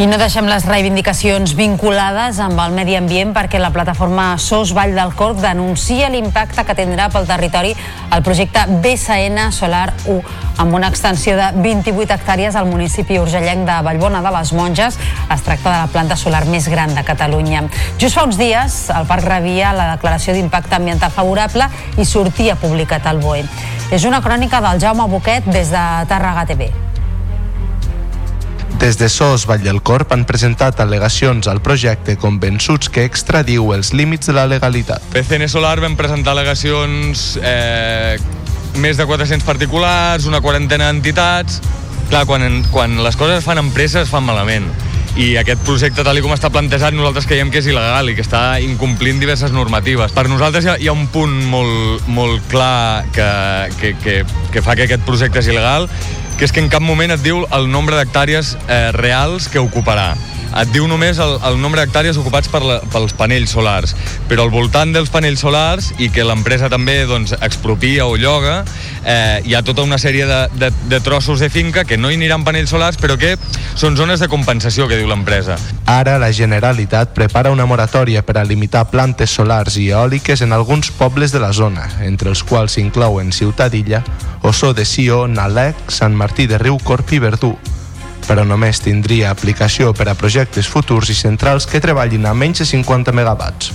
I 0.00 0.06
no 0.08 0.16
deixem 0.16 0.46
les 0.48 0.64
reivindicacions 0.64 1.52
vinculades 1.52 2.38
amb 2.40 2.56
el 2.62 2.72
medi 2.72 2.94
ambient 2.96 3.34
perquè 3.36 3.58
la 3.60 3.68
plataforma 3.68 4.30
SOS 4.40 4.70
Vall 4.72 4.94
del 4.96 5.12
Corc 5.12 5.42
denuncia 5.42 6.08
l'impacte 6.08 6.64
que 6.64 6.76
tindrà 6.78 7.10
pel 7.12 7.28
territori 7.28 7.74
el 8.08 8.24
projecte 8.24 8.62
BSN 8.80 9.50
Solar 9.52 9.92
1 10.08 10.16
amb 10.64 10.78
una 10.78 10.88
extensió 10.88 11.36
de 11.36 11.50
28 11.60 12.16
hectàrees 12.16 12.56
al 12.56 12.72
municipi 12.72 13.20
urgellenc 13.20 13.68
de 13.68 13.76
Vallbona 13.84 14.24
de 14.24 14.32
les 14.38 14.56
Monges. 14.56 14.96
Es 15.28 15.44
tracta 15.44 15.68
de 15.68 15.76
la 15.76 15.92
planta 15.92 16.16
solar 16.16 16.46
més 16.48 16.72
gran 16.72 16.96
de 16.96 17.04
Catalunya. 17.04 17.66
Just 18.00 18.16
fa 18.16 18.24
uns 18.24 18.40
dies, 18.40 18.86
el 18.96 19.04
parc 19.04 19.28
rebia 19.28 19.74
la 19.76 19.90
declaració 19.98 20.32
d'impacte 20.32 20.80
ambiental 20.80 21.12
favorable 21.12 21.68
i 22.00 22.08
sortia 22.08 22.56
publicat 22.56 23.04
al 23.04 23.20
BOE. 23.20 23.44
És 23.92 24.08
una 24.08 24.24
crònica 24.24 24.64
del 24.64 24.80
Jaume 24.80 25.12
Boquet 25.12 25.44
des 25.52 25.68
de 25.68 25.90
Tàrrega 26.08 26.48
TV. 26.48 26.72
Des 28.80 28.96
de 28.96 29.10
SOS 29.10 29.44
Vall 29.44 29.60
del 29.60 29.82
Corp 29.84 30.14
han 30.14 30.22
presentat 30.24 30.78
al·legacions 30.80 31.44
al 31.52 31.58
projecte 31.60 32.14
convençuts 32.16 32.88
que 32.88 33.02
extradiu 33.04 33.74
els 33.74 33.90
límits 33.92 34.30
de 34.30 34.32
la 34.32 34.46
legalitat. 34.48 35.04
PCN 35.12 35.50
Solar 35.52 35.74
vam 35.84 35.98
presentar 35.98 36.32
al·legacions 36.32 37.34
eh, 37.44 38.16
més 38.80 38.96
de 38.96 39.04
400 39.04 39.44
particulars, 39.44 40.24
una 40.24 40.40
quarantena 40.40 40.88
d'entitats... 40.88 41.60
Clar, 42.10 42.24
quan, 42.26 42.42
quan 42.72 42.96
les 43.04 43.14
coses 43.14 43.36
es 43.38 43.44
fan 43.46 43.60
en 43.60 43.68
pressa 43.70 44.00
es 44.02 44.08
fan 44.10 44.24
malament 44.26 44.64
i 45.14 45.36
aquest 45.38 45.60
projecte 45.62 46.02
tal 46.02 46.18
com 46.24 46.32
està 46.34 46.48
plantejat 46.50 46.94
nosaltres 46.94 47.28
creiem 47.30 47.52
que 47.54 47.60
és 47.62 47.68
il·legal 47.70 48.10
i 48.10 48.16
que 48.16 48.24
està 48.24 48.58
incomplint 48.62 49.20
diverses 49.22 49.52
normatives. 49.54 50.10
Per 50.16 50.24
nosaltres 50.26 50.66
hi 50.66 50.72
ha, 50.72 50.74
hi 50.80 50.90
ha 50.90 50.96
un 50.96 51.06
punt 51.12 51.36
molt, 51.52 52.08
molt 52.10 52.42
clar 52.50 53.04
que, 53.14 53.28
que, 53.78 53.92
que, 54.02 54.16
que 54.50 54.64
fa 54.64 54.74
que 54.74 54.88
aquest 54.88 55.06
projecte 55.06 55.38
és 55.38 55.52
il·legal 55.52 55.86
que 56.40 56.46
és 56.48 56.52
que 56.56 56.62
en 56.64 56.70
cap 56.72 56.80
moment 56.80 57.12
et 57.12 57.20
diu 57.20 57.42
el 57.52 57.66
nombre 57.68 57.98
d'hectàrees 57.98 58.54
eh, 58.64 58.78
reals 58.96 59.50
que 59.52 59.60
ocuparà 59.60 60.14
et 60.58 60.70
diu 60.74 60.86
només 60.90 61.18
el, 61.22 61.36
el 61.46 61.58
nombre 61.62 61.82
d'hectàrees 61.82 62.18
ocupats 62.18 62.50
per 62.50 62.60
la, 62.64 62.78
pels 62.90 63.14
panells 63.16 63.52
solars, 63.54 63.94
però 64.28 64.46
al 64.46 64.52
voltant 64.52 64.92
dels 64.94 65.10
panells 65.12 65.42
solars 65.44 65.90
i 66.02 66.10
que 66.10 66.24
l'empresa 66.26 66.70
també 66.72 67.04
doncs, 67.06 67.34
expropia 67.38 68.06
o 68.10 68.16
lloga, 68.18 68.60
eh, 69.04 69.40
hi 69.46 69.54
ha 69.54 69.62
tota 69.66 69.84
una 69.86 69.98
sèrie 70.02 70.26
de, 70.26 70.40
de, 70.58 70.72
de 70.90 71.00
trossos 71.04 71.40
de 71.40 71.50
finca 71.52 71.84
que 71.84 71.98
no 71.98 72.10
hi 72.10 72.18
aniran 72.18 72.44
panells 72.46 72.72
solars, 72.74 72.98
però 73.00 73.16
que 73.20 73.36
són 73.78 73.96
zones 73.96 74.20
de 74.20 74.28
compensació, 74.32 74.88
que 74.90 74.98
diu 74.98 75.08
l'empresa. 75.10 75.58
Ara 75.90 76.18
la 76.18 76.32
Generalitat 76.34 77.14
prepara 77.14 77.52
una 77.54 77.66
moratòria 77.70 78.24
per 78.26 78.40
a 78.40 78.46
limitar 78.46 78.88
plantes 78.90 79.30
solars 79.30 79.78
i 79.78 79.90
eòliques 79.94 80.42
en 80.42 80.52
alguns 80.56 80.90
pobles 80.90 81.32
de 81.32 81.42
la 81.42 81.52
zona, 81.54 81.86
entre 82.06 82.30
els 82.32 82.42
quals 82.42 82.74
s'inclouen 82.74 83.30
Ciutadilla, 83.32 84.02
Ossó 84.42 84.72
de 84.72 84.86
Sió, 84.88 85.26
Nalec, 85.28 85.90
Sant 85.92 86.14
Martí 86.16 86.29
de 86.36 86.58
Riucorp 86.58 87.12
i 87.12 87.18
Verdú 87.18 87.56
però 88.30 88.44
només 88.46 88.78
tindria 88.78 89.32
aplicació 89.34 89.90
per 89.96 90.06
a 90.10 90.14
projectes 90.14 90.68
futurs 90.70 91.10
i 91.10 91.16
centrals 91.18 91.66
que 91.66 91.80
treballin 91.82 92.28
a 92.30 92.34
menys 92.34 92.62
de 92.62 92.66
50 92.68 93.10
megawatts. 93.16 93.72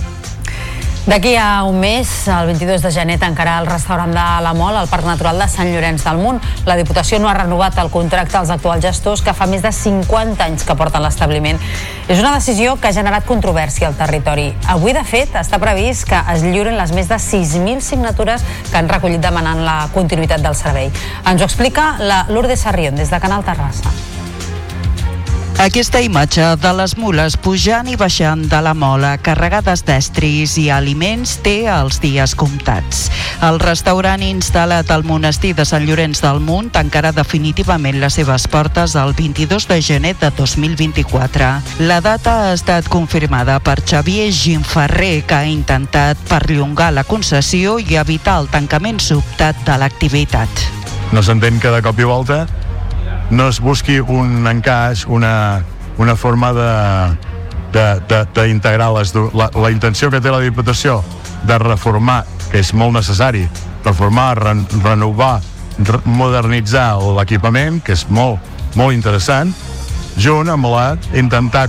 D'aquí 1.06 1.36
a 1.38 1.62
un 1.62 1.78
mes, 1.78 2.26
el 2.26 2.46
22 2.46 2.82
de 2.82 2.90
gener, 2.90 3.14
tancarà 3.22 3.60
el 3.60 3.68
restaurant 3.68 4.10
de 4.10 4.24
la 4.42 4.52
Mol 4.58 4.74
al 4.74 4.88
Parc 4.90 5.06
Natural 5.06 5.38
de 5.38 5.46
Sant 5.46 5.68
Llorenç 5.70 6.02
del 6.02 6.18
Munt. 6.18 6.40
La 6.66 6.74
Diputació 6.74 7.20
no 7.22 7.28
ha 7.30 7.34
renovat 7.36 7.78
el 7.78 7.92
contracte 7.94 8.34
als 8.40 8.50
actuals 8.50 8.82
gestors 8.82 9.22
que 9.22 9.30
fa 9.30 9.46
més 9.46 9.62
de 9.62 9.70
50 9.70 10.42
anys 10.42 10.66
que 10.66 10.74
porten 10.74 11.06
l'establiment. 11.06 11.62
És 12.08 12.18
una 12.18 12.34
decisió 12.34 12.74
que 12.74 12.90
ha 12.90 12.96
generat 12.96 13.22
controvèrsia 13.30 13.86
al 13.86 13.94
territori. 13.94 14.48
Avui, 14.66 14.96
de 14.98 15.06
fet, 15.06 15.38
està 15.38 15.62
previst 15.62 16.08
que 16.10 16.24
es 16.34 16.42
lliuren 16.42 16.74
les 16.74 16.90
més 16.90 17.06
de 17.06 17.22
6.000 17.22 17.86
signatures 17.86 18.42
que 18.72 18.76
han 18.82 18.90
recollit 18.90 19.22
demanant 19.22 19.62
la 19.62 19.78
continuïtat 19.94 20.42
del 20.42 20.58
servei. 20.58 20.90
Ens 21.22 21.38
ho 21.38 21.46
explica 21.46 21.92
la 22.02 22.24
Lourdes 22.34 22.66
Sarrión, 22.66 22.98
des 22.98 23.14
de 23.14 23.22
Canal 23.22 23.46
Terrassa. 23.46 24.15
Aquesta 25.56 26.02
imatge 26.04 26.44
de 26.60 26.70
les 26.76 26.92
mules 27.00 27.32
pujant 27.40 27.86
i 27.88 27.94
baixant 27.96 28.42
de 28.44 28.58
la 28.60 28.74
mola 28.76 29.14
carregades 29.24 29.80
d'estris 29.88 30.58
i 30.60 30.66
aliments 30.68 31.38
té 31.40 31.54
els 31.72 31.96
dies 32.02 32.34
comptats. 32.36 33.06
El 33.40 33.56
restaurant 33.62 34.20
instal·lat 34.20 34.92
al 34.92 35.06
monestir 35.08 35.54
de 35.56 35.64
Sant 35.64 35.86
Llorenç 35.88 36.20
del 36.20 36.42
Munt 36.44 36.68
tancarà 36.74 37.14
definitivament 37.16 37.96
les 38.02 38.18
seves 38.20 38.44
portes 38.52 38.98
el 39.00 39.14
22 39.16 39.64
de 39.72 39.80
gener 39.80 40.12
de 40.20 40.30
2024. 40.36 41.48
La 41.88 42.02
data 42.04 42.36
ha 42.42 42.52
estat 42.52 42.92
confirmada 42.92 43.56
per 43.56 43.78
Xavier 43.80 44.28
Ginferrer, 44.36 45.24
que 45.24 45.40
ha 45.40 45.48
intentat 45.48 46.20
perllongar 46.28 46.92
la 46.92 47.08
concessió 47.08 47.78
i 47.80 47.96
evitar 47.96 48.42
el 48.42 48.52
tancament 48.52 49.00
sobtat 49.00 49.64
de 49.64 49.80
l'activitat. 49.80 50.68
No 51.16 51.24
s'entén 51.24 51.56
que 51.64 51.72
de 51.72 51.80
cop 51.80 51.96
i 51.96 52.12
volta 52.12 52.44
no 53.30 53.48
es 53.48 53.60
busqui 53.60 53.98
un 54.00 54.46
encaix, 54.46 55.06
una, 55.08 55.62
una 55.98 56.16
forma 56.16 56.52
d'integrar 57.72 58.90
les 58.94 59.14
la, 59.34 59.50
la 59.52 59.70
intenció 59.70 60.10
que 60.10 60.20
té 60.20 60.30
la 60.30 60.40
Diputació 60.40 61.02
de 61.46 61.58
reformar, 61.58 62.24
que 62.50 62.60
és 62.62 62.72
molt 62.74 62.94
necessari, 62.96 63.46
reformar, 63.84 64.34
ren, 64.38 64.66
renovar, 64.82 65.40
re, 65.78 66.00
modernitzar 66.04 66.96
l'equipament, 67.18 67.80
que 67.84 67.92
és 67.96 68.06
molt, 68.08 68.38
molt 68.78 68.94
interessant, 68.94 69.54
junt 70.16 70.50
amb 70.52 70.68
la 70.70 70.96
intentar 71.14 71.66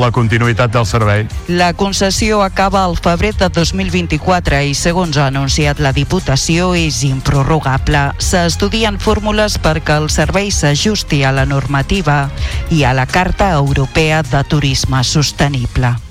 la 0.00 0.10
continuïtat 0.14 0.72
del 0.72 0.86
servei. 0.86 1.26
La 1.48 1.72
concessió 1.72 2.42
acaba 2.42 2.84
al 2.84 2.96
febrer 2.96 3.34
de 3.38 3.48
2024 3.48 4.62
i, 4.70 4.74
segons 4.74 5.18
ha 5.18 5.28
anunciat 5.32 5.80
la 5.80 5.92
Diputació, 5.96 6.72
és 6.74 7.02
improrrogable. 7.06 8.06
S'estudien 8.18 8.98
fórmules 9.00 9.58
perquè 9.58 9.98
el 10.02 10.10
servei 10.12 10.50
s'ajusti 10.54 11.24
a 11.24 11.34
la 11.34 11.46
normativa 11.48 12.28
i 12.70 12.84
a 12.84 12.94
la 12.96 13.06
Carta 13.06 13.52
Europea 13.58 14.22
de 14.22 14.42
Turisme 14.48 15.04
Sostenible. 15.04 16.03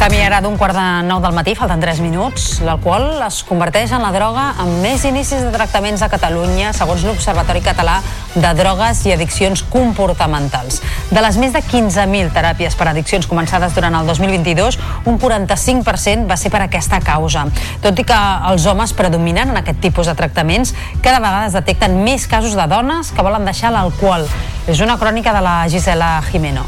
Camí 0.00 0.16
ara 0.24 0.38
d'un 0.40 0.54
quart 0.56 0.72
de 0.72 0.82
nou 1.04 1.18
del 1.20 1.34
matí, 1.36 1.52
falten 1.52 1.82
3 1.82 1.98
minuts. 2.00 2.44
L'alcohol 2.64 3.20
es 3.20 3.42
converteix 3.44 3.90
en 3.92 4.00
la 4.00 4.08
droga 4.14 4.46
amb 4.62 4.78
més 4.80 5.02
inicis 5.04 5.42
de 5.44 5.50
tractaments 5.52 6.00
a 6.00 6.08
Catalunya, 6.08 6.70
segons 6.72 7.04
l'Observatori 7.04 7.60
Català 7.60 7.98
de 8.32 8.54
Drogues 8.56 9.02
i 9.04 9.12
Addiccions 9.12 9.60
Comportamentals. 9.68 10.80
De 11.12 11.20
les 11.20 11.36
més 11.36 11.52
de 11.52 11.60
15.000 11.60 12.32
teràpies 12.32 12.80
per 12.80 12.88
addiccions 12.88 13.28
començades 13.28 13.76
durant 13.76 14.00
el 14.00 14.08
2022, 14.08 14.80
un 15.04 15.20
45% 15.20 16.24
va 16.30 16.40
ser 16.40 16.48
per 16.48 16.62
aquesta 16.64 17.02
causa. 17.04 17.44
Tot 17.84 18.00
i 18.00 18.08
que 18.08 18.20
els 18.48 18.64
homes 18.72 18.96
predominen 18.96 19.52
en 19.52 19.60
aquest 19.60 19.84
tipus 19.84 20.08
de 20.08 20.16
tractaments, 20.16 20.72
cada 21.04 21.20
vegada 21.20 21.50
es 21.50 21.58
detecten 21.60 22.00
més 22.08 22.24
casos 22.24 22.56
de 22.56 22.64
dones 22.72 23.12
que 23.12 23.26
volen 23.26 23.44
deixar 23.44 23.76
l'alcohol. 23.76 24.24
És 24.64 24.80
una 24.80 24.96
crònica 24.96 25.36
de 25.36 25.44
la 25.44 25.58
Gisela 25.68 26.16
Jimeno. 26.30 26.64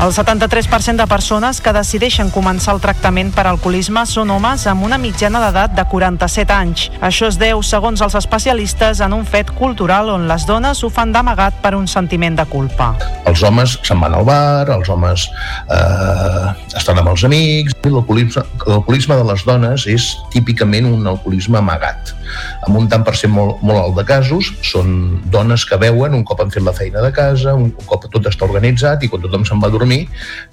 El 0.00 0.10
73% 0.10 0.96
de 0.96 1.06
persones 1.06 1.60
que 1.60 1.72
decideixen 1.76 2.30
començar 2.32 2.72
el 2.74 2.80
tractament 2.82 3.28
per 3.36 3.44
alcoholisme 3.46 4.02
són 4.08 4.32
homes 4.34 4.64
amb 4.66 4.86
una 4.86 4.96
mitjana 4.98 5.38
d'edat 5.44 5.76
de 5.76 5.84
47 5.86 6.54
anys. 6.56 6.86
Això 7.04 7.28
es 7.28 7.38
deu, 7.38 7.60
segons 7.62 8.00
els 8.02 8.16
especialistes, 8.18 9.02
en 9.04 9.12
un 9.14 9.26
fet 9.28 9.52
cultural 9.54 10.10
on 10.10 10.26
les 10.30 10.46
dones 10.48 10.80
ho 10.82 10.90
fan 10.90 11.12
d'amagat 11.14 11.60
per 11.62 11.74
un 11.78 11.86
sentiment 11.86 12.40
de 12.40 12.46
culpa. 12.50 12.94
Els 13.28 13.44
homes 13.46 13.76
se'n 13.86 14.00
van 14.02 14.16
al 14.16 14.26
bar, 14.26 14.72
els 14.74 14.90
homes 14.90 15.28
eh, 15.70 16.48
estan 16.74 16.98
amb 16.98 17.12
els 17.12 17.22
amics. 17.28 17.76
L'alcoholisme 17.84 19.20
de 19.20 19.28
les 19.28 19.46
dones 19.46 19.86
és 19.86 20.08
típicament 20.32 20.88
un 20.88 21.06
alcoholisme 21.06 21.60
amagat. 21.60 22.14
Amb 22.66 22.78
un 22.80 22.88
tant 22.88 23.04
per 23.06 23.14
cent 23.18 23.32
molt, 23.34 23.60
molt 23.62 23.78
alt 23.82 23.96
de 24.00 24.06
casos, 24.08 24.50
són 24.66 25.20
dones 25.30 25.66
que 25.68 25.78
veuen 25.78 26.16
un 26.16 26.24
cop 26.26 26.40
han 26.42 26.50
fet 26.50 26.64
la 26.64 26.74
feina 26.74 27.04
de 27.04 27.12
casa, 27.14 27.54
un 27.54 27.70
cop 27.86 28.08
tot 28.10 28.26
està 28.30 28.48
organitzat 28.48 29.04
i 29.04 29.10
quan 29.12 29.22
tothom 29.22 29.46
se'n 29.46 29.60
va 29.62 29.68
a 29.68 29.74
dormir, 29.82 30.06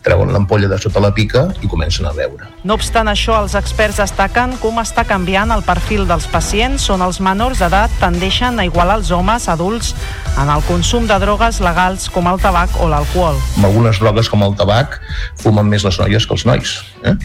treuen 0.05 0.33
l'ampolla 0.33 0.69
de 0.71 0.77
sota 0.81 1.01
la 1.03 1.11
pica 1.13 1.45
i 1.61 1.69
comencen 1.69 2.07
a 2.09 2.13
beure. 2.17 2.49
No 2.65 2.75
obstant 2.79 3.09
això, 3.11 3.37
els 3.43 3.55
experts 3.59 4.01
destaquen 4.01 4.55
com 4.63 4.81
està 4.81 5.05
canviant 5.07 5.53
el 5.53 5.63
perfil 5.67 6.07
dels 6.09 6.27
pacients 6.33 6.89
on 6.89 7.03
els 7.05 7.21
menors 7.23 7.61
d'edat 7.61 7.93
tendeixen 8.01 8.59
a 8.59 8.65
igualar 8.67 8.99
els 8.99 9.11
homes 9.15 9.47
adults 9.51 9.93
en 10.39 10.49
el 10.49 10.65
consum 10.67 11.05
de 11.09 11.19
drogues 11.21 11.61
legals 11.63 12.09
com 12.13 12.29
el 12.31 12.41
tabac 12.41 12.79
o 12.81 12.89
l'alcohol. 12.89 13.37
Amb 13.59 13.69
algunes 13.69 14.01
drogues 14.01 14.31
com 14.31 14.43
el 14.45 14.57
tabac 14.59 14.97
fumen 15.43 15.69
més 15.69 15.85
les 15.85 16.01
noies 16.01 16.25
que 16.25 16.35
els 16.37 16.47
nois, 16.49 16.79
eh? 17.05 17.15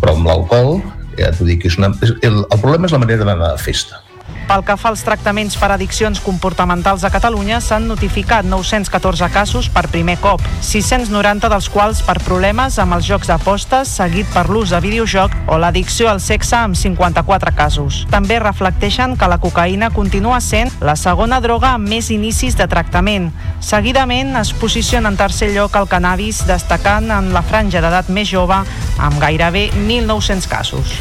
però 0.00 0.16
amb 0.16 0.30
l'alcohol 0.30 0.80
ja 1.18 1.32
t'ho 1.34 1.44
dic, 1.44 1.66
és 1.68 1.76
una, 1.76 1.90
el, 2.00 2.44
el 2.46 2.62
problema 2.62 2.88
és 2.88 2.94
la 2.94 3.02
manera 3.02 3.26
d'anar 3.26 3.52
de 3.52 3.60
festa. 3.60 4.00
Pel 4.48 4.62
que 4.66 4.76
fa 4.80 4.90
als 4.90 5.02
tractaments 5.06 5.56
per 5.60 5.68
addiccions 5.74 6.20
comportamentals 6.24 7.04
a 7.04 7.10
Catalunya, 7.12 7.60
s'han 7.60 7.88
notificat 7.90 8.46
914 8.48 9.28
casos 9.34 9.68
per 9.72 9.86
primer 9.92 10.16
cop, 10.22 10.42
690 10.66 11.50
dels 11.52 11.68
quals 11.70 12.00
per 12.06 12.16
problemes 12.24 12.78
amb 12.82 12.96
els 12.96 13.06
jocs 13.08 13.30
d'apostes, 13.30 13.92
seguit 14.00 14.28
per 14.34 14.46
l'ús 14.48 14.74
de 14.74 14.80
videojoc 14.82 15.34
o 15.50 15.58
l'addicció 15.58 16.10
al 16.10 16.20
sexe 16.24 16.56
amb 16.58 16.78
54 16.78 17.54
casos. 17.56 18.04
També 18.10 18.40
reflecteixen 18.42 19.16
que 19.20 19.30
la 19.30 19.40
cocaïna 19.42 19.92
continua 19.94 20.40
sent 20.40 20.72
la 20.80 20.96
segona 20.96 21.40
droga 21.40 21.74
amb 21.76 21.88
més 21.88 22.10
inicis 22.10 22.56
de 22.58 22.68
tractament. 22.70 23.30
Seguidament 23.60 24.36
es 24.40 24.54
posiciona 24.56 25.10
en 25.12 25.18
tercer 25.20 25.52
lloc 25.54 25.76
el 25.76 25.88
cannabis, 25.88 26.44
destacant 26.48 27.10
en 27.10 27.32
la 27.34 27.42
franja 27.42 27.82
d'edat 27.84 28.10
més 28.10 28.30
jove 28.30 28.62
amb 28.98 29.20
gairebé 29.22 29.70
1.900 29.76 30.48
casos. 30.50 30.98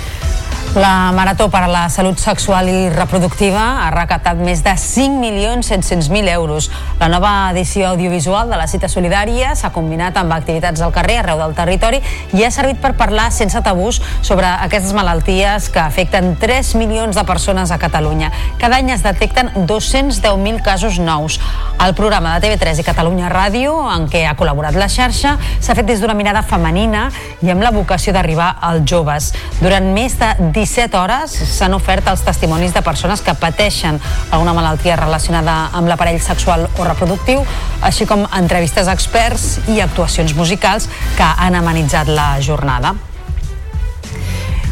La 0.75 1.11
Marató 1.11 1.49
per 1.49 1.63
a 1.63 1.67
la 1.67 1.89
Salut 1.89 2.19
Sexual 2.21 2.67
i 2.69 2.89
Reproductiva 2.93 3.61
ha 3.81 3.87
recaptat 3.89 4.37
més 4.37 4.59
de 4.61 4.75
5.700.000 4.77 6.29
euros. 6.29 6.67
La 6.99 7.07
nova 7.09 7.31
edició 7.49 7.87
audiovisual 7.89 8.51
de 8.51 8.59
la 8.59 8.67
cita 8.69 8.85
solidària 8.87 9.55
s'ha 9.57 9.71
combinat 9.73 10.19
amb 10.21 10.35
activitats 10.35 10.83
al 10.85 10.93
carrer 10.93 11.17
arreu 11.23 11.41
del 11.41 11.55
territori 11.57 12.03
i 12.37 12.45
ha 12.45 12.51
servit 12.53 12.77
per 12.83 12.91
parlar 12.99 13.31
sense 13.33 13.57
tabús 13.65 13.97
sobre 14.21 14.45
aquestes 14.45 14.93
malalties 14.93 15.71
que 15.73 15.81
afecten 15.81 16.35
3 16.37 16.75
milions 16.77 17.17
de 17.17 17.25
persones 17.25 17.73
a 17.73 17.79
Catalunya. 17.81 18.29
Cada 18.61 18.77
any 18.77 18.93
es 18.93 19.01
detecten 19.01 19.49
210.000 19.65 20.61
casos 20.61 20.99
nous. 21.01 21.39
El 21.81 21.95
programa 21.97 22.37
de 22.37 22.45
TV3 22.45 22.83
i 22.83 22.85
Catalunya 22.85 23.33
Ràdio, 23.33 23.73
en 23.89 24.05
què 24.11 24.25
ha 24.27 24.35
col·laborat 24.37 24.77
la 24.77 24.89
xarxa, 24.91 25.37
s'ha 25.57 25.75
fet 25.75 25.89
des 25.89 26.03
d'una 26.03 26.13
mirada 26.13 26.45
femenina 26.45 27.07
i 27.41 27.49
amb 27.49 27.65
la 27.65 27.73
vocació 27.73 28.13
d'arribar 28.13 28.53
als 28.61 28.85
joves. 28.85 29.33
Durant 29.63 29.93
més 29.95 30.19
de 30.19 30.33
17 30.59 30.97
hores 30.99 31.31
s'han 31.55 31.75
ofert 31.77 32.07
els 32.11 32.23
testimonis 32.27 32.73
de 32.75 32.81
persones 32.83 33.21
que 33.23 33.35
pateixen 33.39 33.99
alguna 34.29 34.55
malaltia 34.57 34.97
relacionada 34.99 35.69
amb 35.71 35.87
l'aparell 35.87 36.19
sexual 36.19 36.67
o 36.75 36.87
reproductiu, 36.87 37.45
així 37.81 38.07
com 38.09 38.27
entrevistes 38.35 38.89
a 38.89 38.97
experts 38.97 39.53
i 39.71 39.79
actuacions 39.79 40.35
musicals 40.35 40.89
que 41.15 41.35
han 41.45 41.55
amenitzat 41.55 42.11
la 42.11 42.33
jornada. 42.43 42.97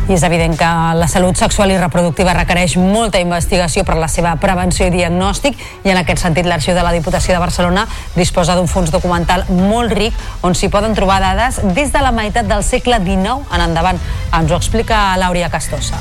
I 0.07 0.13
és 0.15 0.23
evident 0.23 0.53
que 0.55 0.67
la 0.95 1.07
salut 1.11 1.35
sexual 1.35 1.73
i 1.73 1.77
reproductiva 1.77 2.31
requereix 2.31 2.77
molta 2.79 3.19
investigació 3.19 3.83
per 3.83 3.97
a 3.97 3.99
la 3.99 4.07
seva 4.07 4.37
prevenció 4.39 4.87
i 4.87 4.93
diagnòstic 4.93 5.59
i 5.83 5.91
en 5.91 5.99
aquest 5.99 6.23
sentit 6.23 6.47
l'Arxiu 6.47 6.77
de 6.77 6.85
la 6.85 6.93
Diputació 6.95 7.35
de 7.35 7.41
Barcelona 7.43 7.83
disposa 8.15 8.55
d'un 8.55 8.71
fons 8.71 8.93
documental 8.93 9.43
molt 9.51 9.91
ric 9.99 10.15
on 10.47 10.55
s'hi 10.55 10.71
poden 10.71 10.95
trobar 10.95 11.19
dades 11.25 11.59
des 11.75 11.91
de 11.91 12.03
la 12.05 12.15
meitat 12.15 12.47
del 12.47 12.63
segle 12.63 13.01
XIX 13.03 13.51
en 13.51 13.65
endavant. 13.67 13.99
Ens 14.31 14.51
ho 14.51 14.61
explica 14.61 15.09
l'Àuria 15.19 15.51
Castosa. 15.51 15.99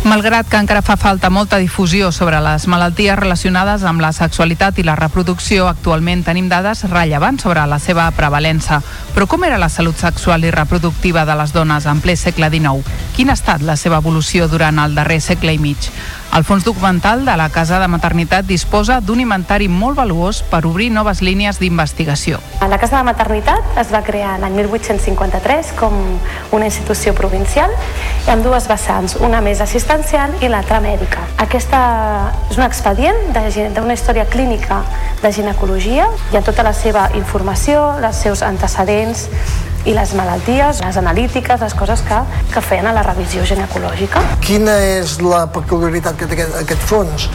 Malgrat 0.00 0.48
que 0.48 0.56
encara 0.56 0.80
fa 0.80 0.94
falta 0.96 1.28
molta 1.28 1.58
difusió 1.60 2.08
sobre 2.10 2.38
les 2.40 2.64
malalties 2.72 3.18
relacionades 3.18 3.82
amb 3.84 4.00
la 4.00 4.14
sexualitat 4.16 4.78
i 4.80 4.84
la 4.86 4.94
reproducció, 4.96 5.66
actualment 5.68 6.22
tenim 6.24 6.48
dades 6.48 6.86
rellevants 6.88 7.44
sobre 7.44 7.66
la 7.68 7.78
seva 7.78 8.06
prevalença. 8.16 8.80
Però 9.12 9.28
com 9.28 9.44
era 9.44 9.60
la 9.60 9.68
salut 9.68 10.00
sexual 10.00 10.48
i 10.48 10.54
reproductiva 10.56 11.26
de 11.28 11.36
les 11.36 11.52
dones 11.52 11.84
en 11.84 12.00
ple 12.00 12.16
segle 12.16 12.48
XIX? 12.48 12.96
Quina 13.12 13.36
ha 13.36 13.40
estat 13.42 13.60
la 13.60 13.76
seva 13.76 14.00
evolució 14.00 14.48
durant 14.48 14.80
el 14.80 14.96
darrer 14.96 15.20
segle 15.20 15.52
i 15.52 15.60
mig? 15.60 15.92
El 16.30 16.44
fons 16.46 16.62
documental 16.62 17.24
de 17.26 17.34
la 17.36 17.48
Casa 17.50 17.80
de 17.82 17.88
Maternitat 17.90 18.46
disposa 18.46 19.00
d'un 19.02 19.18
inventari 19.18 19.66
molt 19.66 19.96
valuós 19.98 20.44
per 20.46 20.60
obrir 20.68 20.86
noves 20.94 21.24
línies 21.26 21.58
d'investigació. 21.58 22.38
La 22.62 22.78
Casa 22.78 23.00
de 23.00 23.06
Maternitat 23.08 23.80
es 23.82 23.90
va 23.90 24.04
crear 24.06 24.36
l'any 24.38 24.54
1853 24.60 25.72
com 25.80 25.96
una 26.54 26.68
institució 26.70 27.16
provincial 27.18 27.74
amb 28.30 28.46
dues 28.46 28.68
vessants, 28.70 29.16
una 29.18 29.40
més 29.42 29.58
assistencial 29.64 30.36
i 30.38 30.52
l'altra 30.52 30.78
mèdica. 30.84 31.26
Aquesta 31.42 31.80
és 32.46 32.60
un 32.60 32.68
expedient 32.68 33.34
d'una 33.74 33.98
història 33.98 34.28
clínica 34.30 34.84
de 35.24 35.34
ginecologia 35.34 36.06
i 36.30 36.38
en 36.38 36.46
tota 36.46 36.62
la 36.62 36.72
seva 36.72 37.08
informació, 37.18 37.82
els 37.98 38.22
seus 38.22 38.46
antecedents 38.46 39.26
i 39.86 39.94
les 39.96 40.12
malalties, 40.18 40.82
les 40.84 40.98
analítiques, 41.00 41.60
les 41.60 41.74
coses 41.74 42.02
que, 42.06 42.18
que 42.52 42.64
feien 42.64 42.90
a 42.90 42.92
la 42.96 43.04
revisió 43.06 43.46
ginecològica. 43.48 44.22
Quina 44.44 44.76
és 44.98 45.18
la 45.24 45.46
peculiaritat 45.52 46.20
que 46.20 46.28
té 46.28 46.38
aquest, 46.38 46.60
aquest 46.64 46.86
fons? 46.90 47.30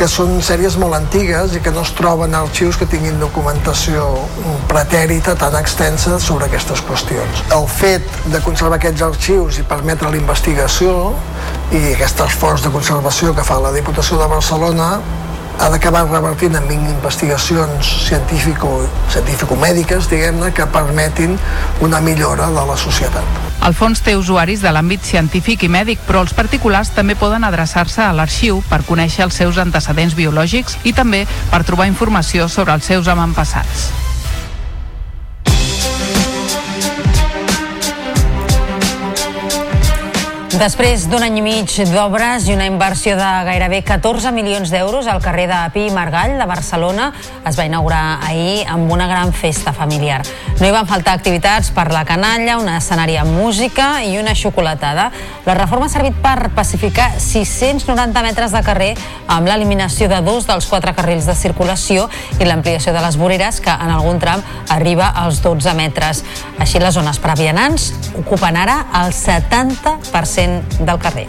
que 0.00 0.06
són 0.08 0.38
sèries 0.40 0.78
molt 0.80 0.96
antigues 0.96 1.52
i 1.52 1.58
que 1.60 1.68
no 1.76 1.82
es 1.84 1.90
troben 1.92 2.32
arxius 2.32 2.78
que 2.80 2.86
tinguin 2.88 3.18
documentació 3.20 4.06
pretèrita 4.70 5.34
tan 5.36 5.52
extensa 5.58 6.16
sobre 6.24 6.46
aquestes 6.48 6.80
qüestions. 6.88 7.42
El 7.52 7.66
fet 7.68 8.06
de 8.32 8.40
conservar 8.40 8.78
aquests 8.78 9.04
arxius 9.04 9.58
i 9.60 9.66
permetre 9.68 10.08
la 10.08 10.16
investigació 10.16 10.94
i 11.68 11.82
aquest 11.90 12.24
esforç 12.24 12.64
de 12.64 12.72
conservació 12.72 13.34
que 13.36 13.44
fa 13.44 13.60
la 13.60 13.74
Diputació 13.76 14.16
de 14.22 14.30
Barcelona 14.32 14.88
ha 15.60 15.68
d'acabar 15.68 16.06
revertint 16.08 16.56
en 16.56 16.70
investigacions 16.72 17.86
científico- 18.08 18.88
científico-mèdiques, 19.12 20.08
diguem-ne, 20.08 20.52
que 20.56 20.66
permetin 20.66 21.36
una 21.80 22.00
millora 22.00 22.48
de 22.48 22.66
la 22.66 22.76
societat. 22.76 23.24
El 23.66 23.74
fons 23.76 24.00
té 24.00 24.16
usuaris 24.16 24.62
de 24.64 24.72
l'àmbit 24.72 25.04
científic 25.04 25.62
i 25.62 25.68
mèdic, 25.68 26.00
però 26.08 26.24
els 26.24 26.32
particulars 26.32 26.94
també 26.96 27.14
poden 27.14 27.44
adreçar-se 27.44 28.00
a 28.02 28.14
l'arxiu 28.16 28.62
per 28.70 28.86
conèixer 28.88 29.26
els 29.28 29.36
seus 29.36 29.58
antecedents 29.60 30.16
biològics 30.16 30.78
i 30.82 30.94
també 30.96 31.26
per 31.50 31.64
trobar 31.68 31.90
informació 31.92 32.48
sobre 32.48 32.72
els 32.72 32.88
seus 32.88 33.08
avantpassats. 33.08 34.09
Després 40.60 41.06
d'un 41.08 41.22
any 41.24 41.38
i 41.38 41.40
mig 41.40 41.72
d'obres 41.88 42.44
i 42.44 42.52
una 42.52 42.66
inversió 42.68 43.14
de 43.16 43.28
gairebé 43.46 43.78
14 43.80 44.28
milions 44.36 44.68
d'euros 44.68 45.06
al 45.08 45.22
carrer 45.24 45.46
de 45.48 45.60
Pi 45.72 45.86
i 45.88 45.92
Margall 45.94 46.34
de 46.36 46.44
Barcelona 46.44 47.06
es 47.48 47.56
va 47.56 47.64
inaugurar 47.64 48.18
ahir 48.26 48.66
amb 48.68 48.92
una 48.92 49.06
gran 49.08 49.32
festa 49.32 49.72
familiar. 49.72 50.20
No 50.60 50.68
hi 50.68 50.74
van 50.74 50.84
faltar 50.84 51.14
activitats 51.16 51.70
per 51.72 51.86
la 51.94 52.02
canalla, 52.04 52.58
un 52.60 52.68
escenari 52.68 53.16
amb 53.16 53.32
música 53.40 54.02
i 54.04 54.18
una 54.20 54.34
xocolatada. 54.36 55.06
La 55.46 55.54
reforma 55.56 55.88
ha 55.88 55.94
servit 55.94 56.20
per 56.20 56.50
pacificar 56.52 57.08
690 57.16 58.24
metres 58.28 58.52
de 58.52 58.60
carrer 58.66 58.90
amb 59.32 59.48
l'eliminació 59.48 60.10
de 60.12 60.20
dos 60.26 60.44
dels 60.44 60.68
quatre 60.68 60.92
carrils 60.92 61.24
de 61.24 61.38
circulació 61.40 62.10
i 62.36 62.44
l'ampliació 62.44 62.92
de 62.92 63.00
les 63.00 63.16
voreres 63.16 63.62
que 63.64 63.72
en 63.72 63.96
algun 63.96 64.20
tram 64.20 64.44
arriba 64.68 65.08
als 65.24 65.40
12 65.40 65.72
metres. 65.80 66.20
Així 66.60 66.84
les 66.84 67.00
zones 67.00 67.16
per 67.16 67.32
a 67.32 67.40
vianants 67.40 67.94
ocupen 68.12 68.60
ara 68.60 68.82
el 69.00 69.16
70% 69.16 70.49
del 70.78 70.98
carrer. 70.98 71.26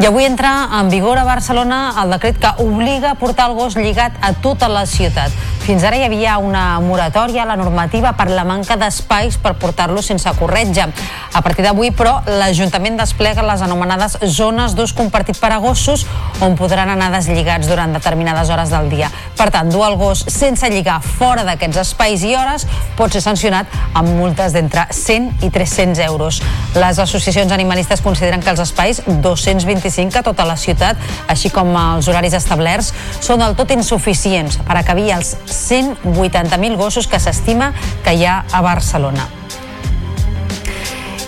I 0.00 0.06
avui 0.08 0.24
entra 0.24 0.50
en 0.78 0.88
vigor 0.88 1.18
a 1.20 1.26
Barcelona 1.28 1.92
el 2.00 2.14
decret 2.14 2.38
que 2.40 2.50
obliga 2.64 3.10
a 3.10 3.18
portar 3.20 3.50
el 3.50 3.56
gos 3.58 3.76
lligat 3.76 4.14
a 4.24 4.32
tota 4.32 4.70
la 4.72 4.86
ciutat. 4.88 5.34
Fins 5.60 5.84
ara 5.84 5.98
hi 5.98 6.04
havia 6.06 6.38
una 6.40 6.80
moratòria 6.80 7.42
a 7.44 7.46
la 7.46 7.56
normativa 7.56 8.14
per 8.16 8.30
la 8.32 8.44
manca 8.48 8.78
d'espais 8.80 9.36
per 9.38 9.52
portar-lo 9.60 10.02
sense 10.02 10.30
corretja. 10.38 10.88
A 11.32 11.42
partir 11.44 11.62
d'avui, 11.62 11.92
però, 11.94 12.16
l'Ajuntament 12.26 12.96
desplega 12.98 13.44
les 13.46 13.62
anomenades 13.62 14.16
zones 14.34 14.74
d'ús 14.74 14.94
compartit 14.96 15.38
per 15.38 15.52
a 15.54 15.60
gossos 15.62 16.06
on 16.42 16.56
podran 16.58 16.90
anar 16.90 17.10
deslligats 17.12 17.68
durant 17.68 17.92
determinades 17.94 18.50
hores 18.50 18.72
del 18.72 18.88
dia. 18.90 19.10
Per 19.36 19.50
tant, 19.52 19.70
dur 19.70 19.84
el 19.86 19.98
gos 20.00 20.24
sense 20.32 20.66
lligar 20.72 20.98
fora 21.04 21.44
d'aquests 21.46 21.82
espais 21.84 22.24
i 22.26 22.34
hores 22.34 22.66
pot 22.98 23.12
ser 23.12 23.22
sancionat 23.22 23.70
amb 23.94 24.10
multes 24.16 24.56
d'entre 24.56 24.88
100 24.96 25.44
i 25.46 25.52
300 25.54 26.02
euros. 26.08 26.40
Les 26.74 26.98
associacions 26.98 27.52
animalistes 27.52 28.02
consideren 28.02 28.42
que 28.42 28.50
els 28.50 28.64
espais 28.64 29.02
225 29.06 30.18
a 30.18 30.24
tota 30.26 30.48
la 30.48 30.56
ciutat, 30.56 30.98
així 31.28 31.52
com 31.52 31.70
els 31.76 32.08
horaris 32.10 32.34
establerts, 32.40 32.94
són 33.20 33.44
del 33.44 33.54
tot 33.58 33.70
insuficients 33.76 34.58
per 34.66 34.80
acabir 34.80 35.12
els 35.14 35.36
180.000 35.50 36.76
gossos 36.76 37.06
que 37.10 37.20
s'estima 37.20 37.74
que 38.04 38.14
hi 38.14 38.24
ha 38.24 38.44
a 38.50 38.62
Barcelona. 38.64 39.39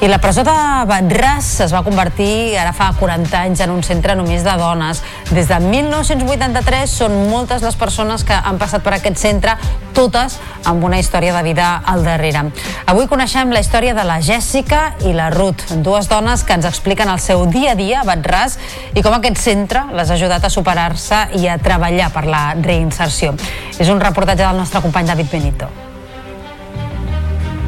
I 0.03 0.09
la 0.09 0.17
presó 0.19 0.43
de 0.43 0.53
Batràs 0.91 1.47
es 1.63 1.71
va 1.71 1.85
convertir 1.87 2.57
ara 2.59 2.73
fa 2.75 2.89
40 2.99 3.37
anys 3.39 3.61
en 3.63 3.71
un 3.71 3.85
centre 3.87 4.17
només 4.19 4.43
de 4.43 4.55
dones. 4.59 4.99
Des 5.31 5.47
de 5.47 5.59
1983 5.63 6.91
són 7.05 7.15
moltes 7.31 7.63
les 7.63 7.79
persones 7.79 8.25
que 8.27 8.35
han 8.35 8.59
passat 8.59 8.83
per 8.83 8.97
aquest 8.97 9.21
centre, 9.23 9.55
totes 9.95 10.41
amb 10.67 10.83
una 10.83 10.99
història 10.99 11.37
de 11.37 11.45
vida 11.47 11.69
al 11.87 12.03
darrere. 12.03 12.43
Avui 12.91 13.07
coneixem 13.07 13.55
la 13.55 13.63
història 13.63 13.95
de 13.95 14.03
la 14.09 14.19
Jèssica 14.19 14.97
i 15.07 15.15
la 15.15 15.31
Ruth, 15.31 15.71
dues 15.87 16.11
dones 16.11 16.43
que 16.43 16.59
ens 16.59 16.67
expliquen 16.67 17.07
el 17.07 17.23
seu 17.23 17.47
dia 17.47 17.77
a 17.77 17.79
dia 17.79 18.03
a 18.03 18.09
Batràs 18.11 18.59
i 18.99 19.07
com 19.07 19.15
aquest 19.15 19.39
centre 19.39 19.87
les 19.95 20.11
ha 20.11 20.19
ajudat 20.19 20.43
a 20.43 20.51
superar-se 20.51 21.29
i 21.39 21.47
a 21.47 21.61
treballar 21.63 22.11
per 22.11 22.27
la 22.27 22.43
reinserció. 22.59 23.39
És 23.79 23.87
un 23.87 24.03
reportatge 24.03 24.43
del 24.43 24.59
nostre 24.65 24.83
company 24.83 25.15
David 25.15 25.31
Benito. 25.39 25.92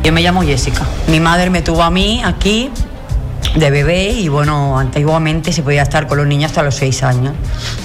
Yo 0.04 0.12
me 0.12 0.20
llamo 0.20 0.42
Jessica. 0.42 0.82
Mi 1.08 1.18
madre 1.18 1.48
me 1.48 1.62
tuvo 1.62 1.82
a 1.82 1.90
mí 1.90 2.22
aquí 2.22 2.70
de 3.54 3.70
bebé 3.70 4.10
y 4.10 4.28
bueno, 4.28 4.78
antiguamente 4.78 5.50
se 5.50 5.62
podía 5.62 5.80
estar 5.80 6.06
con 6.06 6.18
los 6.18 6.26
niños 6.26 6.50
hasta 6.50 6.62
los 6.62 6.74
seis 6.74 7.02
años. 7.02 7.32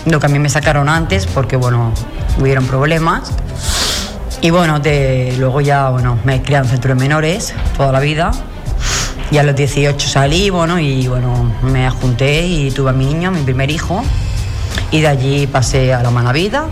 Lo 0.05 0.19
que 0.19 0.25
a 0.25 0.29
mí 0.29 0.37
me 0.37 0.49
sacaron 0.49 0.89
antes 0.89 1.27
porque 1.27 1.55
bueno, 1.55 1.93
hubieron 2.37 2.65
problemas. 2.65 3.31
Y 4.41 4.49
bueno, 4.49 4.81
de, 4.81 5.33
luego 5.39 5.61
ya 5.61 5.91
bueno, 5.91 6.19
me 6.25 6.41
criado 6.41 6.65
en 6.65 6.71
centro 6.71 6.93
de 6.93 6.99
menores 6.99 7.53
toda 7.77 7.93
la 7.93 8.01
vida. 8.01 8.31
Y 9.31 9.37
a 9.37 9.43
los 9.43 9.55
18 9.55 10.09
salí, 10.09 10.49
bueno, 10.49 10.77
y 10.77 11.07
bueno, 11.07 11.49
me 11.61 11.89
junté 11.89 12.45
y 12.45 12.69
tuve 12.71 12.89
a 12.89 12.93
mi 12.93 13.05
niño, 13.05 13.31
mi 13.31 13.43
primer 13.43 13.71
hijo. 13.71 14.03
Y 14.91 14.99
de 14.99 15.07
allí 15.07 15.47
pasé 15.47 15.93
a 15.93 16.03
la 16.03 16.11
mala 16.11 16.33
vida 16.33 16.65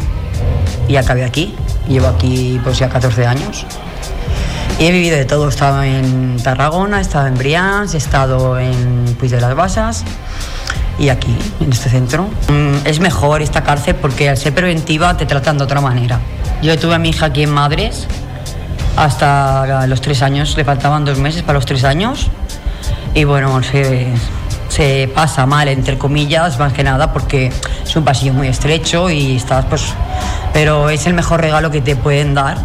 y 0.89 0.97
acabé 0.97 1.23
aquí. 1.23 1.55
Llevo 1.87 2.07
aquí 2.07 2.59
pues 2.65 2.79
ya 2.79 2.89
14 2.89 3.25
años. 3.25 3.65
Y 4.79 4.85
he 4.85 4.91
vivido 4.91 5.17
de 5.17 5.25
todo. 5.25 5.45
He 5.45 5.49
estado 5.49 5.83
en 5.83 6.37
Tarragona, 6.43 6.99
he 6.99 7.01
estado 7.01 7.27
en 7.27 7.35
Brians, 7.37 7.93
he 7.93 7.97
estado 7.97 8.59
en 8.59 9.15
Puig 9.19 9.31
de 9.31 9.41
las 9.41 9.55
Basas 9.55 10.03
y 10.99 11.09
aquí, 11.09 11.35
en 11.59 11.71
este 11.71 11.89
centro. 11.89 12.27
Mm, 12.47 12.85
Es 12.85 12.99
mejor 12.99 13.41
esta 13.41 13.63
cárcel 13.63 13.95
porque 13.95 14.29
al 14.29 14.37
ser 14.37 14.53
preventiva 14.53 15.15
te 15.17 15.25
tratan 15.25 15.57
de 15.57 15.63
otra 15.63 15.81
manera. 15.81 16.19
Yo 16.61 16.77
tuve 16.77 16.95
a 16.95 16.99
mi 16.99 17.09
hija 17.09 17.27
aquí 17.27 17.43
en 17.43 17.51
Madres 17.51 18.07
hasta 18.95 19.85
los 19.87 20.01
tres 20.01 20.23
años, 20.23 20.55
le 20.57 20.65
faltaban 20.65 21.05
dos 21.05 21.19
meses 21.19 21.43
para 21.43 21.53
los 21.53 21.65
tres 21.65 21.83
años. 21.83 22.29
Y 23.13 23.23
bueno, 23.23 23.61
se, 23.63 24.07
se 24.69 25.09
pasa 25.13 25.45
mal, 25.45 25.67
entre 25.67 25.97
comillas, 25.97 26.57
más 26.59 26.73
que 26.73 26.83
nada, 26.83 27.13
porque 27.13 27.51
es 27.83 27.95
un 27.95 28.03
pasillo 28.03 28.33
muy 28.33 28.47
estrecho 28.47 29.09
y 29.09 29.37
estás, 29.37 29.65
pues. 29.65 29.83
Pero 30.53 30.89
es 30.89 31.05
el 31.07 31.13
mejor 31.13 31.41
regalo 31.41 31.69
que 31.71 31.81
te 31.81 31.95
pueden 31.95 32.33
dar 32.33 32.57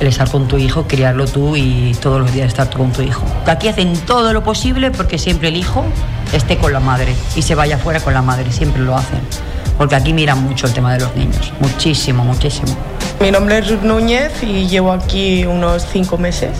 el 0.00 0.06
estar 0.08 0.30
con 0.30 0.46
tu 0.48 0.58
hijo, 0.58 0.84
criarlo 0.86 1.26
tú 1.26 1.56
y 1.56 1.96
todos 2.00 2.20
los 2.20 2.32
días 2.32 2.48
estar 2.48 2.68
tú 2.68 2.78
con 2.78 2.92
tu 2.92 3.02
hijo. 3.02 3.24
Aquí 3.46 3.68
hacen 3.68 3.94
todo 4.00 4.32
lo 4.32 4.42
posible 4.44 4.90
porque 4.90 5.18
siempre 5.18 5.48
el 5.48 5.56
hijo 5.56 5.84
esté 6.32 6.58
con 6.58 6.72
la 6.72 6.80
madre 6.80 7.14
y 7.34 7.42
se 7.42 7.54
vaya 7.54 7.78
fuera 7.78 8.00
con 8.00 8.12
la 8.14 8.22
madre, 8.22 8.52
siempre 8.52 8.82
lo 8.82 8.96
hacen. 8.96 9.20
Porque 9.78 9.94
aquí 9.94 10.12
miran 10.12 10.42
mucho 10.42 10.66
el 10.66 10.72
tema 10.72 10.92
de 10.94 11.00
los 11.00 11.14
niños, 11.16 11.52
muchísimo, 11.60 12.24
muchísimo. 12.24 12.74
Mi 13.20 13.30
nombre 13.30 13.58
es 13.58 13.70
Ruth 13.70 13.82
Núñez 13.82 14.42
y 14.42 14.66
llevo 14.66 14.92
aquí 14.92 15.44
unos 15.46 15.86
cinco 15.90 16.16
meses. 16.18 16.50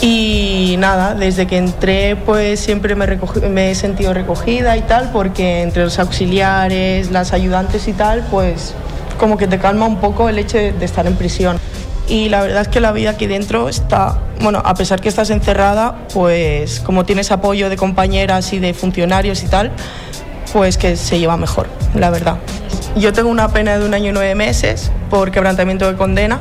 Y 0.00 0.76
nada, 0.78 1.14
desde 1.14 1.46
que 1.48 1.56
entré 1.56 2.14
pues 2.14 2.60
siempre 2.60 2.94
me, 2.94 3.06
recogi- 3.06 3.48
me 3.48 3.72
he 3.72 3.74
sentido 3.74 4.14
recogida 4.14 4.76
y 4.76 4.82
tal, 4.82 5.10
porque 5.12 5.62
entre 5.62 5.82
los 5.84 5.98
auxiliares, 5.98 7.10
las 7.10 7.32
ayudantes 7.32 7.88
y 7.88 7.92
tal, 7.92 8.24
pues 8.30 8.74
como 9.18 9.36
que 9.36 9.48
te 9.48 9.58
calma 9.58 9.86
un 9.86 9.96
poco 9.96 10.28
el 10.28 10.38
hecho 10.38 10.56
de, 10.58 10.72
de 10.72 10.84
estar 10.84 11.06
en 11.08 11.16
prisión. 11.16 11.58
Y 12.08 12.30
la 12.30 12.40
verdad 12.40 12.62
es 12.62 12.68
que 12.68 12.80
la 12.80 12.92
vida 12.92 13.10
aquí 13.10 13.26
dentro 13.26 13.68
está, 13.68 14.18
bueno, 14.40 14.62
a 14.64 14.74
pesar 14.74 15.00
que 15.00 15.10
estás 15.10 15.28
encerrada, 15.28 16.06
pues 16.14 16.80
como 16.80 17.04
tienes 17.04 17.30
apoyo 17.30 17.68
de 17.68 17.76
compañeras 17.76 18.52
y 18.54 18.58
de 18.58 18.72
funcionarios 18.72 19.42
y 19.42 19.46
tal, 19.48 19.72
pues 20.52 20.78
que 20.78 20.96
se 20.96 21.18
lleva 21.18 21.36
mejor, 21.36 21.68
la 21.94 22.08
verdad. 22.08 22.38
Yo 22.96 23.12
tengo 23.12 23.28
una 23.28 23.48
pena 23.48 23.78
de 23.78 23.84
un 23.84 23.92
año 23.92 24.08
y 24.08 24.12
nueve 24.12 24.34
meses 24.34 24.90
por 25.10 25.30
quebrantamiento 25.30 25.86
de 25.86 25.98
condena 25.98 26.40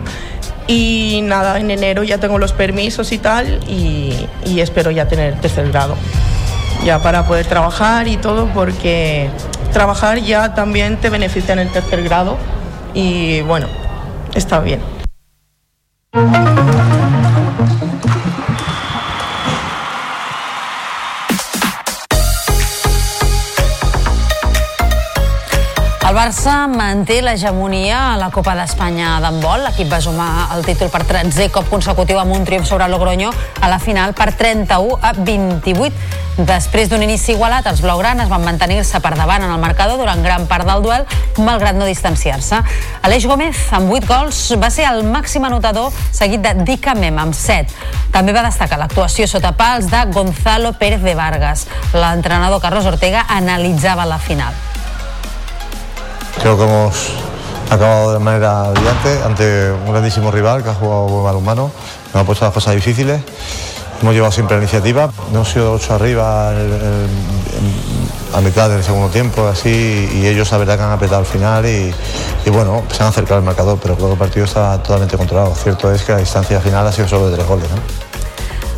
y 0.67 1.19
nada, 1.23 1.59
en 1.59 1.69
enero 1.69 2.03
ya 2.03 2.17
tengo 2.17 2.37
los 2.37 2.53
permisos 2.53 3.11
y 3.11 3.17
tal 3.17 3.59
y, 3.67 4.27
y 4.45 4.61
espero 4.61 4.91
ya 4.91 5.07
tener 5.09 5.39
tercer 5.41 5.69
grado, 5.69 5.95
ya 6.85 7.01
para 7.01 7.25
poder 7.25 7.45
trabajar 7.45 8.07
y 8.07 8.15
todo 8.15 8.47
porque 8.53 9.29
trabajar 9.73 10.19
ya 10.19 10.53
también 10.53 10.95
te 10.97 11.09
beneficia 11.09 11.51
en 11.53 11.59
el 11.59 11.71
tercer 11.71 12.03
grado 12.03 12.37
y 12.93 13.41
bueno, 13.41 13.67
está 14.33 14.61
bien. 14.61 14.96
Música 16.17 16.96
Barça 26.27 26.67
manté 26.67 27.21
l'hegemonia 27.23 27.99
a 28.11 28.15
la 28.19 28.27
Copa 28.35 28.51
d'Espanya 28.57 29.13
d'handbol. 29.23 29.61
L'equip 29.63 29.87
va 29.87 30.01
sumar 30.03 30.49
el 30.57 30.65
títol 30.67 30.89
per 30.91 31.05
13 31.07 31.45
cop 31.55 31.69
consecutiu 31.71 32.19
amb 32.19 32.35
un 32.35 32.43
triomf 32.43 32.67
sobre 32.67 32.89
Logroño 32.91 33.29
a 33.63 33.69
la 33.71 33.77
final 33.79 34.11
per 34.11 34.33
31 34.35 34.97
a 34.99 35.13
28. 35.15 36.43
Després 36.49 36.91
d'un 36.91 37.05
inici 37.05 37.31
igualat, 37.31 37.71
els 37.71 37.79
blaugranes 37.79 38.27
van 38.27 38.43
mantenir-se 38.43 38.99
per 38.99 39.13
davant 39.15 39.47
en 39.47 39.55
el 39.55 39.63
marcador 39.63 40.03
durant 40.03 40.19
gran 40.19 40.51
part 40.51 40.67
del 40.67 40.83
duel, 40.83 41.07
malgrat 41.39 41.79
no 41.79 41.87
distanciar-se. 41.87 42.59
Aleix 43.07 43.23
Gómez, 43.23 43.63
amb 43.71 43.87
8 43.95 44.11
gols, 44.11 44.43
va 44.59 44.67
ser 44.67 44.91
el 44.91 45.05
màxim 45.07 45.47
anotador, 45.47 45.95
seguit 46.11 46.43
de 46.43 46.57
Dica 46.67 46.91
Mem, 46.99 47.23
amb 47.23 47.39
7. 47.39 47.71
També 48.11 48.35
va 48.35 48.43
destacar 48.43 48.83
l'actuació 48.83 49.31
sota 49.31 49.55
pals 49.55 49.87
de 49.87 50.03
Gonzalo 50.11 50.75
Pérez 50.75 51.07
de 51.07 51.15
Vargas. 51.15 51.69
L'entrenador 51.95 52.59
Carlos 52.59 52.95
Ortega 52.97 53.29
analitzava 53.31 54.03
la 54.03 54.19
final. 54.19 54.66
Creo 56.41 56.57
que 56.57 56.63
hemos 56.63 57.11
acabado 57.69 58.13
de 58.13 58.19
manera 58.19 58.69
brillante 58.69 59.21
ante 59.25 59.71
un 59.71 59.91
grandísimo 59.91 60.31
rival 60.31 60.63
que 60.63 60.69
ha 60.69 60.73
jugado 60.73 61.07
buen 61.07 61.23
balonmano, 61.23 61.71
nos 62.13 62.23
ha 62.23 62.25
puesto 62.25 62.45
las 62.45 62.53
cosas 62.53 62.75
difíciles. 62.75 63.21
Hemos 64.01 64.13
llevado 64.13 64.31
siempre 64.31 64.57
la 64.57 64.63
iniciativa, 64.63 65.09
no 65.31 65.35
hemos 65.35 65.49
sido 65.49 65.73
ocho 65.73 65.95
arriba 65.95 66.51
a 68.33 68.41
mitad 68.41 68.69
del 68.69 68.83
segundo 68.83 69.09
tiempo, 69.09 69.47
así, 69.47 70.07
y 70.13 70.27
ellos 70.27 70.51
la 70.51 70.59
verdad 70.59 70.77
que 70.77 70.83
han 70.83 70.91
apretado 70.91 71.19
al 71.19 71.25
final 71.25 71.65
y, 71.65 71.91
y 72.45 72.49
bueno, 72.51 72.83
se 72.91 73.01
han 73.01 73.09
acercado 73.09 73.39
al 73.39 73.43
marcador, 73.43 73.79
pero 73.81 73.95
creo 73.95 74.07
que 74.07 74.13
el 74.13 74.19
partido 74.19 74.45
está 74.45 74.77
totalmente 74.83 75.17
controlado. 75.17 75.55
Cierto 75.55 75.91
es 75.91 76.03
que 76.03 76.11
la 76.11 76.19
distancia 76.19 76.61
final 76.61 76.85
ha 76.85 76.91
sido 76.91 77.07
solo 77.07 77.29
de 77.29 77.35
tres 77.35 77.47
goles. 77.47 77.67
¿no? 77.71 78.06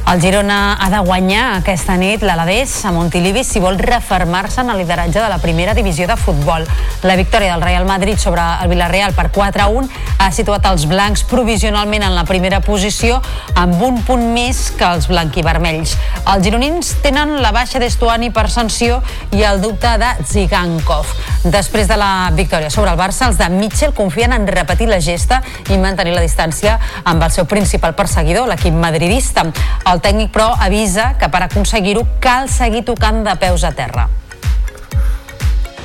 El 0.09 0.19
Girona 0.23 0.73
ha 0.81 0.87
de 0.89 0.99
guanyar 1.05 1.59
aquesta 1.59 1.93
nit 2.01 2.23
l'Alavés 2.25 2.71
a 2.81 2.89
Montilivi 2.89 3.43
si 3.45 3.59
vol 3.61 3.75
refermar-se 3.77 4.63
en 4.63 4.71
el 4.73 4.79
lideratge 4.81 5.21
de 5.21 5.27
la 5.29 5.37
primera 5.37 5.75
divisió 5.77 6.07
de 6.09 6.15
futbol. 6.17 6.65
La 7.03 7.15
victòria 7.15 7.51
del 7.53 7.61
Real 7.61 7.85
Madrid 7.85 8.17
sobre 8.17 8.41
el 8.41 8.71
Villarreal 8.71 9.13
per 9.13 9.27
4 9.29 9.61
a 9.61 9.67
1 9.69 9.89
ha 10.17 10.31
situat 10.33 10.65
els 10.65 10.87
blancs 10.89 11.21
provisionalment 11.29 12.07
en 12.07 12.15
la 12.17 12.25
primera 12.25 12.57
posició 12.59 13.19
amb 13.53 13.77
un 13.85 14.01
punt 14.01 14.25
més 14.33 14.71
que 14.79 14.87
els 14.87 15.05
blanquivermells. 15.11 15.93
Els 16.25 16.43
gironins 16.43 16.89
tenen 17.05 17.37
la 17.43 17.53
baixa 17.53 17.77
d'Estuani 17.77 18.31
per 18.33 18.47
sanció 18.49 19.03
i 19.37 19.45
el 19.45 19.61
dubte 19.61 19.93
de 20.01 20.09
Zigankov. 20.25 21.13
Després 21.53 21.87
de 21.87 21.95
la 22.01 22.31
victòria 22.35 22.73
sobre 22.73 22.91
el 22.91 22.97
Barça, 22.99 23.29
els 23.29 23.37
de 23.37 23.47
Mitchell 23.53 23.93
confien 23.93 24.33
en 24.33 24.49
repetir 24.49 24.89
la 24.89 24.99
gesta 24.99 25.43
i 25.69 25.77
mantenir 25.77 26.17
la 26.17 26.25
distància 26.25 26.79
amb 27.05 27.23
el 27.23 27.31
seu 27.31 27.45
principal 27.45 27.93
perseguidor, 27.95 28.49
l'equip 28.49 28.73
madridista. 28.73 29.45
El 29.85 29.98
tècnic, 30.03 30.31
però, 30.33 30.51
avisa 30.59 31.13
que 31.19 31.29
per 31.31 31.43
aconseguir-ho 31.45 32.05
cal 32.23 32.49
seguir 32.49 32.85
tocant 32.87 33.23
de 33.25 33.35
peus 33.39 33.63
a 33.63 33.71
terra. 33.75 34.07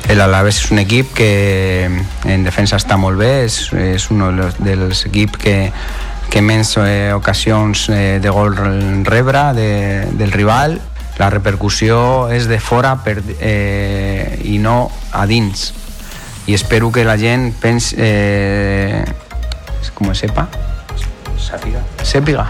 El 0.08 0.20
Alavés 0.20 0.58
és 0.60 0.70
un 0.70 0.82
equip 0.82 1.14
que 1.16 1.28
en 2.28 2.42
defensa 2.44 2.76
està 2.76 2.98
molt 3.00 3.18
bé, 3.18 3.46
és, 3.46 3.56
és 3.72 4.08
un 4.12 4.20
dels, 4.60 5.04
equips 5.08 5.40
que, 5.40 5.54
que 6.30 6.42
menys 6.44 6.74
eh, 6.82 7.12
ocasions 7.16 7.86
eh, 7.88 8.18
de 8.20 8.34
gol 8.34 8.52
rebre 9.08 9.46
de, 9.56 9.70
del 10.12 10.32
rival. 10.32 10.76
La 11.16 11.30
repercussió 11.30 12.28
és 12.34 12.48
de 12.50 12.58
fora 12.60 12.96
per, 13.04 13.20
eh, 13.38 14.36
i 14.44 14.58
no 14.58 14.90
a 15.12 15.24
dins. 15.30 15.72
I 16.46 16.54
espero 16.58 16.92
que 16.92 17.06
la 17.06 17.16
gent 17.16 17.52
pensi... 17.62 17.96
Eh, 17.98 19.04
com 19.94 20.10
sepa? 20.14 20.48
Sàpiga. 21.38 21.82
Sàpiga. 22.02 22.46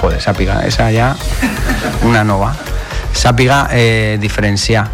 Joder, 0.00 0.20
sàpiga. 0.20 0.60
Esa 0.66 0.90
ja 0.92 1.12
una 2.04 2.24
nova. 2.24 2.52
Sàpiga 3.12 3.68
eh, 3.70 4.18
diferenciar 4.20 4.88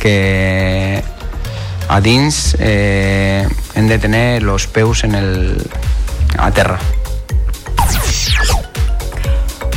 que 0.00 1.02
a 1.88 2.00
dins 2.00 2.56
eh, 2.58 3.46
hem 3.74 3.88
de 3.88 3.98
tenir 3.98 4.42
els 4.42 4.66
peus 4.66 5.04
en 5.04 5.14
el, 5.14 5.30
a 6.38 6.50
terra. 6.50 6.80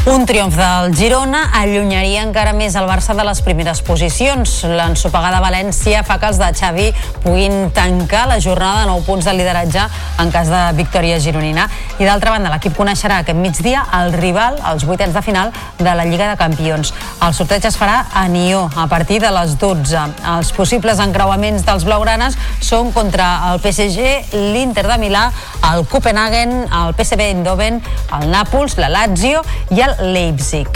Un 0.06 0.28
triomf 0.30 0.54
del 0.54 0.92
Girona 0.94 1.40
allunyaria 1.58 2.22
encara 2.22 2.52
més 2.54 2.76
el 2.78 2.86
Barça 2.86 3.16
de 3.18 3.24
les 3.26 3.40
primeres 3.42 3.80
posicions. 3.82 4.52
L'ensopegada 4.70 5.40
València 5.42 6.04
fa 6.06 6.20
que 6.22 6.28
els 6.30 6.38
de 6.38 6.50
Xavi 6.54 6.92
puguin 7.24 7.72
tancar 7.74 8.28
la 8.30 8.38
jornada 8.38 8.84
de 8.84 8.92
9 8.92 9.02
punts 9.08 9.26
de 9.26 9.34
lideratge 9.34 9.88
en 10.22 10.30
cas 10.30 10.52
de 10.54 10.60
victòria 10.78 11.18
gironina. 11.18 11.66
I 11.98 12.06
d'altra 12.06 12.36
banda, 12.36 12.52
l'equip 12.54 12.78
coneixerà 12.78 13.24
aquest 13.24 13.40
migdia 13.40 13.82
el 13.98 14.14
rival 14.14 14.60
als 14.62 14.86
vuitens 14.86 15.18
de 15.18 15.24
final 15.26 15.50
de 15.80 15.98
la 15.98 16.06
Lliga 16.06 16.30
de 16.30 16.38
Campions. 16.38 16.94
El 17.26 17.34
sorteig 17.34 17.66
es 17.66 17.80
farà 17.82 18.04
a 18.14 18.28
Nió 18.30 18.70
a 18.78 18.86
partir 18.86 19.18
de 19.26 19.34
les 19.34 19.58
12. 19.58 20.06
Els 20.36 20.54
possibles 20.54 21.02
encreuaments 21.02 21.66
dels 21.66 21.88
blaugranes 21.90 22.38
són 22.62 22.94
contra 22.94 23.32
el 23.50 23.64
PSG, 23.66 24.38
l'Inter 24.54 24.86
de 24.86 25.02
Milà, 25.02 25.26
el 25.74 25.82
Copenhagen, 25.90 26.60
el 26.70 26.94
PSV 26.94 27.32
Eindhoven, 27.32 27.82
el 28.20 28.30
Nàpols, 28.30 28.78
la 28.78 28.94
Lazio 28.94 29.42
i 29.74 29.82
el 29.82 29.95
Leipzig. 30.00 30.68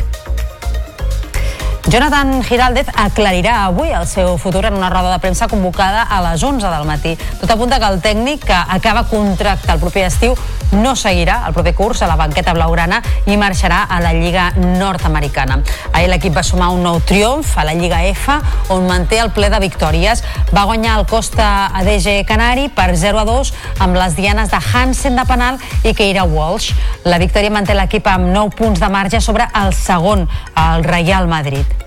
Jonathan 1.90 2.44
Giraldez 2.46 2.86
aclarirà 2.94 3.64
avui 3.66 3.90
el 3.90 4.04
seu 4.06 4.36
futur 4.38 4.62
en 4.68 4.76
una 4.78 4.92
roda 4.92 5.10
de 5.10 5.18
premsa 5.24 5.48
convocada 5.50 6.04
a 6.04 6.20
les 6.22 6.44
11 6.44 6.70
del 6.70 6.86
matí. 6.86 7.16
Tot 7.42 7.50
apunta 7.50 7.80
que 7.82 7.88
el 7.90 7.98
tècnic 7.98 8.44
que 8.46 8.54
acaba 8.54 9.08
contracte 9.10 9.72
el 9.74 9.82
proper 9.82 10.04
estiu 10.06 10.36
no 10.78 10.94
seguirà 10.94 11.40
el 11.48 11.56
proper 11.56 11.74
curs 11.74 12.04
a 12.04 12.10
la 12.12 12.20
banqueta 12.20 12.54
blaugrana 12.54 13.00
i 13.26 13.40
marxarà 13.42 13.88
a 13.90 13.98
la 14.04 14.14
Lliga 14.14 14.52
nord-americana. 14.60 15.64
Ahir 15.92 16.12
l'equip 16.14 16.38
va 16.38 16.46
sumar 16.46 16.70
un 16.76 16.86
nou 16.86 17.02
triomf 17.02 17.56
a 17.58 17.66
la 17.66 17.74
Lliga 17.74 18.04
F, 18.12 18.38
on 18.70 18.86
manté 18.86 19.18
el 19.24 19.34
ple 19.34 19.50
de 19.50 19.64
victòries. 19.66 20.22
Va 20.54 20.68
guanyar 20.70 21.00
el 21.00 21.10
Costa 21.10 21.72
ADG 21.74 22.22
Canari 22.30 22.70
per 22.70 22.92
0 22.94 23.24
a 23.24 23.26
2 23.26 23.54
amb 23.82 23.98
les 23.98 24.14
dianes 24.14 24.54
de 24.54 24.62
Hansen 24.62 25.18
de 25.18 25.26
penal 25.26 25.58
i 25.82 25.98
Keira 25.98 26.30
Walsh. 26.30 26.70
La 27.10 27.18
victòria 27.18 27.50
manté 27.50 27.74
l'equip 27.74 28.06
amb 28.14 28.30
9 28.30 28.54
punts 28.62 28.78
de 28.78 28.94
marge 28.94 29.26
sobre 29.26 29.50
el 29.58 29.74
segon, 29.74 30.30
el 30.54 30.86
Real 30.86 31.26
Madrid. 31.26 31.79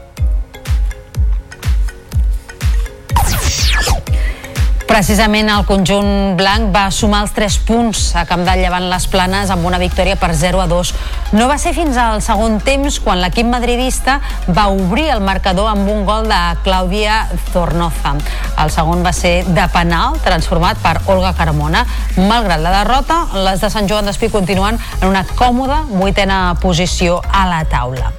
Precisament 4.92 5.48
el 5.48 5.62
conjunt 5.64 6.34
blanc 6.36 6.66
va 6.74 6.82
sumar 6.92 7.22
els 7.24 7.30
3 7.32 7.54
punts 7.64 8.00
a 8.12 8.26
Camp 8.28 8.42
de 8.44 8.58
Llevant 8.60 8.90
les 8.90 9.06
Planes 9.08 9.48
amb 9.48 9.64
una 9.64 9.78
victòria 9.80 10.18
per 10.20 10.34
0 10.36 10.60
a 10.60 10.66
2. 10.68 10.90
No 11.32 11.46
va 11.48 11.56
ser 11.56 11.72
fins 11.72 11.96
al 11.96 12.20
segon 12.20 12.58
temps 12.60 12.98
quan 13.00 13.22
l'equip 13.22 13.48
madridista 13.48 14.18
va 14.52 14.66
obrir 14.68 15.06
el 15.14 15.24
marcador 15.24 15.70
amb 15.70 15.88
un 15.88 16.04
gol 16.04 16.28
de 16.28 16.40
Clàudia 16.66 17.22
Zornoza. 17.54 18.12
El 18.60 18.74
segon 18.74 19.00
va 19.00 19.14
ser 19.16 19.46
de 19.48 19.64
penal, 19.72 20.20
transformat 20.26 20.84
per 20.84 20.98
Olga 21.06 21.32
Carmona. 21.40 21.86
Malgrat 22.18 22.60
la 22.60 22.74
derrota, 22.82 23.22
les 23.48 23.64
de 23.64 23.72
Sant 23.72 23.88
Joan 23.88 24.12
d'Espí 24.12 24.28
continuen 24.28 24.76
en 25.00 25.08
una 25.08 25.24
còmoda 25.24 25.86
vuitena 25.88 26.42
posició 26.60 27.22
a 27.32 27.46
la 27.48 27.64
taula. 27.64 28.12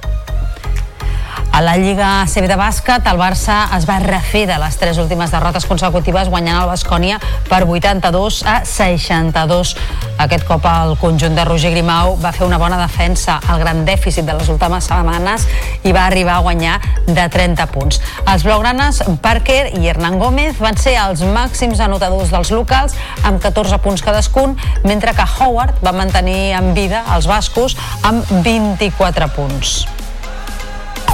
A 1.54 1.60
la 1.62 1.76
Lliga 1.78 2.24
CB 2.26 2.48
de 2.50 2.56
bàsquet, 2.58 3.04
el 3.06 3.14
Barça 3.14 3.68
es 3.76 3.84
va 3.86 4.00
refer 4.02 4.40
de 4.50 4.56
les 4.58 4.74
tres 4.74 4.96
últimes 4.98 5.30
derrotes 5.30 5.68
consecutives 5.70 6.26
guanyant 6.26 6.56
el 6.58 6.66
Bascònia 6.66 7.20
per 7.46 7.60
82 7.62 8.40
a 8.42 8.56
62. 8.66 9.70
Aquest 10.26 10.48
cop 10.48 10.66
el 10.66 10.96
conjunt 10.98 11.38
de 11.38 11.46
Roger 11.46 11.70
Grimau 11.70 12.18
va 12.18 12.34
fer 12.34 12.42
una 12.48 12.58
bona 12.58 12.80
defensa 12.82 13.38
al 13.46 13.62
gran 13.62 13.84
dèficit 13.86 14.26
de 14.26 14.34
les 14.34 14.50
últimes 14.50 14.90
setmanes 14.90 15.46
i 15.86 15.94
va 15.94 16.08
arribar 16.08 16.40
a 16.40 16.42
guanyar 16.42 16.80
de 17.06 17.30
30 17.38 17.70
punts. 17.70 18.02
Els 18.26 18.42
blaugranes 18.42 19.04
Parker 19.22 19.76
i 19.78 19.86
Hernán 19.86 20.18
Gómez 20.18 20.58
van 20.58 20.74
ser 20.74 20.98
els 21.06 21.22
màxims 21.22 21.78
anotadors 21.78 22.34
dels 22.34 22.50
locals 22.50 22.98
amb 23.22 23.38
14 23.38 23.78
punts 23.78 24.02
cadascun, 24.02 24.58
mentre 24.82 25.14
que 25.14 25.32
Howard 25.38 25.78
va 25.86 25.94
mantenir 25.94 26.56
en 26.58 26.74
vida 26.74 27.06
els 27.14 27.30
bascos 27.30 27.78
amb 28.02 28.26
24 28.42 29.36
punts. 29.38 29.84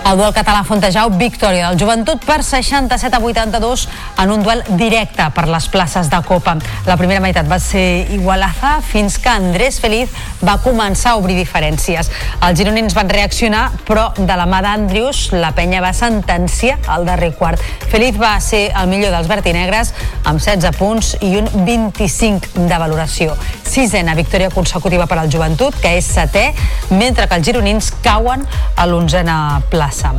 El 0.00 0.16
duel 0.16 0.32
català 0.34 0.62
Fontejau, 0.64 1.10
victòria 1.20 1.68
del 1.68 1.78
Joventut 1.78 2.24
per 2.24 2.40
67 2.42 3.14
a 3.14 3.20
82 3.20 3.82
en 4.22 4.30
un 4.32 4.42
duel 4.42 4.62
directe 4.80 5.26
per 5.36 5.44
les 5.46 5.66
places 5.68 6.08
de 6.10 6.18
Copa. 6.26 6.56
La 6.88 6.96
primera 6.98 7.20
meitat 7.20 7.46
va 7.46 7.60
ser 7.62 8.08
igualaza 8.16 8.78
fins 8.82 9.18
que 9.20 9.30
Andrés 9.30 9.78
Feliz 9.78 10.10
va 10.42 10.56
començar 10.64 11.12
a 11.12 11.20
obrir 11.20 11.36
diferències. 11.38 12.08
Els 12.40 12.58
gironins 12.58 12.96
van 12.96 13.12
reaccionar, 13.12 13.66
però 13.86 14.08
de 14.16 14.38
la 14.40 14.48
mà 14.50 14.62
d'Andrius, 14.64 15.28
la 15.36 15.52
penya 15.54 15.84
va 15.84 15.92
sentenciar 15.94 16.80
al 16.88 17.04
darrer 17.06 17.34
quart. 17.38 17.60
Feliz 17.92 18.18
va 18.18 18.32
ser 18.40 18.70
el 18.72 18.90
millor 18.90 19.14
dels 19.14 19.30
vertinegres 19.30 19.92
amb 20.24 20.40
16 20.40 20.80
punts 20.80 21.12
i 21.20 21.36
un 21.38 21.52
25 21.68 22.66
de 22.66 22.82
valoració. 22.82 23.36
Sisena 23.70 24.16
victòria 24.18 24.50
consecutiva 24.50 25.06
per 25.06 25.20
al 25.20 25.30
Joventut, 25.30 25.76
que 25.78 25.94
és 26.00 26.08
setè, 26.16 26.48
mentre 26.90 27.28
que 27.28 27.38
els 27.38 27.46
gironins 27.46 27.92
cauen 28.02 28.42
a 28.74 28.88
l'onzena 28.90 29.60
plaça 29.70 29.89
plaça. 29.90 30.14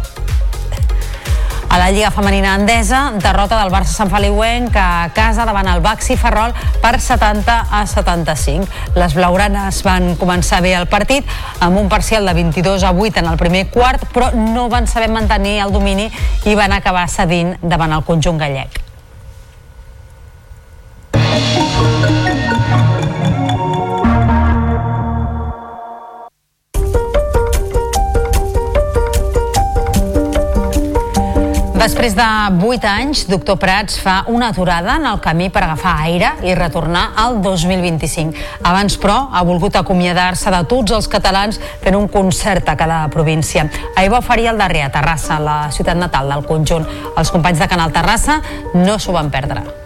A 1.70 1.78
la 1.78 1.90
Lliga 1.90 2.12
Femenina 2.12 2.54
Andesa, 2.54 3.14
derrota 3.16 3.56
del 3.62 3.72
Barça 3.72 3.96
Sant 3.96 4.10
Feliuenc 4.12 4.76
a 4.76 5.08
casa 5.16 5.46
davant 5.48 5.70
el 5.72 5.80
Baxi 5.80 6.18
Ferrol 6.20 6.52
per 6.84 7.00
70 7.00 7.56
a 7.72 7.86
75. 7.88 8.68
Les 9.00 9.16
blaugranes 9.16 9.80
van 9.88 10.18
començar 10.20 10.60
bé 10.60 10.76
el 10.76 10.90
partit 10.92 11.24
amb 11.64 11.80
un 11.80 11.88
parcial 11.88 12.28
de 12.28 12.36
22 12.36 12.84
a 12.84 12.92
8 12.92 13.24
en 13.24 13.32
el 13.32 13.40
primer 13.40 13.70
quart, 13.72 14.04
però 14.12 14.34
no 14.36 14.68
van 14.68 14.88
saber 14.88 15.08
mantenir 15.16 15.62
el 15.64 15.72
domini 15.72 16.12
i 16.44 16.60
van 16.60 16.76
acabar 16.76 17.08
cedint 17.08 17.56
davant 17.64 17.96
el 17.96 18.04
conjunt 18.04 18.44
gallec. 18.44 18.82
Després 31.82 32.14
de 32.14 32.26
8 32.62 32.86
anys, 32.86 33.24
doctor 33.26 33.56
Prats 33.58 33.96
fa 33.98 34.20
una 34.30 34.52
aturada 34.52 35.00
en 35.00 35.08
el 35.10 35.18
camí 35.24 35.48
per 35.50 35.64
agafar 35.66 35.96
aire 36.04 36.30
i 36.46 36.54
retornar 36.54 37.08
al 37.18 37.40
2025. 37.42 38.38
Abans, 38.70 39.00
però, 39.02 39.18
ha 39.34 39.42
volgut 39.42 39.80
acomiadar-se 39.82 40.54
de 40.54 40.62
tots 40.70 40.94
els 40.94 41.10
catalans 41.10 41.58
fent 41.82 41.98
un 41.98 42.06
concert 42.06 42.70
a 42.70 42.78
cada 42.78 43.02
província. 43.10 43.66
Ahir 43.96 44.14
va 44.14 44.22
oferir 44.22 44.52
el 44.54 44.62
darrer 44.62 44.86
a 44.86 44.94
Terrassa, 44.94 45.42
la 45.42 45.60
ciutat 45.74 45.98
natal 45.98 46.30
del 46.30 46.46
conjunt. 46.46 46.86
Els 47.18 47.34
companys 47.34 47.66
de 47.66 47.74
Canal 47.74 47.98
Terrassa 47.98 48.44
no 48.78 49.02
s'ho 49.02 49.18
van 49.18 49.34
perdre. 49.34 49.81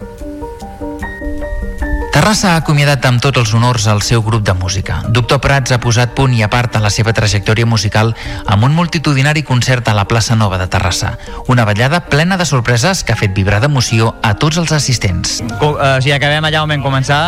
Terrassa 2.26 2.56
ha 2.56 2.58
acomiadat 2.58 3.04
amb 3.06 3.20
tots 3.22 3.38
els 3.38 3.52
honors 3.54 3.84
al 3.86 4.00
seu 4.02 4.18
grup 4.26 4.42
de 4.42 4.50
música. 4.58 4.96
Doctor 5.14 5.38
Prats 5.38 5.70
ha 5.70 5.76
posat 5.78 6.10
punt 6.18 6.32
i 6.34 6.40
a 6.42 6.48
part 6.50 6.74
a 6.74 6.80
la 6.82 6.90
seva 6.90 7.12
trajectòria 7.14 7.68
musical 7.70 8.08
amb 8.50 8.64
un 8.66 8.72
multitudinari 8.74 9.44
concert 9.46 9.86
a 9.86 9.94
la 9.94 10.08
plaça 10.10 10.34
Nova 10.34 10.58
de 10.58 10.66
Terrassa. 10.66 11.12
Una 11.46 11.62
ballada 11.68 12.00
plena 12.10 12.34
de 12.34 12.42
sorpreses 12.50 13.04
que 13.06 13.14
ha 13.14 13.20
fet 13.20 13.30
vibrar 13.36 13.60
d'emoció 13.62 14.16
a 14.26 14.32
tots 14.34 14.58
els 14.58 14.74
assistents. 14.74 15.36
Eh, 15.38 15.68
o 15.70 16.00
sigui, 16.00 16.16
acabem 16.16 16.48
allà 16.50 16.64
on 16.64 16.74
vam 16.74 16.82
començar, 16.82 17.20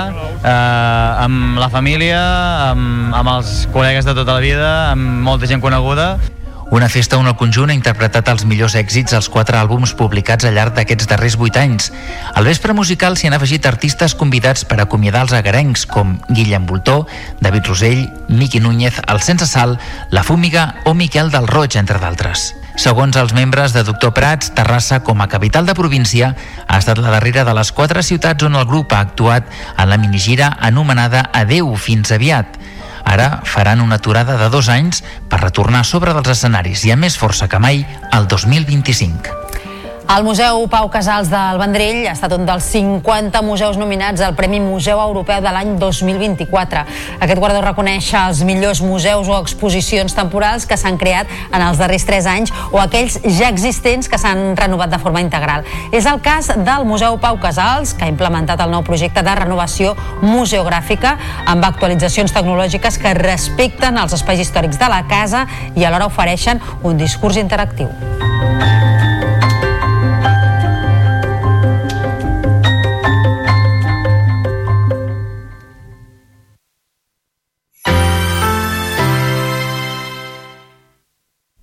eh, 0.43 0.51
amb 0.51 1.63
la 1.63 1.71
família, 1.71 2.19
amb, 2.73 3.15
amb 3.15 3.37
els 3.37 3.69
col·legues 3.71 4.03
de 4.03 4.17
tota 4.19 4.35
la 4.35 4.43
vida, 4.43 4.73
amb 4.97 5.23
molta 5.31 5.47
gent 5.47 5.63
coneguda. 5.63 6.17
Una 6.71 6.91
festa 6.91 7.17
on 7.17 7.27
el 7.27 7.37
conjunt 7.41 7.71
ha 7.73 7.75
interpretat 7.77 8.27
els 8.29 8.43
millors 8.45 8.75
èxits 8.77 9.15
als 9.17 9.31
quatre 9.33 9.57
àlbums 9.57 9.95
publicats 9.97 10.45
al 10.45 10.53
llarg 10.53 10.75
d'aquests 10.77 11.09
darrers 11.09 11.39
vuit 11.41 11.57
anys. 11.57 11.89
Al 12.37 12.45
vespre 12.45 12.75
musical 12.77 13.17
s'hi 13.17 13.31
han 13.31 13.37
afegit 13.39 13.65
artistes 13.67 14.13
convidats 14.15 14.67
per 14.69 14.77
acomiadar 14.83 15.23
els 15.25 15.33
agarencs, 15.33 15.87
com 15.89 16.19
Guillem 16.29 16.67
Voltó, 16.69 17.07
David 17.41 17.73
Rosell, 17.73 18.05
Miqui 18.29 18.61
Núñez, 18.61 19.01
el 19.09 19.23
Sense 19.25 19.49
Sal, 19.49 19.79
La 20.11 20.23
Fúmiga 20.23 20.83
o 20.85 20.93
Miquel 20.93 21.33
del 21.33 21.49
Roig, 21.49 21.79
entre 21.81 22.03
d'altres. 22.05 22.53
Segons 22.77 23.17
els 23.17 23.33
membres 23.33 23.73
de 23.73 23.83
Doctor 23.83 24.13
Prats, 24.15 24.53
Terrassa, 24.55 25.01
com 25.03 25.25
a 25.25 25.27
capital 25.33 25.65
de 25.67 25.75
província, 25.75 26.35
ha 26.69 26.79
estat 26.79 27.01
la 27.01 27.17
darrera 27.17 27.49
de 27.49 27.57
les 27.57 27.73
quatre 27.73 28.05
ciutats 28.05 28.45
on 28.45 28.61
el 28.61 28.69
grup 28.69 28.93
ha 28.93 29.01
actuat 29.09 29.49
en 29.73 29.89
la 29.89 29.97
minigira 29.97 30.53
anomenada 30.61 31.31
Adeu, 31.33 31.73
fins 31.81 32.13
aviat. 32.13 32.61
Ara 33.09 33.41
faran 33.49 33.81
una 33.81 33.97
aturada 33.97 34.37
de 34.37 34.51
dos 34.53 34.69
anys 34.69 35.01
per 35.33 35.41
retornar 35.41 35.85
sobre 35.89 36.13
dels 36.13 36.37
escenaris 36.37 36.85
i 36.85 36.93
amb 36.93 37.09
més 37.09 37.17
força 37.17 37.49
que 37.49 37.61
mai 37.63 37.87
el 38.13 38.29
2025. 38.29 39.48
El 40.09 40.25
Museu 40.25 40.63
Pau 40.73 40.87
Casals 40.89 41.29
del 41.29 41.59
Vendrell 41.61 42.07
ha 42.09 42.15
estat 42.15 42.33
un 42.33 42.47
dels 42.49 42.65
50 42.73 43.43
museus 43.45 43.77
nominats 43.77 44.23
al 44.25 44.33
Premi 44.39 44.57
Museu 44.65 45.03
Europeu 45.03 45.43
de 45.45 45.51
l'any 45.53 45.75
2024. 45.77 46.85
Aquest 47.21 47.43
guardó 47.43 47.61
reconeix 47.61 48.09
els 48.17 48.41
millors 48.49 48.81
museus 48.81 49.29
o 49.29 49.37
exposicions 49.37 50.17
temporals 50.17 50.65
que 50.65 50.79
s'han 50.81 50.97
creat 50.97 51.29
en 51.53 51.61
els 51.61 51.77
darrers 51.77 52.09
3 52.09 52.31
anys 52.33 52.55
o 52.73 52.81
aquells 52.81 53.19
ja 53.37 53.53
existents 53.53 54.09
que 54.09 54.17
s'han 54.17 54.57
renovat 54.57 54.97
de 54.97 55.03
forma 55.03 55.21
integral. 55.21 55.69
És 55.93 56.09
el 56.09 56.25
cas 56.25 56.49
del 56.57 56.89
Museu 56.89 57.21
Pau 57.21 57.37
Casals, 57.45 57.93
que 57.93 58.09
ha 58.09 58.13
implementat 58.15 58.65
el 58.65 58.73
nou 58.73 58.89
projecte 58.89 59.21
de 59.21 59.37
renovació 59.37 59.93
museogràfica 60.25 61.19
amb 61.45 61.69
actualitzacions 61.69 62.33
tecnològiques 62.33 62.97
que 62.97 63.13
respecten 63.21 64.01
els 64.01 64.17
espais 64.17 64.41
històrics 64.41 64.81
de 64.81 64.89
la 64.89 65.05
casa 65.05 65.45
i 65.77 65.85
alhora 65.85 66.09
ofereixen 66.09 66.65
un 66.81 66.97
discurs 66.97 67.37
interactiu. 67.37 67.93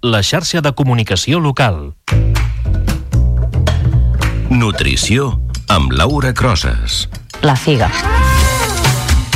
La 0.06 0.22
xarxa 0.22 0.62
de 0.62 0.72
comunicació 0.78 1.40
local. 1.42 1.96
Nutrició 4.54 5.32
amb 5.68 5.96
Laura 5.98 6.32
Crosses. 6.34 7.08
La 7.42 7.56
figa. 7.58 7.90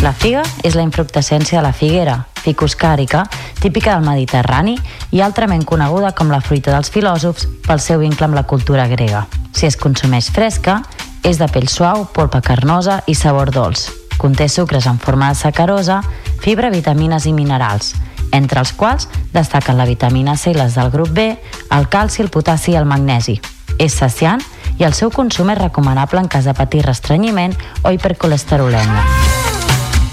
La 0.03 0.13
figa 0.13 0.43
és 0.63 0.77
la 0.77 0.85
infructescència 0.85 1.57
de 1.57 1.63
la 1.65 1.73
figuera, 1.73 2.19
ficus 2.37 2.77
càrica, 2.77 3.23
típica 3.59 3.95
del 3.95 4.05
Mediterrani 4.05 4.77
i 5.11 5.23
altrament 5.25 5.65
coneguda 5.65 6.13
com 6.13 6.29
la 6.29 6.39
fruita 6.39 6.75
dels 6.75 6.93
filòsofs 6.93 7.47
pel 7.65 7.81
seu 7.81 8.03
vincle 8.05 8.29
amb 8.29 8.37
la 8.37 8.45
cultura 8.45 8.85
grega. 8.91 9.25
Si 9.51 9.65
es 9.65 9.75
consumeix 9.75 10.29
fresca, 10.29 10.83
és 11.25 11.41
de 11.41 11.49
pell 11.49 11.67
suau, 11.67 12.05
polpa 12.13 12.43
carnosa 12.45 13.01
i 13.07 13.17
sabor 13.17 13.49
dolç. 13.49 13.89
Conté 14.21 14.45
sucres 14.47 14.85
en 14.85 15.01
forma 15.01 15.33
de 15.33 15.41
sacarosa, 15.41 16.03
fibra, 16.43 16.69
vitamines 16.69 17.25
i 17.25 17.33
minerals, 17.33 17.95
entre 18.31 18.61
els 18.61 18.73
quals 18.73 19.07
destaquen 19.33 19.77
la 19.77 19.87
vitamina 19.89 20.35
C 20.37 20.51
i 20.51 20.57
les 20.57 20.75
del 20.75 20.91
grup 20.91 21.11
B, 21.15 21.31
el 21.71 21.89
calci, 21.89 22.21
el 22.21 22.29
potassi 22.29 22.73
i 22.73 22.79
el 22.79 22.85
magnesi. 22.89 23.39
És 23.79 23.95
saciant 23.95 24.41
i 24.79 24.85
el 24.87 24.93
seu 24.93 25.11
consum 25.11 25.49
és 25.53 25.59
recomanable 25.59 26.21
en 26.21 26.27
cas 26.27 26.45
de 26.45 26.53
patir 26.53 26.85
restrenyiment 26.85 27.55
o 27.83 27.91
hipercolesterolèmia. 27.91 29.03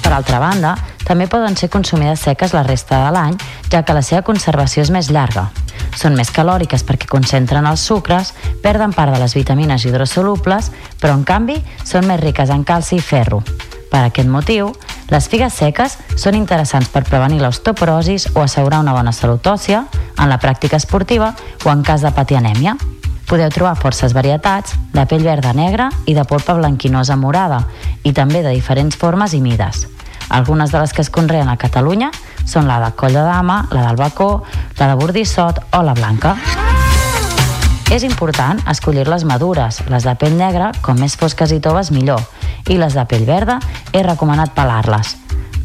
Per 0.02 0.12
altra 0.14 0.38
banda, 0.38 0.76
també 1.06 1.26
poden 1.30 1.56
ser 1.58 1.70
consumides 1.70 2.22
seques 2.26 2.54
la 2.54 2.62
resta 2.66 3.04
de 3.04 3.12
l'any, 3.14 3.38
ja 3.70 3.82
que 3.82 3.94
la 3.94 4.02
seva 4.06 4.22
conservació 4.26 4.82
és 4.86 4.90
més 4.94 5.10
llarga. 5.10 5.48
Són 5.96 6.14
més 6.18 6.30
calòriques 6.34 6.84
perquè 6.86 7.08
concentren 7.10 7.66
els 7.66 7.82
sucres, 7.86 8.34
perden 8.62 8.94
part 8.94 9.14
de 9.14 9.22
les 9.22 9.34
vitamines 9.34 9.86
hidrosolubles, 9.86 10.70
però 11.00 11.14
en 11.14 11.24
canvi 11.24 11.58
són 11.84 12.06
més 12.10 12.20
riques 12.20 12.50
en 12.50 12.66
calci 12.66 13.00
i 13.00 13.02
ferro. 13.02 13.42
Per 13.96 14.02
aquest 14.04 14.28
motiu, 14.28 14.74
les 15.08 15.24
figues 15.32 15.54
seques 15.56 15.94
són 16.20 16.36
interessants 16.36 16.90
per 16.92 17.00
prevenir 17.08 17.38
l'osteoporosis 17.40 18.26
o 18.34 18.42
assegurar 18.42 18.82
una 18.82 18.92
bona 18.92 19.14
salut 19.16 19.48
òssia, 19.48 19.86
en 20.20 20.28
la 20.28 20.36
pràctica 20.36 20.76
esportiva 20.76 21.30
o 21.64 21.70
en 21.72 21.80
cas 21.80 22.04
de 22.04 22.10
patir 22.12 22.36
anèmia. 22.36 22.74
Podeu 23.24 23.48
trobar 23.54 23.72
forces 23.80 24.12
varietats 24.12 24.76
de 24.92 25.06
pell 25.08 25.24
verda 25.24 25.54
negra 25.56 25.88
i 26.04 26.12
de 26.12 26.26
polpa 26.28 26.58
blanquinosa 26.60 27.16
morada 27.16 27.62
i 28.04 28.12
també 28.12 28.44
de 28.44 28.52
diferents 28.52 29.00
formes 29.00 29.32
i 29.32 29.40
mides. 29.40 29.86
Algunes 30.28 30.76
de 30.76 30.84
les 30.84 30.92
que 30.92 31.00
es 31.00 31.10
conreen 31.10 31.48
a 31.48 31.56
Catalunya 31.56 32.12
són 32.44 32.68
la 32.68 32.82
de 32.84 32.92
coll 33.00 33.16
de 33.16 33.24
dama, 33.24 33.62
la 33.72 33.88
del 33.88 33.96
bacó, 33.96 34.42
la 34.76 34.92
de 34.92 35.00
bordissot 35.00 35.64
o 35.72 35.82
la 35.82 35.96
blanca. 35.96 36.36
És 37.86 38.02
important 38.02 38.58
escollir 38.66 39.04
les 39.06 39.22
madures, 39.24 39.78
les 39.86 40.02
de 40.02 40.14
pell 40.18 40.34
negra, 40.34 40.72
com 40.82 40.98
més 40.98 41.14
fosques 41.14 41.52
i 41.54 41.60
toves 41.62 41.92
millor, 41.94 42.22
i 42.66 42.80
les 42.80 42.96
de 42.98 43.04
pell 43.06 43.22
verda 43.28 43.60
és 43.92 44.02
recomanat 44.02 44.56
pelar-les. 44.56 45.14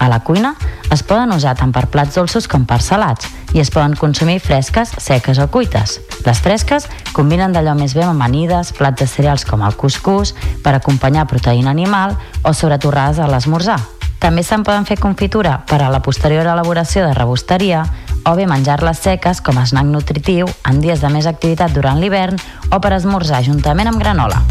A 0.01 0.09
la 0.09 0.19
cuina 0.25 0.53
es 0.93 1.01
poden 1.01 1.33
usar 1.33 1.55
tant 1.57 1.73
per 1.73 1.87
plats 1.93 2.17
dolços 2.17 2.47
com 2.49 2.67
per 2.69 2.79
salats 2.81 3.27
i 3.53 3.61
es 3.61 3.69
poden 3.73 3.95
consumir 3.97 4.39
fresques, 4.41 4.93
seques 4.97 5.41
o 5.41 5.47
cuites. 5.49 5.97
Les 6.25 6.41
fresques 6.41 6.85
combinen 7.13 7.53
d'allò 7.53 7.73
més 7.77 7.93
bé 7.97 8.05
amb 8.05 8.13
amanides, 8.13 8.73
plats 8.77 9.01
de 9.01 9.09
cereals 9.09 9.45
com 9.45 9.65
el 9.65 9.73
cuscús, 9.77 10.35
per 10.61 10.75
acompanyar 10.77 11.25
proteïna 11.29 11.73
animal 11.73 12.15
o 12.43 12.53
sobre 12.53 12.77
torrades 12.77 13.17
a 13.17 13.29
l'esmorzar. 13.29 13.79
També 14.21 14.45
se'n 14.45 14.61
poden 14.61 14.85
fer 14.85 14.99
confitura 15.01 15.59
per 15.65 15.81
a 15.81 15.89
la 15.89 16.01
posterior 16.05 16.45
elaboració 16.45 17.07
de 17.07 17.13
rebosteria 17.17 17.81
o 18.25 18.35
bé 18.35 18.47
menjar-les 18.49 18.99
seques 19.01 19.41
com 19.41 19.57
a 19.57 19.65
snack 19.65 19.87
nutritiu 19.89 20.49
en 20.69 20.81
dies 20.81 21.01
de 21.01 21.09
més 21.13 21.27
activitat 21.29 21.73
durant 21.73 21.99
l'hivern 21.99 22.39
o 22.71 22.79
per 22.81 22.93
esmorzar 22.97 23.43
juntament 23.45 23.91
amb 23.91 24.01
granola. 24.01 24.41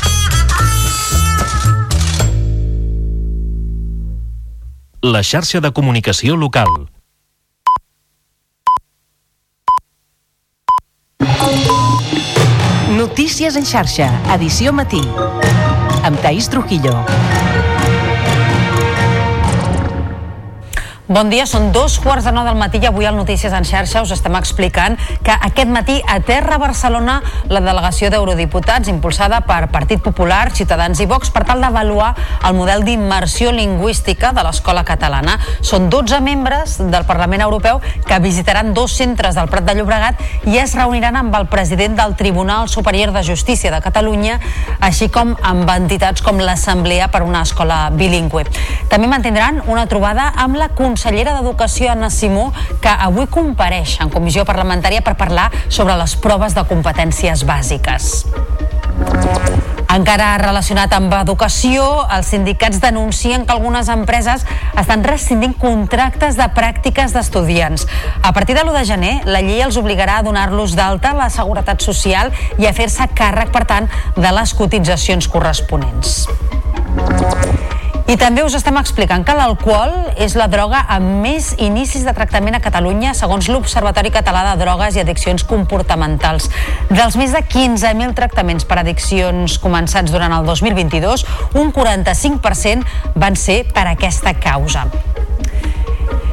La 5.02 5.22
xarxa 5.24 5.62
de 5.64 5.70
comunicació 5.72 6.36
local. 6.36 6.68
Notícies 13.00 13.56
en 13.56 13.64
xarxa, 13.64 14.10
edició 14.34 14.74
matí. 14.76 15.00
Amb 16.04 16.20
Taís 16.20 16.50
Trujillo. 16.52 16.98
Bon 21.10 21.26
dia, 21.26 21.42
són 21.42 21.72
dos 21.74 21.96
quarts 21.98 22.22
de 22.22 22.30
nou 22.30 22.44
del 22.46 22.54
matí 22.54 22.78
i 22.78 22.86
avui 22.86 23.02
al 23.08 23.16
Notícies 23.18 23.50
en 23.50 23.64
xarxa 23.66 23.98
us 24.04 24.12
estem 24.14 24.36
explicant 24.38 24.94
que 25.26 25.34
aquest 25.34 25.66
matí 25.74 25.96
a 26.06 26.20
Terra 26.22 26.54
Barcelona 26.62 27.16
la 27.50 27.58
delegació 27.64 28.12
d'eurodiputats 28.12 28.86
impulsada 28.92 29.40
per 29.42 29.72
Partit 29.74 29.98
Popular, 30.04 30.52
Ciutadans 30.54 31.00
i 31.02 31.08
Vox 31.10 31.32
per 31.34 31.42
tal 31.48 31.64
d'avaluar 31.66 32.12
el 32.46 32.54
model 32.54 32.84
d'immersió 32.86 33.50
lingüística 33.50 34.30
de 34.30 34.44
l'escola 34.46 34.84
catalana. 34.86 35.34
Són 35.66 35.88
12 35.90 36.20
membres 36.22 36.76
del 36.78 37.08
Parlament 37.10 37.42
Europeu 37.42 37.82
que 38.06 38.20
visitaran 38.22 38.70
dos 38.70 38.94
centres 38.94 39.34
del 39.34 39.50
Prat 39.50 39.66
de 39.66 39.74
Llobregat 39.80 40.22
i 40.46 40.62
es 40.62 40.76
reuniran 40.78 41.18
amb 41.18 41.34
el 41.40 41.48
president 41.50 41.98
del 41.98 42.14
Tribunal 42.14 42.70
Superior 42.70 43.10
de 43.10 43.24
Justícia 43.26 43.74
de 43.74 43.82
Catalunya, 43.82 44.38
així 44.78 45.10
com 45.10 45.34
amb 45.42 45.74
entitats 45.74 46.22
com 46.22 46.38
l'Assemblea 46.38 47.10
per 47.10 47.26
una 47.26 47.42
escola 47.42 47.82
bilingüe. 47.90 48.46
També 48.86 49.10
mantindran 49.10 49.64
una 49.66 49.88
trobada 49.90 50.30
amb 50.38 50.54
la 50.54 50.70
consellera 51.00 51.32
d'Educació, 51.32 51.88
Anna 51.88 52.10
Simó, 52.12 52.50
que 52.84 52.90
avui 52.92 53.24
compareix 53.32 53.94
en 54.04 54.10
comissió 54.12 54.44
parlamentària 54.44 55.00
per 55.00 55.14
parlar 55.16 55.46
sobre 55.72 55.94
les 55.96 56.12
proves 56.20 56.52
de 56.52 56.60
competències 56.68 57.40
bàsiques. 57.48 58.26
Encara 59.90 60.26
relacionat 60.42 60.92
amb 60.92 61.16
educació, 61.16 61.86
els 62.12 62.28
sindicats 62.34 62.82
denuncien 62.84 63.46
que 63.46 63.56
algunes 63.56 63.88
empreses 63.88 64.44
estan 64.76 65.00
rescindint 65.08 65.56
contractes 65.56 66.36
de 66.36 66.50
pràctiques 66.52 67.16
d'estudiants. 67.16 67.88
A 68.20 68.34
partir 68.36 68.58
de 68.60 68.66
l'1 68.66 68.76
de 68.76 68.84
gener, 68.92 69.16
la 69.24 69.40
llei 69.40 69.64
els 69.64 69.80
obligarà 69.80 70.20
a 70.20 70.26
donar-los 70.28 70.76
d'alta 70.76 71.14
a 71.14 71.20
la 71.24 71.32
Seguretat 71.32 71.80
Social 71.80 72.28
i 72.60 72.68
a 72.68 72.76
fer-se 72.76 73.08
càrrec, 73.16 73.56
per 73.56 73.64
tant, 73.64 73.88
de 74.20 74.36
les 74.36 74.52
cotitzacions 74.52 75.32
corresponents. 75.32 76.26
I 78.10 78.16
també 78.18 78.42
us 78.42 78.56
estem 78.58 78.74
explicant 78.80 79.22
que 79.22 79.34
l'alcohol 79.38 79.92
és 80.18 80.32
la 80.34 80.48
droga 80.50 80.80
amb 80.90 81.20
més 81.22 81.52
inicis 81.62 82.02
de 82.02 82.10
tractament 82.16 82.56
a 82.58 82.60
Catalunya 82.64 83.12
segons 83.14 83.46
l'Observatori 83.46 84.10
Català 84.10 84.40
de 84.48 84.64
Drogues 84.64 84.98
i 84.98 85.02
Addiccions 85.04 85.44
Comportamentals. 85.46 86.48
Dels 86.90 87.14
més 87.20 87.30
de 87.30 87.44
15.000 87.44 88.16
tractaments 88.18 88.66
per 88.66 88.80
addiccions 88.82 89.60
començats 89.62 90.10
durant 90.10 90.34
el 90.34 90.48
2022, 90.48 91.22
un 91.62 91.70
45% 91.70 93.14
van 93.14 93.38
ser 93.38 93.60
per 93.70 93.86
aquesta 93.92 94.34
causa. 94.42 94.88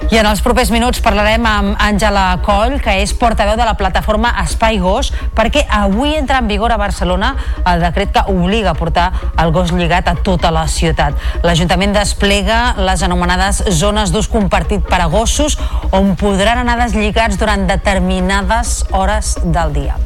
I 0.07 0.15
en 0.21 0.27
els 0.29 0.39
propers 0.39 0.69
minuts 0.71 1.01
parlarem 1.03 1.43
amb 1.43 1.81
Àngela 1.83 2.37
Coll, 2.45 2.77
que 2.79 2.93
és 3.01 3.11
portaveu 3.19 3.57
de 3.59 3.65
la 3.67 3.73
plataforma 3.75 4.29
Espai 4.39 4.79
Gos, 4.79 5.09
perquè 5.35 5.65
avui 5.67 6.15
entra 6.15 6.39
en 6.39 6.47
vigor 6.47 6.71
a 6.71 6.77
Barcelona 6.79 7.33
el 7.67 7.83
decret 7.83 8.13
que 8.15 8.23
obliga 8.31 8.71
a 8.71 8.79
portar 8.79 9.09
el 9.43 9.51
gos 9.51 9.73
lligat 9.75 10.07
a 10.07 10.15
tota 10.23 10.47
la 10.55 10.63
ciutat. 10.71 11.19
L'Ajuntament 11.43 11.91
desplega 11.97 12.77
les 12.79 13.03
anomenades 13.03 13.65
zones 13.81 14.15
d'ús 14.15 14.31
compartit 14.31 14.87
per 14.87 15.01
a 15.03 15.09
gossos, 15.11 15.59
on 15.91 16.15
podran 16.15 16.63
anar 16.63 16.79
deslligats 16.85 17.35
durant 17.35 17.67
determinades 17.67 18.85
hores 18.95 19.35
del 19.43 19.75
dia. 19.75 19.99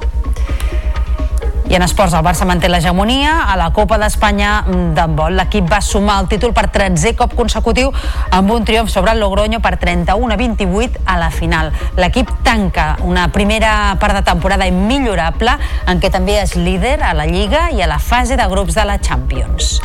I 1.72 1.76
en 1.77 1.85
esports, 1.85 2.11
el 2.11 2.23
Barça 2.26 2.43
manté 2.43 2.68
l'hegemonia. 2.68 3.45
A 3.48 3.53
la 3.56 3.69
Copa 3.72 3.95
d'Espanya 3.95 4.65
d'handbol, 4.68 5.38
l'equip 5.39 5.69
va 5.72 5.80
sumar 5.80 6.18
el 6.19 6.27
títol 6.27 6.52
per 6.52 6.65
13è 6.68 7.14
cop 7.15 7.31
consecutiu 7.38 7.93
amb 8.35 8.52
un 8.52 8.68
triomf 8.68 8.91
sobre 8.91 9.14
el 9.15 9.23
Logroño 9.23 9.61
per 9.64 9.77
31 9.80 10.35
a 10.35 10.38
28 10.41 11.06
a 11.06 11.15
la 11.22 11.31
final. 11.31 11.72
L'equip 11.95 12.27
tanca 12.43 12.98
una 13.07 13.30
primera 13.31 13.95
part 14.03 14.19
de 14.19 14.26
temporada 14.27 14.68
immillorable 14.68 15.56
en 15.88 16.03
què 16.03 16.11
també 16.11 16.41
és 16.41 16.57
líder 16.60 16.98
a 17.07 17.15
la 17.15 17.30
Lliga 17.31 17.69
i 17.72 17.80
a 17.80 17.88
la 17.88 18.03
fase 18.03 18.35
de 18.35 18.52
grups 18.52 18.76
de 18.76 18.89
la 18.91 18.99
Champions. 18.99 19.77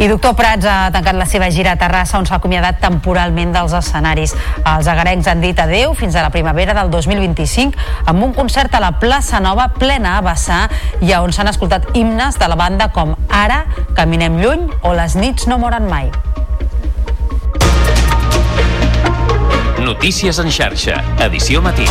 I 0.00 0.08
Doctor 0.08 0.32
Prats 0.32 0.64
ha 0.64 0.88
tancat 0.92 1.16
la 1.18 1.26
seva 1.28 1.50
gira 1.52 1.74
a 1.74 1.78
Terrassa 1.78 2.16
on 2.16 2.24
s'ha 2.26 2.38
acomiadat 2.40 2.78
temporalment 2.80 3.52
dels 3.52 3.74
escenaris. 3.76 4.32
Els 4.64 4.88
agarencs 4.88 5.28
han 5.28 5.44
dit 5.44 5.58
adeu 5.60 5.92
fins 5.98 6.16
a 6.16 6.24
la 6.24 6.32
primavera 6.32 6.72
del 6.78 6.90
2025 6.90 8.08
amb 8.08 8.24
un 8.24 8.32
concert 8.32 8.72
a 8.74 8.80
la 8.80 8.94
plaça 9.02 9.40
Nova 9.44 9.68
plena 9.76 10.16
a 10.16 10.24
vessar 10.24 10.64
i 11.04 11.12
on 11.20 11.32
s'han 11.32 11.52
escoltat 11.52 11.92
himnes 11.92 12.40
de 12.40 12.48
la 12.48 12.56
banda 12.56 12.88
com 12.88 13.14
Ara, 13.28 13.64
Caminem 13.94 14.40
lluny 14.40 14.68
o 14.82 14.96
Les 14.96 15.16
nits 15.16 15.46
no 15.46 15.60
moren 15.60 15.88
mai. 15.88 16.08
Notícies 19.82 20.38
en 20.38 20.48
xarxa, 20.50 21.02
edició 21.26 21.60
matí. 21.60 21.84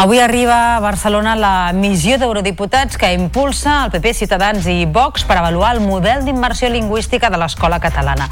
Avui 0.00 0.18
arriba 0.18 0.76
a 0.76 0.80
Barcelona 0.80 1.34
la 1.36 1.72
missió 1.76 2.16
d'eurodiputats 2.16 2.96
que 2.96 3.10
impulsa 3.12 3.82
el 3.84 3.90
PP, 3.92 4.14
Ciutadans 4.16 4.64
i 4.64 4.86
Vox 4.88 5.26
per 5.28 5.36
avaluar 5.36 5.74
el 5.74 5.82
model 5.84 6.22
d'immersió 6.24 6.70
lingüística 6.72 7.28
de 7.28 7.36
l'escola 7.36 7.76
catalana. 7.84 8.30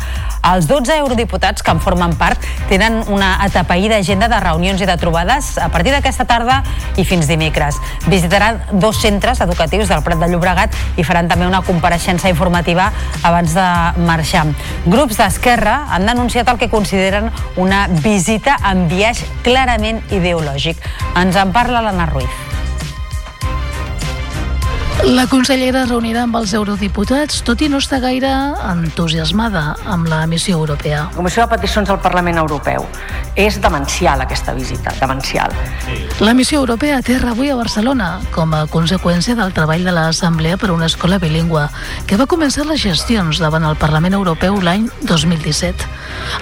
Els 0.48 0.64
12 0.64 0.96
eurodiputats 0.96 1.60
que 1.60 1.74
en 1.74 1.82
formen 1.84 2.14
part 2.16 2.40
tenen 2.70 3.02
una 3.12 3.34
atapeïda 3.44 3.98
agenda 4.00 4.30
de 4.32 4.38
reunions 4.40 4.80
i 4.80 4.88
de 4.88 4.94
trobades 4.96 5.50
a 5.60 5.68
partir 5.68 5.92
d'aquesta 5.92 6.24
tarda 6.24 6.62
i 6.96 7.04
fins 7.04 7.28
dimecres. 7.28 7.76
Visitaran 8.06 8.62
dos 8.72 9.02
centres 9.02 9.44
educatius 9.44 9.92
del 9.92 10.00
Prat 10.06 10.24
de 10.24 10.30
Llobregat 10.32 10.72
i 10.96 11.04
faran 11.04 11.28
també 11.28 11.44
una 11.44 11.60
compareixença 11.68 12.32
informativa 12.32 12.88
abans 13.20 13.52
de 13.52 13.68
marxar. 14.08 14.46
Grups 14.86 15.20
d'Esquerra 15.20 15.82
han 15.92 16.08
denunciat 16.08 16.48
el 16.48 16.56
que 16.56 16.72
consideren 16.72 17.28
una 17.60 17.84
visita 18.00 18.56
amb 18.64 18.88
biaix 18.88 19.20
clarament 19.44 20.00
ideològic. 20.08 20.80
Ens 21.18 21.36
en 21.36 21.52
parla 21.58 21.80
l'Anna 21.80 22.04
Ruiz. 22.04 22.47
La 25.06 25.28
consellera 25.30 25.84
es 25.84 25.90
reunirà 25.92 26.24
amb 26.26 26.36
els 26.40 26.50
eurodiputats, 26.58 27.38
tot 27.46 27.60
i 27.62 27.68
no 27.70 27.78
estar 27.78 28.00
gaire 28.02 28.28
entusiasmada 28.66 29.76
amb 29.86 30.08
la 30.10 30.24
missió 30.26 30.56
europea. 30.58 31.04
La 31.04 31.16
Comissió 31.16 31.44
de 31.44 31.52
Peticions 31.54 31.88
del 31.88 32.00
Parlament 32.02 32.40
Europeu. 32.42 32.84
És 33.38 33.60
demencial 33.62 34.20
aquesta 34.20 34.52
visita, 34.56 34.92
demencial. 34.98 35.54
La 36.18 36.34
missió 36.34 36.58
europea 36.58 36.98
aterra 36.98 37.30
avui 37.30 37.48
a 37.48 37.56
Barcelona 37.56 38.10
com 38.34 38.52
a 38.58 38.64
conseqüència 38.66 39.38
del 39.38 39.54
treball 39.54 39.86
de 39.86 39.94
l'Assemblea 39.94 40.58
per 40.58 40.72
una 40.74 40.90
escola 40.90 41.20
bilingüe, 41.22 41.68
que 42.10 42.18
va 42.18 42.26
començar 42.26 42.66
les 42.66 42.82
gestions 42.82 43.38
davant 43.38 43.64
el 43.70 43.78
Parlament 43.78 44.18
Europeu 44.18 44.58
l'any 44.60 44.90
2017. 45.06 45.88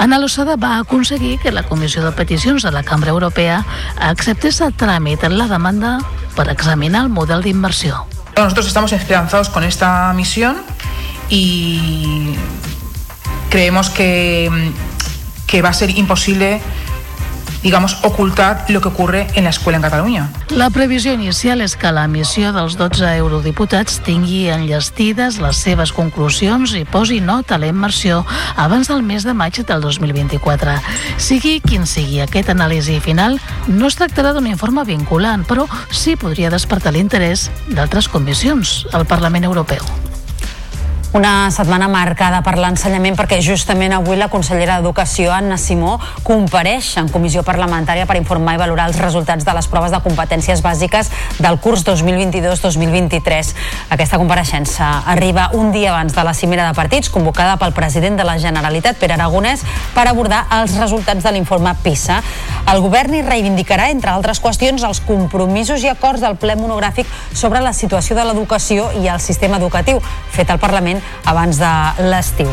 Ana 0.01 0.19
Losada 0.19 0.57
va 0.57 0.79
aconseguir 0.81 1.37
que 1.45 1.53
la 1.53 1.69
Comissió 1.69 2.03
de 2.03 2.17
Peticions 2.17 2.65
de 2.65 2.73
la 2.73 2.83
Cambra 2.83 3.13
Europea 3.13 3.63
acceptés 4.01 4.63
el 4.65 4.73
tràmit 4.73 5.29
en 5.29 5.37
la 5.37 5.47
demanda 5.53 5.99
per 6.35 6.49
examinar 6.49 7.05
el 7.05 7.13
model 7.13 7.45
d'immersió. 7.45 8.07
Nosotros 8.37 8.67
estamos 8.67 8.93
esperanzados 8.93 9.49
con 9.49 9.65
esta 9.65 10.13
misión 10.13 10.57
y 11.29 12.35
creemos 13.49 13.89
que, 13.89 14.73
que 15.47 15.63
va 15.63 15.71
a 15.71 15.73
ser 15.73 15.91
imposible 15.91 16.61
digamos, 17.67 17.99
ocultar 18.05 18.65
lo 18.69 18.81
que 18.81 18.87
ocurre 18.87 19.27
en 19.35 19.43
la 19.43 19.51
escuela 19.51 19.77
en 19.79 19.83
Cataluña. 19.83 20.31
La 20.51 20.71
previsió 20.71 21.13
inicial 21.13 21.59
és 21.61 21.75
que 21.75 21.91
la 21.91 22.05
missió 22.07 22.53
dels 22.55 22.77
12 22.79 23.11
eurodiputats 23.19 23.99
tingui 24.07 24.45
enllestides 24.55 25.41
les 25.43 25.65
seves 25.67 25.91
conclusions 25.91 26.77
i 26.79 26.85
posi 26.87 27.19
nota 27.19 27.57
a 27.57 27.59
la 27.59 27.67
immersió 27.67 28.23
abans 28.55 28.87
del 28.87 29.03
mes 29.03 29.27
de 29.27 29.35
maig 29.35 29.59
del 29.67 29.83
2024. 29.83 30.79
Sigui 31.19 31.59
quin 31.59 31.91
sigui 31.91 32.23
aquest 32.23 32.55
anàlisi 32.55 33.01
final, 33.03 33.41
no 33.67 33.91
es 33.91 33.99
tractarà 33.99 34.31
d'un 34.31 34.47
informe 34.47 34.87
vinculant, 34.87 35.43
però 35.43 35.67
sí 35.91 36.15
podria 36.15 36.55
despertar 36.55 36.95
l'interès 36.95 37.51
d'altres 37.67 38.07
comissions 38.07 38.85
al 38.95 39.11
Parlament 39.11 39.51
Europeu. 39.51 40.06
Una 41.17 41.49
setmana 41.49 41.87
marcada 41.89 42.43
per 42.45 42.59
l'ensenyament 42.61 43.15
perquè 43.17 43.39
justament 43.41 43.95
avui 43.97 44.19
la 44.21 44.27
consellera 44.29 44.75
d'Educació, 44.77 45.31
Anna 45.33 45.57
Simó, 45.57 45.95
compareix 46.27 46.91
en 47.01 47.07
comissió 47.09 47.41
parlamentària 47.41 48.05
per 48.05 48.19
informar 48.19 48.53
i 48.53 48.61
valorar 48.61 48.91
els 48.91 48.99
resultats 49.01 49.47
de 49.47 49.55
les 49.57 49.69
proves 49.73 49.95
de 49.95 50.01
competències 50.05 50.61
bàsiques 50.61 51.09
del 51.39 51.57
curs 51.65 51.87
2022-2023. 51.89 53.55
Aquesta 53.97 54.19
compareixença 54.21 54.91
arriba 55.15 55.47
un 55.57 55.73
dia 55.73 55.95
abans 55.95 56.13
de 56.13 56.27
la 56.27 56.35
cimera 56.37 56.69
de 56.69 56.77
partits 56.77 57.09
convocada 57.09 57.57
pel 57.57 57.73
president 57.73 58.21
de 58.21 58.29
la 58.29 58.37
Generalitat, 58.37 59.01
Pere 59.01 59.17
Aragonès, 59.17 59.65
per 59.97 60.05
abordar 60.11 60.43
els 60.59 60.77
resultats 60.77 61.25
de 61.25 61.33
l'informe 61.33 61.73
PISA. 61.81 62.21
El 62.69 62.85
govern 62.85 63.17
hi 63.17 63.25
reivindicarà, 63.25 63.89
entre 63.95 64.13
altres 64.13 64.43
qüestions, 64.45 64.85
els 64.85 65.01
compromisos 65.09 65.81
i 65.81 65.89
acords 65.89 66.21
del 66.21 66.37
ple 66.37 66.61
monogràfic 66.61 67.09
sobre 67.33 67.65
la 67.65 67.73
situació 67.73 68.21
de 68.21 68.29
l'educació 68.29 68.91
i 69.01 69.09
el 69.09 69.25
sistema 69.25 69.57
educatiu, 69.57 70.05
fet 70.37 70.53
al 70.53 70.61
Parlament 70.61 71.06
abans 71.27 71.59
de 71.59 71.75
l'estiu. 72.11 72.51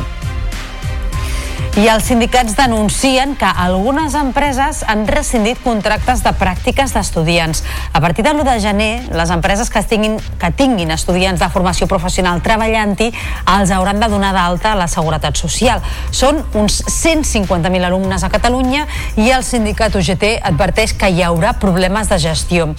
I 1.74 1.88
els 1.90 2.06
sindicats 2.06 2.54
denuncien 2.54 3.32
que 3.34 3.48
algunes 3.50 4.14
empreses 4.14 4.84
han 4.86 5.08
rescindit 5.10 5.58
contractes 5.64 6.20
de 6.22 6.30
pràctiques 6.38 6.91
d'estudiants. 6.94 7.64
A 7.98 8.00
partir 8.00 8.22
de 8.22 8.30
l'1 8.30 8.44
de 8.45 8.58
gener, 8.62 8.91
les 9.10 9.32
empreses 9.34 9.72
que 9.74 9.82
tinguin, 9.82 10.20
que 10.38 10.52
tinguin 10.54 10.94
estudiants 10.94 11.41
de 11.41 11.48
formació 11.50 11.88
professional 11.90 12.44
treballant-hi 12.45 13.08
els 13.56 13.74
hauran 13.74 13.98
de 14.04 14.10
donar 14.12 14.36
d'alta 14.38 14.76
a 14.76 14.78
la 14.78 14.86
Seguretat 14.86 15.34
Social. 15.34 15.82
Són 16.14 16.44
uns 16.54 16.78
150.000 16.86 17.90
alumnes 17.90 18.22
a 18.22 18.30
Catalunya 18.30 18.86
i 19.18 19.32
el 19.34 19.41
sindicat 19.41 19.98
UGT 19.98 20.45
adverteix 20.52 20.94
que 20.94 21.10
hi 21.10 21.26
haurà 21.26 21.56
problemes 21.58 22.06
de 22.14 22.22
gestió. 22.22 22.70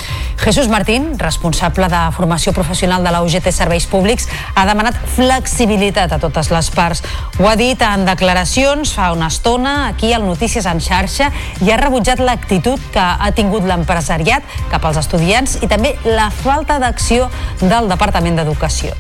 Jesús 0.44 0.70
Martín, 0.70 1.18
responsable 1.18 1.90
de 1.90 2.04
formació 2.14 2.54
professional 2.54 3.02
de 3.02 3.10
la 3.10 3.26
UGT 3.26 3.50
Serveis 3.50 3.90
Públics, 3.90 4.30
ha 4.54 4.68
demanat 4.70 5.02
flexibilitat 5.18 6.14
a 6.14 6.22
totes 6.22 6.54
les 6.54 6.70
parts. 6.70 7.02
Ho 7.40 7.50
ha 7.50 7.58
dit 7.58 7.82
en 7.82 8.06
declaracions 8.06 8.83
fa 8.92 9.12
una 9.14 9.28
estona 9.32 9.88
aquí 9.88 10.12
al 10.12 10.26
Notícies 10.26 10.66
en 10.66 10.80
xarxa 10.82 11.30
i 11.64 11.70
ha 11.70 11.78
rebutjat 11.80 12.20
l'actitud 12.20 12.80
que 12.92 13.00
ha 13.00 13.30
tingut 13.36 13.64
l'empresariat 13.64 14.44
cap 14.72 14.84
als 14.84 15.00
estudiants 15.00 15.56
i 15.62 15.70
també 15.70 15.94
la 16.04 16.28
falta 16.34 16.78
d'acció 16.82 17.30
del 17.62 17.88
Departament 17.88 18.36
d'Educació. 18.40 18.92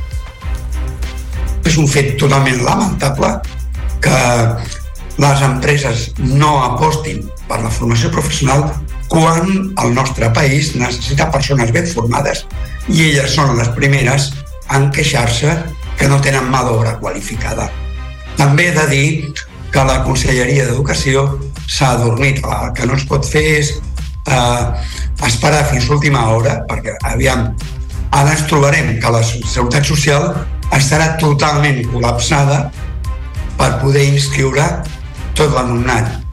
És 1.64 1.76
un 1.80 1.88
fet 1.88 2.14
totalment 2.20 2.62
lamentable 2.64 3.34
que 4.04 4.18
les 5.18 5.42
empreses 5.46 6.10
no 6.18 6.56
apostin 6.64 7.22
per 7.48 7.60
la 7.62 7.70
formació 7.70 8.10
professional 8.10 8.66
quan 9.08 9.46
el 9.82 9.94
nostre 9.94 10.30
país 10.34 10.74
necessita 10.74 11.30
persones 11.30 11.70
ben 11.72 11.86
formades 11.86 12.44
i 12.88 13.10
elles 13.10 13.34
són 13.36 13.56
les 13.58 13.70
primeres 13.76 14.32
en 14.74 14.90
queixar-se 14.90 15.54
que 15.98 16.08
no 16.10 16.20
tenen 16.20 16.48
mà 16.50 16.64
d'obra 16.66 16.96
qualificada. 16.98 17.68
També 18.36 18.70
he 18.70 18.74
de 18.74 18.86
dir 18.90 19.08
que 19.74 19.82
la 19.82 20.04
Conselleria 20.06 20.68
d'Educació 20.68 21.24
s'ha 21.66 21.94
adormit. 21.96 22.38
El 22.46 22.72
que 22.78 22.86
no 22.86 22.94
es 22.94 23.04
pot 23.10 23.26
fer 23.26 23.42
és 23.58 23.72
eh, 24.30 24.62
esperar 25.26 25.64
fins 25.72 25.88
l'última 25.90 26.28
hora, 26.30 26.60
perquè, 26.70 26.94
aviam, 27.10 27.48
ara 28.14 28.36
ens 28.36 28.46
trobarem 28.50 28.94
que 29.02 29.14
la 29.16 29.22
Seguretat 29.26 29.90
Social 29.90 30.30
estarà 30.78 31.14
totalment 31.18 31.82
col·lapsada 31.90 32.68
per 33.58 33.72
poder 33.82 34.06
inscriure 34.12 34.68
tot 35.34 35.50
l'alumnat. 35.56 36.23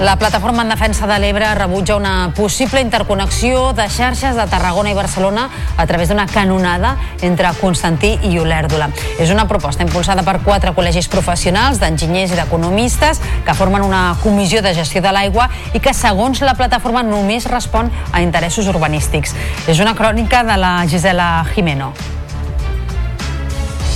La 0.00 0.14
plataforma 0.14 0.62
en 0.62 0.68
defensa 0.68 1.08
de 1.08 1.18
l'Ebre 1.18 1.48
rebutja 1.56 1.96
una 1.96 2.30
possible 2.36 2.80
interconnexió 2.80 3.72
de 3.72 3.88
xarxes 3.90 4.36
de 4.38 4.44
Tarragona 4.46 4.92
i 4.92 4.94
Barcelona 4.94 5.48
a 5.76 5.86
través 5.90 6.08
d'una 6.08 6.28
canonada 6.30 6.92
entre 7.20 7.50
Constantí 7.58 8.12
i 8.22 8.38
Olèrdola. 8.38 8.92
És 9.18 9.32
una 9.34 9.48
proposta 9.50 9.82
impulsada 9.82 10.22
per 10.22 10.36
quatre 10.44 10.70
col·legis 10.76 11.10
professionals 11.10 11.80
d'enginyers 11.82 12.30
i 12.30 12.38
d'economistes 12.38 13.18
que 13.44 13.56
formen 13.58 13.82
una 13.82 14.14
comissió 14.22 14.62
de 14.62 14.70
gestió 14.76 15.02
de 15.02 15.10
l'aigua 15.10 15.48
i 15.74 15.80
que, 15.82 15.90
segons 15.90 16.44
la 16.46 16.54
plataforma, 16.54 17.02
només 17.02 17.50
respon 17.50 17.90
a 18.12 18.22
interessos 18.22 18.70
urbanístics. 18.70 19.34
És 19.66 19.82
una 19.82 19.96
crònica 19.98 20.44
de 20.46 20.60
la 20.62 20.76
Gisela 20.86 21.42
Jimeno. 21.56 21.90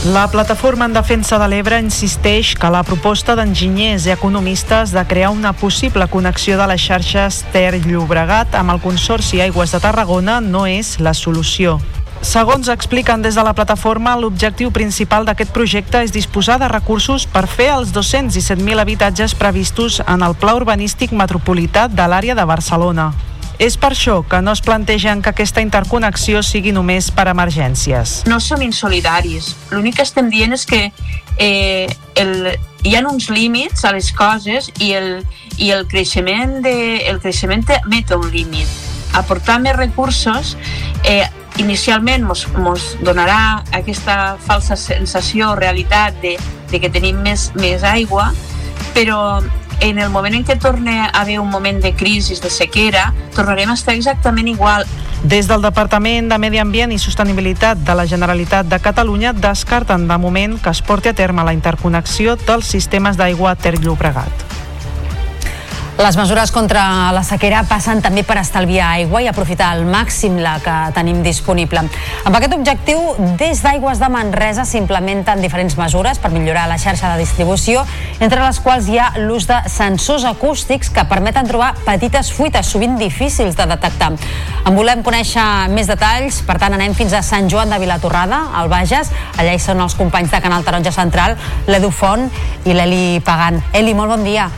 La 0.04 0.26
plataforma 0.26 0.86
en 0.86 0.92
defensa 0.92 1.38
de 1.38 1.46
l'Ebre 1.46 1.76
insisteix 1.78 2.56
que 2.58 2.66
la 2.74 2.80
proposta 2.82 3.36
d'enginyers 3.38 4.08
i 4.08 4.10
economistes 4.10 4.90
de 4.90 5.04
crear 5.06 5.30
una 5.30 5.52
possible 5.52 6.08
connexió 6.10 6.56
de 6.58 6.66
les 6.66 6.82
xarxes 6.82 7.44
Ter-Llobregat 7.54 8.56
amb 8.58 8.74
el 8.74 8.82
Consorci 8.82 9.38
Aigües 9.46 9.70
de 9.70 9.78
Tarragona 9.78 10.40
no 10.42 10.64
és 10.66 10.96
la 10.98 11.14
solució. 11.14 11.78
Segons 12.18 12.66
expliquen 12.74 13.22
des 13.22 13.38
de 13.38 13.46
la 13.46 13.54
plataforma, 13.54 14.18
l'objectiu 14.18 14.74
principal 14.74 15.22
d'aquest 15.22 15.54
projecte 15.54 16.02
és 16.02 16.10
disposar 16.10 16.58
de 16.58 16.66
recursos 16.66 17.30
per 17.30 17.46
fer 17.46 17.70
els 17.70 17.94
217.000 17.94 18.82
habitatges 18.82 19.38
previstos 19.38 20.02
en 20.02 20.26
el 20.26 20.34
Pla 20.34 20.58
Urbanístic 20.58 21.14
Metropolità 21.14 21.86
de 21.86 22.10
l'àrea 22.10 22.34
de 22.34 22.44
Barcelona. 22.56 23.12
És 23.62 23.76
per 23.78 23.92
això 23.94 24.16
que 24.26 24.40
no 24.42 24.50
es 24.56 24.60
plantegen 24.60 25.20
que 25.22 25.30
aquesta 25.30 25.62
interconnexió 25.62 26.40
sigui 26.42 26.72
només 26.74 27.12
per 27.14 27.28
emergències. 27.30 28.24
No 28.26 28.40
som 28.42 28.64
insolidaris. 28.64 29.52
L'únic 29.70 30.00
que 30.00 30.02
estem 30.02 30.32
dient 30.32 30.56
és 30.56 30.64
que 30.66 30.80
eh, 31.38 31.86
el, 32.18 32.32
hi 32.82 32.96
ha 32.98 33.04
uns 33.06 33.28
límits 33.30 33.84
a 33.86 33.92
les 33.94 34.10
coses 34.18 34.66
i 34.82 34.90
el, 34.98 35.22
i 35.62 35.70
el 35.70 35.86
creixement, 35.86 36.58
de, 36.66 36.74
el 37.06 37.22
creixement 37.22 37.62
met 37.86 38.10
un 38.18 38.26
límit. 38.34 38.66
Aportar 39.14 39.60
més 39.62 39.78
recursos 39.78 40.56
eh, 41.06 41.22
inicialment 41.62 42.26
mos, 42.26 42.48
mos 42.58 42.96
donarà 43.06 43.62
aquesta 43.78 44.40
falsa 44.42 44.74
sensació 44.74 45.52
o 45.52 45.54
realitat 45.54 46.18
de, 46.24 46.34
de 46.72 46.82
que 46.82 46.90
tenim 46.90 47.22
més, 47.22 47.52
més 47.54 47.86
aigua, 47.86 48.32
però 48.90 49.38
en 49.82 49.98
el 49.98 50.10
moment 50.14 50.36
en 50.38 50.44
què 50.46 50.54
torni 50.62 50.94
a 50.94 51.08
haver 51.18 51.40
un 51.42 51.50
moment 51.50 51.80
de 51.82 51.92
crisi, 51.98 52.38
de 52.38 52.50
sequera, 52.50 53.10
tornarem 53.34 53.72
a 53.72 53.74
estar 53.74 53.96
exactament 53.98 54.48
igual. 54.48 54.86
Des 55.26 55.48
del 55.50 55.62
Departament 55.62 56.30
de 56.30 56.38
Medi 56.38 56.62
Ambient 56.62 56.94
i 56.94 57.00
Sostenibilitat 57.02 57.82
de 57.82 57.98
la 57.98 58.06
Generalitat 58.06 58.70
de 58.70 58.78
Catalunya 58.82 59.34
descarten 59.34 60.06
de 60.08 60.18
moment 60.18 60.56
que 60.62 60.70
es 60.70 60.82
porti 60.86 61.10
a 61.10 61.18
terme 61.18 61.44
la 61.44 61.54
interconnexió 61.54 62.38
dels 62.46 62.70
sistemes 62.70 63.18
d'aigua 63.18 63.56
Ter-Llobregat. 63.58 64.51
Les 66.02 66.16
mesures 66.16 66.50
contra 66.50 67.12
la 67.14 67.20
sequera 67.22 67.60
passen 67.70 68.00
també 68.02 68.24
per 68.26 68.34
estalviar 68.40 68.88
aigua 68.96 69.20
i 69.22 69.28
aprofitar 69.30 69.68
al 69.70 69.84
màxim 69.86 70.40
la 70.42 70.56
que 70.58 70.72
tenim 70.96 71.20
disponible. 71.22 71.84
Amb 72.26 72.34
aquest 72.34 72.56
objectiu, 72.56 73.04
des 73.38 73.60
d'Aigües 73.62 74.00
de 74.02 74.08
Manresa 74.10 74.64
s'implementen 74.66 75.38
diferents 75.44 75.76
mesures 75.78 76.18
per 76.18 76.32
millorar 76.34 76.64
la 76.66 76.80
xarxa 76.82 77.12
de 77.12 77.20
distribució, 77.20 77.84
entre 78.18 78.42
les 78.42 78.58
quals 78.64 78.88
hi 78.90 78.98
ha 78.98 79.12
l'ús 79.20 79.46
de 79.46 79.60
sensors 79.70 80.26
acústics 80.26 80.90
que 80.90 81.06
permeten 81.06 81.46
trobar 81.46 81.76
petites 81.86 82.32
fuites, 82.34 82.66
sovint 82.74 82.98
difícils 82.98 83.54
de 83.54 83.68
detectar. 83.70 84.10
En 84.66 84.74
volem 84.74 85.06
conèixer 85.06 85.46
més 85.70 85.86
detalls, 85.86 86.40
per 86.42 86.58
tant 86.58 86.74
anem 86.74 86.98
fins 86.98 87.14
a 87.14 87.22
Sant 87.22 87.46
Joan 87.46 87.70
de 87.70 87.78
Vilatorrada, 87.78 88.48
al 88.58 88.72
Bages. 88.72 89.14
Allà 89.38 89.54
hi 89.54 89.62
són 89.62 89.78
els 89.86 89.94
companys 89.94 90.34
de 90.34 90.42
Canal 90.42 90.66
Taronja 90.66 90.90
Central, 90.98 91.38
l'Edu 91.70 91.94
Font 91.94 92.26
i 92.66 92.74
l'Eli 92.74 93.22
Pagan. 93.22 93.62
Eli, 93.70 93.94
molt 93.94 94.16
bon 94.16 94.26
dia. 94.26 94.50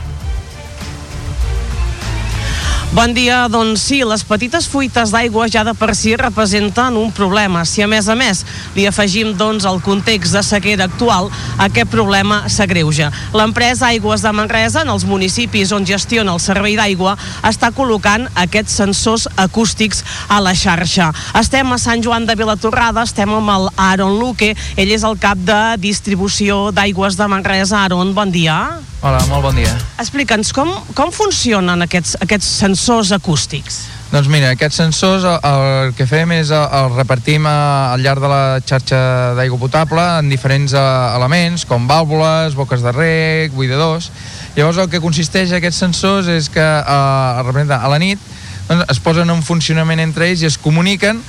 Bon 2.95 3.11
dia, 3.11 3.49
doncs 3.51 3.81
sí, 3.89 3.97
les 4.07 4.21
petites 4.23 4.69
fuites 4.71 5.11
d'aigua 5.11 5.49
ja 5.51 5.65
de 5.67 5.73
per 5.75 5.89
si 5.99 6.13
representen 6.15 6.95
un 6.95 7.09
problema. 7.11 7.65
Si 7.67 7.83
a 7.83 7.89
més 7.91 8.07
a 8.07 8.15
més 8.15 8.45
li 8.71 8.85
afegim 8.87 9.33
doncs 9.35 9.65
el 9.67 9.81
context 9.83 10.31
de 10.31 10.43
sequera 10.47 10.87
actual, 10.87 11.27
aquest 11.59 11.91
problema 11.91 12.45
s'agreuja. 12.47 13.09
L'empresa 13.35 13.89
Aigües 13.89 14.23
de 14.23 14.31
Manresa, 14.31 14.85
en 14.87 14.93
els 14.95 15.03
municipis 15.03 15.75
on 15.75 15.83
gestiona 15.83 16.37
el 16.37 16.39
servei 16.39 16.79
d'aigua, 16.79 17.17
està 17.43 17.73
col·locant 17.75 18.29
aquests 18.45 18.79
sensors 18.79 19.27
acústics 19.35 19.99
a 20.31 20.39
la 20.39 20.55
xarxa. 20.55 21.11
Estem 21.35 21.75
a 21.75 21.81
Sant 21.83 21.99
Joan 21.99 22.23
de 22.23 22.39
Vilatorrada, 22.39 23.03
estem 23.03 23.35
amb 23.41 23.57
el 23.59 23.71
Aaron 23.75 24.21
Luque, 24.23 24.55
ell 24.79 24.95
és 24.95 25.03
el 25.03 25.19
cap 25.19 25.35
de 25.43 25.61
distribució 25.83 26.69
d'aigües 26.71 27.19
de 27.19 27.27
Manresa. 27.27 27.83
Aaron, 27.83 28.15
bon 28.15 28.31
dia. 28.31 28.61
Hola, 29.05 29.19
molt 29.29 29.43
bon 29.45 29.53
dia. 29.53 29.69
Explica'ns 30.01 30.49
com, 30.49 30.71
com 30.97 31.11
funcionen 31.13 31.85
aquests, 31.85 32.15
aquests 32.25 32.47
sensors 32.63 33.11
acústics. 33.13 33.83
Doncs 34.09 34.25
mira, 34.33 34.49
aquests 34.55 34.79
sensors 34.81 35.27
el, 35.29 35.37
el 35.45 35.91
que 35.93 36.07
fem 36.09 36.33
és 36.33 36.49
el, 36.49 36.63
el 36.73 36.89
repartim 36.95 37.45
a, 37.45 37.53
al 37.93 38.01
llarg 38.01 38.23
de 38.23 38.31
la 38.31 38.39
xarxa 38.65 39.01
d'aigua 39.37 39.61
potable 39.61 40.01
en 40.23 40.31
diferents 40.33 40.73
a, 40.73 40.81
eh, 40.81 41.19
elements, 41.19 41.67
com 41.69 41.85
vàlvules, 41.85 42.57
boques 42.57 42.81
de 42.81 42.95
rec, 42.97 43.53
buidadors. 43.53 44.09
Llavors 44.57 44.81
el 44.81 44.89
que 44.89 45.03
consisteix 45.03 45.53
aquests 45.53 45.83
sensors 45.85 46.31
és 46.33 46.49
que 46.49 46.65
eh, 46.65 47.77
a 47.77 47.93
la 47.93 48.01
nit 48.01 48.33
doncs, 48.69 48.85
es 48.91 49.01
posen 49.03 49.29
en 49.29 49.43
funcionament 49.45 50.01
entre 50.03 50.29
ells 50.29 50.45
i 50.45 50.49
es 50.49 50.57
comuniquen 50.61 51.21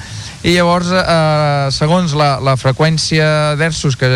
i 0.47 0.55
llavors, 0.55 0.93
eh, 0.93 1.67
segons 1.75 2.15
la, 2.15 2.37
la 2.45 2.55
freqüència 2.61 3.57
d'ersos 3.59 3.97
que, 3.99 4.09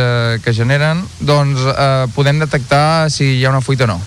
que 0.45 0.55
generen, 0.55 1.03
doncs 1.19 1.65
eh, 1.73 2.07
podem 2.15 2.39
detectar 2.43 3.11
si 3.11 3.39
hi 3.39 3.45
ha 3.45 3.51
una 3.51 3.65
fuita 3.65 3.89
o 3.89 3.95
no. 3.95 4.01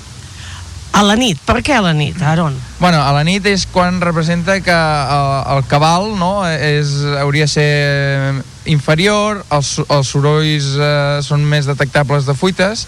A 0.94 1.02
la 1.02 1.16
nit? 1.18 1.40
Per 1.42 1.58
què 1.66 1.74
a 1.74 1.82
la 1.82 1.92
nit, 1.98 2.20
Aaron? 2.22 2.54
Bueno, 2.78 3.00
a 3.02 3.10
la 3.16 3.24
nit 3.26 3.48
és 3.50 3.66
quan 3.66 3.98
representa 4.00 4.60
que 4.62 4.74
el, 4.78 5.30
el 5.56 5.64
cabal 5.66 6.12
no, 6.20 6.46
és, 6.46 6.94
hauria 7.18 7.48
de 7.50 7.52
ser 7.52 8.44
inferior, 8.70 9.42
els, 9.50 9.74
els 9.90 10.14
sorolls 10.14 10.70
eh, 10.78 11.20
són 11.26 11.44
més 11.50 11.66
detectables 11.66 12.30
de 12.30 12.38
fuites 12.38 12.86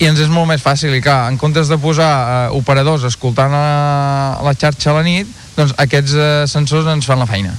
i 0.00 0.08
ens 0.08 0.20
és 0.20 0.32
molt 0.32 0.48
més 0.48 0.64
fàcil 0.64 0.96
i 0.96 1.02
clar, 1.04 1.26
en 1.28 1.36
comptes 1.40 1.68
de 1.68 1.76
posar 1.80 2.10
eh, 2.16 2.56
operadors 2.56 3.04
escoltant 3.04 3.52
la, 3.52 4.40
la 4.44 4.56
xarxa 4.56 4.94
a 4.94 4.98
la 4.98 5.04
nit, 5.04 5.28
doncs 5.56 5.74
aquests 5.80 6.14
eh, 6.14 6.28
sensors 6.50 6.88
ens 6.92 7.08
fan 7.08 7.22
la 7.22 7.28
feina. 7.30 7.54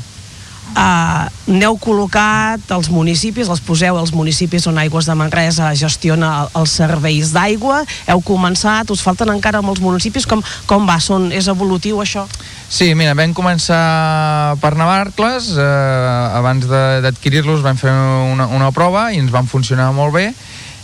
Eh, 0.78 1.24
n'heu 1.48 1.78
col·locat 1.82 2.69
els 2.76 2.90
municipis, 2.94 3.48
els 3.49 3.64
poseu 3.64 3.98
als 3.98 4.11
municipis 4.14 4.68
on 4.69 4.78
Aigües 4.78 5.07
de 5.07 5.15
Manresa 5.18 5.72
gestiona 5.80 6.32
els 6.57 6.76
serveis 6.78 7.32
d'aigua, 7.34 7.80
heu 8.11 8.22
començat, 8.26 8.91
us 8.94 9.02
falten 9.02 9.32
encara 9.34 9.64
molts 9.65 9.82
municipis, 9.82 10.28
com, 10.30 10.44
com 10.69 10.86
va? 10.86 10.99
Són, 11.02 11.32
és 11.32 11.48
evolutiu 11.49 12.03
això? 12.03 12.28
Sí, 12.69 12.91
mira, 12.99 13.15
vam 13.18 13.34
començar 13.34 14.57
per 14.61 14.76
Navarcles, 14.78 15.53
eh, 15.56 16.38
abans 16.38 16.68
d'adquirir-los 16.69 17.64
vam 17.65 17.80
fer 17.80 17.94
una, 17.94 18.52
una 18.52 18.72
prova 18.76 19.07
i 19.15 19.22
ens 19.24 19.34
van 19.34 19.49
funcionar 19.49 19.94
molt 19.95 20.18
bé, 20.19 20.30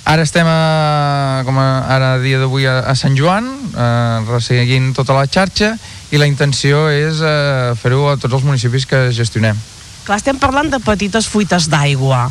Ara 0.03 0.25
estem 0.27 0.43
a, 0.43 1.43
com 1.47 1.55
a, 1.55 1.65
ara 1.87 2.09
a 2.17 2.19
dia 2.19 2.35
d'avui 2.41 2.65
a, 2.67 2.81
a 2.91 2.95
Sant 2.99 3.13
Joan, 3.15 3.45
eh, 3.71 4.17
resseguint 4.27 4.89
tota 4.97 5.15
la 5.15 5.29
xarxa 5.31 5.77
i 6.13 6.19
la 6.21 6.29
intenció 6.29 6.85
és 6.93 7.23
eh, 7.25 7.73
fer-ho 7.81 8.05
a 8.11 8.17
tots 8.21 8.37
els 8.37 8.45
municipis 8.45 8.85
que 8.85 9.07
gestionem. 9.15 9.57
Clar, 10.05 10.19
estem 10.19 10.37
parlant 10.37 10.69
de 10.69 10.77
petites 10.83 11.25
fuites 11.31 11.65
d'aigua, 11.71 12.27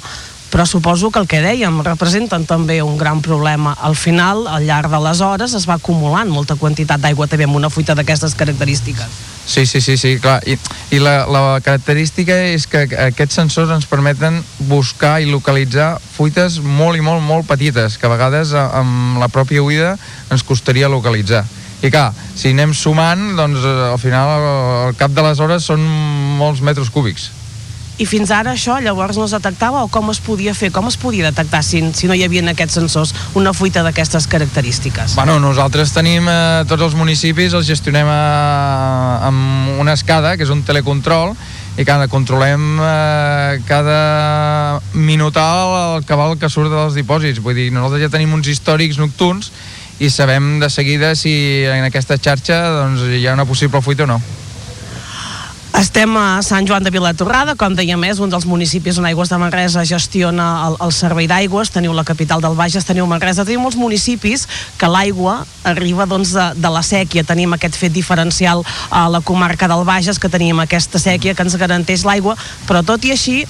però 0.53 0.67
suposo 0.69 1.09
que 1.11 1.19
el 1.19 1.27
que 1.27 1.41
dèiem 1.41 1.81
representen 1.83 2.45
també 2.47 2.83
un 2.85 2.99
gran 3.01 3.23
problema. 3.25 3.73
Al 3.81 3.97
final, 3.97 4.45
al 4.47 4.67
llarg 4.69 4.93
de 4.93 5.01
les 5.01 5.23
hores, 5.25 5.55
es 5.57 5.65
va 5.67 5.79
acumulant 5.81 6.29
molta 6.31 6.59
quantitat 6.61 7.01
d'aigua 7.01 7.27
també 7.27 7.49
amb 7.49 7.57
una 7.57 7.71
fuita 7.73 7.97
d'aquestes 7.99 8.37
característiques. 8.39 9.17
Sí, 9.47 9.65
sí, 9.67 9.81
sí, 9.81 9.97
sí, 9.97 10.13
clar. 10.23 10.39
I, 10.47 10.59
i 10.95 11.01
la, 11.03 11.25
la 11.27 11.43
característica 11.65 12.37
és 12.53 12.69
que 12.71 12.85
aquests 13.09 13.41
sensors 13.41 13.73
ens 13.75 13.89
permeten 13.91 14.39
buscar 14.69 15.17
i 15.25 15.27
localitzar 15.33 15.97
fuites 16.13 16.61
molt 16.63 17.01
i 17.01 17.03
molt, 17.03 17.25
molt 17.25 17.49
petites, 17.49 17.97
que 17.99 18.07
a 18.07 18.13
vegades 18.13 18.53
amb 18.53 19.19
la 19.19 19.33
pròpia 19.33 19.65
oïda 19.65 19.97
ens 20.31 20.47
costaria 20.47 20.93
localitzar. 20.93 21.43
I 21.83 21.91
clar, 21.91 22.13
si 22.39 22.55
anem 22.55 22.75
sumant, 22.75 23.33
doncs 23.39 23.65
al 23.67 23.99
final 23.99 24.33
al 24.89 24.99
cap 24.99 25.15
de 25.15 25.25
les 25.27 25.41
hores 25.43 25.67
són 25.67 25.83
molts 26.39 26.63
metres 26.63 26.91
cúbics 26.95 27.31
i 28.03 28.07
fins 28.09 28.33
ara 28.35 28.55
això 28.57 28.79
llavors 28.83 29.19
no 29.19 29.27
es 29.29 29.35
detectava 29.35 29.83
o 29.85 29.89
com 29.93 30.11
es 30.11 30.21
podia 30.25 30.55
fer, 30.57 30.73
com 30.75 30.89
es 30.89 30.97
podia 30.99 31.29
detectar 31.29 31.63
si, 31.67 31.83
si 31.95 32.09
no 32.09 32.17
hi 32.17 32.25
havia 32.25 32.43
aquests 32.51 32.79
sensors 32.81 33.13
una 33.39 33.53
fuita 33.55 33.85
d'aquestes 33.85 34.27
característiques? 34.33 35.17
Bueno, 35.19 35.39
nosaltres 35.43 35.93
tenim 35.95 36.27
eh, 36.29 36.65
tots 36.69 36.89
els 36.89 36.97
municipis, 36.99 37.55
els 37.55 37.69
gestionem 37.69 38.09
eh, 38.09 39.29
amb 39.29 39.83
una 39.83 39.95
escada, 39.99 40.37
que 40.37 40.47
és 40.47 40.55
un 40.55 40.65
telecontrol, 40.67 41.37
i 41.79 41.87
cada 41.89 42.09
controlem 42.11 42.81
eh, 42.81 43.61
cada 43.69 44.81
minutal 44.93 45.77
el 45.99 46.09
cabal 46.09 46.35
que 46.41 46.51
surt 46.53 46.73
dels 46.73 46.97
dipòsits. 46.99 47.41
Vull 47.45 47.61
dir, 47.61 47.71
nosaltres 47.73 48.07
ja 48.09 48.13
tenim 48.13 48.35
uns 48.35 48.51
històrics 48.51 48.99
nocturns 49.01 49.53
i 50.01 50.11
sabem 50.11 50.61
de 50.61 50.71
seguida 50.71 51.15
si 51.17 51.65
en 51.69 51.85
aquesta 51.89 52.17
xarxa 52.19 52.63
doncs, 52.83 53.05
hi 53.11 53.27
ha 53.27 53.35
una 53.35 53.49
possible 53.49 53.83
fuita 53.83 54.05
o 54.05 54.13
no. 54.15 54.23
Estem 55.73 56.13
a 56.21 56.43
Sant 56.45 56.67
Joan 56.69 56.85
de 56.85 56.91
Vilatorrada, 56.93 57.55
com 57.57 57.73
deia 57.73 57.97
més, 57.97 58.19
un 58.21 58.29
dels 58.31 58.45
municipis 58.45 58.99
on 59.01 59.07
Aigües 59.09 59.31
de 59.33 59.39
Manresa 59.41 59.87
gestiona 59.89 60.47
el, 60.67 60.77
el 60.85 60.93
servei 60.93 61.27
d'aigües, 61.31 61.73
teniu 61.73 61.95
la 61.97 62.05
capital 62.05 62.45
del 62.45 62.59
Bages, 62.59 62.85
teniu 62.85 63.09
Manresa, 63.09 63.47
teniu 63.49 63.63
molts 63.65 63.79
municipis 63.81 64.45
que 64.77 64.91
l'aigua 64.93 65.41
arriba 65.65 66.05
doncs, 66.07 66.35
de, 66.37 66.47
de 66.61 66.73
la 66.77 66.85
sèquia, 66.85 67.25
tenim 67.25 67.57
aquest 67.57 67.81
fet 67.81 67.97
diferencial 67.97 68.61
a 68.93 69.07
la 69.09 69.23
comarca 69.25 69.67
del 69.73 69.87
Bages, 69.89 70.21
que 70.21 70.31
tenim 70.31 70.61
aquesta 70.61 71.01
sèquia 71.01 71.33
que 71.33 71.49
ens 71.49 71.57
garanteix 71.57 72.05
l'aigua, 72.05 72.37
però 72.69 72.85
tot 72.85 73.09
i 73.09 73.17
així 73.17 73.41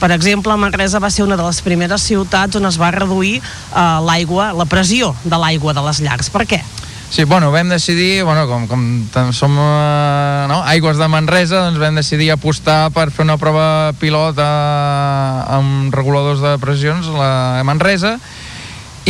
per 0.00 0.10
exemple, 0.16 0.56
Manresa 0.56 0.98
va 0.98 1.12
ser 1.12 1.26
una 1.26 1.36
de 1.36 1.44
les 1.44 1.60
primeres 1.62 2.02
ciutats 2.08 2.56
on 2.56 2.66
es 2.66 2.80
va 2.80 2.90
reduir 2.96 3.38
eh, 3.38 3.80
l'aigua, 4.06 4.50
la 4.56 4.66
pressió 4.66 5.14
de 5.24 5.36
l'aigua 5.36 5.76
de 5.76 5.84
les 5.84 6.00
llars. 6.00 6.32
Per 6.32 6.46
què? 6.48 6.62
Sí, 7.10 7.24
bueno, 7.24 7.50
vam 7.50 7.68
decidir, 7.68 8.22
bueno, 8.22 8.46
com, 8.46 8.68
com 8.70 9.32
som 9.34 9.56
eh, 9.58 10.46
no, 10.46 10.60
aigües 10.70 10.96
de 10.96 11.08
Manresa, 11.10 11.64
doncs 11.66 11.80
vam 11.82 11.98
decidir 11.98 12.30
apostar 12.30 12.92
per 12.94 13.08
fer 13.10 13.24
una 13.26 13.34
prova 13.36 13.90
pilot 13.98 14.38
a, 14.38 14.52
amb 15.58 15.90
reguladors 15.94 16.38
de 16.38 16.54
pressions 16.62 17.10
la, 17.10 17.58
a 17.58 17.66
Manresa 17.66 18.14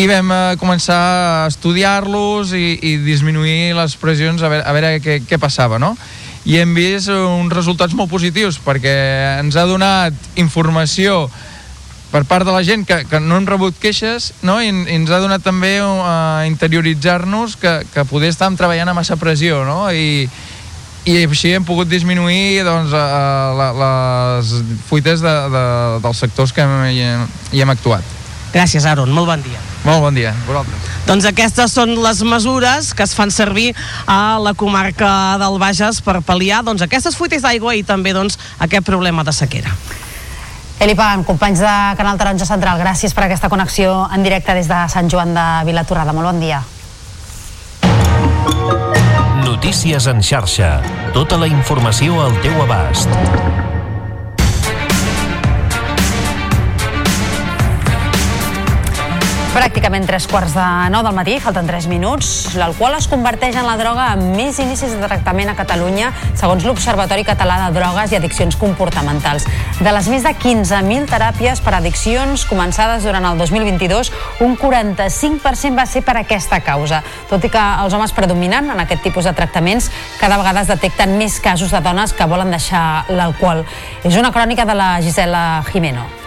i 0.01 0.07
vam 0.09 0.33
eh, 0.33 0.41
començar 0.57 0.97
a 0.97 1.45
estudiar-los 1.51 2.55
i, 2.57 2.79
i 2.89 2.97
disminuir 3.05 3.77
les 3.77 3.99
pressions 4.01 4.41
a 4.41 4.49
veure, 4.49 4.65
a 4.65 4.73
veure 4.73 4.97
què, 5.05 5.21
què 5.29 5.37
passava, 5.43 5.77
no? 5.83 5.93
I 6.49 6.57
hem 6.63 6.73
vist 6.77 7.11
uns 7.13 7.53
resultats 7.53 7.95
molt 7.97 8.11
positius 8.11 8.61
perquè 8.65 8.95
ens 9.41 9.59
ha 9.61 9.67
donat 9.69 10.15
informació 10.41 11.27
per 12.11 12.25
part 12.27 12.47
de 12.47 12.53
la 12.55 12.63
gent 12.67 12.87
que, 12.89 13.05
que 13.07 13.21
no 13.23 13.37
hem 13.39 13.47
rebut 13.47 13.77
queixes 13.81 14.33
no? 14.43 14.59
I, 14.63 14.71
i 14.73 14.97
ens 14.97 15.13
ha 15.13 15.21
donat 15.23 15.45
també 15.47 15.77
uh, 15.85 16.43
interioritzar-nos 16.49 17.59
que, 17.61 17.75
que 17.93 18.07
poder 18.09 18.33
estar 18.33 18.51
treballant 18.59 18.91
a 18.91 18.97
massa 18.97 19.19
pressió 19.21 19.63
no? 19.69 19.85
I, 19.93 20.27
i 21.07 21.19
així 21.23 21.55
hem 21.57 21.65
pogut 21.65 21.89
disminuir 21.89 22.65
doncs, 22.67 22.93
uh, 22.93 23.53
la, 23.57 23.73
les 23.83 24.55
fuites 24.89 25.23
de, 25.25 25.35
de, 25.55 25.67
dels 26.05 26.25
sectors 26.27 26.57
que 26.57 26.67
hi, 26.91 27.05
hi 27.53 27.63
hem 27.63 27.77
actuat. 27.77 28.17
Gràcies, 28.51 28.85
Aaron. 28.85 29.13
Molt 29.15 29.31
bon 29.31 29.47
dia. 29.47 29.70
Molt 29.85 30.03
bon 30.05 30.15
dia. 30.15 30.35
Vosaltres. 30.47 30.89
Doncs 31.09 31.27
aquestes 31.31 31.73
són 31.73 31.95
les 32.03 32.21
mesures 32.27 32.93
que 32.95 33.07
es 33.07 33.15
fan 33.17 33.33
servir 33.33 33.71
a 34.07 34.39
la 34.43 34.53
comarca 34.55 35.39
del 35.41 35.57
Bages 35.63 36.03
per 36.05 36.21
pal·liar 36.27 36.61
doncs, 36.67 36.85
aquestes 36.85 37.17
fuites 37.17 37.43
d'aigua 37.47 37.75
i 37.79 37.83
també 37.87 38.13
doncs, 38.17 38.39
aquest 38.61 38.85
problema 38.87 39.25
de 39.25 39.33
sequera. 39.35 39.73
Eli 40.81 40.95
Pagan, 40.97 41.25
companys 41.29 41.61
de 41.61 41.73
Canal 41.99 42.21
Taronja 42.21 42.47
Central, 42.49 42.79
gràcies 42.81 43.13
per 43.13 43.27
aquesta 43.27 43.51
connexió 43.53 44.07
en 44.09 44.23
directe 44.25 44.55
des 44.57 44.69
de 44.69 44.79
Sant 44.89 45.11
Joan 45.13 45.35
de 45.37 45.47
Vilatorrada. 45.69 46.15
Molt 46.17 46.33
bon 46.33 46.41
dia. 46.41 46.63
Notícies 49.45 50.07
en 50.09 50.25
xarxa. 50.25 50.79
Tota 51.13 51.37
la 51.37 51.51
informació 51.53 52.23
al 52.25 52.41
teu 52.41 52.63
abast. 52.65 53.13
Pràcticament 59.51 60.05
tres 60.07 60.29
quarts 60.31 60.53
de 60.55 60.65
nou 60.95 61.03
del 61.03 61.15
matí, 61.17 61.33
falten 61.43 61.67
tres 61.67 61.89
minuts. 61.91 62.53
L'alcohol 62.55 62.95
es 62.95 63.09
converteix 63.11 63.57
en 63.59 63.65
la 63.67 63.73
droga 63.81 64.05
amb 64.13 64.37
més 64.39 64.61
inicis 64.63 64.93
de 64.95 65.09
tractament 65.11 65.51
a 65.51 65.57
Catalunya, 65.59 66.13
segons 66.39 66.63
l'Observatori 66.69 67.25
Català 67.27 67.57
de 67.65 67.73
Drogues 67.75 68.15
i 68.15 68.19
Addiccions 68.21 68.55
Comportamentals. 68.61 69.49
De 69.83 69.91
les 69.91 70.11
més 70.13 70.23
de 70.23 70.31
15.000 70.45 71.11
teràpies 71.11 71.65
per 71.67 71.75
addiccions 71.81 72.47
començades 72.47 73.03
durant 73.09 73.27
el 73.27 73.43
2022, 73.43 74.13
un 74.47 74.55
45% 74.55 75.75
va 75.83 75.89
ser 75.91 76.05
per 76.07 76.15
aquesta 76.23 76.63
causa. 76.63 77.03
Tot 77.27 77.43
i 77.43 77.51
que 77.51 77.67
els 77.83 77.99
homes 77.99 78.15
predominen 78.15 78.71
en 78.71 78.87
aquest 78.87 79.03
tipus 79.03 79.27
de 79.27 79.35
tractaments, 79.35 79.91
cada 80.23 80.39
vegada 80.39 80.63
es 80.63 80.71
detecten 80.71 81.19
més 81.19 81.43
casos 81.43 81.75
de 81.75 81.83
dones 81.83 82.15
que 82.15 82.31
volen 82.31 82.55
deixar 82.55 83.03
l'alcohol. 83.11 83.67
És 84.07 84.15
una 84.15 84.31
crònica 84.31 84.63
de 84.63 84.79
la 84.79 84.93
Gisela 85.03 85.65
Jimeno. 85.75 86.20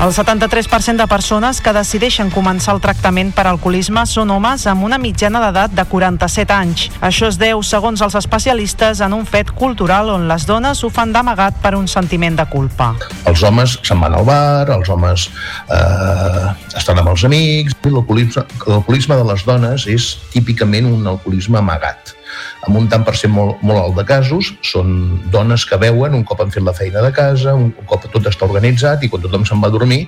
El 0.00 0.10
73% 0.10 0.96
de 0.96 1.06
persones 1.06 1.60
que 1.60 1.72
decideixen 1.76 2.30
començar 2.32 2.72
el 2.74 2.80
tractament 2.82 3.28
per 3.36 3.44
alcoholisme 3.46 4.02
són 4.08 4.32
homes 4.34 4.64
amb 4.66 4.86
una 4.86 4.98
mitjana 4.98 5.42
d'edat 5.44 5.74
de 5.76 5.84
47 5.86 6.54
anys. 6.56 6.86
Això 7.04 7.28
es 7.28 7.38
deu, 7.38 7.60
segons 7.62 8.00
els 8.02 8.16
especialistes, 8.18 9.02
en 9.04 9.12
un 9.14 9.26
fet 9.28 9.52
cultural 9.54 10.10
on 10.10 10.26
les 10.30 10.46
dones 10.48 10.80
ho 10.82 10.90
fan 10.90 11.12
d'amagat 11.14 11.60
per 11.62 11.74
un 11.78 11.86
sentiment 11.86 12.40
de 12.40 12.48
culpa. 12.50 12.94
Els 13.30 13.44
homes 13.46 13.76
se'n 13.84 14.00
van 14.02 14.16
al 14.16 14.26
bar, 14.26 14.72
els 14.74 14.90
homes 14.90 15.28
eh, 15.68 16.48
estan 16.80 16.98
amb 16.98 17.12
els 17.12 17.28
amics. 17.28 17.76
L'alcoholisme 17.84 19.20
de 19.20 19.28
les 19.28 19.46
dones 19.46 19.86
és 19.92 20.08
típicament 20.32 20.88
un 20.88 21.06
alcoholisme 21.14 21.60
amagat 21.60 22.16
amb 22.66 22.78
un 22.78 22.88
tant 22.90 23.04
per 23.06 23.14
cent 23.18 23.32
molt, 23.34 23.62
molt 23.66 23.80
alt 23.80 23.96
de 23.98 24.04
casos, 24.06 24.52
són 24.66 25.20
dones 25.32 25.64
que 25.66 25.78
veuen 25.80 26.14
un 26.14 26.24
cop 26.26 26.42
han 26.42 26.52
fet 26.54 26.62
la 26.62 26.74
feina 26.76 27.02
de 27.02 27.10
casa, 27.14 27.54
un 27.58 27.72
cop 27.88 28.06
tot 28.12 28.26
està 28.30 28.46
organitzat 28.46 29.02
i 29.02 29.10
quan 29.10 29.22
tothom 29.24 29.46
se'n 29.48 29.62
va 29.62 29.70
a 29.70 29.74
dormir, 29.74 30.04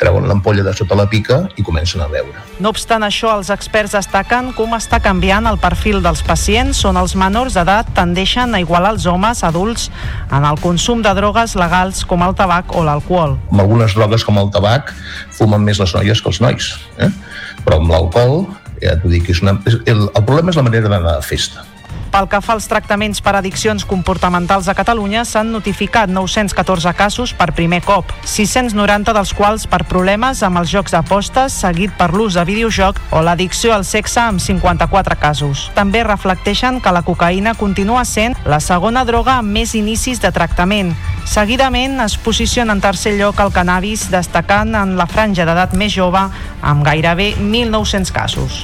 treuen 0.00 0.28
l'ampolla 0.28 0.64
de 0.66 0.74
sota 0.76 0.98
la 0.98 1.06
pica 1.10 1.44
i 1.56 1.64
comencen 1.64 2.02
a 2.04 2.08
beure. 2.12 2.44
No 2.60 2.72
obstant 2.74 3.06
això, 3.06 3.32
els 3.38 3.50
experts 3.54 3.96
destaquen 3.96 4.52
com 4.58 4.76
està 4.76 5.00
canviant 5.04 5.48
el 5.50 5.60
perfil 5.62 6.02
dels 6.04 6.22
pacients 6.26 6.82
on 6.88 6.98
els 7.00 7.16
menors 7.18 7.56
d'edat 7.56 7.92
tendeixen 7.96 8.54
a 8.54 8.60
igualar 8.62 8.94
els 8.96 9.06
homes 9.10 9.44
adults 9.46 9.90
en 10.30 10.44
el 10.44 10.60
consum 10.62 11.02
de 11.04 11.14
drogues 11.16 11.56
legals 11.58 12.04
com 12.08 12.24
el 12.26 12.36
tabac 12.36 12.74
o 12.76 12.84
l'alcohol. 12.84 13.38
Amb 13.52 13.64
algunes 13.64 13.96
drogues 13.96 14.26
com 14.26 14.38
el 14.40 14.52
tabac 14.54 14.92
fumen 15.34 15.64
més 15.64 15.80
les 15.80 15.94
noies 15.96 16.20
que 16.20 16.30
els 16.30 16.42
nois, 16.44 16.74
eh? 16.98 17.10
però 17.64 17.80
amb 17.80 17.92
l'alcohol 17.92 18.44
ja 18.82 18.96
t'ho 19.00 19.12
dic, 19.12 19.30
és 19.30 19.42
una, 19.44 19.56
és, 19.68 19.78
el, 19.90 20.06
el 20.08 20.26
problema 20.26 20.52
és 20.52 20.58
la 20.58 20.66
manera 20.66 20.90
d'anar 20.90 21.18
a 21.18 21.24
festa. 21.24 21.64
Pel 22.14 22.28
que 22.30 22.38
fa 22.38 22.54
als 22.54 22.68
tractaments 22.70 23.18
per 23.18 23.32
addiccions 23.34 23.82
comportamentals 23.90 24.68
a 24.70 24.74
Catalunya, 24.78 25.24
s'han 25.26 25.48
notificat 25.50 26.06
914 26.06 26.92
casos 26.94 27.32
per 27.34 27.48
primer 27.56 27.80
cop, 27.82 28.12
690 28.22 29.10
dels 29.16 29.32
quals 29.34 29.64
per 29.66 29.80
problemes 29.90 30.44
amb 30.46 30.60
els 30.60 30.70
jocs 30.70 30.94
d'apostes, 30.94 31.56
seguit 31.64 31.90
per 31.98 32.12
l'ús 32.14 32.36
de 32.38 32.44
videojoc 32.46 33.00
o 33.10 33.22
l'addicció 33.26 33.74
al 33.74 33.82
sexe 33.82 34.20
amb 34.22 34.38
54 34.38 35.18
casos. 35.18 35.64
També 35.74 36.04
reflecteixen 36.06 36.78
que 36.78 36.92
la 36.94 37.02
cocaïna 37.02 37.56
continua 37.58 38.04
sent 38.06 38.38
la 38.46 38.60
segona 38.62 39.02
droga 39.02 39.40
amb 39.40 39.50
més 39.50 39.74
inicis 39.74 40.22
de 40.22 40.30
tractament. 40.30 40.94
Seguidament 41.26 41.98
es 42.06 42.14
posiciona 42.14 42.78
en 42.78 42.84
tercer 42.84 43.16
lloc 43.18 43.42
el 43.42 43.50
cannabis, 43.50 44.06
destacant 44.14 44.70
en 44.78 44.94
la 44.94 45.10
franja 45.10 45.50
d'edat 45.50 45.74
més 45.74 45.90
jove 45.98 46.22
amb 46.62 46.86
gairebé 46.86 47.32
1.900 47.42 48.14
casos. 48.14 48.62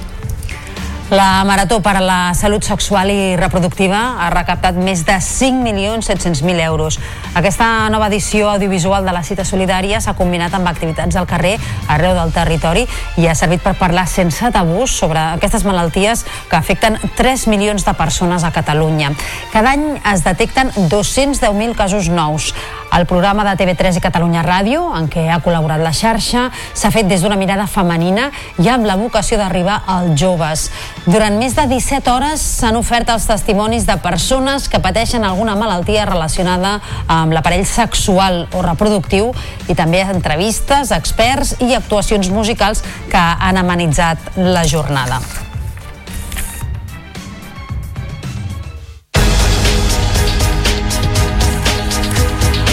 La 1.10 1.42
Marató 1.42 1.82
per 1.82 1.96
a 1.96 2.00
la 2.00 2.34
Salut 2.38 2.62
Sexual 2.62 3.10
i 3.10 3.34
Reproductiva 3.34 3.98
ha 4.22 4.28
recaptat 4.30 4.76
més 4.78 5.00
de 5.08 5.16
5.700.000 5.18 6.62
euros. 6.62 7.00
Aquesta 7.34 7.88
nova 7.90 8.06
edició 8.06 8.46
audiovisual 8.52 9.02
de 9.02 9.10
la 9.16 9.24
cita 9.26 9.42
solidària 9.42 9.98
s'ha 9.98 10.14
combinat 10.14 10.54
amb 10.54 10.70
activitats 10.70 11.18
al 11.18 11.26
carrer 11.26 11.56
arreu 11.90 12.14
del 12.14 12.30
territori 12.30 12.86
i 13.18 13.26
ha 13.26 13.34
servit 13.34 13.64
per 13.64 13.74
parlar 13.74 14.06
sense 14.06 14.52
tabús 14.54 14.94
sobre 15.02 15.18
aquestes 15.34 15.66
malalties 15.66 16.22
que 16.46 16.60
afecten 16.60 17.00
3 17.18 17.48
milions 17.50 17.82
de 17.82 17.94
persones 17.98 18.46
a 18.46 18.52
Catalunya. 18.54 19.10
Cada 19.50 19.74
any 19.74 19.98
es 20.12 20.22
detecten 20.22 20.70
210.000 20.78 21.74
casos 21.74 22.06
nous. 22.06 22.54
El 22.90 23.06
programa 23.06 23.44
de 23.46 23.52
TV3 23.54 23.98
i 23.98 24.02
Catalunya 24.02 24.42
Ràdio, 24.42 24.88
en 24.98 25.06
què 25.10 25.28
ha 25.30 25.38
col·laborat 25.42 25.78
la 25.78 25.92
xarxa, 25.94 26.48
s'ha 26.74 26.90
fet 26.90 27.06
des 27.06 27.22
d'una 27.22 27.38
mirada 27.38 27.68
femenina 27.70 28.32
i 28.58 28.66
amb 28.66 28.86
la 28.86 28.96
vocació 28.98 29.38
d'arribar 29.38 29.82
als 29.86 30.16
joves. 30.18 30.70
Durant 31.06 31.38
més 31.40 31.54
de 31.56 31.62
17 31.64 32.10
hores 32.12 32.42
s'han 32.58 32.76
ofert 32.76 33.08
els 33.08 33.24
testimonis 33.24 33.86
de 33.88 33.96
persones 34.04 34.68
que 34.68 34.82
pateixen 34.84 35.24
alguna 35.24 35.54
malaltia 35.56 36.04
relacionada 36.04 36.74
amb 37.08 37.32
l'aparell 37.32 37.64
sexual 37.64 38.42
o 38.52 38.60
reproductiu 38.66 39.32
i 39.72 39.78
també 39.78 40.04
entrevistes, 40.04 40.92
experts 40.92 41.56
i 41.64 41.72
actuacions 41.78 42.28
musicals 42.28 42.84
que 43.08 43.28
han 43.48 43.64
amenitzat 43.64 44.36
la 44.36 44.66
jornada. 44.68 45.22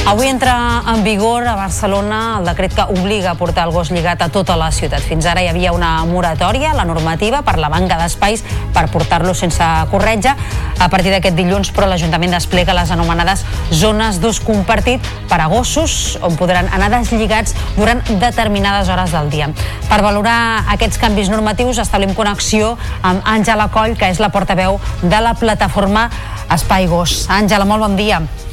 Avui 0.08 0.30
entra 0.30 0.84
en 0.88 1.04
vigor 1.04 1.46
a 1.52 1.58
Barcelona 1.60 2.38
el 2.40 2.46
decret 2.48 2.72
que 2.72 2.84
obliga 2.96 3.34
a 3.34 3.36
portar 3.36 3.66
el 3.68 3.74
gos 3.76 3.90
lligat 3.92 4.22
a 4.24 4.30
tota 4.32 4.56
la 4.56 4.70
ciutat. 4.72 5.04
Fins 5.04 5.26
ara 5.28 5.44
hi 5.44 5.50
havia 5.52 5.74
una 5.76 5.90
moratòria, 6.08 6.72
la 6.78 6.86
normativa, 6.88 7.42
per 7.44 7.58
la 7.60 7.68
banca 7.68 7.98
d'espais 8.00 8.46
per 8.72 8.86
portar-lo 8.88 9.36
sense 9.36 9.68
corretja. 9.92 10.38
A 10.80 10.88
partir 10.88 11.12
d'aquest 11.12 11.36
dilluns, 11.36 11.74
però, 11.76 11.92
l'Ajuntament 11.92 12.38
desplega 12.38 12.78
les 12.78 12.96
anomenades 12.96 13.44
zones 13.76 14.22
d'ús 14.24 14.40
compartit 14.40 15.04
per 15.28 15.42
a 15.44 15.52
gossos, 15.52 16.16
on 16.24 16.40
podran 16.40 16.72
anar 16.72 16.88
deslligats 16.96 17.52
durant 17.76 18.00
determinades 18.08 18.88
hores 18.88 19.12
del 19.12 19.28
dia. 19.28 19.52
Per 19.92 20.00
valorar 20.00 20.64
aquests 20.72 21.04
canvis 21.04 21.28
normatius, 21.36 21.84
establim 21.84 22.16
connexió 22.16 22.78
amb 23.04 23.28
Àngela 23.28 23.68
Coll, 23.76 24.00
que 24.00 24.08
és 24.08 24.24
la 24.24 24.32
portaveu 24.32 24.80
de 25.04 25.20
la 25.20 25.36
plataforma 25.36 26.08
Espai 26.48 26.88
Gos. 26.88 27.26
Àngela, 27.28 27.68
molt 27.68 27.90
bon 27.90 28.00
dia. 28.00 28.24
Bon 28.24 28.36
dia. 28.38 28.47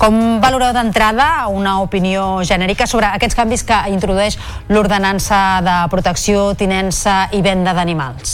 Com 0.00 0.40
valoreu 0.42 0.72
d'entrada 0.74 1.46
una 1.46 1.76
opinió 1.80 2.42
genèrica 2.42 2.88
sobre 2.90 3.06
aquests 3.14 3.38
canvis 3.38 3.62
que 3.68 3.78
introdueix 3.92 4.38
l'ordenança 4.68 5.60
de 5.62 5.76
protecció, 5.92 6.52
tinença 6.58 7.28
i 7.32 7.42
venda 7.44 7.74
d'animals? 7.76 8.32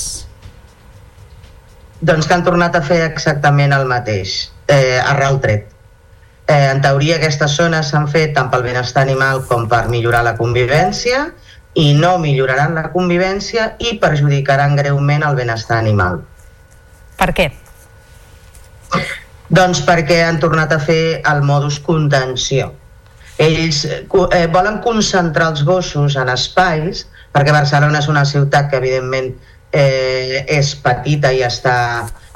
Doncs 2.00 2.28
que 2.28 2.34
han 2.36 2.46
tornat 2.46 2.78
a 2.78 2.82
fer 2.86 3.02
exactament 3.08 3.74
el 3.74 3.84
mateix, 3.90 4.52
eh, 4.70 5.00
arrel 5.02 5.40
tret. 5.42 5.68
Eh, 6.48 6.70
en 6.70 6.80
teoria 6.80 7.18
aquestes 7.18 7.58
zones 7.58 7.90
s'han 7.92 8.08
fet 8.08 8.32
tant 8.38 8.48
pel 8.48 8.64
benestar 8.64 9.02
animal 9.04 9.44
com 9.44 9.68
per 9.68 9.88
millorar 9.92 10.22
la 10.24 10.36
convivència 10.38 11.26
i 11.74 11.92
no 11.94 12.16
milloraran 12.22 12.74
la 12.78 12.88
convivència 12.94 13.74
i 13.78 13.98
perjudicaran 14.00 14.76
greument 14.78 15.26
el 15.28 15.36
benestar 15.36 15.82
animal. 15.82 16.22
Per 17.18 17.32
què? 17.34 17.50
Doncs 19.48 19.80
perquè 19.86 20.20
han 20.26 20.40
tornat 20.42 20.74
a 20.74 20.80
fer 20.82 21.20
el 21.28 21.40
modus 21.46 21.78
contenció. 21.80 22.72
Ells 23.38 23.84
eh, 23.86 24.02
eh, 24.04 24.46
volen 24.52 24.80
concentrar 24.84 25.52
els 25.54 25.62
gossos 25.64 26.18
en 26.20 26.28
espais, 26.32 27.06
perquè 27.32 27.54
Barcelona 27.54 28.02
és 28.02 28.08
una 28.10 28.26
ciutat 28.28 28.68
que 28.68 28.80
evidentment 28.82 29.30
eh, 29.72 30.44
és 30.58 30.74
petita 30.82 31.32
i 31.32 31.44
està, 31.46 31.78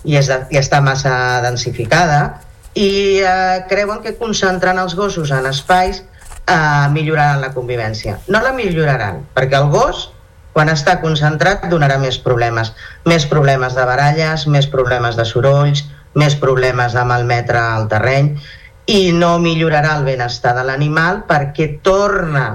i, 0.05 0.16
és, 0.16 0.30
i 0.51 0.60
està 0.60 0.80
massa 0.80 1.14
densificada, 1.44 2.22
i 2.78 3.20
eh, 3.20 3.60
creuen 3.68 4.01
que 4.05 4.16
concentrant 4.16 4.80
els 4.80 4.97
gossos 4.97 5.34
en 5.34 5.51
espais 5.51 6.01
eh, 6.47 6.89
milloraran 6.94 7.43
la 7.43 7.52
convivència. 7.52 8.18
No 8.28 8.40
la 8.40 8.55
milloraran, 8.56 9.24
perquè 9.36 9.59
el 9.59 9.68
gos, 9.74 10.09
quan 10.52 10.68
està 10.68 10.98
concentrat, 11.01 11.66
donarà 11.72 11.98
més 12.01 12.18
problemes. 12.20 12.72
Més 13.09 13.26
problemes 13.28 13.76
de 13.76 13.84
baralles, 13.89 14.47
més 14.47 14.68
problemes 14.68 15.16
de 15.16 15.24
sorolls, 15.28 15.86
més 16.18 16.36
problemes 16.40 16.97
de 16.97 17.05
malmetre 17.09 17.60
el 17.76 17.89
terreny 17.90 18.34
i 18.93 19.12
no 19.16 19.36
millorarà 19.39 19.97
el 19.98 20.05
benestar 20.09 20.55
de 20.56 20.64
l'animal 20.66 21.22
perquè 21.28 21.68
torna 21.82 22.47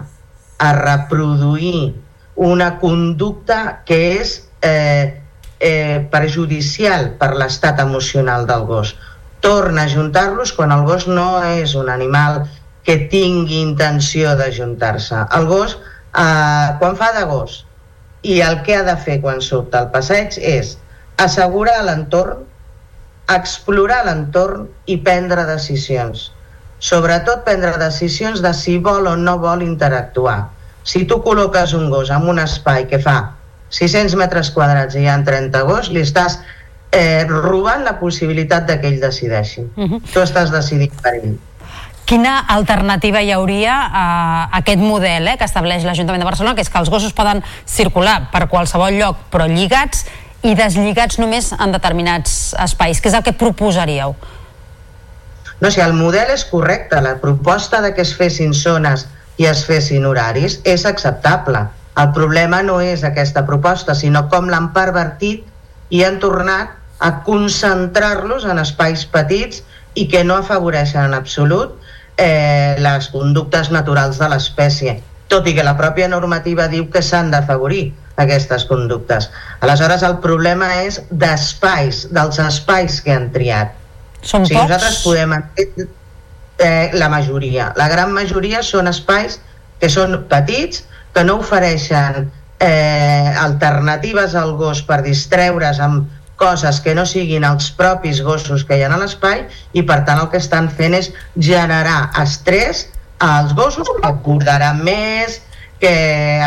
a 0.57 0.73
reproduir 0.75 1.95
una 2.35 2.77
conducta 2.81 3.81
que 3.85 3.99
és 4.19 4.33
eh, 4.61 5.21
eh, 5.59 6.07
perjudicial 6.11 7.13
per 7.17 7.33
l'estat 7.35 7.79
emocional 7.81 8.45
del 8.49 8.65
gos. 8.69 8.95
Torna 9.41 9.85
a 9.85 9.89
juntar-los 9.89 10.53
quan 10.53 10.73
el 10.73 10.83
gos 10.85 11.07
no 11.07 11.41
és 11.43 11.73
un 11.75 11.89
animal 11.89 12.43
que 12.83 12.97
tingui 13.11 13.61
intenció 13.61 14.35
de 14.37 14.51
juntar-se. 14.53 15.23
El 15.37 15.47
gos, 15.47 15.77
eh, 16.13 16.67
quan 16.79 16.97
fa 16.99 17.11
de 17.17 17.25
gos, 17.29 17.63
i 18.21 18.41
el 18.41 18.61
que 18.63 18.75
ha 18.75 18.83
de 18.83 18.97
fer 18.97 19.19
quan 19.21 19.41
surt 19.41 19.75
al 19.77 19.89
passeig 19.93 20.37
és 20.37 20.75
assegurar 21.17 21.79
l'entorn 21.85 22.45
explorar 23.35 24.05
l'entorn 24.07 24.67
i 24.85 24.97
prendre 25.03 25.45
decisions. 25.49 26.31
Sobretot 26.79 27.43
prendre 27.45 27.73
decisions 27.81 28.43
de 28.43 28.53
si 28.53 28.77
vol 28.77 29.07
o 29.09 29.15
no 29.17 29.37
vol 29.41 29.63
interactuar. 29.65 30.47
Si 30.87 31.03
tu 31.05 31.19
col·loques 31.25 31.73
un 31.75 31.89
gos 31.91 32.11
en 32.13 32.29
un 32.29 32.39
espai 32.39 32.85
que 32.87 33.01
fa 33.03 33.17
600 33.75 34.15
metres 34.15 34.51
quadrats 34.55 34.95
i 34.95 35.03
hi 35.03 35.09
ha 35.11 35.17
30 35.25 35.63
gos, 35.67 35.89
li 35.91 36.05
estàs 36.05 36.39
eh, 36.91 37.25
robant 37.27 37.83
la 37.83 37.97
possibilitat 37.99 38.69
de 38.69 38.79
que 38.79 38.87
ell 38.87 39.01
decideixi. 39.01 39.65
Uh 39.75 39.83
-huh. 39.89 40.01
Tu 40.13 40.19
estàs 40.19 40.51
decidint 40.51 40.93
per 41.01 41.15
ell. 41.15 41.37
Quina 42.07 42.39
alternativa 42.47 43.19
hi 43.21 43.33
hauria 43.35 43.73
a 43.91 44.03
aquest 44.59 44.79
model 44.79 45.27
eh, 45.27 45.37
que 45.37 45.43
estableix 45.43 45.83
l'Ajuntament 45.83 46.21
de 46.21 46.29
Barcelona, 46.29 46.55
que 46.55 46.61
és 46.61 46.69
que 46.69 46.79
els 46.79 46.89
gossos 46.89 47.11
poden 47.13 47.43
circular 47.65 48.31
per 48.31 48.47
qualsevol 48.47 48.93
lloc, 48.93 49.17
però 49.29 49.45
lligats, 49.45 50.05
i 50.45 50.53
deslligats 50.55 51.17
només 51.21 51.51
en 51.53 51.73
determinats 51.73 52.53
espais. 52.61 53.01
Què 53.01 53.09
és 53.09 53.17
el 53.17 53.25
que 53.25 53.33
proposaríeu? 53.37 54.15
No 55.59 55.71
sé, 55.73 55.81
el 55.81 55.95
model 55.97 56.29
és 56.33 56.45
correcte. 56.45 57.01
La 57.01 57.17
proposta 57.21 57.81
de 57.81 57.93
que 57.97 58.03
es 58.05 58.13
fessin 58.17 58.53
zones 58.53 59.07
i 59.41 59.47
es 59.49 59.63
fessin 59.65 60.05
horaris 60.05 60.59
és 60.65 60.85
acceptable. 60.85 61.65
El 61.97 62.11
problema 62.13 62.61
no 62.61 62.77
és 62.81 63.03
aquesta 63.03 63.45
proposta, 63.47 63.95
sinó 63.97 64.27
com 64.29 64.51
l'han 64.53 64.69
pervertit 64.73 65.47
i 65.89 66.03
han 66.05 66.19
tornat 66.21 66.75
a 66.99 67.11
concentrar-los 67.25 68.45
en 68.45 68.61
espais 68.61 69.05
petits 69.09 69.63
i 69.97 70.05
que 70.09 70.23
no 70.23 70.37
afavoreixen 70.37 71.09
en 71.09 71.15
absolut 71.17 71.73
eh, 72.17 72.75
les 72.77 73.09
conductes 73.13 73.71
naturals 73.73 74.19
de 74.21 74.29
l'espècie, 74.29 74.99
tot 75.29 75.47
i 75.49 75.55
que 75.57 75.65
la 75.65 75.77
pròpia 75.77 76.09
normativa 76.09 76.67
diu 76.69 76.85
que 76.93 77.01
s'han 77.05 77.31
d'afavorir 77.33 77.93
aquestes 78.17 78.65
conductes. 78.65 79.29
Aleshores, 79.61 80.03
el 80.03 80.17
problema 80.23 80.69
és 80.83 80.99
d'espais, 81.09 82.07
dels 82.13 82.39
espais 82.41 82.99
que 83.05 83.13
han 83.13 83.29
triat. 83.33 83.75
Són 84.21 84.43
o 84.43 84.49
sigui, 84.49 84.59
pocs? 84.59 84.71
nosaltres 84.71 84.99
podem 85.05 85.35
eh, 85.37 86.89
la 86.93 87.09
majoria. 87.13 87.71
La 87.77 87.87
gran 87.93 88.11
majoria 88.13 88.63
són 88.65 88.89
espais 88.89 89.39
que 89.79 89.89
són 89.93 90.17
petits, 90.29 90.83
que 91.13 91.23
no 91.23 91.37
ofereixen 91.41 92.27
eh, 92.59 93.33
alternatives 93.37 94.35
al 94.35 94.55
gos 94.57 94.81
per 94.85 95.03
distreure's 95.05 95.79
amb 95.79 96.09
coses 96.37 96.79
que 96.85 96.93
no 96.93 97.05
siguin 97.09 97.45
els 97.47 97.71
propis 97.73 98.21
gossos 98.21 98.63
que 98.65 98.77
hi 98.77 98.83
ha 98.85 98.91
a 98.93 98.99
l'espai 99.01 99.47
i 99.73 99.81
per 99.81 100.03
tant 100.05 100.21
el 100.21 100.29
que 100.33 100.41
estan 100.41 100.69
fent 100.69 100.93
és 100.97 101.09
generar 101.33 102.11
estrès 102.21 102.85
als 103.25 103.55
gossos 103.57 103.89
que 103.89 104.05
acordaran 104.05 104.83
més, 104.85 105.41
que 105.81 105.93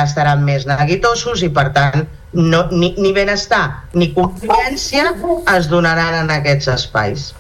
estaran 0.01 0.43
més 0.45 0.67
neguitosos 0.67 1.45
i 1.47 1.51
per 1.55 1.71
tant 1.77 2.07
no, 2.33 2.65
ni, 2.71 2.95
ni 2.99 3.13
benestar 3.15 3.91
ni 3.95 4.13
convivència 4.15 5.13
es 5.57 5.69
donaran 5.71 6.23
en 6.25 6.33
aquests 6.39 6.71
espais. 6.77 7.31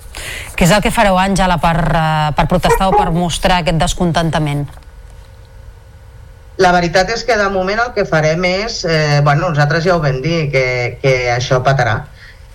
Què 0.56 0.66
és 0.66 0.74
el 0.74 0.82
que 0.84 0.92
fareu, 0.92 1.16
Àngela, 1.18 1.56
per, 1.62 1.76
eh, 1.78 2.30
per 2.36 2.46
protestar 2.50 2.90
o 2.90 2.96
per 2.96 3.10
mostrar 3.14 3.60
aquest 3.62 3.78
descontentament? 3.80 4.66
La 6.60 6.74
veritat 6.76 7.08
és 7.14 7.22
que 7.24 7.38
de 7.40 7.48
moment 7.48 7.78
el 7.80 7.92
que 7.96 8.04
farem 8.04 8.44
és, 8.44 8.82
eh, 8.84 9.20
bueno, 9.24 9.48
nosaltres 9.48 9.84
ja 9.86 9.94
ho 9.96 10.00
vam 10.02 10.20
dir, 10.20 10.50
que, 10.52 10.98
que 11.00 11.14
això 11.32 11.62
patarà. 11.64 12.02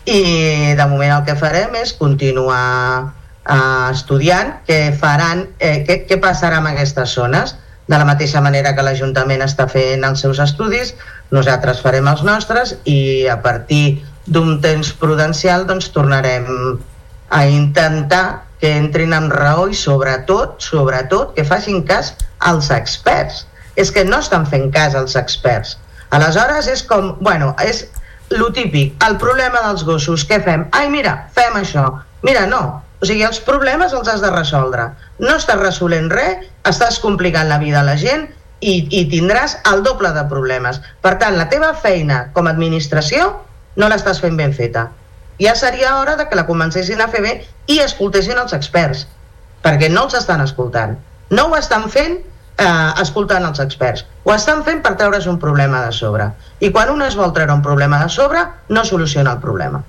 I 0.06 0.76
de 0.78 0.86
moment 0.92 1.16
el 1.16 1.24
que 1.26 1.34
farem 1.40 1.74
és 1.80 1.96
continuar 1.98 3.14
eh, 3.50 3.90
estudiant 3.90 4.60
què 4.68 4.92
faran, 5.00 5.48
eh, 5.58 5.80
què, 5.88 6.04
què 6.06 6.20
passarà 6.22 6.62
amb 6.62 6.70
aquestes 6.76 7.16
zones. 7.18 7.56
De 7.88 7.98
la 7.98 8.06
mateixa 8.08 8.42
manera 8.42 8.74
que 8.76 8.84
l'Ajuntament 8.86 9.44
està 9.46 9.68
fent 9.70 10.04
els 10.08 10.24
seus 10.26 10.40
estudis, 10.42 10.96
nosaltres 11.32 11.82
farem 11.86 12.08
els 12.10 12.24
nostres 12.26 12.74
i 12.90 13.28
a 13.30 13.38
partir 13.46 14.02
d'un 14.26 14.60
temps 14.62 14.90
prudencial 14.98 15.68
doncs 15.70 15.92
tornarem 15.94 16.48
a 17.30 17.46
intentar 17.46 18.46
que 18.62 18.72
entrin 18.78 19.14
amb 19.14 19.34
raó 19.34 19.68
i 19.70 19.78
sobretot, 19.78 20.58
sobretot 20.64 21.36
que 21.36 21.46
facin 21.46 21.84
cas 21.86 22.14
als 22.40 22.72
experts. 22.74 23.46
És 23.76 23.92
que 23.92 24.06
no 24.08 24.22
estan 24.24 24.48
fent 24.48 24.72
cas 24.74 24.96
als 24.96 25.18
experts. 25.20 25.76
Aleshores 26.16 26.70
és 26.72 26.82
com, 26.88 27.12
bueno, 27.20 27.52
és 27.62 27.84
lo 28.32 28.50
típic, 28.56 28.96
el 29.06 29.18
problema 29.22 29.62
dels 29.68 29.84
gossos, 29.86 30.24
què 30.26 30.40
fem? 30.42 30.66
Ai, 30.72 30.88
mira, 30.90 31.28
fem 31.36 31.60
això. 31.60 31.86
Mira, 32.26 32.46
no, 32.50 32.62
o 33.02 33.06
sigui, 33.06 33.26
els 33.28 33.42
problemes 33.44 33.94
els 33.94 34.08
has 34.10 34.24
de 34.24 34.32
resoldre. 34.32 34.88
No 35.20 35.38
estàs 35.40 35.62
resolent 35.62 36.10
res, 36.12 36.44
estàs 36.68 37.00
complicant 37.00 37.48
la 37.48 37.60
vida 37.62 37.80
a 37.82 37.88
la 37.88 37.96
gent 38.00 38.28
i, 38.60 38.76
i 38.90 39.06
tindràs 39.12 39.58
el 39.72 39.84
doble 39.86 40.12
de 40.16 40.26
problemes. 40.32 40.82
Per 41.02 41.16
tant, 41.22 41.38
la 41.40 41.48
teva 41.52 41.74
feina 41.74 42.26
com 42.36 42.48
a 42.48 42.54
administració 42.56 43.32
no 43.80 43.90
l'estàs 43.92 44.22
fent 44.24 44.38
ben 44.40 44.54
feta. 44.56 44.90
Ja 45.40 45.56
seria 45.60 45.98
hora 46.00 46.16
de 46.16 46.28
que 46.30 46.38
la 46.40 46.46
comencessin 46.48 47.02
a 47.02 47.10
fer 47.12 47.22
bé 47.24 47.34
i 47.72 47.80
escoltessin 47.84 48.40
els 48.40 48.56
experts, 48.56 49.06
perquè 49.64 49.90
no 49.92 50.06
els 50.08 50.16
estan 50.20 50.44
escoltant. 50.44 50.96
No 51.32 51.50
ho 51.50 51.58
estan 51.58 51.90
fent 51.92 52.20
eh, 52.20 52.92
escoltant 53.02 53.46
els 53.48 53.60
experts. 53.64 54.06
Ho 54.24 54.34
estan 54.36 54.64
fent 54.68 54.82
per 54.86 54.96
treure's 55.00 55.28
un 55.32 55.40
problema 55.40 55.84
de 55.86 55.92
sobre. 55.96 56.30
I 56.60 56.72
quan 56.76 56.92
un 56.94 57.04
es 57.04 57.18
vol 57.20 57.34
treure 57.36 57.54
un 57.54 57.66
problema 57.66 58.00
de 58.04 58.10
sobre, 58.10 58.46
no 58.70 58.86
soluciona 58.86 59.36
el 59.36 59.44
problema. 59.44 59.84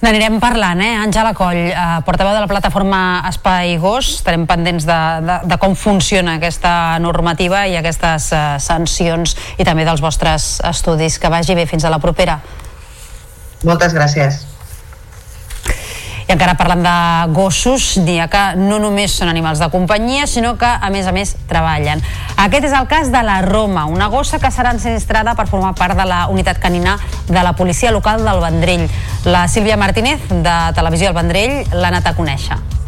N'anirem 0.00 0.38
parlant, 0.40 0.80
eh? 0.80 0.94
Àngela 0.96 1.34
Coll, 1.36 1.58
eh, 1.68 1.98
portaveu 2.06 2.32
de 2.32 2.40
la 2.40 2.48
plataforma 2.48 3.20
Espai 3.28 3.76
Gos, 3.76 4.14
estarem 4.16 4.46
pendents 4.48 4.86
de, 4.88 5.00
de, 5.26 5.36
de 5.50 5.58
com 5.60 5.74
funciona 5.76 6.38
aquesta 6.38 6.72
normativa 7.04 7.66
i 7.68 7.76
aquestes 7.76 8.30
eh, 8.32 8.40
sancions 8.64 9.36
i 9.60 9.66
també 9.68 9.84
dels 9.84 10.00
vostres 10.00 10.54
estudis. 10.64 11.18
Que 11.20 11.28
vagi 11.28 11.58
bé, 11.58 11.68
fins 11.68 11.84
a 11.84 11.92
la 11.92 12.00
propera. 12.00 12.38
Moltes 13.60 13.92
gràcies. 13.92 14.40
I 16.30 16.34
encara 16.36 16.52
parlant 16.54 16.84
de 16.86 16.90
gossos, 17.34 17.96
ha 17.98 18.28
que 18.30 18.42
no 18.54 18.76
només 18.78 19.16
són 19.18 19.26
animals 19.32 19.58
de 19.58 19.66
companyia, 19.72 20.28
sinó 20.30 20.52
que, 20.60 20.68
a 20.70 20.90
més 20.94 21.08
a 21.10 21.12
més, 21.16 21.34
treballen. 21.50 21.98
Aquest 22.38 22.68
és 22.68 22.76
el 22.78 22.86
cas 22.86 23.10
de 23.10 23.24
la 23.26 23.40
Roma, 23.42 23.88
una 23.90 24.06
gossa 24.06 24.38
que 24.38 24.54
serà 24.54 24.70
ensinistrada 24.70 25.34
per 25.34 25.48
formar 25.50 25.74
part 25.74 25.98
de 25.98 26.06
la 26.06 26.28
unitat 26.30 26.62
canina 26.62 27.00
de 27.26 27.42
la 27.42 27.56
policia 27.58 27.90
local 27.90 28.22
del 28.22 28.44
Vendrell. 28.46 28.86
La 29.26 29.48
Sílvia 29.48 29.76
Martínez, 29.76 30.22
de 30.30 30.58
Televisió 30.78 31.10
del 31.10 31.18
Vendrell, 31.18 31.64
l'ha 31.72 31.90
anat 31.90 32.06
a 32.06 32.14
conèixer. 32.14 32.79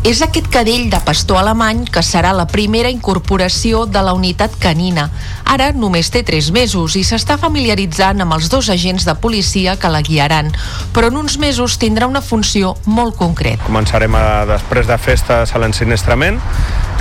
És 0.00 0.22
aquest 0.24 0.46
cadell 0.48 0.86
de 0.88 0.98
pastor 1.04 1.36
alemany 1.42 1.82
que 1.92 2.00
serà 2.00 2.30
la 2.32 2.46
primera 2.48 2.88
incorporació 2.88 3.82
de 3.84 4.00
la 4.00 4.14
unitat 4.16 4.54
canina. 4.62 5.10
Ara 5.44 5.70
només 5.76 6.08
té 6.08 6.22
3 6.24 6.48
mesos 6.56 6.96
i 6.96 7.02
s'està 7.04 7.36
familiaritzant 7.40 8.24
amb 8.24 8.32
els 8.38 8.48
dos 8.48 8.70
agents 8.72 9.04
de 9.04 9.14
policia 9.20 9.76
que 9.76 9.92
la 9.92 10.00
guiaran, 10.00 10.48
però 10.96 11.10
en 11.12 11.20
uns 11.20 11.36
mesos 11.42 11.76
tindrà 11.82 12.08
una 12.08 12.24
funció 12.24 12.72
molt 12.86 13.18
concreta. 13.20 13.66
Començarem 13.68 14.16
a, 14.16 14.24
després 14.48 14.88
de 14.88 14.96
festes 14.96 15.52
a 15.52 15.60
l'ensinistrament, 15.60 16.40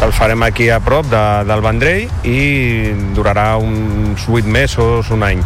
el 0.03 0.11
farem 0.15 0.43
aquí 0.43 0.69
a 0.71 0.81
prop 0.83 1.07
de, 1.11 1.23
del 1.47 1.63
Vendrell 1.63 2.27
i 2.27 2.39
durarà 3.15 3.53
uns 3.59 4.27
8 4.27 4.43
mesos, 4.47 5.11
un 5.15 5.23
any. 5.23 5.43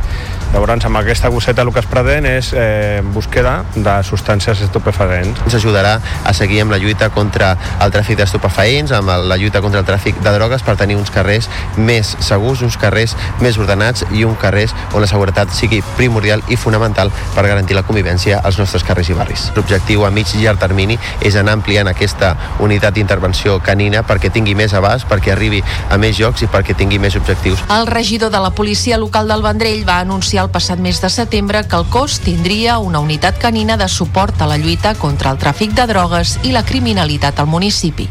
Llavors, 0.53 0.85
amb 0.85 0.99
aquesta 0.99 1.30
gosseta 1.34 1.63
el 1.63 1.71
que 1.73 1.81
es 1.81 1.88
pretén 1.89 2.27
és 2.30 2.51
eh, 2.53 3.01
búsqueda 3.15 3.63
de 3.73 3.93
substàncies 4.05 4.59
estupefaents. 4.61 5.39
Ens 5.47 5.55
ajudarà 5.57 5.95
a 5.97 6.34
seguir 6.38 6.59
amb 6.61 6.75
la 6.75 6.77
lluita 6.77 7.07
contra 7.09 7.55
el 7.81 7.93
tràfic 7.95 8.19
d'estupefaents, 8.19 8.93
amb 8.93 9.09
la 9.25 9.38
lluita 9.41 9.63
contra 9.65 9.81
el 9.81 9.88
tràfic 9.88 10.19
de 10.21 10.34
drogues 10.35 10.61
per 10.61 10.75
tenir 10.77 10.93
uns 10.99 11.09
carrers 11.09 11.49
més 11.73 12.11
segurs, 12.21 12.61
uns 12.61 12.77
carrers 12.77 13.15
més 13.41 13.57
ordenats 13.57 14.05
i 14.13 14.21
uns 14.27 14.38
carrers 14.38 14.75
on 14.93 15.01
la 15.01 15.09
seguretat 15.09 15.49
sigui 15.57 15.81
primordial 15.97 16.45
i 16.53 16.59
fonamental 16.61 17.09
per 17.34 17.47
garantir 17.47 17.73
la 17.73 17.85
convivència 17.88 18.43
als 18.45 18.61
nostres 18.61 18.85
carrers 18.85 19.09
i 19.09 19.17
barris. 19.17 19.47
L'objectiu 19.57 20.05
a 20.05 20.13
mig 20.13 20.35
i 20.38 20.43
llarg 20.45 20.61
termini 20.61 20.99
és 21.25 21.34
anar 21.34 21.57
ampliant 21.57 21.89
aquesta 21.89 22.35
unitat 22.61 22.93
d'intervenció 22.93 23.57
canina 23.65 24.05
perquè 24.05 24.30
tingui 24.30 24.53
més 24.53 24.77
abast, 24.77 25.09
perquè 25.09 25.34
arribi 25.34 25.65
a 25.89 25.97
més 25.97 26.21
llocs 26.21 26.45
i 26.45 26.51
perquè 26.53 26.77
tingui 26.77 27.01
més 27.01 27.17
objectius. 27.17 27.65
El 27.73 27.89
regidor 27.89 28.30
de 28.30 28.45
la 28.45 28.53
policia 28.53 29.01
local 29.01 29.34
del 29.34 29.41
Vendrell 29.41 29.81
va 29.89 29.97
anunciar 30.05 30.43
el 30.44 30.52
passat 30.52 30.80
mes 30.80 30.99
de 31.02 31.10
setembre 31.10 31.64
que 31.68 31.80
el 31.80 31.86
cos 31.94 32.20
tindria 32.24 32.78
una 32.84 32.99
unitat 32.99 33.40
canina 33.40 33.78
de 33.80 33.88
suport 33.88 34.41
a 34.41 34.48
la 34.49 34.57
lluita 34.57 34.94
contra 34.99 35.32
el 35.32 35.40
tràfic 35.40 35.76
de 35.78 35.88
drogues 35.88 36.38
i 36.44 36.52
la 36.52 36.65
criminalitat 36.68 37.40
al 37.40 37.48
municipi. 37.48 38.10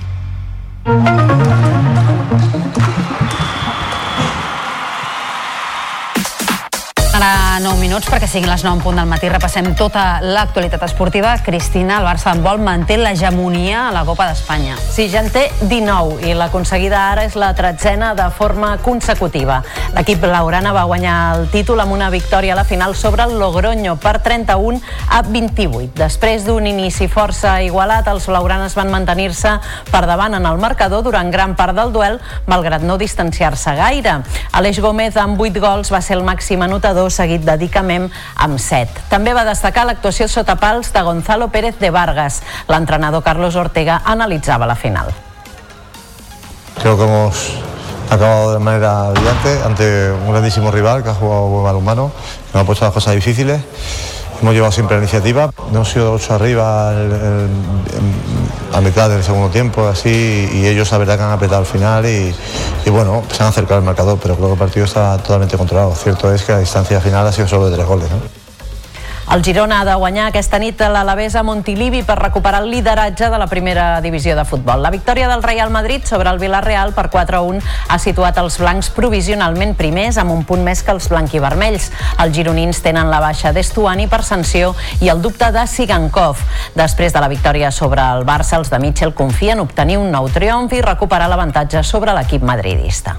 Ara 7.23 7.61
9 7.63 7.79
minuts 7.79 8.09
perquè 8.11 8.27
siguin 8.27 8.51
les 8.51 8.65
9 8.65 8.81
en 8.81 8.81
punt 8.83 8.97
del 8.99 9.07
matí. 9.07 9.29
Repassem 9.31 9.69
tota 9.79 10.17
l'actualitat 10.25 10.83
esportiva. 10.83 11.37
Cristina, 11.47 12.01
el 12.01 12.07
Barça 12.09 12.33
en 12.35 12.41
vol 12.43 12.59
manté 12.59 12.97
l'hegemonia 12.99 13.85
a 13.87 13.93
la 13.95 14.03
Copa 14.09 14.27
d'Espanya. 14.27 14.75
Sí, 14.81 15.05
ja 15.13 15.21
en 15.23 15.29
té 15.31 15.45
19 15.61 16.25
i 16.27 16.35
l'aconseguida 16.35 16.99
ara 17.13 17.23
és 17.29 17.37
la 17.39 17.53
tretzena 17.55 18.09
de 18.19 18.27
forma 18.35 18.73
consecutiva. 18.83 19.61
L'equip 19.95 20.25
laurana 20.27 20.73
va 20.75 20.83
guanyar 20.91 21.19
el 21.37 21.47
títol 21.53 21.85
amb 21.85 21.95
una 21.95 22.09
victòria 22.11 22.57
a 22.57 22.59
la 22.59 22.65
final 22.67 22.97
sobre 22.99 23.29
el 23.29 23.37
Logroño 23.39 23.95
per 24.03 24.17
31 24.25 24.81
a 25.07 25.23
28. 25.23 25.93
Després 26.01 26.43
d'un 26.49 26.67
inici 26.67 27.07
força 27.07 27.55
igualat, 27.63 28.11
els 28.11 28.27
blaugranes 28.27 28.75
van 28.75 28.91
mantenir-se 28.91 29.55
per 29.93 30.03
davant 30.11 30.35
en 30.41 30.51
el 30.51 30.59
marcador 30.59 31.07
durant 31.07 31.31
gran 31.31 31.55
part 31.55 31.79
del 31.79 31.95
duel, 31.95 32.19
malgrat 32.51 32.83
no 32.83 32.99
distanciar-se 32.99 33.77
gaire. 33.79 34.19
Aleix 34.59 34.83
Gómez 34.83 35.21
amb 35.21 35.39
8 35.39 35.63
gols 35.63 35.95
va 35.95 36.03
ser 36.03 36.19
el 36.19 36.27
màxim 36.27 36.67
anotador 36.67 37.12
seguit 37.13 37.45
de 37.45 37.57
Dicamem 37.61 38.09
amb 38.37 38.59
7. 38.59 39.07
També 39.13 39.35
va 39.37 39.45
destacar 39.47 39.85
l'actuació 39.87 40.27
sota 40.29 40.57
pals 40.57 40.93
de 40.95 41.03
Gonzalo 41.05 41.51
Pérez 41.53 41.79
de 41.79 41.91
Vargas. 41.95 42.41
L'entrenador 42.73 43.23
Carlos 43.23 43.57
Ortega 43.57 44.01
analitzava 44.05 44.67
la 44.67 44.75
final. 44.75 45.13
Creo 46.81 46.97
que 46.97 47.05
hemos 47.05 47.53
acabado 48.11 48.53
de 48.55 48.59
manera 48.59 49.11
brillante 49.11 49.63
ante 49.65 50.13
un 50.13 50.31
grandísimo 50.33 50.71
rival 50.71 51.03
que 51.03 51.11
ha 51.11 51.15
jugado 51.15 51.49
buen 51.49 51.65
balonmano, 51.65 52.11
que 52.11 52.59
nos 52.59 52.63
ha 52.63 52.67
puesto 52.67 52.85
las 52.85 52.95
cosas 52.95 53.15
difíciles. 53.15 53.61
Hemos 54.43 54.55
llevado 54.55 54.73
siempre 54.73 54.97
la 54.97 55.05
iniciativa, 55.05 55.53
hemos 55.71 55.89
sido 55.89 56.15
8 56.15 56.35
arriba 56.35 56.91
a 58.73 58.81
mitad 58.81 59.09
del 59.09 59.23
segundo 59.23 59.51
tiempo, 59.51 59.87
así, 59.87 60.49
y 60.53 60.67
ellos 60.67 60.91
la 60.91 60.99
verdad 60.99 61.17
que 61.17 61.23
han 61.23 61.31
apretado 61.31 61.61
al 61.61 61.67
final 61.67 62.05
y, 62.07 62.35
bueno, 62.91 63.23
se 63.31 63.41
han 63.41 63.51
acercado 63.51 63.79
al 63.79 63.85
marcador, 63.85 64.19
pero 64.21 64.35
creo 64.35 64.49
que 64.49 64.53
el 64.55 64.59
partido 64.59 64.85
está 64.85 65.17
totalmente 65.19 65.57
controlado. 65.57 65.95
Cierto 65.95 66.35
es 66.35 66.43
que 66.43 66.51
la 66.51 66.59
distancia 66.59 67.01
final 67.01 67.25
ha 67.25 67.31
sido 67.31 67.47
solo 67.47 67.71
de 67.71 67.77
tres 67.77 67.87
goles. 67.87 68.11
¿no? 68.11 68.42
El 69.31 69.43
Girona 69.43 69.81
ha 69.81 69.85
de 69.87 69.95
guanyar 69.95 70.27
aquesta 70.29 70.59
nit 70.59 70.81
a 70.83 70.89
l'Alavés 70.91 71.37
a 71.39 71.45
Montilivi 71.47 72.03
per 72.03 72.19
recuperar 72.19 72.61
el 72.65 72.71
lideratge 72.73 73.31
de 73.31 73.39
la 73.39 73.47
primera 73.47 74.01
divisió 74.03 74.35
de 74.37 74.45
futbol. 74.45 74.83
La 74.83 74.91
victòria 74.91 75.29
del 75.31 75.45
Real 75.45 75.71
Madrid 75.71 76.05
sobre 76.05 76.29
el 76.29 76.41
Villarreal 76.43 76.93
per 76.93 77.07
4-1 77.09 77.63
ha 77.89 77.99
situat 78.03 78.41
els 78.43 78.59
blancs 78.59 78.91
provisionalment 78.93 79.77
primers 79.79 80.19
amb 80.19 80.35
un 80.35 80.43
punt 80.45 80.65
més 80.67 80.83
que 80.83 80.93
els 80.93 81.07
blanquivermells. 81.09 81.91
Els 82.19 82.35
gironins 82.37 82.83
tenen 82.83 83.09
la 83.15 83.23
baixa 83.23 83.55
d'Estuani 83.55 84.09
per 84.11 84.25
sanció 84.27 84.75
i 85.01 85.09
el 85.09 85.23
dubte 85.23 85.53
de 85.55 85.67
Sigankov. 85.71 86.43
Després 86.75 87.15
de 87.15 87.23
la 87.23 87.31
victòria 87.31 87.71
sobre 87.71 88.03
el 88.03 88.27
Barça, 88.27 88.59
els 88.59 88.75
de 88.75 88.83
Mitchell 88.83 89.15
confien 89.15 89.63
obtenir 89.63 90.01
un 90.03 90.11
nou 90.11 90.29
triomf 90.35 90.75
i 90.75 90.83
recuperar 90.83 91.31
l'avantatge 91.31 91.87
sobre 91.87 92.13
l'equip 92.13 92.43
madridista. 92.43 93.17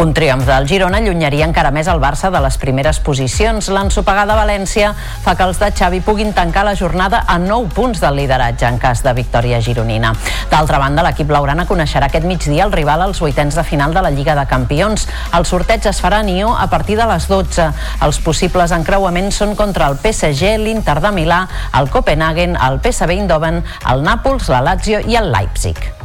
Un 0.00 0.14
triomf 0.16 0.46
del 0.48 0.64
Girona 0.64 0.96
allunyaria 0.96 1.44
encara 1.44 1.68
més 1.76 1.88
el 1.92 1.98
Barça 2.00 2.30
de 2.32 2.40
les 2.40 2.54
primeres 2.56 2.96
posicions. 3.04 3.66
L'ensopegada 3.68 4.32
València 4.38 4.94
fa 4.96 5.34
que 5.36 5.44
els 5.44 5.60
de 5.60 5.68
Xavi 5.76 6.00
puguin 6.06 6.32
tancar 6.32 6.62
la 6.64 6.72
jornada 6.72 7.20
a 7.28 7.36
9 7.42 7.68
punts 7.76 8.00
del 8.00 8.16
lideratge 8.16 8.64
en 8.64 8.78
cas 8.80 9.04
de 9.04 9.12
victòria 9.12 9.60
gironina. 9.60 10.14
D'altra 10.48 10.80
banda, 10.80 11.04
l'equip 11.04 11.28
blaugrana 11.28 11.68
coneixerà 11.68 12.08
aquest 12.08 12.24
migdia 12.24 12.64
el 12.64 12.72
rival 12.72 13.04
als 13.04 13.20
vuitens 13.20 13.60
de 13.60 13.66
final 13.74 13.92
de 13.92 14.00
la 14.00 14.14
Lliga 14.16 14.38
de 14.40 14.48
Campions. 14.48 15.04
El 15.36 15.44
sorteig 15.44 15.92
es 15.92 16.00
farà 16.00 16.24
a 16.24 16.28
Nió 16.30 16.56
a 16.56 16.70
partir 16.72 16.96
de 16.96 17.04
les 17.12 17.28
12. 17.28 17.68
Els 18.00 18.24
possibles 18.24 18.72
encreuaments 18.72 19.44
són 19.44 19.52
contra 19.52 19.92
el 19.92 20.00
PSG, 20.00 20.56
l'Inter 20.64 21.02
de 21.04 21.12
Milà, 21.12 21.44
el 21.76 21.92
Copenhagen, 21.92 22.56
el 22.56 22.80
PSV 22.80 23.18
Eindhoven, 23.20 23.66
el 23.92 24.06
Nàpols, 24.08 24.48
la 24.48 24.64
Lazio 24.64 25.04
i 25.04 25.20
el 25.20 25.28
Leipzig. 25.28 25.99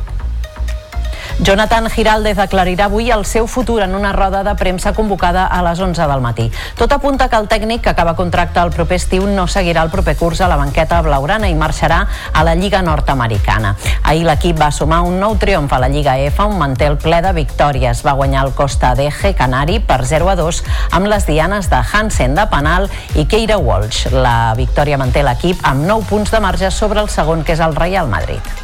Jonathan 1.40 1.90
Giraldez 1.90 2.38
aclarirà 2.40 2.86
avui 2.88 3.10
el 3.12 3.26
seu 3.28 3.46
futur 3.46 3.82
en 3.84 3.94
una 3.96 4.14
roda 4.14 4.42
de 4.44 4.54
premsa 4.56 4.94
convocada 4.96 5.46
a 5.46 5.62
les 5.66 5.80
11 5.80 6.08
del 6.08 6.22
matí. 6.24 6.46
Tot 6.80 6.94
apunta 6.96 7.28
que 7.28 7.36
el 7.36 7.50
tècnic 7.52 7.82
que 7.84 7.90
acaba 7.90 8.16
contracte 8.16 8.62
el 8.64 8.72
proper 8.72 8.96
estiu 8.96 9.28
no 9.28 9.44
seguirà 9.46 9.84
el 9.84 9.92
proper 9.92 10.16
curs 10.16 10.40
a 10.40 10.48
la 10.48 10.56
banqueta 10.56 11.02
blaugrana 11.04 11.50
i 11.52 11.58
marxarà 11.60 12.06
a 12.32 12.44
la 12.48 12.56
Lliga 12.56 12.82
nord-americana. 12.82 13.76
Ahir 14.04 14.24
l'equip 14.24 14.62
va 14.62 14.72
sumar 14.72 15.02
un 15.04 15.20
nou 15.20 15.36
triomf 15.36 15.74
a 15.76 15.82
la 15.84 15.92
Lliga 15.92 16.16
F, 16.24 16.40
on 16.40 16.56
manté 16.58 16.88
el 16.88 16.96
ple 16.98 17.20
de 17.22 17.34
victòries. 17.36 18.06
Va 18.08 18.16
guanyar 18.16 18.46
el 18.48 18.56
Costa 18.56 18.96
d'Eje 18.96 19.36
Canari 19.36 19.82
per 19.84 20.06
0 20.08 20.32
a 20.32 20.38
2 20.40 20.64
amb 20.96 21.12
les 21.12 21.28
dianes 21.28 21.68
de 21.70 21.84
Hansen 21.84 22.40
de 22.40 22.48
penal 22.48 22.88
i 23.14 23.28
Keira 23.28 23.60
Walsh. 23.60 24.08
La 24.16 24.54
victòria 24.56 24.98
manté 24.98 25.24
l'equip 25.24 25.60
amb 25.68 25.84
9 25.84 26.08
punts 26.08 26.32
de 26.32 26.40
marge 26.40 26.72
sobre 26.72 27.04
el 27.04 27.12
segon, 27.12 27.44
que 27.44 27.60
és 27.60 27.60
el 27.60 27.76
Real 27.76 28.08
Madrid. 28.08 28.56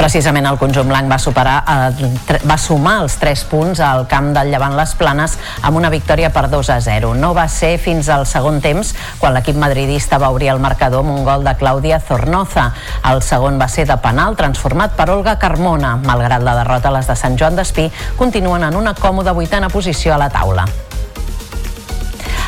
Precisament 0.00 0.46
el 0.48 0.56
conjunt 0.56 0.88
blanc 0.88 1.10
va, 1.12 1.18
superar, 1.20 1.58
eh, 1.68 2.38
va 2.48 2.56
sumar 2.56 2.94
els 3.02 3.18
3 3.20 3.42
punts 3.50 3.82
al 3.84 4.06
camp 4.08 4.30
del 4.32 4.48
Llevant 4.48 4.72
Les 4.78 4.94
Planes 4.96 5.34
amb 5.60 5.76
una 5.76 5.90
victòria 5.92 6.30
per 6.32 6.46
2 6.48 6.70
a 6.72 6.78
0. 6.80 7.12
No 7.20 7.34
va 7.36 7.44
ser 7.52 7.74
fins 7.76 8.08
al 8.08 8.24
segon 8.24 8.62
temps 8.64 8.94
quan 9.20 9.36
l'equip 9.36 9.60
madridista 9.60 10.16
va 10.16 10.32
obrir 10.32 10.48
el 10.54 10.64
marcador 10.64 11.04
amb 11.04 11.12
un 11.18 11.24
gol 11.28 11.44
de 11.44 11.52
Clàudia 11.52 12.00
Zornoza. 12.00 12.70
El 13.12 13.20
segon 13.20 13.60
va 13.60 13.68
ser 13.68 13.84
de 13.90 13.98
penal 14.00 14.40
transformat 14.40 14.96
per 14.96 15.10
Olga 15.12 15.36
Carmona. 15.38 15.98
Malgrat 16.00 16.48
la 16.48 16.56
derrota, 16.62 16.96
les 16.96 17.06
de 17.06 17.16
Sant 17.20 17.36
Joan 17.36 17.60
d'Espí 17.60 17.90
continuen 18.16 18.64
en 18.64 18.80
una 18.80 18.94
còmoda 18.96 19.36
vuitena 19.36 19.68
posició 19.68 20.14
a 20.14 20.24
la 20.24 20.30
taula. 20.32 20.64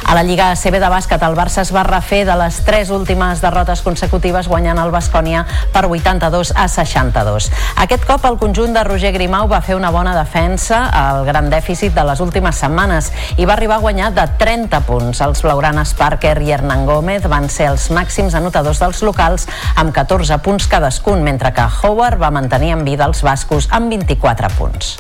A 0.05 0.15
la 0.15 0.23
Lliga 0.23 0.51
ACB 0.51 0.77
de 0.83 0.89
bàsquet, 0.91 1.23
el 1.25 1.37
Barça 1.39 1.63
es 1.63 1.71
va 1.73 1.85
refer 1.87 2.25
de 2.29 2.35
les 2.37 2.59
tres 2.67 2.91
últimes 2.93 3.41
derrotes 3.41 3.81
consecutives 3.85 4.49
guanyant 4.51 4.81
el 4.83 4.91
Bascònia 4.93 5.45
per 5.73 5.85
82 5.89 6.53
a 6.59 6.67
62. 6.69 7.49
Aquest 7.85 8.05
cop 8.09 8.27
el 8.29 8.37
conjunt 8.41 8.75
de 8.77 8.83
Roger 8.85 9.13
Grimau 9.15 9.49
va 9.49 9.63
fer 9.65 9.77
una 9.79 9.93
bona 9.95 10.13
defensa 10.19 10.83
al 10.91 11.25
gran 11.25 11.49
dèficit 11.53 11.95
de 11.97 12.05
les 12.09 12.21
últimes 12.21 12.61
setmanes 12.61 13.13
i 13.39 13.47
va 13.49 13.55
arribar 13.57 13.79
a 13.79 13.85
guanyar 13.87 14.13
de 14.13 14.27
30 14.43 14.83
punts. 14.91 15.23
Els 15.25 15.45
blaugranes 15.47 15.95
Parker 15.97 16.37
i 16.43 16.53
Hernán 16.53 16.85
Gómez 16.87 17.25
van 17.31 17.49
ser 17.49 17.71
els 17.73 17.89
màxims 17.95 18.37
anotadors 18.37 18.83
dels 18.83 19.01
locals 19.07 19.49
amb 19.77 19.95
14 19.95 20.43
punts 20.45 20.69
cadascun, 20.69 21.25
mentre 21.25 21.55
que 21.57 21.71
Howard 21.83 22.21
va 22.21 22.35
mantenir 22.35 22.75
en 22.77 22.85
vida 22.85 23.09
els 23.09 23.25
bascos 23.25 23.71
amb 23.71 23.89
24 23.95 24.53
punts. 24.59 24.97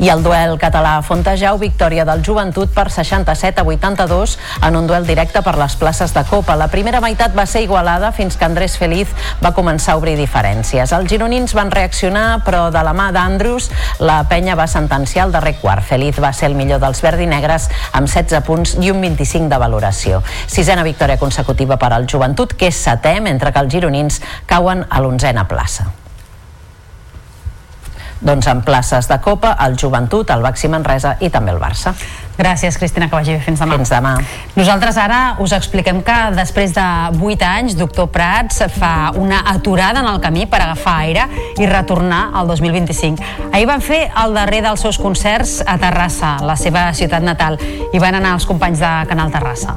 I 0.00 0.08
el 0.08 0.22
duel 0.24 0.54
català 0.56 0.94
Fontejau, 1.04 1.58
victòria 1.60 2.06
del 2.08 2.22
Joventut 2.24 2.70
per 2.72 2.86
67 2.88 3.60
a 3.60 3.64
82 3.68 4.38
en 4.64 4.78
un 4.78 4.86
duel 4.88 5.04
directe 5.04 5.42
per 5.44 5.58
les 5.60 5.76
places 5.76 6.14
de 6.16 6.22
Copa. 6.24 6.56
La 6.56 6.70
primera 6.72 7.02
meitat 7.04 7.36
va 7.36 7.44
ser 7.44 7.60
igualada 7.66 8.08
fins 8.16 8.38
que 8.40 8.48
Andrés 8.48 8.78
Feliz 8.80 9.12
va 9.44 9.52
començar 9.52 9.92
a 9.92 10.00
obrir 10.00 10.16
diferències. 10.16 10.96
Els 10.96 11.12
gironins 11.12 11.52
van 11.52 11.68
reaccionar, 11.68 12.40
però 12.48 12.70
de 12.72 12.80
la 12.80 12.96
mà 12.96 13.10
d'Andrews, 13.12 13.68
la 14.00 14.22
penya 14.24 14.56
va 14.56 14.70
sentenciar 14.72 15.28
el 15.28 15.36
darrer 15.36 15.58
quart. 15.60 15.84
Feliz 15.84 16.16
va 16.16 16.32
ser 16.32 16.48
el 16.48 16.56
millor 16.56 16.80
dels 16.80 17.04
verdinegres 17.04 17.68
amb 17.92 18.08
16 18.08 18.40
punts 18.48 18.78
i 18.80 18.88
un 18.88 19.04
25 19.04 19.52
de 19.52 19.60
valoració. 19.60 20.24
Sisena 20.48 20.80
victòria 20.80 21.20
consecutiva 21.20 21.76
per 21.76 21.92
al 21.92 22.08
Joventut, 22.08 22.56
que 22.56 22.72
és 22.72 22.84
setè, 22.88 23.18
mentre 23.20 23.52
que 23.52 23.60
els 23.60 23.74
gironins 23.76 24.22
cauen 24.48 24.86
a 24.88 25.04
l'onzena 25.04 25.44
plaça. 25.44 25.92
Doncs, 28.20 28.46
en 28.46 28.62
places 28.62 29.08
de 29.08 29.20
Copa, 29.20 29.56
el 29.66 29.76
Joventut, 29.80 30.30
el 30.30 30.42
Baxi 30.44 30.68
Manresa 30.68 31.16
i 31.20 31.30
també 31.32 31.54
el 31.54 31.60
Barça. 31.60 31.94
Gràcies, 32.40 32.78
Cristina, 32.78 33.08
que 33.10 33.16
vagi 33.16 33.34
bé. 33.34 33.40
Fins 33.44 33.60
demà. 33.60 33.76
Fins 33.76 33.92
demà. 33.92 34.14
Nosaltres 34.56 34.96
ara 35.00 35.20
us 35.44 35.52
expliquem 35.52 36.00
que 36.04 36.16
després 36.36 36.72
de 36.76 36.86
8 37.20 37.48
anys, 37.48 37.76
Doctor 37.76 38.08
Prats 38.12 38.62
fa 38.78 39.12
una 39.20 39.42
aturada 39.52 40.00
en 40.00 40.08
el 40.08 40.20
camí 40.24 40.46
per 40.48 40.62
agafar 40.64 40.96
aire 41.04 41.28
i 41.60 41.68
retornar 41.68 42.30
al 42.32 42.48
2025. 42.48 43.50
Ahir 43.52 43.68
van 43.68 43.84
fer 43.84 44.06
el 44.24 44.36
darrer 44.36 44.64
dels 44.64 44.80
seus 44.80 44.98
concerts 44.98 45.60
a 45.66 45.76
Terrassa, 45.80 46.38
la 46.40 46.56
seva 46.56 46.88
ciutat 46.96 47.24
natal, 47.24 47.60
i 47.92 48.00
van 48.00 48.20
anar 48.22 48.36
els 48.38 48.48
companys 48.48 48.80
de 48.80 48.96
Canal 49.12 49.32
Terrassa. 49.36 49.76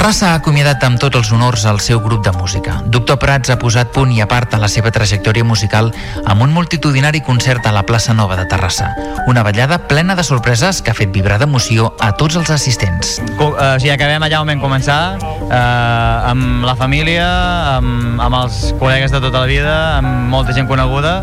Terrassa 0.00 0.30
ha 0.32 0.36
acomiadat 0.38 0.80
amb 0.86 0.96
tots 0.96 1.18
els 1.18 1.28
honors 1.36 1.66
el 1.68 1.76
seu 1.84 1.98
grup 2.00 2.22
de 2.24 2.32
música. 2.32 2.78
Doctor 2.88 3.18
Prats 3.20 3.50
ha 3.52 3.58
posat 3.60 3.90
punt 3.92 4.14
i 4.16 4.22
a 4.24 4.26
part 4.30 4.54
a 4.56 4.60
la 4.62 4.68
seva 4.72 4.88
trajectòria 4.88 5.44
musical 5.44 5.90
amb 6.24 6.40
un 6.40 6.54
multitudinari 6.56 7.20
concert 7.20 7.68
a 7.68 7.72
la 7.76 7.82
plaça 7.84 8.14
Nova 8.16 8.38
de 8.38 8.46
Terrassa. 8.48 8.88
Una 9.28 9.42
ballada 9.44 9.76
plena 9.90 10.16
de 10.16 10.24
sorpreses 10.24 10.80
que 10.80 10.94
ha 10.94 10.96
fet 10.96 11.12
vibrar 11.12 11.36
d'emoció 11.42 11.92
a 12.00 12.14
tots 12.16 12.40
els 12.40 12.48
assistents. 12.48 13.18
Co- 13.36 13.52
eh, 13.60 13.76
sigui, 13.76 13.92
acabem 13.92 14.24
allà 14.24 14.40
on 14.40 14.48
vam 14.48 14.64
començar, 14.64 15.18
eh, 15.20 16.30
amb 16.32 16.64
la 16.64 16.74
família, 16.80 17.28
amb, 17.76 18.16
amb 18.24 18.40
els 18.40 18.72
col·legues 18.80 19.12
de 19.12 19.20
tota 19.20 19.44
la 19.44 19.52
vida, 19.52 19.76
amb 19.98 20.32
molta 20.32 20.56
gent 20.56 20.66
coneguda. 20.66 21.20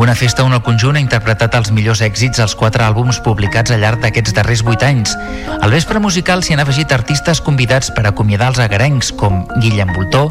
Una 0.00 0.14
festa 0.14 0.46
on 0.48 0.54
el 0.56 0.62
conjunt 0.64 0.96
ha 0.96 1.00
interpretat 1.02 1.52
els 1.58 1.68
millors 1.76 2.00
èxits 2.00 2.40
dels 2.40 2.54
quatre 2.56 2.80
àlbums 2.86 3.18
publicats 3.20 3.74
al 3.74 3.82
llarg 3.82 4.00
d'aquests 4.00 4.32
darrers 4.32 4.62
vuit 4.64 4.80
anys. 4.80 5.12
Al 5.60 5.74
vespre 5.74 6.00
musical 6.00 6.40
s'hi 6.40 6.54
han 6.54 6.62
afegit 6.62 6.94
artistes 6.96 7.42
convidats 7.44 7.90
per 7.92 8.06
acomiadar 8.08 8.48
els 8.48 8.62
agarencs 8.64 9.10
com 9.20 9.42
Guillem 9.60 9.92
Voltó, 9.92 10.22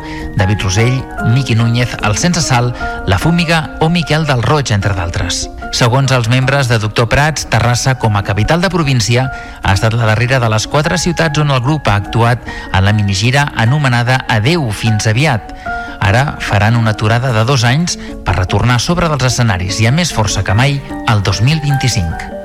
David 0.41 0.65
Rosell, 0.65 0.97
Miqui 1.35 1.53
Núñez, 1.53 1.93
el 2.01 2.17
Sense 2.17 2.41
Sal, 2.41 2.73
La 3.05 3.21
Fúmiga 3.21 3.75
o 3.79 3.91
Miquel 3.93 4.25
del 4.25 4.41
Roig, 4.41 4.73
entre 4.73 4.97
d'altres. 4.97 5.45
Segons 5.69 6.09
els 6.17 6.33
membres 6.33 6.65
de 6.65 6.79
Doctor 6.81 7.05
Prats, 7.13 7.45
Terrassa, 7.53 7.99
com 8.01 8.17
a 8.17 8.25
capital 8.25 8.65
de 8.65 8.73
província, 8.73 9.29
ha 9.61 9.75
estat 9.77 9.93
la 9.93 10.09
darrera 10.09 10.41
de 10.41 10.49
les 10.49 10.65
quatre 10.65 10.97
ciutats 10.97 11.45
on 11.45 11.53
el 11.53 11.61
grup 11.61 11.93
ha 11.93 11.99
actuat 12.01 12.41
en 12.73 12.89
la 12.89 12.95
minigira 12.97 13.51
anomenada 13.53 14.23
Adeu, 14.33 14.65
fins 14.73 15.05
aviat. 15.05 15.53
Ara 15.99 16.37
faran 16.39 16.77
una 16.79 16.95
aturada 16.95 17.33
de 17.35 17.45
dos 17.45 17.63
anys 17.67 17.99
per 18.25 18.37
retornar 18.39 18.79
sobre 18.79 19.09
dels 19.11 19.29
escenaris 19.31 19.79
i 19.83 19.87
amb 19.89 20.01
més 20.01 20.13
força 20.15 20.43
que 20.43 20.55
mai 20.55 20.79
el 21.07 21.23
2025. 21.23 22.39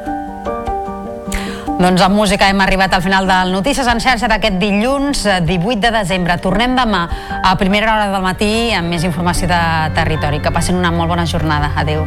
Doncs 1.75 2.03
amb 2.07 2.15
música 2.15 2.47
hem 2.49 2.61
arribat 2.63 2.95
al 2.95 3.03
final 3.03 3.27
del 3.27 3.51
Notícies 3.53 3.89
en 3.91 3.99
xarxa 4.01 4.31
d'aquest 4.31 4.61
dilluns 4.63 5.25
eh, 5.27 5.41
18 5.43 5.83
de 5.83 5.91
desembre. 5.99 6.39
Tornem 6.39 6.79
demà 6.79 7.03
a 7.43 7.57
primera 7.61 7.97
hora 7.97 8.11
del 8.15 8.23
matí 8.23 8.53
amb 8.73 8.95
més 8.95 9.05
informació 9.05 9.51
de 9.51 9.63
territori. 9.99 10.41
Que 10.41 10.55
passin 10.55 10.79
una 10.79 10.95
molt 10.95 11.11
bona 11.11 11.27
jornada. 11.27 11.75
Adeu. 11.77 12.07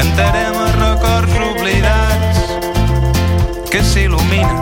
Cantarem 0.00 0.54
a 0.56 0.68
records 0.80 1.34
oblidats 1.44 2.38
que 3.68 3.82
s'il·luminen. 3.84 4.60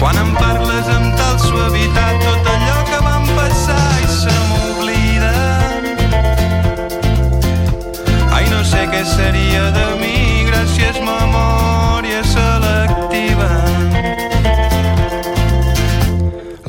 Quan 0.00 0.18
em 0.18 0.32
parles 0.34 0.90
amb 0.90 1.14
tal 1.20 1.36
suavitat 1.38 2.18
tot 2.24 2.50
allò 2.54 2.80
que 2.88 2.98
vam 3.06 3.30
passar 3.36 3.86
i 4.02 4.10
se 4.10 4.34
m'oblida. 4.48 5.30
Ai, 8.34 8.50
no 8.50 8.64
sé 8.66 8.82
què 8.90 9.04
seria 9.14 9.70
de 9.78 9.86
mi 10.02 10.18
gràcies 10.50 10.98
memòria 10.98 12.26
selectiva. 12.26 13.52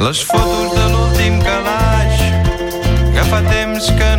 Les 0.05 0.21
fotos 0.21 0.69
de 0.77 0.85
l'últim 0.93 1.41
calaix 1.49 2.21
que 3.09 3.23
fa 3.33 3.41
temps 3.49 3.89
que 3.97 4.09
no 4.17 4.18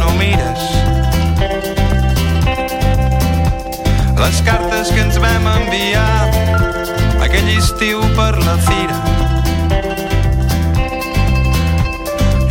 Les 4.20 4.42
cartes 4.44 4.90
que 4.92 5.01
ens 5.01 5.16
vam 5.16 5.47
enviar 5.48 6.28
aquell 7.24 7.47
estiu 7.55 8.02
per 8.18 8.34
la 8.44 8.56
fira. 8.66 8.98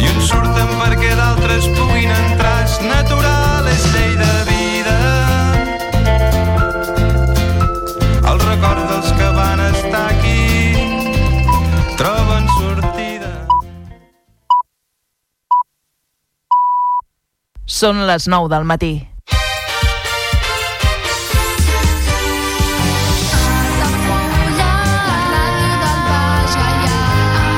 I 0.01 0.09
uns 0.09 0.31
surten 0.31 0.71
perquè 0.79 1.11
d'altres 1.19 1.67
puguin 1.77 2.09
entrar. 2.15 2.55
És 2.65 2.79
natural, 2.81 3.69
és 3.69 3.85
llei 3.93 4.15
de 4.17 4.31
vida. 4.49 4.95
El 8.33 8.41
record 8.47 8.81
dels 8.89 9.13
que 9.21 9.29
van 9.37 9.61
estar 9.69 10.03
aquí 10.15 10.73
troben 12.01 12.49
sortida. 12.57 13.31
Són 17.79 18.03
les 18.09 18.27
9 18.27 18.49
del 18.57 18.67
matí. 18.73 18.93